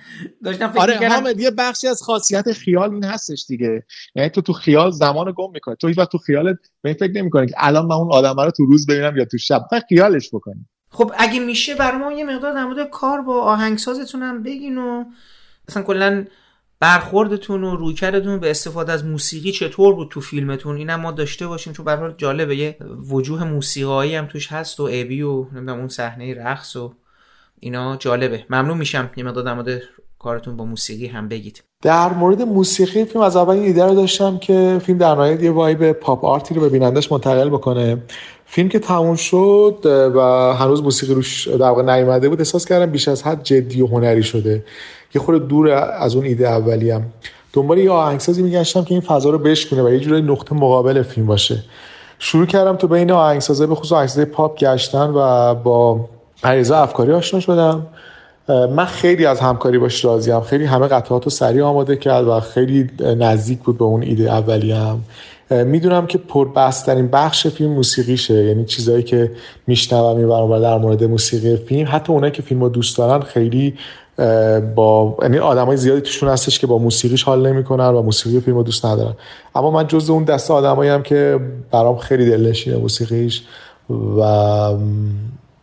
داشتم 0.45 0.69
فکر 0.69 0.81
آره 0.81 1.09
حامد 1.09 1.41
یه 1.41 1.51
بخشی 1.51 1.89
از 1.89 2.03
خاصیت 2.03 2.53
خیال 2.53 2.95
این 2.95 3.05
هستش 3.05 3.45
دیگه. 3.49 3.85
یعنی 4.15 4.29
تو 4.29 4.41
تو 4.41 4.53
خیال 4.53 4.91
زمان 4.91 5.33
گم 5.37 5.51
می‌کنی. 5.53 5.77
تو 5.81 5.89
هیچ 5.89 5.99
وقت 5.99 6.11
تو 6.11 6.19
خیالت 6.19 6.57
به 6.83 6.89
این 6.89 6.99
فکر 6.99 7.13
نمی‌کنی 7.13 7.47
که 7.47 7.55
الان 7.57 7.87
من 7.87 7.95
اون 7.95 8.13
آدم 8.13 8.41
رو 8.41 8.51
تو 8.51 8.67
روز 8.67 8.87
ببینم 8.87 9.17
یا 9.17 9.25
تو 9.25 9.39
شب. 9.39 9.67
فقط 9.71 9.83
خیالش 9.89 10.29
بکنی. 10.33 10.67
خب 10.91 11.13
اگه 11.19 11.41
میشه 11.41 11.75
برام 11.75 12.13
یه 12.13 12.25
مقدار 12.25 12.55
در 12.55 12.65
مورد 12.65 12.91
کار 12.91 13.23
با 13.23 13.43
آهنگسازتون 13.43 14.23
هم 14.23 14.43
بگین 14.43 14.79
و 14.79 15.05
مثلا 15.69 15.83
کلا 15.83 16.25
برخوردتون 16.81 17.65
و 17.65 17.77
رویکردتون 17.77 18.41
به 18.41 18.51
استفاده 18.51 18.93
از 18.93 19.05
موسیقی 19.05 19.53
چطور 19.53 19.95
بود 19.95 20.09
تو 20.11 20.21
فیلمتون؟ 20.21 20.77
اینم 20.77 21.01
ما 21.01 21.13
داشته 21.13 21.47
باشیم 21.47 21.73
چون 21.73 21.85
به 21.85 22.15
جالبه 22.17 22.57
یه 22.57 22.77
وجوه 23.11 23.45
موسیقایی 23.45 24.15
هم 24.15 24.27
توش 24.27 24.53
هست 24.53 24.81
و 24.81 24.83
ابی 24.83 25.23
و 25.23 25.45
نمی‌دونم 25.53 25.79
اون 25.79 25.89
صحنه 25.89 26.35
رقص 26.35 26.77
و 26.77 26.95
اینا 27.61 27.97
جالبه. 27.97 28.45
ممنون 28.51 28.79
میشم 28.79 29.11
یه 29.17 29.25
مقدار 29.25 29.63
در 29.63 29.81
کارتون 30.19 30.57
با 30.57 30.65
موسیقی 30.65 31.07
هم 31.07 31.29
بگید. 31.29 31.63
در 31.83 32.13
مورد 32.13 32.43
موسیقی 32.43 33.05
فیلم 33.05 33.25
از 33.25 33.37
اول 33.37 33.57
ایده 33.57 33.85
رو 33.85 33.95
داشتم 33.95 34.39
که 34.39 34.81
فیلم 34.85 34.99
در 34.99 35.15
نهایت 35.15 35.43
یه 35.43 35.51
وایب 35.51 35.93
پاپ 35.93 36.25
آرتی 36.25 36.55
رو 36.55 36.61
به 36.61 36.69
بینندش 36.69 37.13
منتقل 37.13 37.49
بکنه. 37.49 38.03
فیلم 38.47 38.69
که 38.69 38.79
تموم 38.79 39.17
شد 39.17 39.79
و 40.15 40.21
هنوز 40.55 40.83
موسیقی 40.83 41.15
روش 41.15 41.49
در 41.49 41.57
واقع 41.57 41.83
نیومده 41.83 42.29
بود 42.29 42.39
احساس 42.39 42.65
کردم 42.65 42.87
بیش 42.93 43.09
از 43.09 43.23
حد 43.23 43.43
جدی 43.43 43.83
و 43.83 43.87
هنری 43.87 44.23
شده. 44.23 44.65
یه 45.17 45.23
خورده 45.23 45.47
دور 45.47 45.69
از 45.99 46.15
اون 46.15 46.25
ایده 46.25 46.51
هم. 46.51 47.03
دنبال 47.53 47.79
یه 47.79 47.91
آهنگسازی 47.91 48.43
میگشتم 48.43 48.85
که 48.85 48.93
این 48.93 49.01
فضا 49.01 49.31
رو 49.31 49.39
بشکنه 49.39 49.83
و 49.83 49.91
یه 49.91 50.01
جوری 50.01 50.23
نقطه 50.23 50.55
مقابل 50.55 51.03
فیلم 51.03 51.27
باشه. 51.27 51.63
شروع 52.19 52.47
کردم 52.47 52.77
تو 52.77 52.89
بین 52.89 53.11
آهنگسازه 53.11 53.67
به 53.67 53.75
خصوص 53.75 53.93
آهنگسازه 53.93 54.25
پاپ 54.25 54.59
گشتن 54.59 55.11
و 55.11 55.55
با 55.55 56.09
عریضه 56.45 56.77
افکاری 56.77 57.13
آشنا 57.13 57.41
شدم. 57.41 57.87
من 58.49 58.85
خیلی 58.85 59.27
از 59.27 59.41
همکاری 59.41 59.79
باش 59.79 60.05
راضیم. 60.05 60.41
خیلی 60.41 60.65
همه 60.65 60.87
قطعات 60.87 61.25
رو 61.25 61.31
سریع 61.31 61.63
آماده 61.63 61.97
کرد 61.97 62.27
و 62.27 62.41
خیلی 62.41 62.91
نزدیک 63.01 63.59
بود 63.59 63.79
به 63.79 63.85
اون 63.85 64.03
ایده 64.03 64.33
هم 64.33 65.05
می‌دونم 65.51 66.07
که 66.07 66.19
پربسترین 66.19 67.09
بخش 67.09 67.47
فیلم 67.47 67.73
موسیقیشه. 67.73 68.45
یعنی 68.45 68.65
چیزایی 68.65 69.03
که 69.03 69.33
میشنوم 69.67 70.17
این 70.17 70.61
در 70.61 70.79
مورد 70.79 71.05
موسیقی 71.05 71.57
فیلم. 71.57 71.89
حتی 71.93 72.13
اونایی 72.13 72.33
که 72.33 72.43
فیلم 72.43 72.61
رو 72.61 72.69
دوست 72.69 72.99
دارن 72.99 73.21
خیلی 73.21 73.79
با 74.75 75.17
یعنی 75.23 75.39
آدمای 75.39 75.77
زیادی 75.77 76.01
توشون 76.01 76.29
هستش 76.29 76.59
که 76.59 76.67
با 76.67 76.79
موسیقیش 76.79 77.23
حال 77.23 77.53
نمی‌کنن 77.53 77.89
و 77.89 78.03
موسیقی 78.03 78.41
فیلم 78.41 78.57
رو 78.57 78.63
دوست 78.63 78.87
ندارن. 78.87 79.15
اما 79.55 79.71
من 79.71 79.87
جز 79.87 80.11
اون 80.11 80.25
دسته 80.25 80.55
آدمایی 80.55 80.91
هم 80.91 81.03
که 81.03 81.41
برام 81.71 81.97
خیلی 81.97 82.31
دلنشینه 82.31 82.77
موسیقیش 82.77 83.45
و 83.91 84.23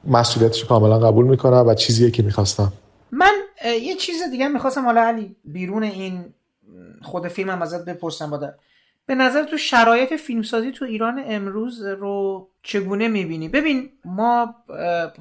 مسئولیتش 0.07 0.65
کاملا 0.65 0.99
قبول 0.99 1.25
می‌کنم 1.25 1.67
و 1.67 1.73
چیزیه 1.73 2.11
که 2.11 2.23
می‌خواستم. 2.23 2.73
من 3.11 3.33
یه 3.81 3.95
چیز 3.95 4.21
دیگه 4.31 4.47
می‌خواستم. 4.47 4.85
حالا 4.85 5.01
علی 5.01 5.35
بیرون 5.45 5.83
این 5.83 6.25
خود 7.01 7.27
فیلمم 7.27 7.61
ازت 7.61 7.85
بپرسم. 7.85 8.29
باده 8.29 8.53
به 9.05 9.15
نظر 9.15 9.43
تو 9.43 9.57
شرایط 9.57 10.13
فیلمسازی 10.13 10.71
تو 10.71 10.85
ایران 10.85 11.23
امروز 11.25 11.83
رو 11.85 12.49
چگونه 12.63 13.07
می‌بینی؟ 13.07 13.49
ببین 13.49 13.91
ما 14.05 14.55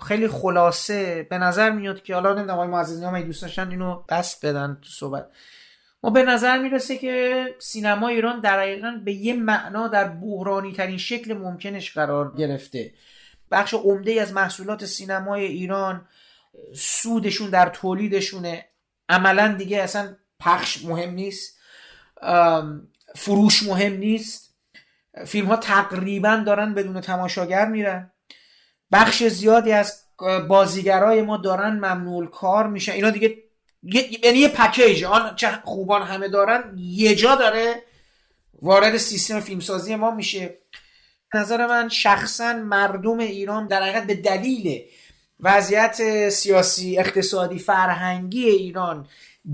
خیلی 0.08 0.28
خلاصه 0.28 1.26
به 1.30 1.38
نظر 1.38 1.70
میاد 1.70 2.02
که 2.02 2.14
حالا 2.14 2.32
نمی‌دونم 2.32 2.54
آقای 2.54 2.68
معززی 2.68 3.04
هم 3.04 3.22
دوست 3.22 3.42
داشتن 3.42 3.70
اینو 3.70 4.02
دست 4.08 4.46
بدن 4.46 4.78
تو 4.82 4.88
صحبت. 4.88 5.26
ما 6.02 6.10
به 6.10 6.22
نظر 6.22 6.58
می‌رسه 6.58 6.96
که 6.96 7.46
سینما 7.58 8.08
ایران 8.08 8.40
در 8.40 8.76
به 9.04 9.12
یه 9.12 9.34
معنا 9.34 9.88
در 9.88 10.08
بحرانی 10.08 10.72
ترین 10.72 10.98
شکل 10.98 11.32
ممکنش 11.32 11.92
قرار 11.92 12.34
گرفته. 12.36 12.92
بخش 13.50 13.74
عمده 13.74 14.22
از 14.22 14.32
محصولات 14.32 14.84
سینمای 14.84 15.44
ایران 15.44 16.08
سودشون 16.74 17.50
در 17.50 17.68
تولیدشونه. 17.68 18.64
عملا 19.08 19.54
دیگه 19.58 19.82
اصلا 19.82 20.16
پخش 20.40 20.84
مهم 20.84 21.10
نیست. 21.10 21.58
فروش 23.16 23.62
مهم 23.62 23.92
نیست. 23.92 24.54
فیلم 25.26 25.46
ها 25.46 25.56
تقریبا 25.56 26.42
دارن 26.46 26.74
بدون 26.74 27.00
تماشاگر 27.00 27.66
میرن. 27.66 28.12
بخش 28.92 29.22
زیادی 29.22 29.72
از 29.72 30.02
بازیگرای 30.48 31.22
ما 31.22 31.36
دارن 31.36 31.72
ممنوع 31.72 32.26
کار 32.26 32.66
میشن. 32.66 32.92
اینا 32.92 33.10
دیگه 33.10 33.36
یعنی 34.22 34.38
یه 34.38 34.48
پکیج. 34.48 35.04
آن 35.04 35.36
چه 35.36 35.48
خوبان 35.64 36.02
همه 36.02 36.28
دارن 36.28 36.74
یه 36.78 37.14
جا 37.14 37.34
داره 37.34 37.82
وارد 38.62 38.96
سیستم 38.96 39.40
فیلمسازی 39.40 39.96
ما 39.96 40.10
میشه. 40.10 40.58
نظر 41.34 41.66
من 41.66 41.88
شخصا 41.88 42.52
مردم 42.52 43.18
ایران 43.18 43.66
در 43.66 43.82
حقیقت 43.82 44.06
به 44.06 44.14
دلیل 44.14 44.82
وضعیت 45.40 46.28
سیاسی 46.28 46.98
اقتصادی 46.98 47.58
فرهنگی 47.58 48.44
ایران 48.44 49.08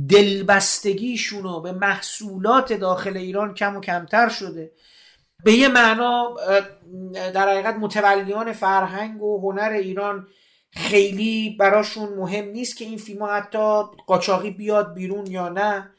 دلبستگیشون 0.09 1.63
به 1.63 1.73
محصولات 1.73 2.73
داخل 2.73 3.17
ایران 3.17 3.55
کم 3.55 3.77
و 3.77 3.81
کمتر 3.81 4.29
شده. 4.29 4.73
به 5.45 5.53
یه 5.53 5.69
معنا 5.69 6.37
در 7.15 7.49
حقیقت 7.49 7.75
متولیان 7.75 8.53
فرهنگ 8.53 9.23
و 9.23 9.41
هنر 9.41 9.71
ایران 9.71 10.27
خیلی 10.71 11.57
براشون 11.61 12.09
مهم 12.09 12.49
نیست 12.49 12.77
که 12.77 12.85
این 12.85 12.99
فیلم 12.99 13.25
حتی 13.25 13.83
قاچاقی 14.07 14.51
بیاد 14.51 14.95
بیرون 14.95 15.27
یا 15.27 15.49
نه. 15.49 15.91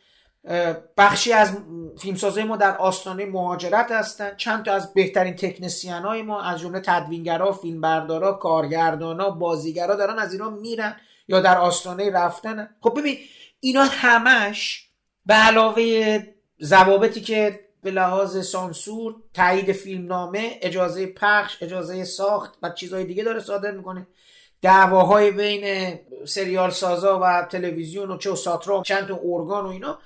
بخشی 0.97 1.33
از 1.33 1.57
فیلمسازهای 1.99 2.43
ما 2.43 2.57
در 2.57 2.77
آستانه 2.77 3.25
مهاجرت 3.25 3.91
هستن. 3.91 4.35
چند 4.37 4.65
تا 4.65 4.73
از 4.73 4.93
بهترین 4.93 5.35
تکنسیان 5.35 6.03
های 6.03 6.21
ما 6.21 6.41
از 6.41 6.59
جمله 6.59 6.79
تدوینگرا 6.79 7.51
فیلمبردارا 7.51 8.33
کارگردانا 8.33 9.29
بازیگرا 9.29 9.95
دارن 9.95 10.19
از 10.19 10.33
ایران 10.33 10.53
میرن 10.53 10.95
یا 11.27 11.39
در 11.41 11.57
آستانه 11.57 12.11
رفتن. 12.11 12.69
خب 12.81 12.99
ببین 12.99 13.17
اینا 13.59 13.83
همش 13.83 14.89
به 15.25 15.33
علاوه 15.33 16.19
ضوابطی 16.63 17.21
که 17.21 17.59
به 17.83 17.91
لحاظ 17.91 18.45
سانسور 18.47 19.15
تایید 19.33 19.71
فیلمنامه 19.71 20.59
اجازه 20.61 21.05
پخش 21.05 21.63
اجازه 21.63 22.03
ساخت 22.03 22.57
و 22.63 22.69
چیزهای 22.69 23.05
دیگه 23.05 23.23
داره 23.23 23.39
صادر 23.39 23.71
می‌کنه. 23.71 24.07
دعواهای 24.61 25.31
بین 25.31 25.95
سریال 26.25 26.69
سازا 26.69 27.19
و 27.23 27.47
تلویزیون 27.51 28.11
و 28.11 28.17
چه 28.17 28.31
و 28.31 28.35
ساترا 28.35 28.83
چند 28.83 29.07
تا 29.07 29.19
ارگان 29.23 29.65
و 29.65 29.67
اینا. 29.67 29.99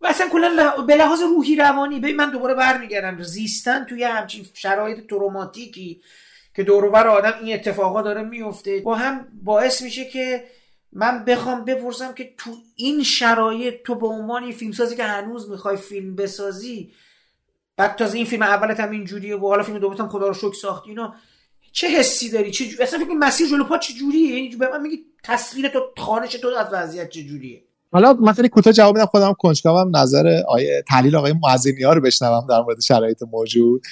و 0.00 0.06
اصلا 0.06 0.28
کلا 0.28 0.70
به 0.86 0.96
لحاظ 0.96 1.20
روحی 1.22 1.56
روانی 1.56 2.00
ببین 2.00 2.16
من 2.16 2.30
دوباره 2.30 2.54
برمیگردم. 2.54 3.22
زیستن 3.22 3.84
توی 3.84 4.04
همچین 4.04 4.46
شرایط 4.54 5.06
تروماتیکی 5.06 6.02
که 6.56 6.62
دوروبر 6.64 7.06
آدم 7.06 7.34
این 7.42 7.54
اتفاقا 7.54 8.02
داره 8.02 8.22
میفته 8.22 8.80
با 8.80 8.94
هم 8.94 9.28
باعث 9.42 9.82
میشه 9.82 10.04
که 10.04 10.44
من 10.92 11.24
بخوام 11.24 11.64
بپرسم 11.64 12.14
که 12.14 12.34
تو 12.38 12.50
این 12.76 13.02
شرایط 13.02 13.74
تو 13.86 13.94
به 13.94 14.06
عنوان 14.06 14.52
فیلمسازی 14.52 14.96
که 14.96 15.04
هنوز 15.04 15.50
می‌خوای 15.50 15.76
فیلم 15.76 16.16
بسازی 16.16 16.92
بعد 17.76 17.96
تازه 17.96 18.16
این 18.16 18.26
فیلم 18.26 18.42
اولت 18.42 18.80
هم 18.80 18.90
اینجوریه 18.90 19.36
و 19.36 19.48
حالا 19.48 19.62
فیلم 19.62 19.78
دومت 19.78 20.00
هم 20.00 20.08
خدا 20.08 20.28
رو 20.28 20.34
شکر 20.34 20.52
ساختی 20.52 20.90
اینا 20.90 21.14
چه 21.72 21.88
حسی 21.88 22.30
داری؟ 22.30 22.50
چه 22.50 22.66
جو... 22.66 22.82
اصلا 22.82 22.98
فکر 22.98 23.14
مسیر 23.18 23.48
جلو 23.48 23.64
پا 23.64 23.78
چه 23.78 23.94
جوریه؟ 23.94 24.42
یعنی 24.42 24.56
به 24.56 24.68
من 24.68 24.82
میگی 24.82 25.04
تصویر 25.24 25.68
تو 25.68 25.80
خانش 25.98 26.32
تو 26.32 26.48
از 26.48 26.66
وضعیت 26.72 27.10
چه 27.10 27.22
جوریه؟ 27.22 27.62
حالا 27.92 28.12
مثلا 28.12 28.48
کوتاه 28.48 28.72
جواب 28.72 28.94
میدم 28.94 29.06
خودم 29.06 29.34
کنجکاوم 29.38 29.96
نظر 29.96 30.42
آیه 30.48 30.84
تحلیل 30.88 31.16
آقای 31.16 31.34
معزمی 31.42 31.82
ها 31.82 31.92
رو 31.92 32.00
بشنوم 32.00 32.46
در 32.48 32.60
مورد 32.60 32.80
شرایط 32.80 33.22
موجود. 33.32 33.82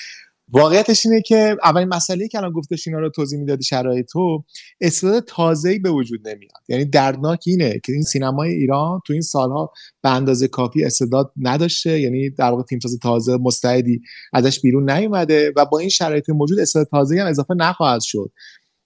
واقعیتش 0.52 1.06
اینه 1.06 1.22
که 1.22 1.56
اولین 1.64 1.88
مسئله 1.88 2.28
که 2.28 2.38
الان 2.38 2.52
گفتش 2.52 2.86
اینا 2.86 3.00
رو 3.00 3.10
توضیح 3.10 3.38
می‌دادی 3.38 3.64
شرایط 3.64 4.06
تو 4.12 4.44
استعداد 4.80 5.24
تازه‌ای 5.24 5.78
به 5.78 5.90
وجود 5.90 6.28
نمیاد. 6.28 6.62
یعنی 6.68 6.84
دردناک 6.84 7.44
اینه 7.46 7.80
که 7.84 7.92
این 7.92 8.02
سینمای 8.02 8.52
ایران 8.52 9.00
تو 9.06 9.12
این 9.12 9.22
سالها 9.22 9.72
به 10.02 10.10
اندازه 10.10 10.48
کافی 10.48 10.84
استعداد 10.84 11.32
نداشته. 11.36 12.00
یعنی 12.00 12.30
در 12.30 12.50
واقع 12.50 12.62
فیلمساز 12.62 12.98
تازه 13.02 13.36
مستعدی 13.36 14.00
ازش 14.32 14.60
بیرون 14.60 14.90
نیومده 14.90 15.52
و 15.56 15.64
با 15.64 15.78
این 15.78 15.88
شرایط 15.88 16.30
موجود 16.30 16.58
استعداد 16.58 16.88
تازه‌ای 16.90 17.20
هم 17.20 17.26
اضافه 17.26 17.54
نخواهد 17.54 18.00
شد. 18.00 18.30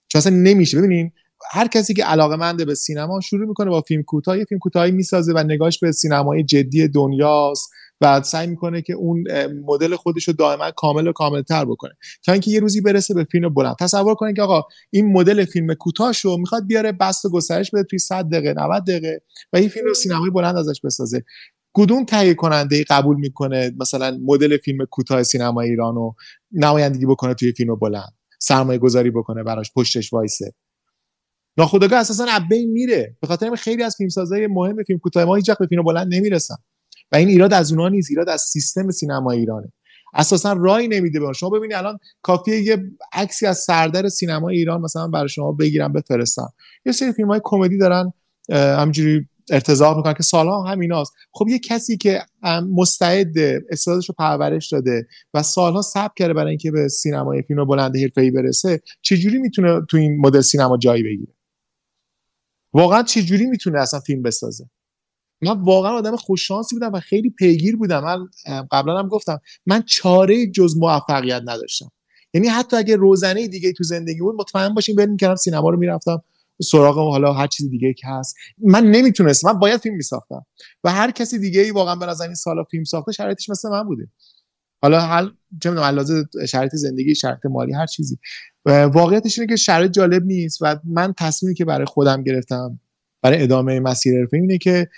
چون 0.09 0.19
اصلا 0.19 0.37
نمیشه. 0.37 0.79
ببینین 0.79 1.13
هر 1.51 1.67
کسی 1.67 1.95
که 1.95 2.05
علاقه 2.05 2.37
منده 2.37 2.65
به 2.65 2.75
سینما 2.75 3.21
شروع 3.21 3.49
می‌کنه 3.49 3.71
با 3.71 3.81
فیلم 3.81 4.03
کوتاه 4.03 4.39
یه 4.39 4.45
فیلم 4.45 4.59
کوتاهی 4.59 4.91
می‌سازه 4.91 5.33
و 5.33 5.39
نگاش 5.39 5.79
به 5.79 5.93
سینمای 5.93 6.45
جدی 6.45 6.89
دنیاست. 6.89 7.71
و 8.01 8.23
سعی 8.23 8.47
می‌کنه 8.47 8.83
که 8.83 8.93
اون 8.93 9.25
مدل 9.65 9.97
خودش 9.97 10.29
رو 10.29 10.35
دائما 10.35 10.71
کامل 10.71 11.09
و 11.09 11.13
کاملتر 11.13 11.65
بکنه. 11.65 11.93
تا 12.27 12.33
اینکه 12.33 12.51
یه 12.51 12.61
روزی 12.61 12.81
برسه 12.81 13.15
به 13.15 13.25
فیلم 13.25 13.55
بلند. 13.55 13.77
تصور 13.81 14.15
کنید 14.15 14.37
که 14.37 14.43
آقا 14.43 14.63
این 14.91 15.13
مدل 15.13 15.45
فیلم 15.45 15.75
کوتاه 15.75 16.13
رو 16.25 16.37
می‌خواد 16.37 16.67
بیاره 16.67 16.93
بست 16.93 17.25
و 17.25 17.31
گسترش 17.31 17.71
بده 17.71 17.85
توی 17.85 17.99
100 17.99 18.25
دقیقه 18.25 18.55
90 18.63 18.85
دقیقه 18.85 19.23
و 19.53 19.57
این 19.57 19.69
فیلم 19.69 19.87
رو 19.87 19.95
سینمای 19.95 20.31
بلند 20.31 20.57
ازش 20.57 20.81
بسازه. 20.85 21.25
کدوم 21.73 22.05
تهیه 22.05 22.35
کننده 22.35 22.85
قبول 22.85 23.17
می‌کنه 23.17 23.73
مثلا 23.81 24.19
مدل 24.25 24.57
فیلم 24.57 24.85
کوتاه 24.85 25.23
سینما 25.23 25.61
ایران 25.61 25.95
رو 25.95 26.15
نمایندگی 26.53 27.07
بکنه 27.07 27.35
توی 27.35 27.53
فیلم 27.53 27.75
بلند؟ 27.77 28.13
سرمایه 28.39 28.79
گذاری 28.79 29.11
بکنه 29.11 29.43
براش 29.43 29.73
پشتش 29.77 30.13
وایسه. 30.13 30.53
ناخودآگاه 31.57 31.99
اساسا 31.99 32.27
ابین 32.29 32.71
میره. 32.71 33.17
به 33.21 33.27
خاطر 33.27 33.55
خیلی 33.55 33.83
از 33.83 33.97
فیلمسازای 33.97 34.47
مهم 34.47 34.83
فیلم 34.83 34.99
کوتاه 34.99 35.25
ما 35.25 35.35
هیچ 35.35 35.51
به 35.51 35.67
فیلم 35.67 35.83
بلند 35.83 36.15
نمی‌رسن. 36.15 36.57
و 37.13 37.17
این 37.17 37.29
ایراد 37.29 37.53
از 37.53 37.73
اونها 37.73 37.89
نیست 37.89 38.11
ایراد 38.11 38.29
از 38.29 38.41
سیستم 38.41 38.91
سینما 38.91 39.31
ایرانه. 39.31 39.73
اساسا 40.15 40.53
رای 40.53 40.89
نمیده 40.89 41.21
به 41.21 41.33
شما 41.33 41.51
ببینید 41.51 41.77
الان 41.77 41.99
کافیه 42.23 42.61
یه 42.61 42.79
عکسی 43.13 43.47
از 43.47 43.59
سردر 43.59 44.09
سینما 44.09 44.49
ایران 44.49 44.81
مثلا 44.81 45.09
برای 45.09 45.29
شما 45.29 45.53
بگیرم 45.53 45.93
بفرستم. 45.93 46.53
یه 46.87 46.93
سری 46.93 47.13
فیلم 47.13 47.29
های 47.29 47.41
کمدی 47.45 47.79
دارن 47.79 48.13
همینجوری 48.53 49.27
ارتضاع 49.51 49.97
می‌کنن 49.97 50.15
که 50.15 50.23
سالها 50.23 50.63
هم 50.63 50.81
ایناست 50.81 51.13
خب 51.33 51.49
یه 51.49 51.59
کسی 51.59 51.97
که 51.97 52.23
مستعد 52.77 53.39
استعدادش 53.71 54.09
رو 54.09 54.15
پرورش 54.19 54.69
داده 54.69 55.07
و 55.35 55.43
سالها 55.43 55.83
صبر 55.83 56.13
کرده 56.17 56.33
برای 56.35 56.49
اینکه 56.49 56.71
به 56.71 56.89
سینمای 56.89 57.43
فیلم 57.43 57.65
بلند 57.65 57.97
حرفه‌ای 57.97 58.31
برسه 58.31 58.81
چجوری 59.03 59.39
می‌تونه 59.39 59.81
تو 59.89 59.97
این 59.97 60.21
مدل 60.21 60.41
سینما 60.41 60.77
جایی 60.77 61.03
بگیره؟ 61.03 61.33
واقعا 62.73 63.03
چجوری 63.03 63.47
می‌تونه 63.47 63.81
اصلا 63.81 64.01
فیلم 64.01 64.23
بسازه؟ 64.23 64.71
من 65.43 65.61
واقعا 65.61 65.93
آدم 65.93 66.17
خوششانسی 66.17 66.77
بودم 66.77 66.93
و 66.93 67.01
خیلی 67.01 67.31
پیگیر 67.31 67.77
بودم. 67.77 68.05
من 68.05 68.29
قبلا 68.71 68.99
هم 68.99 69.09
گفتم 69.09 69.41
من 69.67 69.83
چاره 69.83 70.47
جز 70.51 70.77
موفقیت 70.77 71.43
نداشتم. 71.47 71.91
یعنی 72.35 72.49
حتی 72.49 72.77
اگه 72.77 72.97
روزنه 72.97 73.49
دیگه 73.49 73.73
تو 73.73 73.85
زندگی 73.85 74.21
بود 74.21 74.35
مطمئن 74.39 74.75
باشین 74.75 74.97
بریم 74.97 75.17
کردم 75.17 75.37
سینما 75.37 75.71
رو 75.71 75.79
می‌رفتم 75.79 76.23
سراغ 76.63 76.97
حالا 76.97 77.33
هر 77.33 77.47
چیز 77.47 77.71
دیگه 77.71 77.93
که 77.93 78.07
هست. 78.07 78.37
من 78.59 78.85
نمی‌تونستم 78.85 79.53
من 79.53 79.59
باید 79.59 79.81
فیلم 79.81 79.97
میساختم. 79.97 80.47
و 80.85 80.93
هر 80.93 81.11
کسی 81.11 81.39
دیگه 81.39 81.61
ای 81.61 81.71
واقعا 81.71 81.95
به 81.95 82.07
نظر 82.07 82.25
این 82.25 82.35
سالا 82.35 82.65
فیلم 82.65 82.85
ساخته 82.85 83.13
شرایطش 83.13 83.51
مثل 83.51 83.69
من 83.69 83.83
بوده. 83.83 84.09
حالا 84.83 85.01
حل 85.01 85.29
چه 85.63 85.71
می‌دونم 85.71 86.27
شرایط 86.49 86.75
زندگی 86.75 87.15
شرایط 87.15 87.47
مالی 87.47 87.73
هر 87.73 87.87
چیزی. 87.87 88.19
واقعیتش 88.67 89.39
اینه 89.39 89.49
که 89.49 89.57
شرایط 89.57 89.91
جالب 89.91 90.25
نیست 90.25 90.59
و 90.63 90.79
من 90.85 91.15
تصمیمی 91.19 91.55
که 91.55 91.65
برای 91.65 91.87
خودم 91.87 92.23
گرفتم 92.23 92.81
برای 93.23 93.43
ادامه 93.43 93.81
مسیر 93.81 94.19
حرفه 94.19 94.37
اینه 94.37 94.59
که 94.59 94.89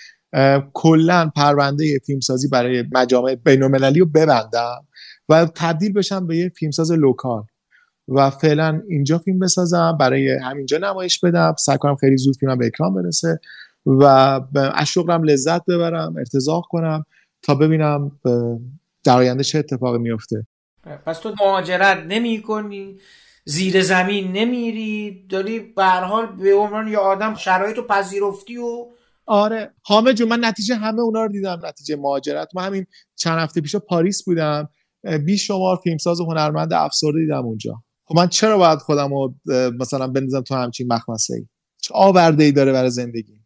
کلا 0.73 1.31
پرونده 1.35 1.99
فیلمسازی 2.05 2.47
برای 2.47 2.83
مجامع 2.91 3.35
بین‌المللی 3.35 3.99
رو 3.99 4.05
ببندم 4.05 4.87
و 5.29 5.45
تبدیل 5.55 5.93
بشم 5.93 6.27
به 6.27 6.37
یه 6.37 6.49
فیلمساز 6.49 6.91
لوکال. 6.91 7.43
و 8.07 8.29
فعلا 8.29 8.81
اینجا 8.89 9.17
فیلم 9.17 9.39
بسازم 9.39 9.97
برای 9.99 10.37
همینجا 10.37 10.77
نمایش 10.77 11.19
بدم. 11.19 11.55
سعی 11.59 11.77
کنم 11.77 11.95
خیلی 11.95 12.17
زود 12.17 12.37
فیلمم 12.37 12.57
به 12.57 12.65
اکران 12.65 12.93
برسه 12.93 13.39
و 13.85 14.03
از 14.73 14.87
شغلم 14.87 15.23
لذت 15.23 15.65
ببرم 15.65 16.15
ارتزاق 16.17 16.65
کنم 16.69 17.05
تا 17.41 17.55
ببینم 17.55 18.11
در 19.03 19.17
آینده 19.17 19.43
چه 19.43 19.59
اتفاقی 19.59 19.97
میفته 19.97 20.47
پس 21.05 21.19
تو 21.19 21.33
مهاجرت 21.41 21.97
نمی 22.07 22.41
کنی 22.41 22.99
زیر 23.45 23.81
زمین 23.81 24.31
نمیری 24.31 25.25
داری 25.29 25.59
به 25.59 25.85
حال 25.85 26.25
به 26.25 26.53
عنوان 26.53 26.87
یه 26.87 26.97
آدم 26.97 27.35
شرایط 27.35 27.77
و 27.77 27.87
پذیرفتی 27.87 28.57
و 28.57 28.85
آره. 29.25 29.73
حامد 29.81 30.15
جون 30.15 30.29
من 30.29 30.45
نتیجه 30.45 30.75
همه 30.75 31.01
اونا 31.01 31.23
رو 31.23 31.31
دیدم. 31.31 31.61
نتیجه 31.63 31.95
مهاجرت. 31.95 32.47
من 32.55 32.65
همین 32.65 32.85
چند 33.15 33.39
هفته 33.39 33.61
پیش 33.61 33.75
پاریس 33.75 34.23
بودم. 34.23 34.69
بی 35.25 35.37
شمار 35.37 35.79
فیلمساز 35.83 36.21
و 36.21 36.25
هنرمند 36.25 36.73
افسرده 36.73 37.19
دیدم 37.19 37.45
اونجا. 37.45 37.83
خب 38.05 38.15
من 38.15 38.27
چرا 38.27 38.57
باید 38.57 38.79
خودم 38.79 39.13
رو 39.13 39.35
مثلا 39.79 40.07
بندازم 40.07 40.41
تو 40.41 40.55
همچین 40.55 40.93
مخمسه 40.93 41.33
ای 41.35 41.47
چه 41.81 41.93
آورده 41.93 42.43
ای 42.43 42.51
داره 42.51 42.71
برای 42.71 42.89
زندگی؟ 42.89 43.39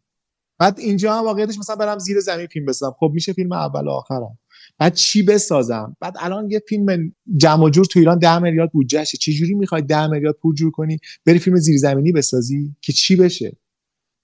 بعد 0.58 0.78
اینجا 0.78 1.14
هم 1.14 1.24
واقعیتش 1.24 1.58
مثلا 1.58 1.76
برم 1.76 1.98
زیر 1.98 2.20
زمین 2.20 2.46
فیلم 2.46 2.66
بسازم. 2.66 2.94
خب 2.98 3.10
میشه 3.14 3.32
فیلم 3.32 3.52
اول 3.52 3.86
و 3.86 3.90
آخرم. 3.90 4.38
بعد 4.78 4.94
چی 4.94 5.22
بسازم؟ 5.22 5.96
بعد 6.00 6.14
الان 6.20 6.50
یه 6.50 6.62
فیلم 6.68 7.14
جمع 7.36 7.70
جور 7.70 7.84
تو 7.84 7.98
ایران 7.98 8.18
10 8.18 8.38
میلیارد 8.38 8.72
بودجهشه. 8.72 9.18
چه 9.18 9.32
جوری 9.32 9.54
می‌خوای 9.54 9.82
10 9.82 10.06
میلیارد 10.06 10.36
پول 10.42 10.54
جور 10.54 10.70
کنی؟ 10.70 10.98
بری 11.26 11.38
فیلم 11.38 11.56
زیرزمینی 11.56 12.12
بسازی؟ 12.12 12.76
که 12.80 12.92
چی 12.92 13.16
بشه؟ 13.16 13.56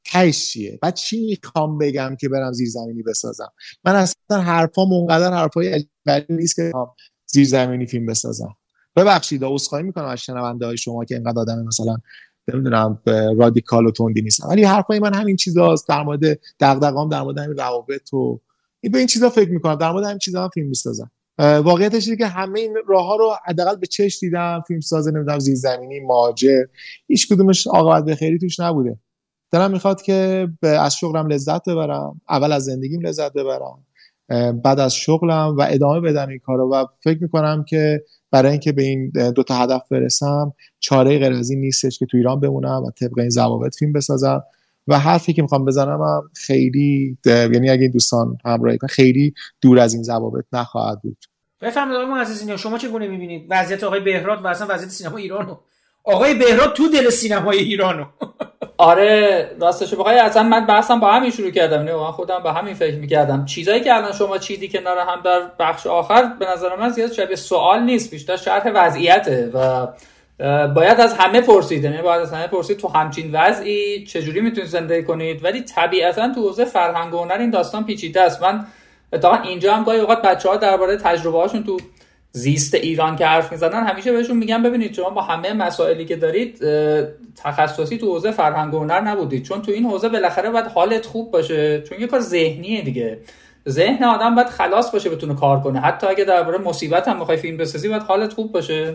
تهش 0.04 0.50
چیه 0.50 0.78
بعد 0.82 0.94
چی 0.94 1.26
می‌خوام 1.26 1.78
بگم 1.78 2.16
که 2.20 2.28
برم 2.28 2.52
زیرزمینی 2.52 3.02
بسازم؟ 3.02 3.52
من 3.84 3.94
اصلا 3.94 4.40
حرفام 4.40 4.92
اونقدر 4.92 5.32
حرفای 5.32 5.68
عجیبی 6.06 6.34
نیست 6.34 6.56
که 6.56 6.72
زیرزمینی 7.26 7.86
فیلم 7.86 8.06
بسازم. 8.06 8.56
ببخشید 8.96 9.44
عذرخواهی 9.44 9.84
می‌کنم 9.84 10.04
از 10.04 10.18
شنونده 10.18 10.66
های 10.66 10.76
شما 10.76 11.04
که 11.04 11.14
اینقدر 11.14 11.38
آدم 11.38 11.64
مثلا 11.64 11.96
نمی‌دونم 12.48 13.02
رادیکال 13.38 13.86
و 13.86 13.90
تندی 13.90 14.22
نیستم 14.22 14.48
ولی 14.48 14.64
حرفای 14.64 14.98
من 14.98 15.14
همین 15.14 15.36
چیزاست 15.36 15.88
در 15.88 16.02
مورد 16.02 16.40
دغدغه‌ام 16.60 17.08
در 17.08 17.22
مورد 17.22 17.38
همین 17.38 17.56
روابط 17.56 18.14
و 18.14 18.40
به 18.92 18.98
این 18.98 19.06
چیزا 19.06 19.30
فکر 19.30 19.50
می‌کنم. 19.50 19.74
در 19.74 19.92
مورد 19.92 20.04
همین 20.04 20.18
چیزا 20.18 20.42
هم 20.42 20.48
فیلم 20.48 20.68
می‌سازم. 20.68 21.10
واقعیتش 21.38 22.04
اینه 22.06 22.16
که 22.16 22.26
همه 22.26 22.60
این 22.60 22.76
راه 22.86 23.06
ها 23.06 23.16
رو 23.16 23.34
حداقل 23.46 23.76
به 23.76 23.86
چش 23.86 24.18
دیدم 24.20 24.62
فیلم 24.68 24.80
ساز 24.80 25.08
نمی‌دونم 25.08 25.38
زمینی 25.38 26.00
ماجر 26.00 26.64
هیچ 27.06 27.28
کدومش 27.28 27.66
عاقبت 27.66 28.04
به 28.04 28.14
خیری 28.14 28.38
توش 28.38 28.60
نبوده. 28.60 28.98
دلم 29.54 29.70
می‌خواد 29.70 30.02
که 30.02 30.48
از 30.62 30.94
شغلم 30.94 31.26
لذت 31.26 31.68
ببرم. 31.68 32.20
اول 32.28 32.52
از 32.52 32.64
زندگیم 32.64 33.00
لذت 33.00 33.32
ببرم. 33.32 33.78
بعد 34.62 34.80
از 34.80 34.94
شغلم 34.94 35.56
و 35.58 35.66
ادامه 35.68 36.00
بدم 36.00 36.28
این 36.28 36.38
کارو 36.38 36.72
و 36.72 36.86
فکر 37.00 37.22
می‌کنم 37.22 37.64
که 37.68 38.04
برای 38.30 38.50
اینکه 38.50 38.72
به 38.72 38.82
این 38.82 39.10
دو 39.10 39.42
تا 39.42 39.54
هدف 39.54 39.82
برسم 39.90 40.52
چاره 40.80 41.18
غیر 41.18 41.32
از 41.32 41.50
این 41.50 41.60
نیستش 41.60 41.98
که 41.98 42.06
تو 42.06 42.16
ایران 42.16 42.40
بمونم 42.40 42.82
و 42.84 42.90
طبق 42.90 43.18
این 43.18 43.30
ضوابط 43.30 43.76
فیلم 43.76 43.92
بسازم. 43.92 44.42
و 44.88 44.98
حرفی 44.98 45.32
که 45.32 45.42
می‌خوام 45.42 45.64
بزنم 45.64 46.02
هم 46.02 46.30
خیلی 46.34 47.18
یعنی 47.26 47.70
اگه 47.70 47.82
این 47.82 47.90
دوستان 47.90 48.38
همراهی 48.44 48.78
خیلی 48.88 49.34
دور 49.60 49.78
از 49.78 49.94
این 49.94 50.02
ضوابط 50.02 50.44
نخواهد 50.52 51.02
بود. 51.02 51.24
بفرمایید 51.60 52.00
آقای 52.00 52.14
معززین 52.14 52.56
شما 52.56 52.78
چگونه 52.78 53.08
می‌بینید 53.08 53.46
وضعیت 53.50 53.84
آقای 53.84 54.00
بهراد 54.00 54.44
و 54.44 54.46
اصلا 54.46 54.66
وضعیت 54.70 54.90
سینما 54.90 55.16
ایرانو 55.16 55.56
آقای 56.04 56.34
بهراد 56.34 56.72
تو 56.72 56.88
دل 56.88 57.10
سینمای 57.10 57.58
ایرانو. 57.58 58.04
آره 58.78 59.50
راستش 59.60 59.94
بخوای 59.94 60.18
اصلا 60.18 60.42
من 60.42 60.66
بحثم 60.66 61.00
با 61.00 61.12
همین 61.12 61.30
شروع 61.30 61.50
کردم. 61.50 61.82
نه 61.82 61.94
من 61.94 62.10
خودم 62.10 62.42
به 62.42 62.52
همین 62.52 62.74
فکر 62.74 62.94
می‌کردم. 62.94 63.44
چیزایی 63.44 63.80
که 63.80 63.94
الان 63.94 64.12
شما 64.12 64.38
چیدی 64.38 64.68
کنار 64.68 64.98
هم 64.98 65.20
در 65.24 65.40
بخش 65.58 65.86
آخر 65.86 66.22
به 66.38 66.46
نظر 66.46 66.76
من 66.76 66.88
زیاد 66.88 67.12
شبیه 67.12 67.36
سوال 67.36 67.82
نیست 67.82 68.10
بیشتر 68.10 68.36
شرح 68.36 68.70
وضعیته 68.74 69.50
و 69.54 69.86
باید 70.66 71.00
از 71.00 71.14
همه 71.14 71.40
پرسید. 71.40 71.84
یعنی 71.84 72.02
باید 72.02 72.22
از 72.22 72.32
همه 72.32 72.46
پرسید 72.46 72.78
تو 72.78 72.88
همچین 72.88 73.30
وضعی 73.32 74.04
چجوری 74.06 74.40
می‌تونید 74.40 74.70
زندگی 74.70 75.02
کنید؟ 75.02 75.44
ولی 75.44 75.60
طبیعتا 75.60 76.34
تو 76.34 76.40
حوزه 76.40 76.64
فرهنگ 76.64 77.14
و 77.14 77.18
هنر 77.18 77.38
این 77.38 77.50
داستان 77.50 77.84
پیچیده 77.84 78.20
است. 78.20 78.42
من 78.42 78.66
اتفاقا 79.12 79.36
اینجا 79.42 79.74
هم 79.74 79.84
گاهی 79.84 80.00
اوقات 80.00 80.22
بچه 80.22 80.48
ها 80.48 80.56
درباره 80.56 80.96
تجربه 80.96 81.38
هاشون 81.38 81.64
تو 81.64 81.76
زیست 82.36 82.74
ایران 82.74 83.16
که 83.16 83.26
حرف 83.26 83.52
می‌زنن 83.52 83.86
همیشه 83.86 84.12
بهشون 84.12 84.36
میگن 84.36 84.62
ببینید 84.62 84.94
شما 84.94 85.10
با 85.10 85.22
همه 85.22 85.52
مسائلی 85.52 86.04
که 86.04 86.16
دارید 86.16 86.58
تخصصی 87.36 87.98
تو 87.98 88.06
حوزه 88.06 88.30
فرهنگ 88.30 88.74
و 88.74 88.78
هنر 88.78 89.00
نبودید. 89.00 89.42
چون 89.42 89.62
تو 89.62 89.72
این 89.72 89.84
حوزه 89.84 90.08
بالاخره 90.08 90.50
باید 90.50 90.66
حالت 90.66 91.06
خوب 91.06 91.30
باشه. 91.30 91.82
چون 91.82 92.00
یه 92.00 92.06
کار 92.06 92.20
ذهنیه 92.20 92.82
دیگه. 92.82 93.18
ذهن 93.68 94.04
آدم 94.04 94.34
باید 94.34 94.48
خلاص 94.48 94.90
باشه 94.90 95.10
بتونه 95.10 95.34
کار 95.34 95.60
کنه. 95.60 95.80
حتی 95.80 96.06
اگه 96.06 96.24
درباره 96.24 96.58
مصیبت 96.58 97.08
هم 97.08 97.20
بخوای 97.20 97.36
فیلم 97.36 97.56
بسازی 97.56 97.88
باید 97.88 98.02
حالت 98.02 98.32
خوب 98.32 98.52
باشه. 98.52 98.94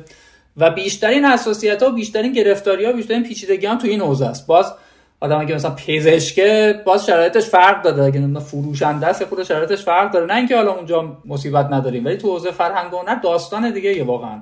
و 0.58 0.72
بیشترین 0.72 1.26
حساسیت 1.26 1.84
ها 1.84 1.90
و 1.90 1.92
بیشترین 1.92 2.34
گرفتاری 2.34 2.86
ها 2.86 2.92
بیشترین 2.92 3.24
پیچیدگی 3.24 3.68
تو 3.68 3.88
این 3.88 4.02
حوزه 4.02 4.26
است. 4.26 4.48
باز 4.48 4.74
آدم 5.22 5.46
که 5.46 5.56
مثلا 5.56 5.72
پزشکه 5.72 6.82
باز 6.86 7.06
شرایطش 7.06 7.46
فرق 7.46 7.82
داره. 7.82 8.04
اگه 8.04 8.20
مثلا 8.20 8.40
فروشنده 8.40 9.08
است 9.08 9.26
خود 9.26 9.44
شرایطش 9.44 9.84
فرق 9.84 10.12
داره. 10.12 10.26
نه 10.26 10.36
اینکه 10.36 10.56
حالا 10.56 10.72
اونجا 10.72 11.18
مصیبت 11.26 11.66
نداریم 11.72 12.06
ولی 12.06 12.18
تو 12.18 12.32
حوزه 12.32 12.52
فرهنگ 12.52 12.94
و 12.94 12.98
هنر 12.98 13.16
داستان 13.16 13.74
دیگه 13.74 13.98
یه 13.98 14.04
واقعا. 14.04 14.40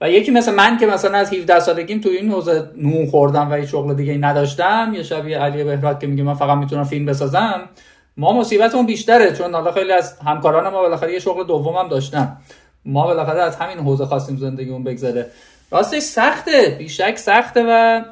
و 0.00 0.10
یکی 0.10 0.30
مثل 0.30 0.54
من 0.54 0.78
که 0.78 0.86
مثلا 0.86 1.18
از 1.18 1.32
17 1.32 1.60
سالگیم 1.60 2.00
تو 2.00 2.08
این 2.08 2.30
حوزه 2.30 2.70
نون 2.76 3.06
خوردم 3.06 3.50
و 3.50 3.54
هیچ 3.54 3.70
شغل 3.70 3.94
دیگه 3.94 4.14
نداشتم 4.14 4.92
یه 4.94 5.02
شبیه 5.02 5.38
علی 5.38 5.64
بهراد 5.64 6.00
که 6.00 6.06
میگه 6.06 6.22
من 6.22 6.34
فقط 6.34 6.58
می‌تونم 6.58 6.84
فیلم 6.84 7.06
بسازم 7.06 7.68
ما 8.16 8.32
مصیبتمون 8.32 8.86
بیشتره. 8.86 9.32
چون 9.32 9.54
حالا 9.54 9.72
خیلی 9.72 9.92
از 9.92 10.18
همکاران 10.26 10.72
ما 10.72 10.82
بالاخره 10.82 11.12
یه 11.12 11.18
شغل 11.18 11.44
دومم 11.44 11.88
داشتن. 11.88 12.36
ما 12.84 13.04
بالاخره 13.06 13.42
از 13.42 13.56
همین 13.56 13.78
حوزه 13.78 14.06
خواستیم 14.06 14.36
زندگیمون 14.36 14.84
بگذره. 14.84 15.26
راستش 15.70 16.02
سخته. 16.02 16.76
بیشک 16.78 17.18
سخته 17.18 17.64
و 17.68 18.02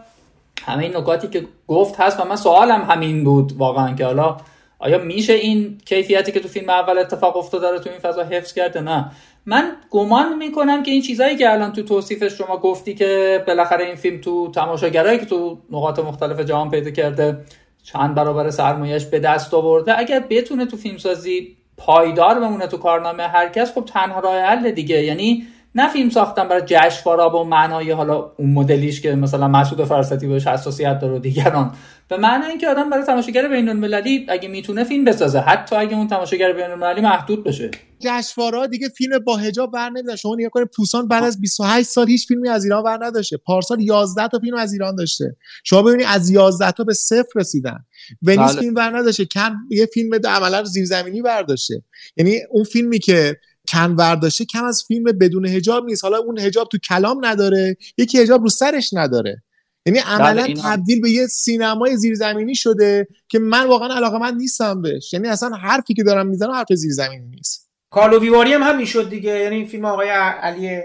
همه 0.65 0.83
این 0.83 0.97
نکاتی 0.97 1.29
که 1.29 1.47
گفت 1.69 2.01
هست 2.01 2.21
و 2.21 2.25
من 2.25 2.37
سوالم 2.37 2.83
همین 2.83 3.25
بود 3.25 3.53
واقعا 3.57 3.95
که 3.95 4.05
حالا 4.05 4.37
آیا 4.79 4.99
میشه 4.99 5.33
این 5.33 5.79
کیفیتی 5.85 6.33
که 6.33 6.41
تو 6.41 6.49
فیلم 6.49 6.71
اول 6.71 6.99
اتفاق 6.99 7.37
افتاده 7.37 7.71
رو 7.71 7.79
تو 7.79 7.91
این 7.91 7.99
فضا 7.99 8.23
حفظ 8.23 8.53
کرده 8.53 8.81
نه؟ 8.81 9.11
من 9.47 9.73
گمان 9.91 10.37
می‌کنم 10.39 10.83
که 10.83 10.91
این 10.91 11.03
چیزهایی 11.03 11.37
که 11.37 11.53
الان 11.53 11.73
تو 11.73 11.83
توصیفش 11.83 12.33
شما 12.33 12.57
گفتی 12.57 12.95
که 12.95 13.45
بالاخره 13.47 13.85
این 13.85 13.95
فیلم 13.95 14.21
تو 14.21 14.51
تماشاگرایی 14.51 15.19
که 15.19 15.27
تو 15.27 15.59
نقاط 15.71 15.99
مختلف 15.99 16.41
جهان 16.41 16.71
پیدا 16.71 16.91
کرده 16.91 17.39
چند 17.83 18.15
برابر 18.15 18.51
سرمایهش 18.51 19.05
به 19.05 19.19
دست 19.19 19.55
آورده 19.55 19.99
اگر 19.99 20.25
بتونه 20.31 20.67
تو 20.67 20.77
فیلمسازی 20.77 21.57
پایدار 21.77 22.41
بمونه 22.41 22.67
تو 22.67 22.77
کارنامه 22.77 23.23
هر 23.23 23.49
کس 23.49 23.75
خب 23.75 23.85
تنها 23.85 24.21
راه 24.21 24.41
حل 24.41 24.71
دیگه. 24.71 25.05
یعنی 25.05 25.47
نه 25.77 25.89
فیلم 25.89 26.11
ساختن 26.11 26.49
برای 26.49 26.63
جشنواره 26.67 27.33
با 27.33 27.45
معنای 27.45 27.91
حالا 27.91 28.33
اون 28.39 28.53
مدلیش 28.53 29.01
که 29.01 29.15
مثلا 29.15 29.49
مسعود 29.49 29.85
فرستی 29.85 30.27
بهش 30.27 30.47
حساسیت 30.47 30.99
داره 30.99 31.15
و 31.15 31.19
دیگران. 31.19 31.73
به 32.09 32.17
معنی 32.17 32.45
اینکه 32.45 32.69
آدم 32.69 32.91
برای 32.91 33.05
تماشاگر 33.05 33.49
بین 33.49 33.69
المللی 33.69 34.27
اگه 34.29 34.49
می‌تونه 34.49 34.85
فیلم 34.85 35.05
بسازه 35.05 35.39
حتی 35.39 35.77
اگه 35.77 35.97
اون 35.97 36.09
تماشاگر 36.09 36.53
بین 36.53 36.65
المللی 36.65 37.01
محدود 37.01 37.45
بشه. 37.45 37.71
جشنواره 38.01 38.69
دیگه 38.69 38.89
فیلم 38.89 39.19
با 39.19 39.37
حجاب 39.37 39.73
بر 39.73 39.91
نمیدن 39.91 40.17
شما 40.17 40.35
نگاه 40.35 40.51
کنید 40.51 40.69
پوسان 40.77 41.09
بعد 41.09 41.25
از 41.25 41.41
28 41.41 41.89
سال 41.89 42.09
هیچ 42.09 42.29
فیلمی 42.29 42.49
از 42.49 42.65
ایران 42.65 42.83
بر 42.83 42.99
نداشته. 43.07 43.37
پارسال 43.37 43.81
11 43.81 44.29
تا 44.29 44.39
فیلم 44.39 44.57
از 44.57 44.73
ایران 44.73 44.97
داشته. 44.97 45.37
شما 45.65 45.83
ببینید 45.83 46.07
از 46.11 46.31
11 46.31 46.71
تا 46.71 46.85
به 46.85 46.95
صفر 46.95 47.31
رسیدن. 47.37 47.85
ونیس 48.23 48.53
بله. 48.53 48.61
فیلم 48.61 48.75
بر 48.75 48.99
نداشته. 48.99 49.25
کم 49.25 49.55
یه 49.71 49.87
فیلم 49.87 50.19
عملا 50.25 50.65
زیرزمینی 50.65 51.23
برداشته. 51.23 51.83
یعنی 52.17 52.41
اون 52.51 52.65
فیلمی 52.65 52.99
که 52.99 53.37
کن 53.69 53.91
ورداشته 53.91 54.45
کم 54.45 54.65
از 54.65 54.85
فیلم 54.89 55.05
بدون 55.05 55.47
هجاب 55.47 55.85
نیست. 55.85 56.05
حالا 56.05 56.19
اون 56.19 56.39
هجاب 56.39 56.69
تو 56.69 56.79
کلام 56.79 57.27
نداره 57.27 57.77
یکی 57.99 58.19
هجاب 58.19 58.43
رو 58.43 58.49
سرش 58.49 58.91
نداره. 58.93 59.43
یعنی 59.87 60.01
بله، 60.01 60.09
عملا 60.09 60.55
تبدیل 60.63 61.01
به 61.01 61.11
یه 61.11 61.27
سینمای 61.27 61.97
زیرزمینی 61.97 62.55
شده 62.55 63.09
که 63.29 63.39
من 63.39 63.67
واقعا 63.67 63.97
علاقه 63.97 64.19
من 64.19 64.35
نیستم 64.35 64.83
بهش. 64.83 65.13
یعنی 65.13 65.29
اصلا 65.29 65.49
حرفی 65.49 65.95
که 65.95 66.03
دارم 66.03 66.27
می‌زنم 66.27 66.51
حرف 66.51 66.73
زیرزمینی 66.73 67.27
نیست. 67.27 67.71
کارلو 67.91 68.21
ویواری 68.21 68.53
هم 68.53 68.63
همین 68.63 68.87
شد 68.87 69.11
دیگه. 69.11 69.39
یعنی 69.39 69.67
فیلم 69.67 69.85
آقای 69.85 70.09
علی 70.09 70.81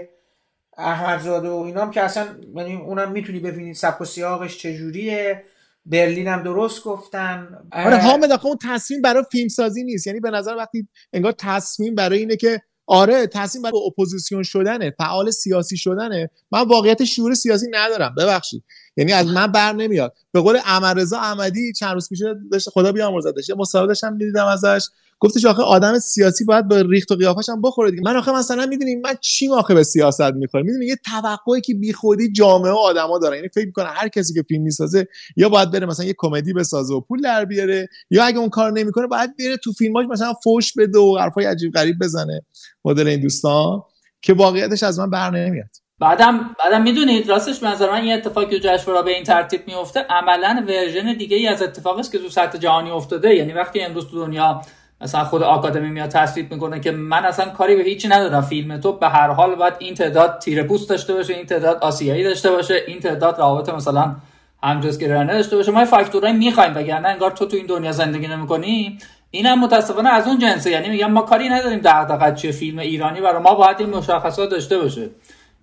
احمدزاده 0.78 1.48
و 1.48 1.56
اینام 1.56 1.90
که 1.90 2.02
اصلا 2.02 2.26
یعنی 2.56 2.74
اونم 2.74 3.12
می‌تونی 3.12 3.38
ببینید 3.38 3.74
سبک 3.74 4.00
و 4.00 4.04
سیاقش 4.04 4.58
چجوریه 4.58 5.44
برلین 5.86 6.28
هم 6.28 6.42
درست 6.42 6.84
گفتن. 6.84 7.48
آره 7.72 7.96
حامد 7.96 8.32
اون 8.44 8.56
تصمیم 8.62 9.02
برای 9.02 9.24
فیلم 9.32 9.48
سازی 9.48 9.84
نیست. 9.84 10.06
یعنی 10.06 10.20
به 10.20 10.30
نظر 10.30 10.54
وقتی 10.54 10.88
انگار 11.12 11.32
تصمیم 11.38 11.94
برای 11.94 12.18
اینه 12.18 12.36
که 12.36 12.62
آره 12.92 13.26
تصمیم 13.26 13.62
برای 13.62 13.80
اپوزیسیون 13.86 14.42
شدنه 14.42 14.94
فعال 14.98 15.30
سیاسی 15.30 15.76
شدنه. 15.76 16.30
من 16.52 16.62
واقعیت 16.62 17.04
شعور 17.04 17.34
سیاسی 17.34 17.66
ندارم 17.70 18.14
ببخشید. 18.18 18.64
یعنی 18.96 19.12
از 19.12 19.26
من 19.26 19.46
بر 19.46 19.72
نمیاد. 19.72 20.16
به 20.32 20.40
قول 20.40 20.58
رضا 20.96 21.18
احمدی 21.18 21.72
چند 21.72 21.94
روز 21.94 22.08
پیش 22.08 22.22
داشت 22.52 22.68
خدا 22.68 22.92
بیامرزدش 22.92 23.48
یه 23.48 23.54
مصاحبه 23.54 23.86
داشتم 23.88 24.12
می‌دیدم 24.12 24.46
ازش. 24.46 24.86
گفتش 25.20 25.44
آخه 25.44 25.62
آدم 25.62 25.98
سیاسی 25.98 26.44
باید 26.44 26.68
به 26.68 26.82
ریخت 26.90 27.12
و 27.12 27.16
قیافش 27.16 27.48
هم 27.48 27.62
بخوره 27.62 27.90
دیگه. 27.90 28.02
من 28.02 28.16
آخه 28.16 28.32
مثلا 28.32 28.66
می‌دونی 28.66 28.94
من 28.94 29.14
چی 29.20 29.48
آخه 29.48 29.74
به 29.74 29.82
سیاست 29.82 30.20
می‌خوره 30.20 30.62
می‌دونی 30.64 30.86
یه 30.86 30.96
توقعی 31.06 31.60
که 31.60 31.74
بیخودی 31.74 32.32
جامعه 32.32 32.72
و 32.72 32.76
آدما 32.76 33.18
دارن. 33.18 33.36
یعنی 33.36 33.48
فکر 33.48 33.66
می‌کنه 33.66 33.86
هر 33.86 34.08
کسی 34.08 34.34
که 34.34 34.42
فیلم 34.48 34.62
می‌سازه 34.62 35.08
یا 35.36 35.48
باید 35.48 35.70
بره 35.70 35.86
مثلا 35.86 36.06
یه 36.06 36.14
کمدی 36.18 36.52
بسازه 36.52 36.94
و 36.94 37.00
پول 37.00 37.20
در 37.20 37.44
بیاره 37.44 37.88
یا 38.10 38.24
اگه 38.24 38.38
اون 38.38 38.48
کار 38.48 38.72
نمی‌کنه 38.72 39.06
باید 39.06 39.36
بره 39.36 39.56
تو 39.56 39.72
فیلماش 39.72 40.06
مثلا 40.10 40.34
فوش 40.44 40.72
بده 40.78 40.98
و 40.98 41.18
حرفای 41.20 41.44
عجیب 41.44 41.72
غریب 41.72 41.96
بزنه. 42.00 42.42
مدل 42.84 43.06
این 43.06 43.20
دوستان 43.20 43.82
که 44.22 44.32
واقعیتش 44.32 44.82
از 44.82 44.98
من 44.98 45.10
بر 45.10 45.30
نمیاد. 45.30 45.70
بعدم 46.02 46.56
بعدم 46.64 46.82
می‌دونید 46.82 47.28
راستش 47.28 47.62
منظر 47.62 47.90
من 47.90 48.04
یه 48.04 48.14
اتفاقی 48.14 48.46
که 48.46 48.60
جشنواره 48.60 49.02
به 49.02 49.14
این 49.14 49.24
ترتیب 49.24 49.60
میفته 49.66 50.00
عملا 50.00 50.64
ورژن 50.68 51.12
دیگه 51.12 51.36
ای 51.36 51.48
از 51.48 51.62
اتفاقی 51.62 52.00
است 52.00 52.12
که 52.12 52.18
تو 52.18 52.28
سطح 52.28 52.58
جهانی 52.58 52.90
افتاده. 52.90 53.34
یعنی 53.34 53.52
وقتی 53.52 53.80
امروز 53.80 54.10
تو 54.10 54.26
دنیا 54.26 54.60
مثلا 55.00 55.24
خود 55.24 55.42
آکادمی 55.42 55.88
میاد 55.88 56.08
تصویب 56.08 56.52
می‌کنه 56.52 56.80
که 56.80 56.90
من 56.90 57.24
اصلا 57.24 57.46
کاری 57.46 57.76
به 57.76 57.82
هیچی 57.82 58.08
ندارم. 58.08 58.40
فیلم 58.40 58.80
تو 58.80 58.92
به 58.92 59.08
هر 59.08 59.28
حال 59.28 59.54
باید 59.54 59.74
این 59.78 59.94
تعداد 59.94 60.38
تیره 60.38 60.62
پوست 60.62 60.90
داشته 60.90 61.14
باشه 61.14 61.34
این 61.34 61.46
تعداد 61.46 61.78
آسیایی 61.80 62.24
داشته 62.24 62.50
باشه 62.50 62.82
این 62.86 63.00
تعداد 63.00 63.38
روابط 63.38 63.68
مثلا 63.68 64.16
همجنسگرایانه 64.62 65.32
داشته 65.32 65.56
باشه. 65.56 65.72
ما 65.72 65.84
فاکتورایی 65.84 66.34
می‌خوایم 66.34 66.76
وگرنه 66.76 67.08
انگار 67.08 67.30
تو 67.30 67.46
تو 67.46 67.56
این 67.56 67.66
دنیا 67.66 67.92
زندگی 67.92 68.26
نمی‌کنی. 68.26 68.98
اینم 69.30 69.60
متاسفانه 69.60 70.08
از 70.08 70.26
اون 70.26 70.38
جنسه. 70.38 70.70
یعنی 70.70 70.88
میگم 70.88 71.12
ما 71.12 71.22
کاری 71.22 71.48
نداریم 71.48 71.80
دغدغه 71.84 72.34
چه 72.34 72.52
فیلم 72.52 72.78
ایرانی 72.78 73.20
برای 73.20 73.42
ما 73.42 73.54
باید 73.54 73.76
این 73.80 73.90
مشخصات 73.90 74.50
داشته 74.50 74.78
باشه. 74.78 75.10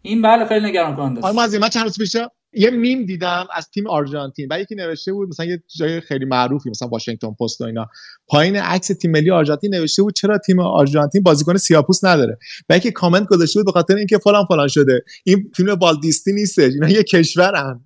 این 0.01 0.21
بله 0.21 0.45
خیلی 0.45 0.65
نگران 0.65 0.95
کننده 0.95 1.27
است 1.27 1.55
من 1.55 1.69
چند 1.69 1.83
روز 1.83 1.97
پیش 1.97 2.15
یه 2.53 2.69
میم 2.69 3.05
دیدم 3.05 3.47
از 3.53 3.69
تیم 3.69 3.87
آرژانتین 3.87 4.47
و 4.51 4.59
یکی 4.59 4.75
نوشته 4.75 5.13
بود 5.13 5.29
مثلا 5.29 5.45
یه 5.45 5.63
جای 5.77 6.01
خیلی 6.01 6.25
معروفی 6.25 6.69
مثلا 6.69 6.87
واشنگتن 6.87 7.33
پست 7.41 7.61
و 7.61 7.63
اینا. 7.63 7.87
پایین 8.27 8.55
عکس 8.55 8.87
تیم 8.87 9.11
ملی 9.11 9.31
آرژانتین 9.31 9.75
نوشته 9.75 10.03
بود 10.03 10.15
چرا 10.15 10.37
تیم 10.37 10.59
آرژانتین 10.59 11.23
بازیکن 11.23 11.57
سیاه‌پوست 11.57 12.03
نداره. 12.03 12.37
و 12.69 12.77
یکی 12.77 12.91
کامنت 12.91 13.27
گذاشته 13.27 13.59
بود 13.59 13.65
به 13.65 13.71
خاطر 13.71 13.95
اینکه 13.95 14.17
فلان 14.17 14.45
فلان 14.45 14.67
شده. 14.67 15.03
این 15.23 15.51
فیلم 15.55 15.75
والت 15.75 15.97
دیزنی 15.97 16.33
نیستش 16.33 16.73
اینا 16.73 16.89
یه 16.89 17.03
کشورن. 17.03 17.85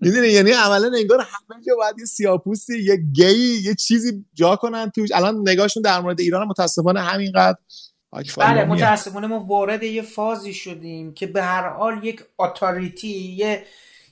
می‌دونی؟ 0.00 0.28
یعنی 0.28 0.50
عملا 0.50 0.90
انگار 0.98 1.20
همه 1.20 1.62
جا 1.66 1.74
باید 1.76 1.94
یه 1.98 2.04
سیاپوسی 2.04 2.82
یه 2.82 2.96
گی 2.96 3.60
یه 3.64 3.74
چیزی 3.74 4.24
جا 4.34 4.56
کنن 4.56 4.90
توش. 4.90 5.08
الان 5.14 5.48
نگاهشون 5.48 5.82
در 5.82 6.00
مورد 6.00 6.20
ایران 6.20 6.46
متاسفانه 6.46 7.00
همینقدر 7.00 7.58
بله 8.38 8.64
متاسفانه 8.64 9.26
ما 9.26 9.40
وارد 9.40 9.82
یه 9.82 10.02
فازی 10.02 10.54
شدیم 10.54 11.14
که 11.14 11.26
به 11.26 11.42
هر 11.42 11.68
حال 11.68 12.04
یک 12.04 12.22
اتاریتی 12.38 13.08
یه 13.08 13.66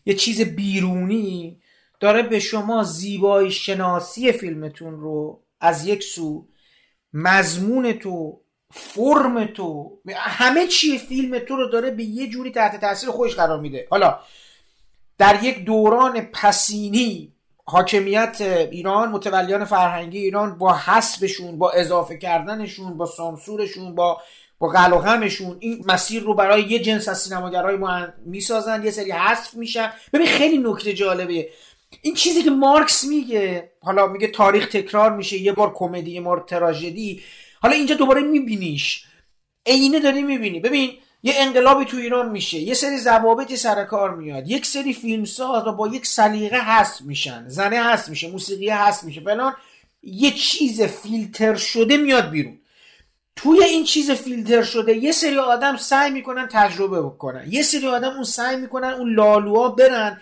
یه 0.07 0.15
چیز 0.15 0.41
بیرونی 0.41 1.61
داره 2.01 2.23
به 2.23 2.39
شما 2.41 2.83
زیبایی 2.83 3.51
شناسی 3.51 4.33
فیلمتون 4.33 5.01
رو 5.01 5.43
از 5.61 5.87
یک 5.87 6.03
سو 6.03 6.47
مضمون 7.13 7.93
تو 7.93 8.41
فرم 8.71 9.45
تو 9.47 9.99
همه 10.15 10.67
چی 10.67 10.99
فیلم 10.99 11.39
تو 11.39 11.57
رو 11.57 11.69
داره 11.69 11.91
به 11.91 12.05
یه 12.05 12.29
جوری 12.29 12.51
تحت 12.51 12.81
تاثیر 12.81 13.11
خودش 13.11 13.35
قرار 13.35 13.61
میده. 13.61 13.87
حالا 13.91 14.19
در 15.19 15.45
یک 15.45 15.65
دوران 15.65 16.21
پسینی 16.21 17.33
حاکمیت 17.71 18.69
ایران 18.71 19.09
متولیان 19.09 19.65
فرهنگی 19.65 20.19
ایران 20.19 20.59
با 20.59 20.77
حسبشون 20.77 21.59
با 21.59 21.71
اضافه 21.71 22.19
کردنشون 22.19 22.97
با 22.97 23.07
سانسورشون 23.07 23.95
با 23.95 24.21
با 24.59 24.69
غمشون 24.69 25.57
این 25.61 25.85
مسیر 25.87 26.23
رو 26.23 26.35
برای 26.35 26.63
یه 26.63 26.79
جنس 26.79 27.09
از 27.09 27.23
سینماگرای 27.23 27.77
ما 27.77 28.07
می‌سازن 28.27 28.85
یه 28.85 28.91
سری 28.91 29.11
حذف 29.11 29.55
میشن. 29.55 29.93
ببین 30.13 30.27
خیلی 30.27 30.59
نکته 30.59 30.93
جالبه. 30.93 31.49
این 32.03 32.15
چیزی 32.15 32.43
که 32.43 32.51
مارکس 32.51 33.05
میگه 33.05 33.73
حالا 33.83 34.07
میگه 34.07 34.27
تاریخ 34.27 34.69
تکرار 34.69 35.17
میشه 35.17 35.39
یه 35.39 35.53
بار 35.53 35.73
کمدی 35.75 36.11
یه 36.11 36.21
بار 36.21 36.45
تراژدی. 36.49 37.23
حالا 37.63 37.75
اینجا 37.75 37.95
دوباره 37.95 38.21
میبینیش. 38.21 39.05
عینه 39.67 40.01
داری 40.01 40.23
می‌بینی. 40.23 40.61
ببین 40.61 40.91
یه 41.23 41.35
انقلابی 41.37 41.85
تو 41.85 41.97
ایران 41.97 42.29
میشه 42.29 42.59
یه 42.59 42.75
سری 42.75 42.99
ضوابطی 42.99 43.57
سر 43.57 43.85
کار 43.85 44.15
میاد 44.15 44.49
یک 44.49 44.67
سری 44.67 44.93
فیلمساز 44.93 45.67
و 45.67 45.73
با 45.73 45.89
یک 45.89 46.07
سلیقه 46.07 46.61
هست 46.63 47.03
میشن 47.03 47.49
زنه 47.49 47.83
هست 47.85 48.09
میشه 48.09 48.31
موسیقی 48.31 48.69
هست 48.69 49.05
میشه 49.05 49.21
فلان. 49.21 49.55
یه 50.03 50.31
چیز 50.31 50.83
فیلتر 50.83 51.55
شده 51.55 51.97
میاد 51.97 52.31
بیرون. 52.31 52.59
توی 53.37 53.65
این 53.65 53.85
چیز 53.85 54.11
فیلتر 54.11 54.63
شده 54.63 54.97
یه 54.97 55.13
سری 55.13 55.39
آدم 55.39 55.77
سعی 55.77 56.11
می‌کنن 56.11 56.49
تجربه 56.53 57.03
بکنن. 57.03 57.45
یه 57.49 57.63
سری 57.63 57.87
آدم 57.87 58.11
اون 58.11 58.25
سعی 58.25 58.57
می‌کنن 58.57 58.89
اون 58.89 59.15
لالوها 59.15 59.69
برن 59.69 60.21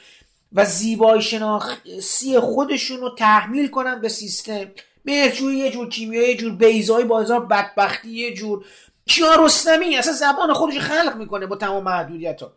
و 0.52 0.64
زیبایی 0.64 1.23
شناسی 1.23 2.40
خودشون 2.40 3.01
رو 3.01 3.14
تحمیل 3.18 3.68
کنن 3.68 4.01
به 4.01 4.09
سیستم. 4.09 4.66
مهرجوی 5.05 5.56
یه 5.56 5.70
جور 5.70 5.89
کیمیایی 5.89 6.28
یه 6.28 6.36
جور 6.36 6.52
بیزایی 6.52 7.05
بازار 7.05 7.47
بدبختی 7.47 8.10
یه 8.10 8.35
جور 8.35 8.64
کیارستمی 9.07 9.97
اصلا 9.97 10.12
زبان 10.12 10.53
خودش 10.53 10.78
خلق 10.78 11.16
می‌کنه 11.16 11.47
با 11.47 11.57
تمام 11.57 11.83
محدودیت 11.83 12.43
ها 12.43 12.53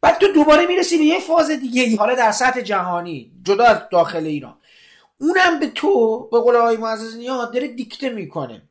بعد 0.00 0.18
تو 0.18 0.32
دوباره 0.32 0.66
می‌رسی 0.66 0.98
به 0.98 1.04
یه 1.04 1.20
فاز 1.20 1.50
دیگه 1.50 1.96
حالا 1.96 2.14
در 2.14 2.32
سطح 2.32 2.60
جهانی 2.60 3.32
جدا 3.42 3.64
از 3.64 3.78
داخل 3.92 4.26
ایران. 4.26 4.56
اونم 5.20 5.60
به 5.60 5.66
تو 5.66 6.28
به 6.32 6.40
قول 6.40 6.56
آقای 6.56 6.76
معززی‌نیا 6.76 7.52
داره 7.52 7.68
دیکته 7.68 8.08
می‌کنه. 8.10 8.62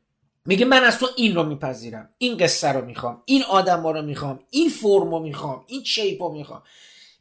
میگه 0.46 0.64
من 0.64 0.84
از 0.84 0.98
تو 0.98 1.06
این 1.16 1.34
رو 1.34 1.42
میپذیرم 1.42 2.08
این 2.18 2.36
قصه 2.36 2.72
رو 2.72 2.84
می‌خوام 2.84 3.22
این 3.24 3.42
آدم 3.42 3.86
رو 3.86 4.02
می‌خوام 4.02 4.40
این 4.50 4.68
فرم 4.68 5.10
رو 5.10 5.18
می‌خوام 5.18 5.64
این 5.66 5.84
shape 5.84 6.22
رو 6.22 6.32
می‌خوام. 6.32 6.62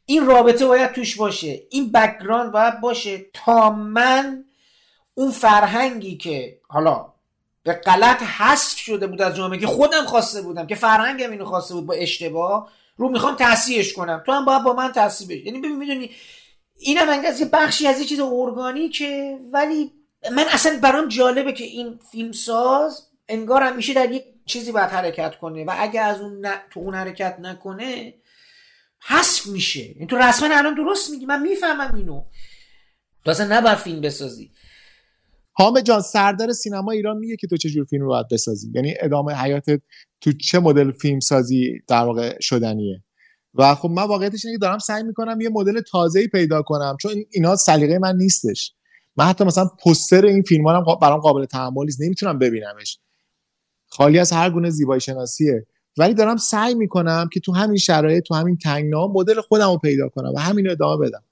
این 0.06 0.26
رابطه 0.26 0.66
باید 0.66 0.92
توش 0.92 1.16
باشه 1.18 1.64
این 1.70 1.92
background 1.92 2.52
باید 2.52 2.82
باشه 2.82 3.26
تا 3.34 3.70
من 3.70 4.46
اون 5.14 5.32
فرهنگی 5.32 6.18
که 6.18 6.60
حالا 6.68 7.11
به 7.64 7.74
غلط 7.74 8.24
حذف 8.24 8.78
شده 8.78 9.08
بود 9.08 9.22
از 9.22 9.36
جامعه 9.36 9.60
که 9.60 9.68
خودم 9.68 10.06
خواسته 10.06 10.42
بودم 10.42 10.68
که 10.68 10.76
فرهنگم 10.76 11.32
اینو 11.32 11.46
خواسته 11.46 11.74
بود 11.74 11.86
با 11.86 11.94
اشتباه 11.94 12.72
رو 12.98 13.10
می‌خوام 13.10 13.36
تصحیحش 13.40 13.94
کنم. 13.94 14.24
تو 14.26 14.32
هم 14.32 14.46
باید 14.46 14.64
با 14.64 14.74
من 14.74 14.92
تصحیح 14.92 15.30
بشی 15.30 15.46
یعنی 15.46 15.60
ببین 15.60 15.78
می‌دونی 15.78 16.12
اینم 16.80 17.10
انگار 17.10 17.34
یه 17.34 17.46
بخشی 17.46 17.88
از 17.88 18.00
یه 18.00 18.06
چیز 18.06 18.20
ارگانیکه 18.20 19.38
ولی 19.52 19.92
من 20.32 20.46
اصلا 20.50 20.80
برام 20.82 21.08
جالبه 21.08 21.54
که 21.54 21.64
این 21.64 22.00
فیلمساز 22.12 23.08
انگار 23.30 23.64
همیشه 23.64 23.94
در 23.94 24.12
یک 24.12 24.24
چیزی 24.46 24.72
باید 24.72 24.90
حرکت 24.90 25.36
کنه 25.36 25.66
و 25.66 25.76
اگه 25.80 26.02
از 26.02 26.22
اون 26.22 26.48
تو 26.70 26.80
اون 26.80 26.96
حرکت 26.96 27.38
نکنه 27.40 28.14
حذف 29.00 29.46
میشه. 29.46 29.80
این 29.80 30.08
تو 30.08 30.18
رسما 30.18 30.56
الان 30.58 30.76
درست 30.76 31.10
میگی 31.10 31.26
من 31.26 31.42
می‌فهمم 31.42 31.96
اینو. 31.96 32.24
تو 33.26 33.32
اصلا 33.32 33.58
نباید 33.58 33.78
فیلم 33.78 34.02
بسازی. 34.02 34.52
حامد 35.62 35.86
جان 35.86 36.02
سردار 36.02 36.54
سینما 36.54 36.92
ایران 36.92 37.18
میگه 37.18 37.36
که 37.36 37.48
تو 37.48 37.58
چه 37.58 37.70
جور 37.70 37.86
فیلم 37.86 38.04
رو 38.04 38.08
باید 38.10 38.26
بسازی؟ 38.32 38.72
یعنی 38.76 38.94
ادامه 39.00 39.34
حیاتت 39.34 39.82
تو 40.22 40.32
چه 40.32 40.60
مدل 40.60 40.92
فیلم 40.92 41.20
سازی 41.20 41.80
در 41.88 42.04
واقع 42.04 42.40
شدنیه؟ 42.40 43.04
و 43.54 43.76
خب 43.76 43.90
من 43.90 44.04
واقعیتش 44.04 44.46
اینه 44.46 44.58
که 44.58 44.62
دارم 44.62 44.78
سعی 44.78 45.04
می‌کنم 45.04 45.42
یه 45.42 45.50
مدل 45.50 45.82
تازه‌ای 45.82 46.28
پیدا 46.28 46.62
کنم 46.62 46.98
چون 47.02 47.12
اینا 47.32 47.56
سلیقه 47.56 48.00
من 48.00 48.16
نیستش. 48.16 48.74
من 49.18 49.26
حتی 49.26 49.44
مثلا 49.44 49.66
پستر 49.86 50.26
این 50.26 50.42
فیلم 50.42 50.68
هم 50.68 50.84
برام 51.02 51.20
قابل 51.20 51.46
تحمل 51.46 51.86
نیست 51.86 52.02
نمی‌تونم 52.02 52.40
ببینمش. 52.40 53.00
خالی 53.88 54.20
از 54.20 54.32
هر 54.32 54.50
گونه 54.50 54.70
زیبایی 54.70 55.02
شناسیه. 55.02 55.66
ولی 55.98 56.14
دارم 56.14 56.38
سعی 56.38 56.74
می‌کنم 56.74 57.30
که 57.34 57.40
تو 57.40 57.54
همین 57.54 57.78
شرایط 57.78 58.24
تو 58.24 58.36
همین 58.36 58.58
تنگنا 58.58 59.08
مدل 59.08 59.42
خودم 59.42 59.70
رو 59.72 59.78
پیدا 59.78 60.10
کنم 60.10 60.34
و 60.36 60.40
همین 60.40 60.70
ادامه 60.70 61.08
بدم. 61.08 61.24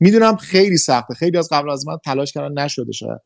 می‌دونم 0.00 0.36
خیلی 0.36 0.76
سخته. 0.76 1.14
خیلی 1.14 1.38
از 1.38 1.48
قبل 1.52 1.70
از 1.70 1.86
من 1.86 1.96
تلاش 2.04 2.32
کردن 2.32 2.62
نشده 2.62 2.92
شاید. 2.92 3.20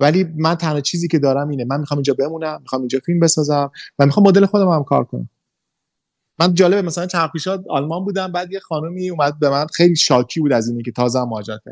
ولی 0.00 0.24
من 0.36 0.54
تنها 0.54 0.80
چیزی 0.80 1.08
که 1.08 1.18
دارم 1.18 1.48
اینه. 1.48 1.64
من 1.64 1.80
می‌خوام 1.80 1.98
اینجا 1.98 2.14
بمونم 2.14 2.58
می‌خوام 2.62 2.82
اینجا 2.82 2.98
فیلم 3.06 3.20
بسازم 3.20 3.70
و 3.98 4.06
می‌خوام 4.06 4.26
مدل 4.26 4.46
خودم 4.46 4.68
هم 4.68 4.84
کار 4.84 5.04
کنم. 5.04 5.28
من 6.40 6.54
جالبه 6.54 6.82
مثلا 6.82 7.06
چند 7.06 7.30
آلمان 7.70 8.04
بودم 8.04 8.32
بعد 8.32 8.52
یه 8.52 8.60
خانمی 8.60 9.10
اومد 9.10 9.38
به 9.38 9.50
من 9.50 9.66
خیلی 9.74 9.96
شاکی 9.96 10.40
بود 10.40 10.52
از 10.52 10.68
اینی 10.68 10.82
که 10.82 10.92
تازه 10.92 11.24
مهاجرت 11.24 11.62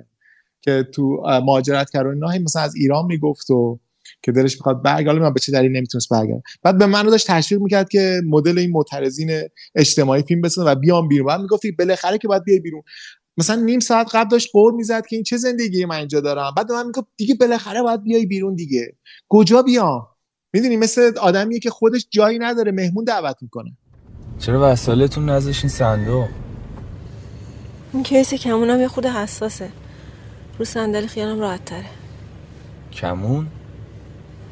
که 0.60 0.88
تو 0.94 1.22
مهاجرت 1.26 1.90
و 1.94 2.04
مثلا 2.44 2.62
از 2.62 2.74
ایران 2.74 3.06
می‌گفت 3.06 3.50
و 3.50 3.80
که 4.22 4.32
دلش 4.32 4.54
می‌خواد 4.56 4.82
برگرده 4.82 5.18
من 5.20 5.32
به 5.32 5.40
چه 5.40 5.52
دلیل 5.52 5.76
نمی‌تونست 5.76 6.08
برگرده. 6.08 6.42
بعد 6.62 6.78
به 6.78 6.86
من 6.86 7.02
داشت 7.02 7.26
تشویق 7.26 7.60
می‌کرد 7.60 7.88
که 7.88 8.20
مدل 8.26 8.58
این 8.58 8.70
معترضین 8.70 9.30
اجتماعی 9.74 10.22
فیلم 10.22 10.40
بسازه 10.40 10.70
و 10.70 10.74
بیام 10.74 11.08
بیرون. 11.08 11.26
بعد 11.26 11.40
می‌گفت 11.40 11.62
بالاخره 11.78 12.18
که 12.18 12.28
باید 12.28 12.44
بیای 12.44 12.60
بیرون. 12.60 12.82
مثلا 13.38 13.62
نیم 13.62 13.80
ساعت 13.80 14.14
قبل 14.14 14.28
داشت 14.28 14.50
قور 14.52 14.72
می‌زد 14.72 15.06
که 15.06 15.16
این 15.16 15.22
چه 15.22 15.36
زندگی 15.36 15.84
من 15.84 15.96
اینجا 15.96 16.20
دارم. 16.20 16.52
بعد 16.56 16.72
من 16.72 16.86
می‌گفت 16.86 17.06
دیگه 17.16 17.34
بالاخره 17.34 17.82
باید 17.82 18.02
بیای 18.02 18.26
بیرون 18.26 18.54
دیگه. 18.54 18.96
کجا 19.28 19.62
بیام؟ 19.62 20.06
می‌دونی 20.52 20.76
مثل 20.76 21.12
آدمیه 21.20 21.58
که 21.58 21.70
خودش 21.70 22.06
جایی 22.10 22.38
نداره 22.38 22.72
مهمون 22.72 23.04
دعوت 23.04 23.36
می‌کنه. 23.40 23.76
چرا 24.38 24.72
وسایلتون 24.72 25.28
نذاشین 25.28 25.70
صندوق؟ 25.70 26.28
این 27.92 28.02
کیس 28.02 28.34
کمونم 28.34 28.80
یه 28.80 28.88
خود 28.88 29.06
حساسه. 29.06 29.68
رو 30.58 30.64
صندلی 30.64 31.06
خیالم 31.06 31.40
راحت 31.40 31.64
تره 31.64 31.84
کمون؟ 32.92 33.46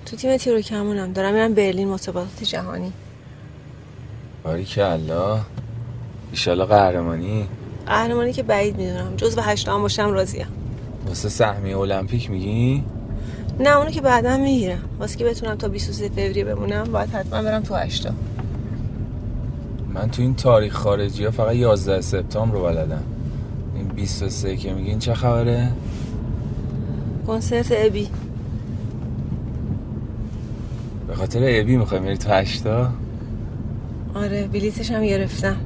تو 0.06 0.16
تیم 0.16 0.36
تیرو 0.36 0.60
کمونم. 0.60 1.12
دارم 1.12 1.34
میرم 1.34 1.54
برلین 1.54 1.88
مسابقات 1.88 2.44
جهانی. 2.44 2.92
باری 4.44 4.64
که 4.64 4.84
الله 4.84 5.40
ایشالا 6.30 6.66
قهرمانی. 6.66 7.48
قهرمانی 7.86 8.32
که 8.32 8.42
بعید 8.42 8.76
می‌دونم. 8.76 9.16
جز 9.16 9.36
به 9.36 9.42
هشتم 9.42 9.82
باشم 9.82 10.12
راضیم. 10.12 10.46
واسه 11.08 11.28
سهمیه 11.28 11.78
المپیک 11.78 12.30
میگی؟ 12.30 12.84
نه 13.60 13.76
اونو 13.76 13.90
که 13.90 14.00
بعدا 14.00 14.36
می‌گیرم. 14.36 14.82
واسه 14.98 15.16
که 15.16 15.24
بتونم 15.24 15.54
تا 15.54 15.68
23 15.68 16.08
فوریه 16.08 16.44
بمونم 16.44 16.84
باید 16.84 17.10
حتما 17.10 17.42
برم 17.42 17.62
تو 17.62 17.74
هشتا 17.74 18.10
من 19.94 20.10
تو 20.10 20.22
این 20.22 20.34
تاریخ 20.34 20.74
خارجی 20.74 21.24
ها 21.24 21.30
فقط 21.30 21.54
11 21.54 22.00
سپتامبر 22.00 22.54
رو 22.54 22.62
بلدم. 22.62 23.02
این 23.74 23.88
23 23.88 24.56
که 24.56 24.72
میگین 24.72 24.98
چه 24.98 25.14
خبره؟ 25.14 25.72
کنسرت 27.26 27.66
ابی. 27.70 28.08
به 31.08 31.14
خاطر 31.14 31.40
ابی 31.42 31.76
می‌خوای 31.76 32.00
میری 32.00 32.16
تو 32.16 32.30
هشتا 32.30 32.90
آره 34.14 34.46
بلیتش 34.52 34.90
هم 34.90 35.02
گرفتم. 35.02 35.56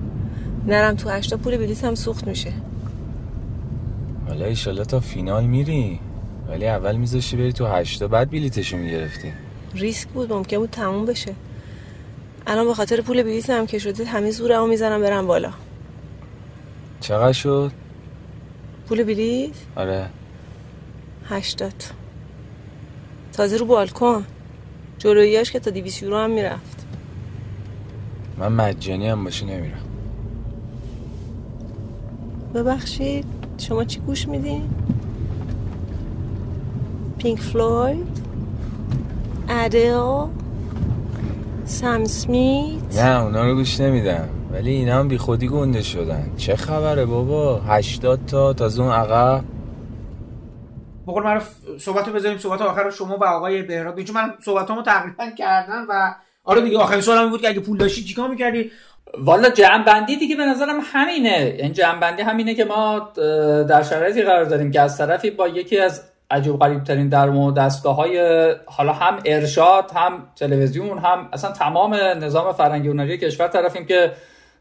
نرم 0.67 0.95
تو 0.95 1.09
هشتا 1.09 1.37
پول 1.37 1.57
بلیت 1.57 1.85
هم 1.85 1.95
سوخت 1.95 2.27
میشه. 2.27 2.53
حالا 4.29 4.45
ایشالا 4.47 4.85
تا 4.85 5.01
فینال 5.01 5.45
میری. 5.45 6.01
ولی 6.49 6.67
اول 6.67 6.97
میذاشی 6.97 7.37
بری 7.37 7.53
تو 7.53 7.67
هشتا 7.67 8.09
بعد 8.09 8.31
بلیتشو 8.31 8.77
می‌گرفتی. 8.77 9.33
ریسک 9.75 10.09
بود 10.09 10.33
ممکن 10.33 10.59
بود 10.59 10.71
تموم 10.71 11.07
بشه. 11.07 11.35
الان 12.47 12.67
به 12.67 12.75
خاطر 12.75 13.01
پول 13.01 13.23
بلیت 13.23 13.51
هم 13.51 13.67
که 13.67 13.79
شده 13.79 14.05
همه 14.05 14.31
زورمو 14.31 14.67
می‌زنم 14.67 15.01
برم 15.01 15.27
بالا. 15.27 15.53
چقدر 17.01 17.33
شد؟ 17.33 17.73
پول 18.89 19.05
بلیت؟ 19.05 19.55
آره. 19.77 20.07
هشتاد. 21.29 21.75
تازه 23.33 23.57
رو 23.57 23.67
بالکن. 23.67 24.25
جلویاش 24.99 25.51
که 25.51 25.61
تا 25.61 25.71
دیویس 25.71 26.03
یورو 26.03 26.17
هم 26.17 26.31
می‌رفت. 26.31 26.87
من 28.39 28.53
مجانی 28.53 29.09
هم 29.09 29.25
باشه 29.25 29.47
نمیرم. 29.47 29.90
ببخشید. 32.55 33.25
شما 33.59 33.85
چی 33.85 34.01
گوش 34.01 34.29
میدین؟ 34.29 34.71
پینک 37.19 37.41
فلوید 37.41 38.21
ادل 39.49 40.27
سم 41.65 42.05
سمیت. 42.05 42.97
نه 42.97 43.23
اونا 43.23 43.47
رو 43.47 43.55
گوش 43.55 43.81
نمیدم. 43.81 44.29
ولی 44.53 44.71
اینا 44.71 44.99
هم 44.99 45.09
بی 45.09 45.19
خودی 45.19 45.49
گنده 45.49 45.83
شدن. 45.83 46.31
چه 46.37 46.57
خبره 46.57 47.07
بابا؟ 47.07 47.61
هشتاد 47.61 48.21
تا 48.27 48.53
تا 48.53 48.83
اون 48.83 48.93
عقب. 48.93 49.45
بقول 51.07 51.23
معروف 51.23 51.49
صحبت 51.79 52.09
رو 52.09 52.15
بذاریم 52.15 52.39
صحبت 52.39 52.63
آخر 52.63 52.83
رو 52.83 52.91
شما 52.91 53.17
و 53.17 53.25
آقای 53.25 53.63
بهراد. 53.63 54.03
چون 54.03 54.17
من 54.17 54.35
صحبت 54.45 54.71
همو 54.71 54.83
تقریبا 54.83 55.27
کردم 55.39 55.87
و 55.89 56.15
آره 56.45 56.61
دیگه 56.61 56.79
آخرین 56.79 57.01
سوالم 57.01 57.31
بود 57.31 57.41
که 57.41 57.49
اگه 57.49 57.61
پول 57.61 57.79
داشتی 57.79 58.05
چیکار 58.05 58.31
می‌کردی؟ 58.31 58.71
والا 59.19 59.51
جمع 59.51 59.85
بندی 59.85 60.17
دیگه 60.17 60.37
به 60.37 60.47
نظرم 60.47 60.81
همینه. 60.85 61.57
این 61.59 61.73
جمع 61.73 62.01
بندی 62.01 62.23
همینه 62.23 62.55
که 62.55 62.65
ما 62.65 62.99
در 63.69 63.83
شرایطی 63.83 64.23
قرار 64.23 64.45
داریم 64.45 64.71
که 64.71 64.81
از 64.81 64.99
طرفی 64.99 65.31
با 65.31 65.49
یکی 65.49 65.79
از 65.79 66.03
عجیب 66.31 66.59
غریب 66.59 66.85
ترین 66.85 67.09
در 67.09 67.31
مورد 67.31 67.55
دستگاه 67.55 67.97
های 67.97 68.47
حالا 68.67 68.93
هم 68.93 69.19
ارشاد 69.25 69.91
هم 69.95 70.13
تلویزیون 70.37 70.99
هم 70.99 71.29
اصلا 71.33 71.53
تمام 71.53 71.95
نظام 71.95 72.53
فرهنگی 72.53 72.89
هنری 72.89 73.19
کشور 73.19 73.49
طرفیم 73.49 73.87
که 73.87 74.13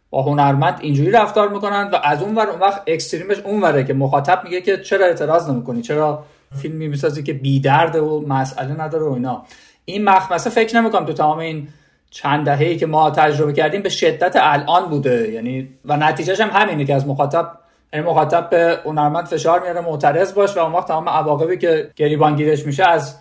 با 0.10 0.22
هنرمند 0.22 0.78
اینجوری 0.82 1.12
رفتار 1.12 1.50
می‌کنن 1.50 1.90
و 1.94 2.00
از 2.04 2.22
اون 2.22 2.36
ور 2.36 2.50
اون 2.50 2.60
وقت 2.60 2.82
اکستریمش 2.88 3.40
اون 3.40 3.62
وره 3.62 3.84
که 3.84 3.94
مخاطب 3.94 4.42
میگه 4.44 4.62
که 4.62 4.78
چرا 4.78 5.06
اعتراض 5.06 5.50
نمی‌کنی؟ 5.50 5.82
چرا 5.82 6.24
فیلمی 6.62 6.88
می‌سازی 6.88 7.24
که 7.24 7.34
بی 7.34 7.60
درد 7.60 7.96
و 7.96 8.26
مسئله 8.28 8.82
نداره 8.82 9.04
و 9.04 9.12
اینا؟ 9.14 9.46
این 9.86 10.04
مخمسه 10.04 10.50
فکر 10.50 10.82
نمی‌کنم 10.82 11.06
تو 11.06 11.14
تمام 11.14 11.40
این 11.40 11.68
چند 12.12 12.46
دهه‌ای 12.46 12.78
که 12.78 12.86
ما 12.86 13.12
تجربه 13.12 13.54
کردیم 13.54 13.82
به 13.82 13.90
شدت 13.90 14.38
الان 14.40 14.90
بوده. 14.90 15.32
یعنی 15.32 15.70
و 15.86 15.98
نتیجهش 15.98 16.42
هم 16.42 16.50
همینه 16.50 16.86
که 16.86 16.96
از 16.96 17.08
مخاطب 17.08 17.52
یعنی 17.94 18.06
مخاطب 18.06 18.50
به 18.50 18.80
هنرمند 18.86 19.26
فشار 19.26 19.62
میاره 19.62 19.82
معترض 19.82 20.34
باش 20.34 20.58
و 20.58 20.60
اون 20.60 20.74
وقت 20.74 20.88
تمام 20.88 21.10
عواقبی 21.10 21.58
که 21.58 21.92
گریبانگیرش 21.96 22.66
میشه 22.66 22.84
از 22.84 23.16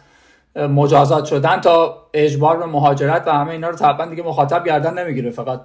مجازات 0.57 1.25
شدن 1.25 1.61
تا 1.61 2.07
اجبار 2.15 2.57
به 2.57 2.67
مهاجرت 2.67 3.27
و 3.27 3.31
همه 3.31 3.51
اینا 3.51 3.69
رو 3.69 3.77
طبعا 3.77 4.07
دیگه 4.07 4.23
مخاطب 4.23 4.65
گردن 4.65 4.99
نمی‌گیره. 4.99 5.31
فقط 5.31 5.61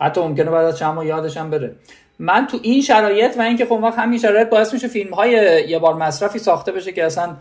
حتی 0.00 0.20
ممکنه 0.20 0.50
بعد 0.50 0.66
از 0.66 0.78
چند 0.78 0.94
ماه 0.94 1.06
یادش 1.06 1.36
هم 1.36 1.50
بره. 1.50 1.74
من 2.18 2.46
تو 2.46 2.58
این 2.62 2.82
شرایط 2.82 3.38
و 3.38 3.40
اینکه 3.40 3.64
خب 3.64 3.72
وقت 3.72 3.98
همین 3.98 4.18
شرایط 4.18 4.48
باعث 4.48 4.74
میشه 4.74 4.88
فیلم 4.88 5.14
های 5.14 5.30
یه 5.68 5.78
بار 5.78 5.94
مصرفی 5.94 6.38
ساخته 6.38 6.72
بشه 6.72 6.92
که 6.92 7.04
اصلا 7.04 7.36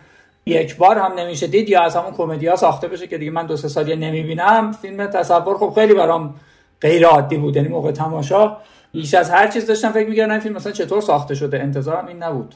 یک 0.50 0.78
بار 0.78 0.98
هم 0.98 1.14
نمیشه 1.14 1.48
دید 1.48 1.70
یا 1.70 1.82
از 1.82 1.96
همون 1.96 2.14
کمدی 2.14 2.48
ها 2.48 2.56
ساخته 2.56 2.88
بشه 2.88 3.08
که 3.08 3.18
دیگه 3.18 3.32
من 3.32 3.46
دو 3.46 3.58
سه 3.58 3.68
سالی 3.68 3.96
نمی‌بینم. 3.96 4.72
فیلم 4.72 5.08
تصور 5.08 5.58
خب 5.58 5.72
خیلی 5.76 5.94
برام 5.94 6.36
غیر 6.82 7.06
عادی 7.06 7.38
بود. 7.38 7.56
یعنی 7.56 7.68
موقع 7.68 7.92
تماشا 7.92 8.58
بیش 8.92 9.14
از 9.14 9.30
هر 9.30 9.48
چیز 9.48 9.66
داشتم 9.66 9.92
فکر 9.92 10.10
می‌کردم 10.10 10.32
این 10.32 10.40
فیلم 10.40 10.56
مثلا 10.56 10.72
چطور 10.72 11.02
ساخته 11.02 11.36
شده. 11.36 11.60
انتظارم 11.60 12.08
این 12.08 12.24
نبود. 12.24 12.56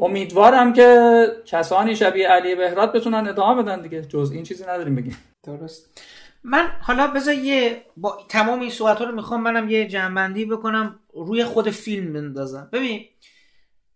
امیدوارم 0.00 0.72
که 0.72 1.26
کسانی 1.46 1.96
شبیه 1.96 2.28
علی 2.28 2.54
بهراد 2.54 2.92
بتونن 2.92 3.28
ادامه 3.28 3.62
بدن 3.62 3.82
دیگه. 3.82 4.02
جز 4.02 4.30
این 4.34 4.42
چیزی 4.42 4.64
نداریم 4.64 4.94
بگیم. 4.94 5.16
درست. 5.44 6.00
من 6.44 6.66
حالا 6.80 7.06
بذار 7.06 7.34
یه 7.34 7.82
با 7.96 8.18
تمام 8.28 8.60
این 8.60 8.70
صحبت 8.70 9.02
رو 9.02 9.14
می‌خوام 9.14 9.40
منم 9.40 9.68
یه 9.68 9.86
جنبندی 9.88 10.44
بکنم 10.44 10.98
روی 11.14 11.44
خود 11.44 11.70
فیلم 11.70 12.12
بندازم. 12.12 12.68
ببین 12.72 13.04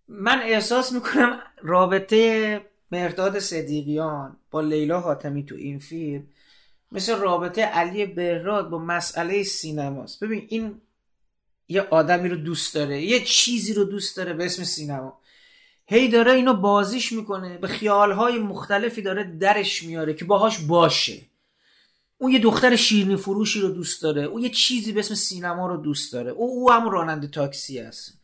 من 0.09 0.41
احساس 0.43 0.93
می‌کنم 0.93 1.39
رابطه 1.63 2.61
مرداد 2.91 3.39
صدیقیان 3.39 4.37
با 4.51 4.61
لیلا 4.61 5.01
حاتمی 5.01 5.45
تو 5.45 5.55
این 5.55 5.79
فیلم 5.79 6.27
مثل 6.93 7.17
رابطه 7.17 7.63
علی 7.63 8.07
بهراد 8.07 8.71
با 8.71 8.79
مسئله 8.79 9.43
سینماست. 9.43 10.25
ببین 10.25 10.47
این 10.49 10.81
یه 11.69 11.81
آدمی 11.81 12.29
رو 12.29 12.37
دوست 12.37 12.75
داره 12.75 13.03
یه 13.03 13.25
چیزی 13.25 13.75
رو 13.75 13.85
دوست 13.85 14.17
داره 14.17 14.33
به 14.33 14.45
اسم 14.45 14.65
سینما. 14.65 15.19
هی 15.87 16.09
داره 16.09 16.33
اینو 16.33 16.55
بازیش 16.55 17.13
می‌کنه 17.13 17.59
به 17.59 17.69
خیالهای 17.69 18.39
مختلفی 18.39 19.03
داره 19.03 19.25
درش 19.25 19.83
میاره 19.83 20.15
که 20.15 20.25
باهاش 20.25 20.59
باشه. 20.59 21.21
اون 22.19 22.33
یه 22.33 22.39
دختر 22.39 22.77
شیرنی 22.77 23.17
فروشی 23.17 23.61
رو 23.61 23.69
دوست 23.69 24.03
داره 24.03 24.23
او 24.23 24.41
یه 24.41 24.49
چیزی 24.49 24.93
به 24.93 25.01
اسم 25.01 25.15
سینما 25.15 25.67
رو 25.67 25.77
دوست 25.77 26.13
داره. 26.13 26.31
او 26.31 26.51
او 26.51 26.73
هم 26.73 26.89
راننده 26.89 27.27
تاکسی 27.27 27.79
است 27.79 28.20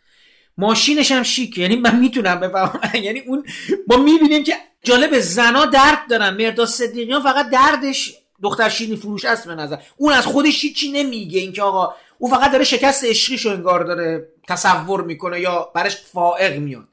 ماشینش 0.59 1.13
هم 1.13 1.23
شیک. 1.23 1.59
یعنی 1.59 1.77
من 1.77 1.99
می‌تونم 1.99 2.41
بفهمم. 2.41 2.81
یعنی 3.05 3.21
اون 3.21 3.45
ما 3.89 3.97
می‌بینیم 3.97 4.45
که 4.45 4.55
جالب 4.83 5.19
زنا 5.19 5.67
درد 5.67 5.99
دارن. 6.11 6.37
مردا 6.37 6.67
صدیقیان 6.67 7.23
فقط 7.23 7.51
دردش 7.51 8.15
دختر 8.43 8.69
شیرنی 8.69 8.97
فروش 8.97 9.25
است 9.25 9.47
به 9.47 9.55
نظر. 9.55 9.77
اون 9.97 10.13
از 10.13 10.27
خودش 10.27 10.61
چی 10.61 10.93
نمیگه. 10.93 11.41
اینکه 11.41 11.63
آقا 11.63 11.95
او 12.19 12.29
فقط 12.29 12.53
داره 12.53 12.65
شکست 12.65 13.05
عشقیشو 13.05 13.51
انگار 13.51 13.85
داره 13.85 14.29
تصور 14.49 15.03
می‌کنه 15.05 15.41
یا 15.41 15.71
برش 15.75 15.97
فائق 15.97 16.59
میاد. 16.59 16.89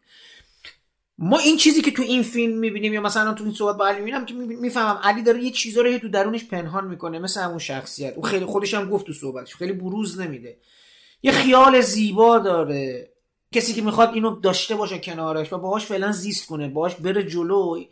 ما 1.18 1.40
این 1.40 1.57
چیزی 1.57 1.81
که 1.81 1.91
تو 1.91 2.02
این 2.02 2.23
فیلم 2.23 2.57
می‌بینیم 2.57 2.94
یا 2.94 3.02
مثلا 3.02 3.34
تو 3.34 3.44
این 3.44 3.53
صحبت 3.53 3.77
با 3.77 3.88
علی 3.88 3.99
می‌بینم 3.99 4.26
که 4.26 4.34
می‌فهمم 4.34 4.99
علی 5.03 5.22
داره 5.22 5.44
یه 5.44 5.52
چیزا 5.52 5.81
رو 5.81 5.98
تو 5.98 6.10
درونش 6.10 6.45
پنهان 6.45 6.88
می‌کنه. 6.88 7.19
مثل 7.19 7.41
همون 7.41 7.60
شخصیت. 7.60 8.14
او 8.14 8.22
خیلی 8.22 8.45
خودش 8.45 8.73
هم 8.73 8.90
گفت 8.90 9.06
تو 9.06 9.14
صحبتش. 9.14 9.56
خیلی 9.56 9.73
بروز 9.73 10.19
نمیده. 10.19 10.57
یه 11.23 11.31
خیال 11.31 11.81
زیبا 11.81 12.40
داره. 12.40 13.12
کسی 13.54 13.74
که 13.74 13.82
می‌خواد 13.82 14.14
اینو 14.14 14.40
داشته 14.40 14.76
باشه 14.76 15.00
کنارش 15.00 15.54
و 15.54 15.58
باهاش 15.58 15.86
فعلا 15.86 16.12
زیست 16.12 16.48
کنه 16.48 16.68
باهاش 16.68 16.96
بره 16.96 17.24
جلو 17.24 17.84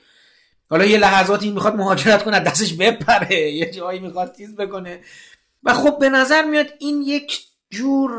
حالا 0.70 0.86
یه 0.86 0.98
لحظاتی 0.98 1.52
می‌خواد 1.52 1.76
مهاجرت 1.76 2.24
کنه 2.24 2.40
دستش 2.40 2.74
بپره 2.74 3.52
یه 3.52 3.72
جایی 3.72 4.00
می‌خواد 4.00 4.32
تیز 4.32 4.56
بکنه. 4.56 5.00
و 5.64 5.74
خب 5.74 6.00
به 6.00 6.10
نظر 6.10 6.46
میاد 6.46 6.68
این 6.80 7.02
یک 7.02 7.42
جور 7.70 8.12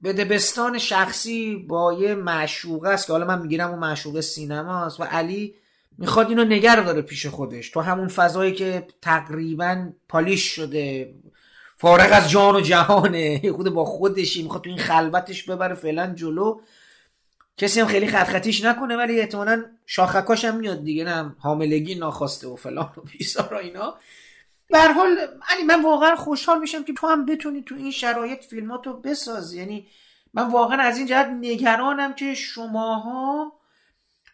به 0.00 0.12
دبستان 0.12 0.78
شخصی 0.78 1.56
با 1.56 1.92
یه 1.92 2.14
معشوقه 2.14 2.88
است 2.88 3.06
که 3.06 3.12
حالا 3.12 3.26
من 3.26 3.42
می‌گیرم 3.42 3.70
اون 3.70 3.78
معشوقه 3.78 4.20
سینماست 4.20 5.00
و 5.00 5.04
علی 5.04 5.54
می‌خواد 5.98 6.28
اینو 6.28 6.44
نگر 6.44 6.76
داره 6.76 7.02
پیش 7.02 7.26
خودش. 7.26 7.70
تو 7.70 7.80
همون 7.80 8.08
فضایی 8.08 8.52
که 8.52 8.86
تقریبا 9.02 9.88
پالیش 10.08 10.42
شده 10.42 11.14
فارغ 11.76 12.08
از 12.12 12.30
جان 12.30 12.56
و 12.56 12.60
جهانه. 12.60 13.52
خود 13.52 13.68
با 13.68 13.84
خودشی 13.84 14.42
می‌خواد 14.42 14.62
تو 14.62 14.70
این 14.70 14.78
خلوتش 14.78 15.42
ببره 15.42 15.74
فعلا 15.74 16.14
جلو. 16.14 16.60
کسی 17.56 17.80
هم 17.80 17.86
خیلی 17.86 18.06
خط 18.06 18.26
خطیش 18.26 18.64
نکنه 18.64 18.96
ولی 18.96 19.20
احتمالا 19.20 19.64
شاخکاش 19.86 20.44
هم 20.44 20.56
میاد 20.56 20.84
دیگه 20.84 21.04
نه 21.04 21.36
حاملگی 21.38 21.94
ناخواسته 21.94 22.48
و 22.48 22.56
فلان 22.56 22.92
و 22.96 23.00
بیسار 23.00 23.54
اینا. 23.54 23.94
به 24.70 24.78
حال 24.78 25.18
علی 25.48 25.62
من 25.62 25.82
واقعا 25.82 26.16
خوشحال 26.16 26.58
میشم 26.58 26.84
که 26.84 26.92
تو 26.92 27.06
هم 27.06 27.26
بتونی 27.26 27.62
تو 27.62 27.74
این 27.74 27.90
شرایط 27.90 28.44
فیلماتو 28.44 28.92
بسازی. 28.92 29.58
یعنی 29.58 29.86
من 30.34 30.50
واقعا 30.50 30.82
از 30.82 30.98
این 30.98 31.06
جهت 31.06 31.26
نگرانم 31.26 32.14
که 32.14 32.34
شماها 32.34 33.52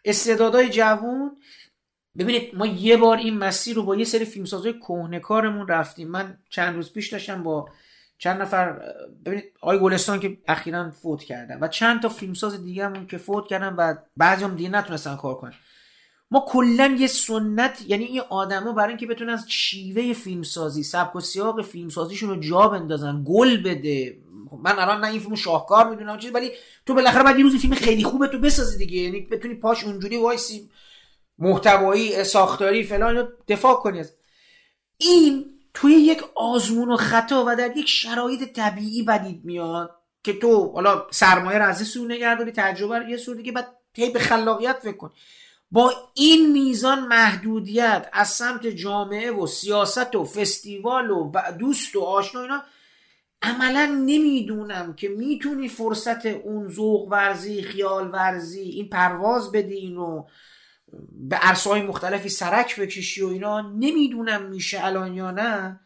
استعدادهای 0.05 0.69
جوون 0.69 1.37
ببینید 2.17 2.55
ما 2.55 2.65
یه 2.65 2.97
بار 2.97 3.17
این 3.17 3.37
مسیر 3.37 3.75
رو 3.75 3.83
با 3.83 3.95
یه 3.95 4.05
سری 4.05 4.25
فیلمسازهای 4.25 4.73
کارمون 5.19 5.67
رفتیم. 5.67 6.07
من 6.07 6.37
چند 6.49 6.75
روز 6.75 6.93
پیش 6.93 7.13
داشتم 7.13 7.43
با 7.43 7.69
چند 8.17 8.41
نفر 8.41 8.79
ببینید 9.25 9.45
آقای 9.61 9.79
گلستان 9.79 10.19
که 10.19 10.37
اخیرا 10.47 10.91
فوت 10.91 11.23
کردن 11.23 11.57
و 11.61 11.67
چند 11.67 12.01
تا 12.01 12.09
فیلمساز 12.09 12.63
دیگه 12.63 12.85
همون 12.85 13.07
که 13.07 13.17
فوت 13.17 13.47
کردن 13.47 13.73
و 13.73 13.95
بعضی 14.17 14.43
هم 14.43 14.55
دیگه 14.55 14.69
نتونستن 14.69 15.15
کار 15.15 15.35
کنن. 15.35 15.53
ما 16.31 16.45
کلا 16.47 16.97
یه 16.99 17.07
سنت 17.07 17.83
یعنی 17.87 18.03
این 18.03 18.21
آدما 18.29 18.71
برای 18.71 18.87
اینکه 18.87 19.07
بتونن 19.07 19.33
از 19.33 19.45
شیوه 19.47 20.13
فیلمسازی 20.13 20.83
سبک 20.83 21.15
و 21.15 21.19
سیاق 21.19 21.61
فیلمسازیشون 21.61 22.29
رو 22.29 22.35
جا 22.35 22.67
بندازن 22.67 23.23
گل 23.25 23.63
بده. 23.63 24.17
خب 24.49 24.59
من 24.63 24.79
الان 24.79 25.01
نه 25.01 25.11
این 25.11 25.19
فیلم 25.19 25.35
شاهکار 25.35 25.89
می‌دونم 25.89 26.17
چیز 26.17 26.35
ولی 26.35 26.51
تو 26.85 26.93
بالاخره 26.93 27.23
بعد 27.23 27.37
یه 27.37 27.43
روزی 27.43 27.57
فیلم 27.57 27.73
خیلی 27.75 28.03
خوبه 28.03 28.27
تو 28.27 28.39
بسازی 28.39 28.77
دیگه. 28.77 28.97
یعنی 28.97 29.19
بتونی 29.19 29.55
پاش 29.55 29.83
اونجوری 29.83 30.17
وایسی. 30.17 30.69
محتوایی 31.37 32.23
ساختاری 32.23 32.83
فلان 32.83 33.27
دفاع 33.47 33.75
کنی 33.75 34.03
این 34.97 35.45
توی 35.73 35.93
یک 35.93 36.23
آزمون 36.35 36.91
و 36.91 36.97
خطا 36.97 37.43
و 37.47 37.55
در 37.55 37.77
یک 37.77 37.87
شرایط 37.87 38.53
طبیعی 38.53 39.03
بدید 39.03 39.45
میاد 39.45 39.95
که 40.23 40.33
تو 40.33 40.71
حالا 40.71 41.07
سرمایه 41.11 41.57
رو 41.57 41.65
از 41.65 41.87
سو 41.87 42.07
نگرداری 42.07 42.51
تجربه 42.51 42.99
رو 42.99 43.09
یه 43.09 43.17
سو 43.17 43.33
دیگه 43.33 43.51
بعد 43.51 43.67
به 44.13 44.19
خلاقیت 44.19 44.79
فکر 44.83 44.97
کن. 44.97 45.11
با 45.71 45.93
این 46.13 46.51
میزان 46.51 47.07
محدودیت 47.07 48.09
از 48.13 48.29
سمت 48.29 48.67
جامعه 48.67 49.31
و 49.31 49.47
سیاست 49.47 50.15
و 50.15 50.25
فستیوال 50.25 51.11
و 51.11 51.31
دوست 51.59 51.95
و 51.95 52.01
آشنا 52.01 52.41
اینا 52.41 52.63
عملا 53.41 53.85
نمی‌دونم 53.85 54.93
که 54.93 55.09
می‌تونی 55.09 55.69
فرصت 55.69 56.25
اون 56.25 56.67
ذوق 56.67 57.07
ورزی 57.11 57.61
خیال 57.61 58.09
ورزی 58.11 58.61
این 58.61 58.89
پرواز 58.89 59.51
بدی 59.51 59.75
اینو 59.75 60.25
به 61.11 61.35
عرصه‌های 61.35 61.81
مختلفی 61.81 62.29
سرک 62.29 62.79
بکشی 62.79 63.21
و 63.21 63.27
اینا 63.27 63.61
نمی‌دونم 63.61 64.41
میشه 64.41 64.85
الان 64.85 65.13
یا 65.13 65.31
نه 65.31 65.79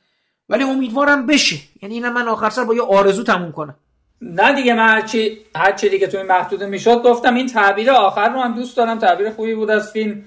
ولی 0.50 0.64
امیدوارم 0.64 1.26
بشه. 1.26 1.56
یعنی 1.82 1.96
اینا 1.96 2.10
من 2.10 2.28
آخر 2.28 2.50
سر 2.50 2.64
با 2.64 2.74
یه 2.74 2.82
آرزو 2.82 3.24
تموم 3.24 3.52
کنم. 3.52 3.76
نه 4.22 4.56
دیگه 4.56 4.74
من 4.74 4.88
هرچی 4.88 5.38
هرچی 5.56 5.90
دیگه 5.90 6.08
توی 6.08 6.24
محدوده 6.24 6.66
می‌شد 6.66 7.04
گفتم 7.04 7.36
این 7.36 7.48
تعبیر 7.48 7.92
آخر 7.92 8.30
رو 8.30 8.40
هم 8.40 8.54
دوست 8.54 8.78
دارم 8.78 9.00
تعبیر 9.00 9.30
خوبی 9.30 9.56
بود 9.56 9.70
از 9.70 9.92
فیلم. 9.92 10.24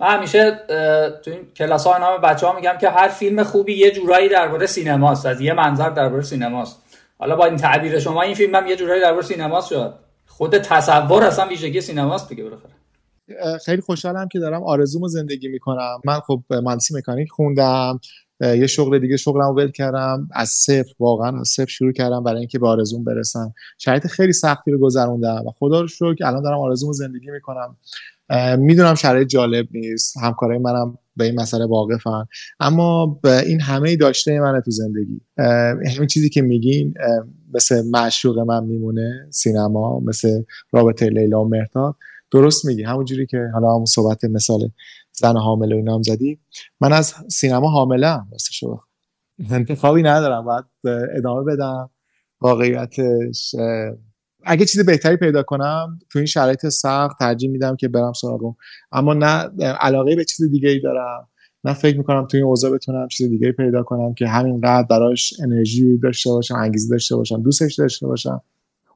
من 0.00 0.16
همیشه 0.16 0.60
تو 1.24 1.30
این 1.30 1.40
کلاس 1.56 1.86
های 1.86 2.00
نام 2.00 2.20
بچه 2.20 2.46
ها 2.46 2.52
میگم 2.52 2.74
که 2.80 2.90
هر 2.90 3.08
فیلم 3.08 3.42
خوبی 3.42 3.74
یه 3.74 3.90
جورایی 3.90 4.28
درباره 4.28 4.66
سینماست 4.66 5.26
از 5.26 5.40
یه 5.40 5.52
منظر 5.52 5.90
درباره 5.90 6.22
سینماست. 6.22 6.82
حالا 7.18 7.36
با 7.36 7.44
این 7.44 7.56
تعبیر 7.56 7.98
شما 7.98 8.22
این 8.22 8.34
فیلم 8.34 8.54
هم 8.54 8.66
یه 8.66 8.76
جورایی 8.76 9.00
درباره 9.00 9.22
سینماست 9.22 9.68
شد. 9.68 9.94
خود 10.26 10.58
تصور 10.58 11.24
اصلا 11.24 11.46
ویژگی 11.46 11.80
سینماست 11.80 12.28
دیگه 12.28 12.44
بالاخره. 12.44 12.77
خیلی 13.64 13.82
خوشحالم 13.82 14.28
که 14.28 14.38
دارم 14.38 14.62
آرزومو 14.62 15.08
زندگی 15.08 15.48
می‌کنم. 15.48 16.00
من 16.04 16.20
خب 16.20 16.42
مهندسی 16.50 16.94
مکانیک 16.94 17.28
خوندم 17.30 18.00
یه 18.40 18.66
شغل 18.66 18.98
دیگه 18.98 19.16
شغلمو 19.16 19.54
ول 19.54 19.70
کردم. 19.70 20.28
از 20.32 20.48
صفر 20.48 20.92
واقعا 20.98 21.40
از 21.40 21.48
صفر 21.48 21.66
شروع 21.66 21.92
کردم 21.92 22.22
برای 22.22 22.38
اینکه 22.38 22.58
به 22.58 22.68
آرزوم 22.68 23.04
برسم. 23.04 23.54
شرایط 23.78 24.06
خیلی 24.06 24.32
سختی 24.32 24.70
رو 24.70 24.78
گذروندم 24.78 25.44
و 25.46 25.50
خدا 25.58 25.80
رو 25.80 25.88
شکر 25.88 26.26
الان 26.26 26.42
دارم 26.42 26.58
آرزومو 26.58 26.92
زندگی 26.92 27.30
می‌کنم. 27.30 27.76
می‌دونم 28.58 28.94
شرایط 28.94 29.28
جالب 29.28 29.66
نیست. 29.70 30.16
همکارای 30.16 30.58
منم 30.58 30.98
به 31.16 31.24
این 31.24 31.40
مسئله 31.40 31.66
واقفن. 31.66 32.24
اما 32.60 33.20
به 33.22 33.38
این 33.38 33.60
همه 33.60 33.96
داشته 33.96 34.40
منه 34.40 34.60
تو 34.60 34.70
زندگی. 34.70 35.20
همین 35.96 36.06
چیزی 36.06 36.28
که 36.28 36.42
میگین 36.42 36.94
مثل 37.54 37.82
معشوق 37.86 38.38
من 38.38 38.64
میمونه 38.64 39.26
سینما 39.30 40.00
مثل 40.00 40.42
رابطه 40.72 41.08
لیلا 41.08 41.44
و 41.44 41.48
مرتاد 41.48 41.94
درست 42.30 42.64
میگی. 42.66 42.82
همونجوری 42.82 43.26
که 43.26 43.38
حالا 43.54 43.74
همون 43.74 43.84
صحبت 43.84 44.24
مثال 44.24 44.70
زن 45.12 45.36
حامله 45.36 45.74
و 45.74 45.78
اینام 45.78 46.02
زدی. 46.02 46.38
من 46.80 46.92
از 46.92 47.14
سینما 47.28 47.70
حامله 47.70 48.08
هم 48.08 48.28
شو 48.50 48.80
انتخابی 49.50 50.02
ندارم. 50.02 50.44
باید 50.44 50.64
ادامه 51.16 51.44
بدم. 51.44 51.90
واقعیتش 52.40 53.54
اگه 54.44 54.64
چیز 54.64 54.86
بهتری 54.86 55.16
پیدا 55.16 55.42
کنم 55.42 55.98
تو 56.10 56.18
این 56.18 56.26
شرایط 56.26 56.68
سخت 56.68 57.18
ترجیح 57.18 57.50
میدم 57.50 57.76
که 57.76 57.88
برم 57.88 58.12
سراغ 58.12 58.54
اما 58.92 59.14
نه 59.14 59.26
علاقه 59.80 60.16
به 60.16 60.24
چیز 60.24 60.50
دیگه 60.50 60.68
ای 60.68 60.80
دارم. 60.80 61.28
نه 61.64 61.74
فکر 61.74 61.98
می‌کنم 61.98 62.26
تو 62.26 62.36
این 62.36 62.46
اوضاع 62.46 62.70
بتونم 62.70 63.08
چیز 63.08 63.28
دیگه 63.30 63.52
پیدا 63.52 63.82
کنم 63.82 64.14
که 64.14 64.28
همینقدر 64.28 64.86
براش 64.90 65.34
انرژی 65.42 65.98
داشته 65.98 66.30
باشم 66.30 66.54
انگیزه 66.54 66.90
داشته 66.90 67.16
باشم 67.16 67.42
دوستش 67.42 67.74
داشته 67.74 68.06
باشم. 68.06 68.42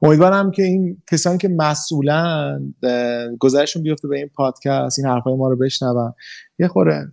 امیدوارم 0.03 0.51
که 0.51 0.63
این 0.63 1.01
کسانی 1.11 1.37
که 1.37 1.47
مسئولن 1.47 2.73
گذرشون 3.39 3.83
بیفته 3.83 4.07
به 4.07 4.17
این 4.17 4.29
پادکست 4.35 4.99
این 4.99 5.07
حرفای 5.07 5.35
ما 5.35 5.49
رو 5.49 5.55
بشنون. 5.55 6.13
یه 6.59 6.67
خوره 6.67 7.11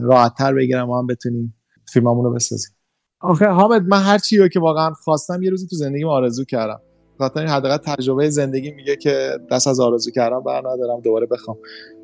راحتتر 0.00 0.54
بگیرم 0.54 0.86
ما 0.86 0.98
هم 0.98 1.06
بتونیم 1.06 1.54
فیلممون 1.92 2.24
رو 2.24 2.32
بسازیم. 2.32 2.70
آخه 3.20 3.46
حامد 3.46 3.82
من 3.82 4.02
هر 4.02 4.18
چی 4.18 4.48
که 4.48 4.60
واقعا 4.60 4.90
خواستم 4.90 5.42
یه 5.42 5.50
روزی 5.50 5.66
تو 5.66 5.76
زندگیم 5.76 6.08
آرزو 6.08 6.44
کردم. 6.44 6.80
خاطر 7.18 7.46
حداقل 7.46 7.76
تجربه 7.76 8.30
زندگی 8.30 8.70
میگه 8.70 8.96
که 8.96 9.38
دست 9.50 9.66
از 9.66 9.80
آرزو 9.80 10.10
کردم 10.10 10.40
بر 10.40 10.58
ندارم 10.58 11.00
دوباره 11.00 11.26
بخوام. 11.26 11.56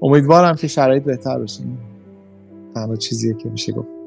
امیدوارم 0.03 0.57
که 0.57 0.69
شرایط 0.69 1.05
بهتر 1.05 1.39
بشه. 1.39 1.63
تنها 2.75 2.97
چیزیه 2.97 3.35
که 3.35 3.49
میشه 3.49 3.73
گفت. 3.73 4.00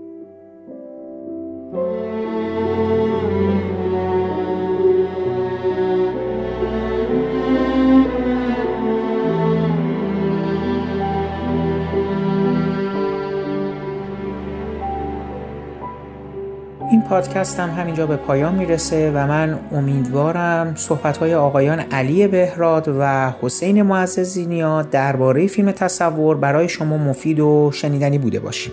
این 17.14 17.22
پادکست 17.22 17.60
هم 17.60 17.69
همینجا 17.69 18.07
به 18.07 18.15
پایان 18.15 18.56
می‌رسه 18.56 19.11
و 19.11 19.27
من 19.27 19.60
امیدوارم 19.72 20.76
صحبت 20.76 21.18
های 21.18 21.35
آقایان 21.35 21.80
علی 21.80 22.27
بهراد 22.27 22.95
و 22.99 23.34
حسین 23.41 23.81
معززینیا 23.81 24.81
درباره 24.81 25.48
فیلم 25.48 25.72
تصور 25.72 26.38
برای 26.38 26.69
شما 26.69 26.98
مفید 26.98 27.40
و 27.40 27.72
شنیدنی 27.73 28.18
بوده 28.18 28.40
باشه 28.40 28.72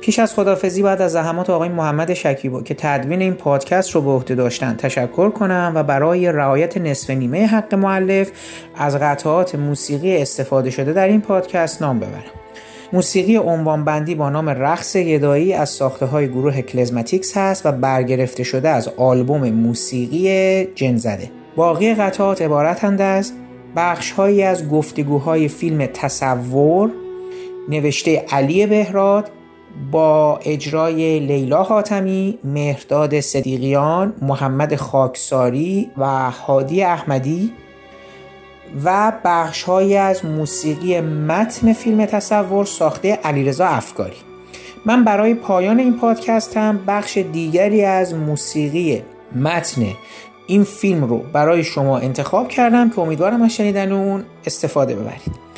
پیش 0.00 0.18
از 0.18 0.34
خدافزی 0.34 0.82
بعد 0.82 1.02
از 1.02 1.12
زحمات 1.12 1.50
آقای 1.50 1.68
محمد 1.68 2.14
شکیبا 2.14 2.62
که 2.62 2.74
تدوین 2.74 3.22
این 3.22 3.34
پادکست 3.34 3.90
رو 3.90 4.00
به 4.00 4.10
عهده 4.10 4.34
داشتن 4.34 4.76
تشکر 4.76 5.30
کنم 5.30 5.72
و 5.74 5.82
برای 5.82 6.32
رعایت 6.32 6.76
نصف 6.76 7.10
نیمه 7.10 7.46
حق 7.46 7.74
معلف 7.74 8.30
از 8.76 8.98
قطعات 8.98 9.54
موسیقی 9.54 10.22
استفاده 10.22 10.70
شده 10.70 10.92
در 10.92 11.08
این 11.08 11.20
پادکست 11.20 11.82
نام 11.82 11.98
ببرم. 11.98 12.41
موسیقی 12.92 13.38
بندی 13.84 14.14
با 14.14 14.30
نام 14.30 14.48
رقص 14.48 14.96
گدایی 14.96 15.52
از 15.52 15.70
ساخته 15.70 16.06
های 16.06 16.28
گروه 16.28 16.62
کلزماتیکس 16.62 17.36
هست 17.36 17.66
و 17.66 17.72
برگرفته 17.72 18.42
شده 18.42 18.68
از 18.68 18.88
آلبوم 18.88 19.50
موسیقی 19.50 20.64
جنزده. 20.74 21.30
باقی 21.56 21.94
قطعات 21.94 22.42
عبارتند 22.42 23.00
از 23.00 23.32
بخش 23.76 24.10
هایی 24.10 24.42
از 24.42 24.68
گفتگوهای 24.68 25.48
فیلم 25.48 25.86
تصور 25.86 26.90
نوشته 27.68 28.24
علی 28.30 28.66
بهراد 28.66 29.30
با 29.90 30.40
اجرای 30.44 31.20
لیلا 31.20 31.62
حاتمی، 31.62 32.38
مهرداد 32.44 33.20
صدیقیان، 33.20 34.14
محمد 34.22 34.76
خاکساری 34.76 35.90
و 35.96 36.30
هادی 36.30 36.82
احمدی 36.82 37.52
و 38.84 39.12
بخشهایی 39.24 39.96
از 39.96 40.24
موسیقی 40.24 41.00
متن 41.00 41.72
فیلم 41.72 42.06
تصور 42.06 42.64
ساخته 42.64 43.12
علیرضا 43.12 43.66
افکاری. 43.66 44.16
من 44.86 45.04
برای 45.04 45.34
پایان 45.34 45.78
این 45.78 45.98
پادکست 45.98 46.56
هم 46.56 46.80
بخش 46.86 47.18
دیگری 47.18 47.84
از 47.84 48.14
موسیقی 48.14 49.02
متن 49.36 49.82
این 50.46 50.64
فیلم 50.64 51.04
رو 51.04 51.18
برای 51.18 51.64
شما 51.64 51.98
انتخاب 51.98 52.48
کردم 52.48 52.90
که 52.90 52.98
امیدوارم 52.98 53.42
از 53.42 53.50
شنیدن 53.50 53.92
اون 53.92 54.24
استفاده 54.46 54.94
ببرید. 54.94 55.52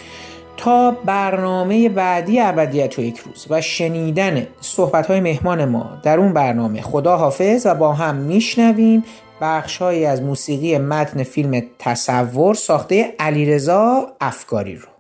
تا 0.56 0.90
برنامه 0.90 1.88
بعدی 1.88 2.40
ابدیت 2.40 2.98
و 2.98 3.02
یک 3.02 3.18
روز 3.18 3.46
و 3.50 3.60
شنیدن 3.60 4.46
صحبت 4.60 5.06
های 5.06 5.20
مهمان 5.20 5.64
ما 5.64 5.90
در 6.02 6.18
اون 6.18 6.32
برنامه 6.32 6.82
خدا 6.82 7.16
حافظ 7.16 7.66
و 7.66 7.74
با 7.74 7.92
هم 7.92 8.14
میشنویم. 8.14 9.04
بخشهایی 9.40 10.06
از 10.06 10.22
موسیقی 10.22 10.78
متن 10.78 11.22
فیلم 11.22 11.62
تصور 11.78 12.54
ساخته 12.54 13.14
علیرضا 13.18 14.12
افکاری 14.20 14.76
رو. 14.76 14.93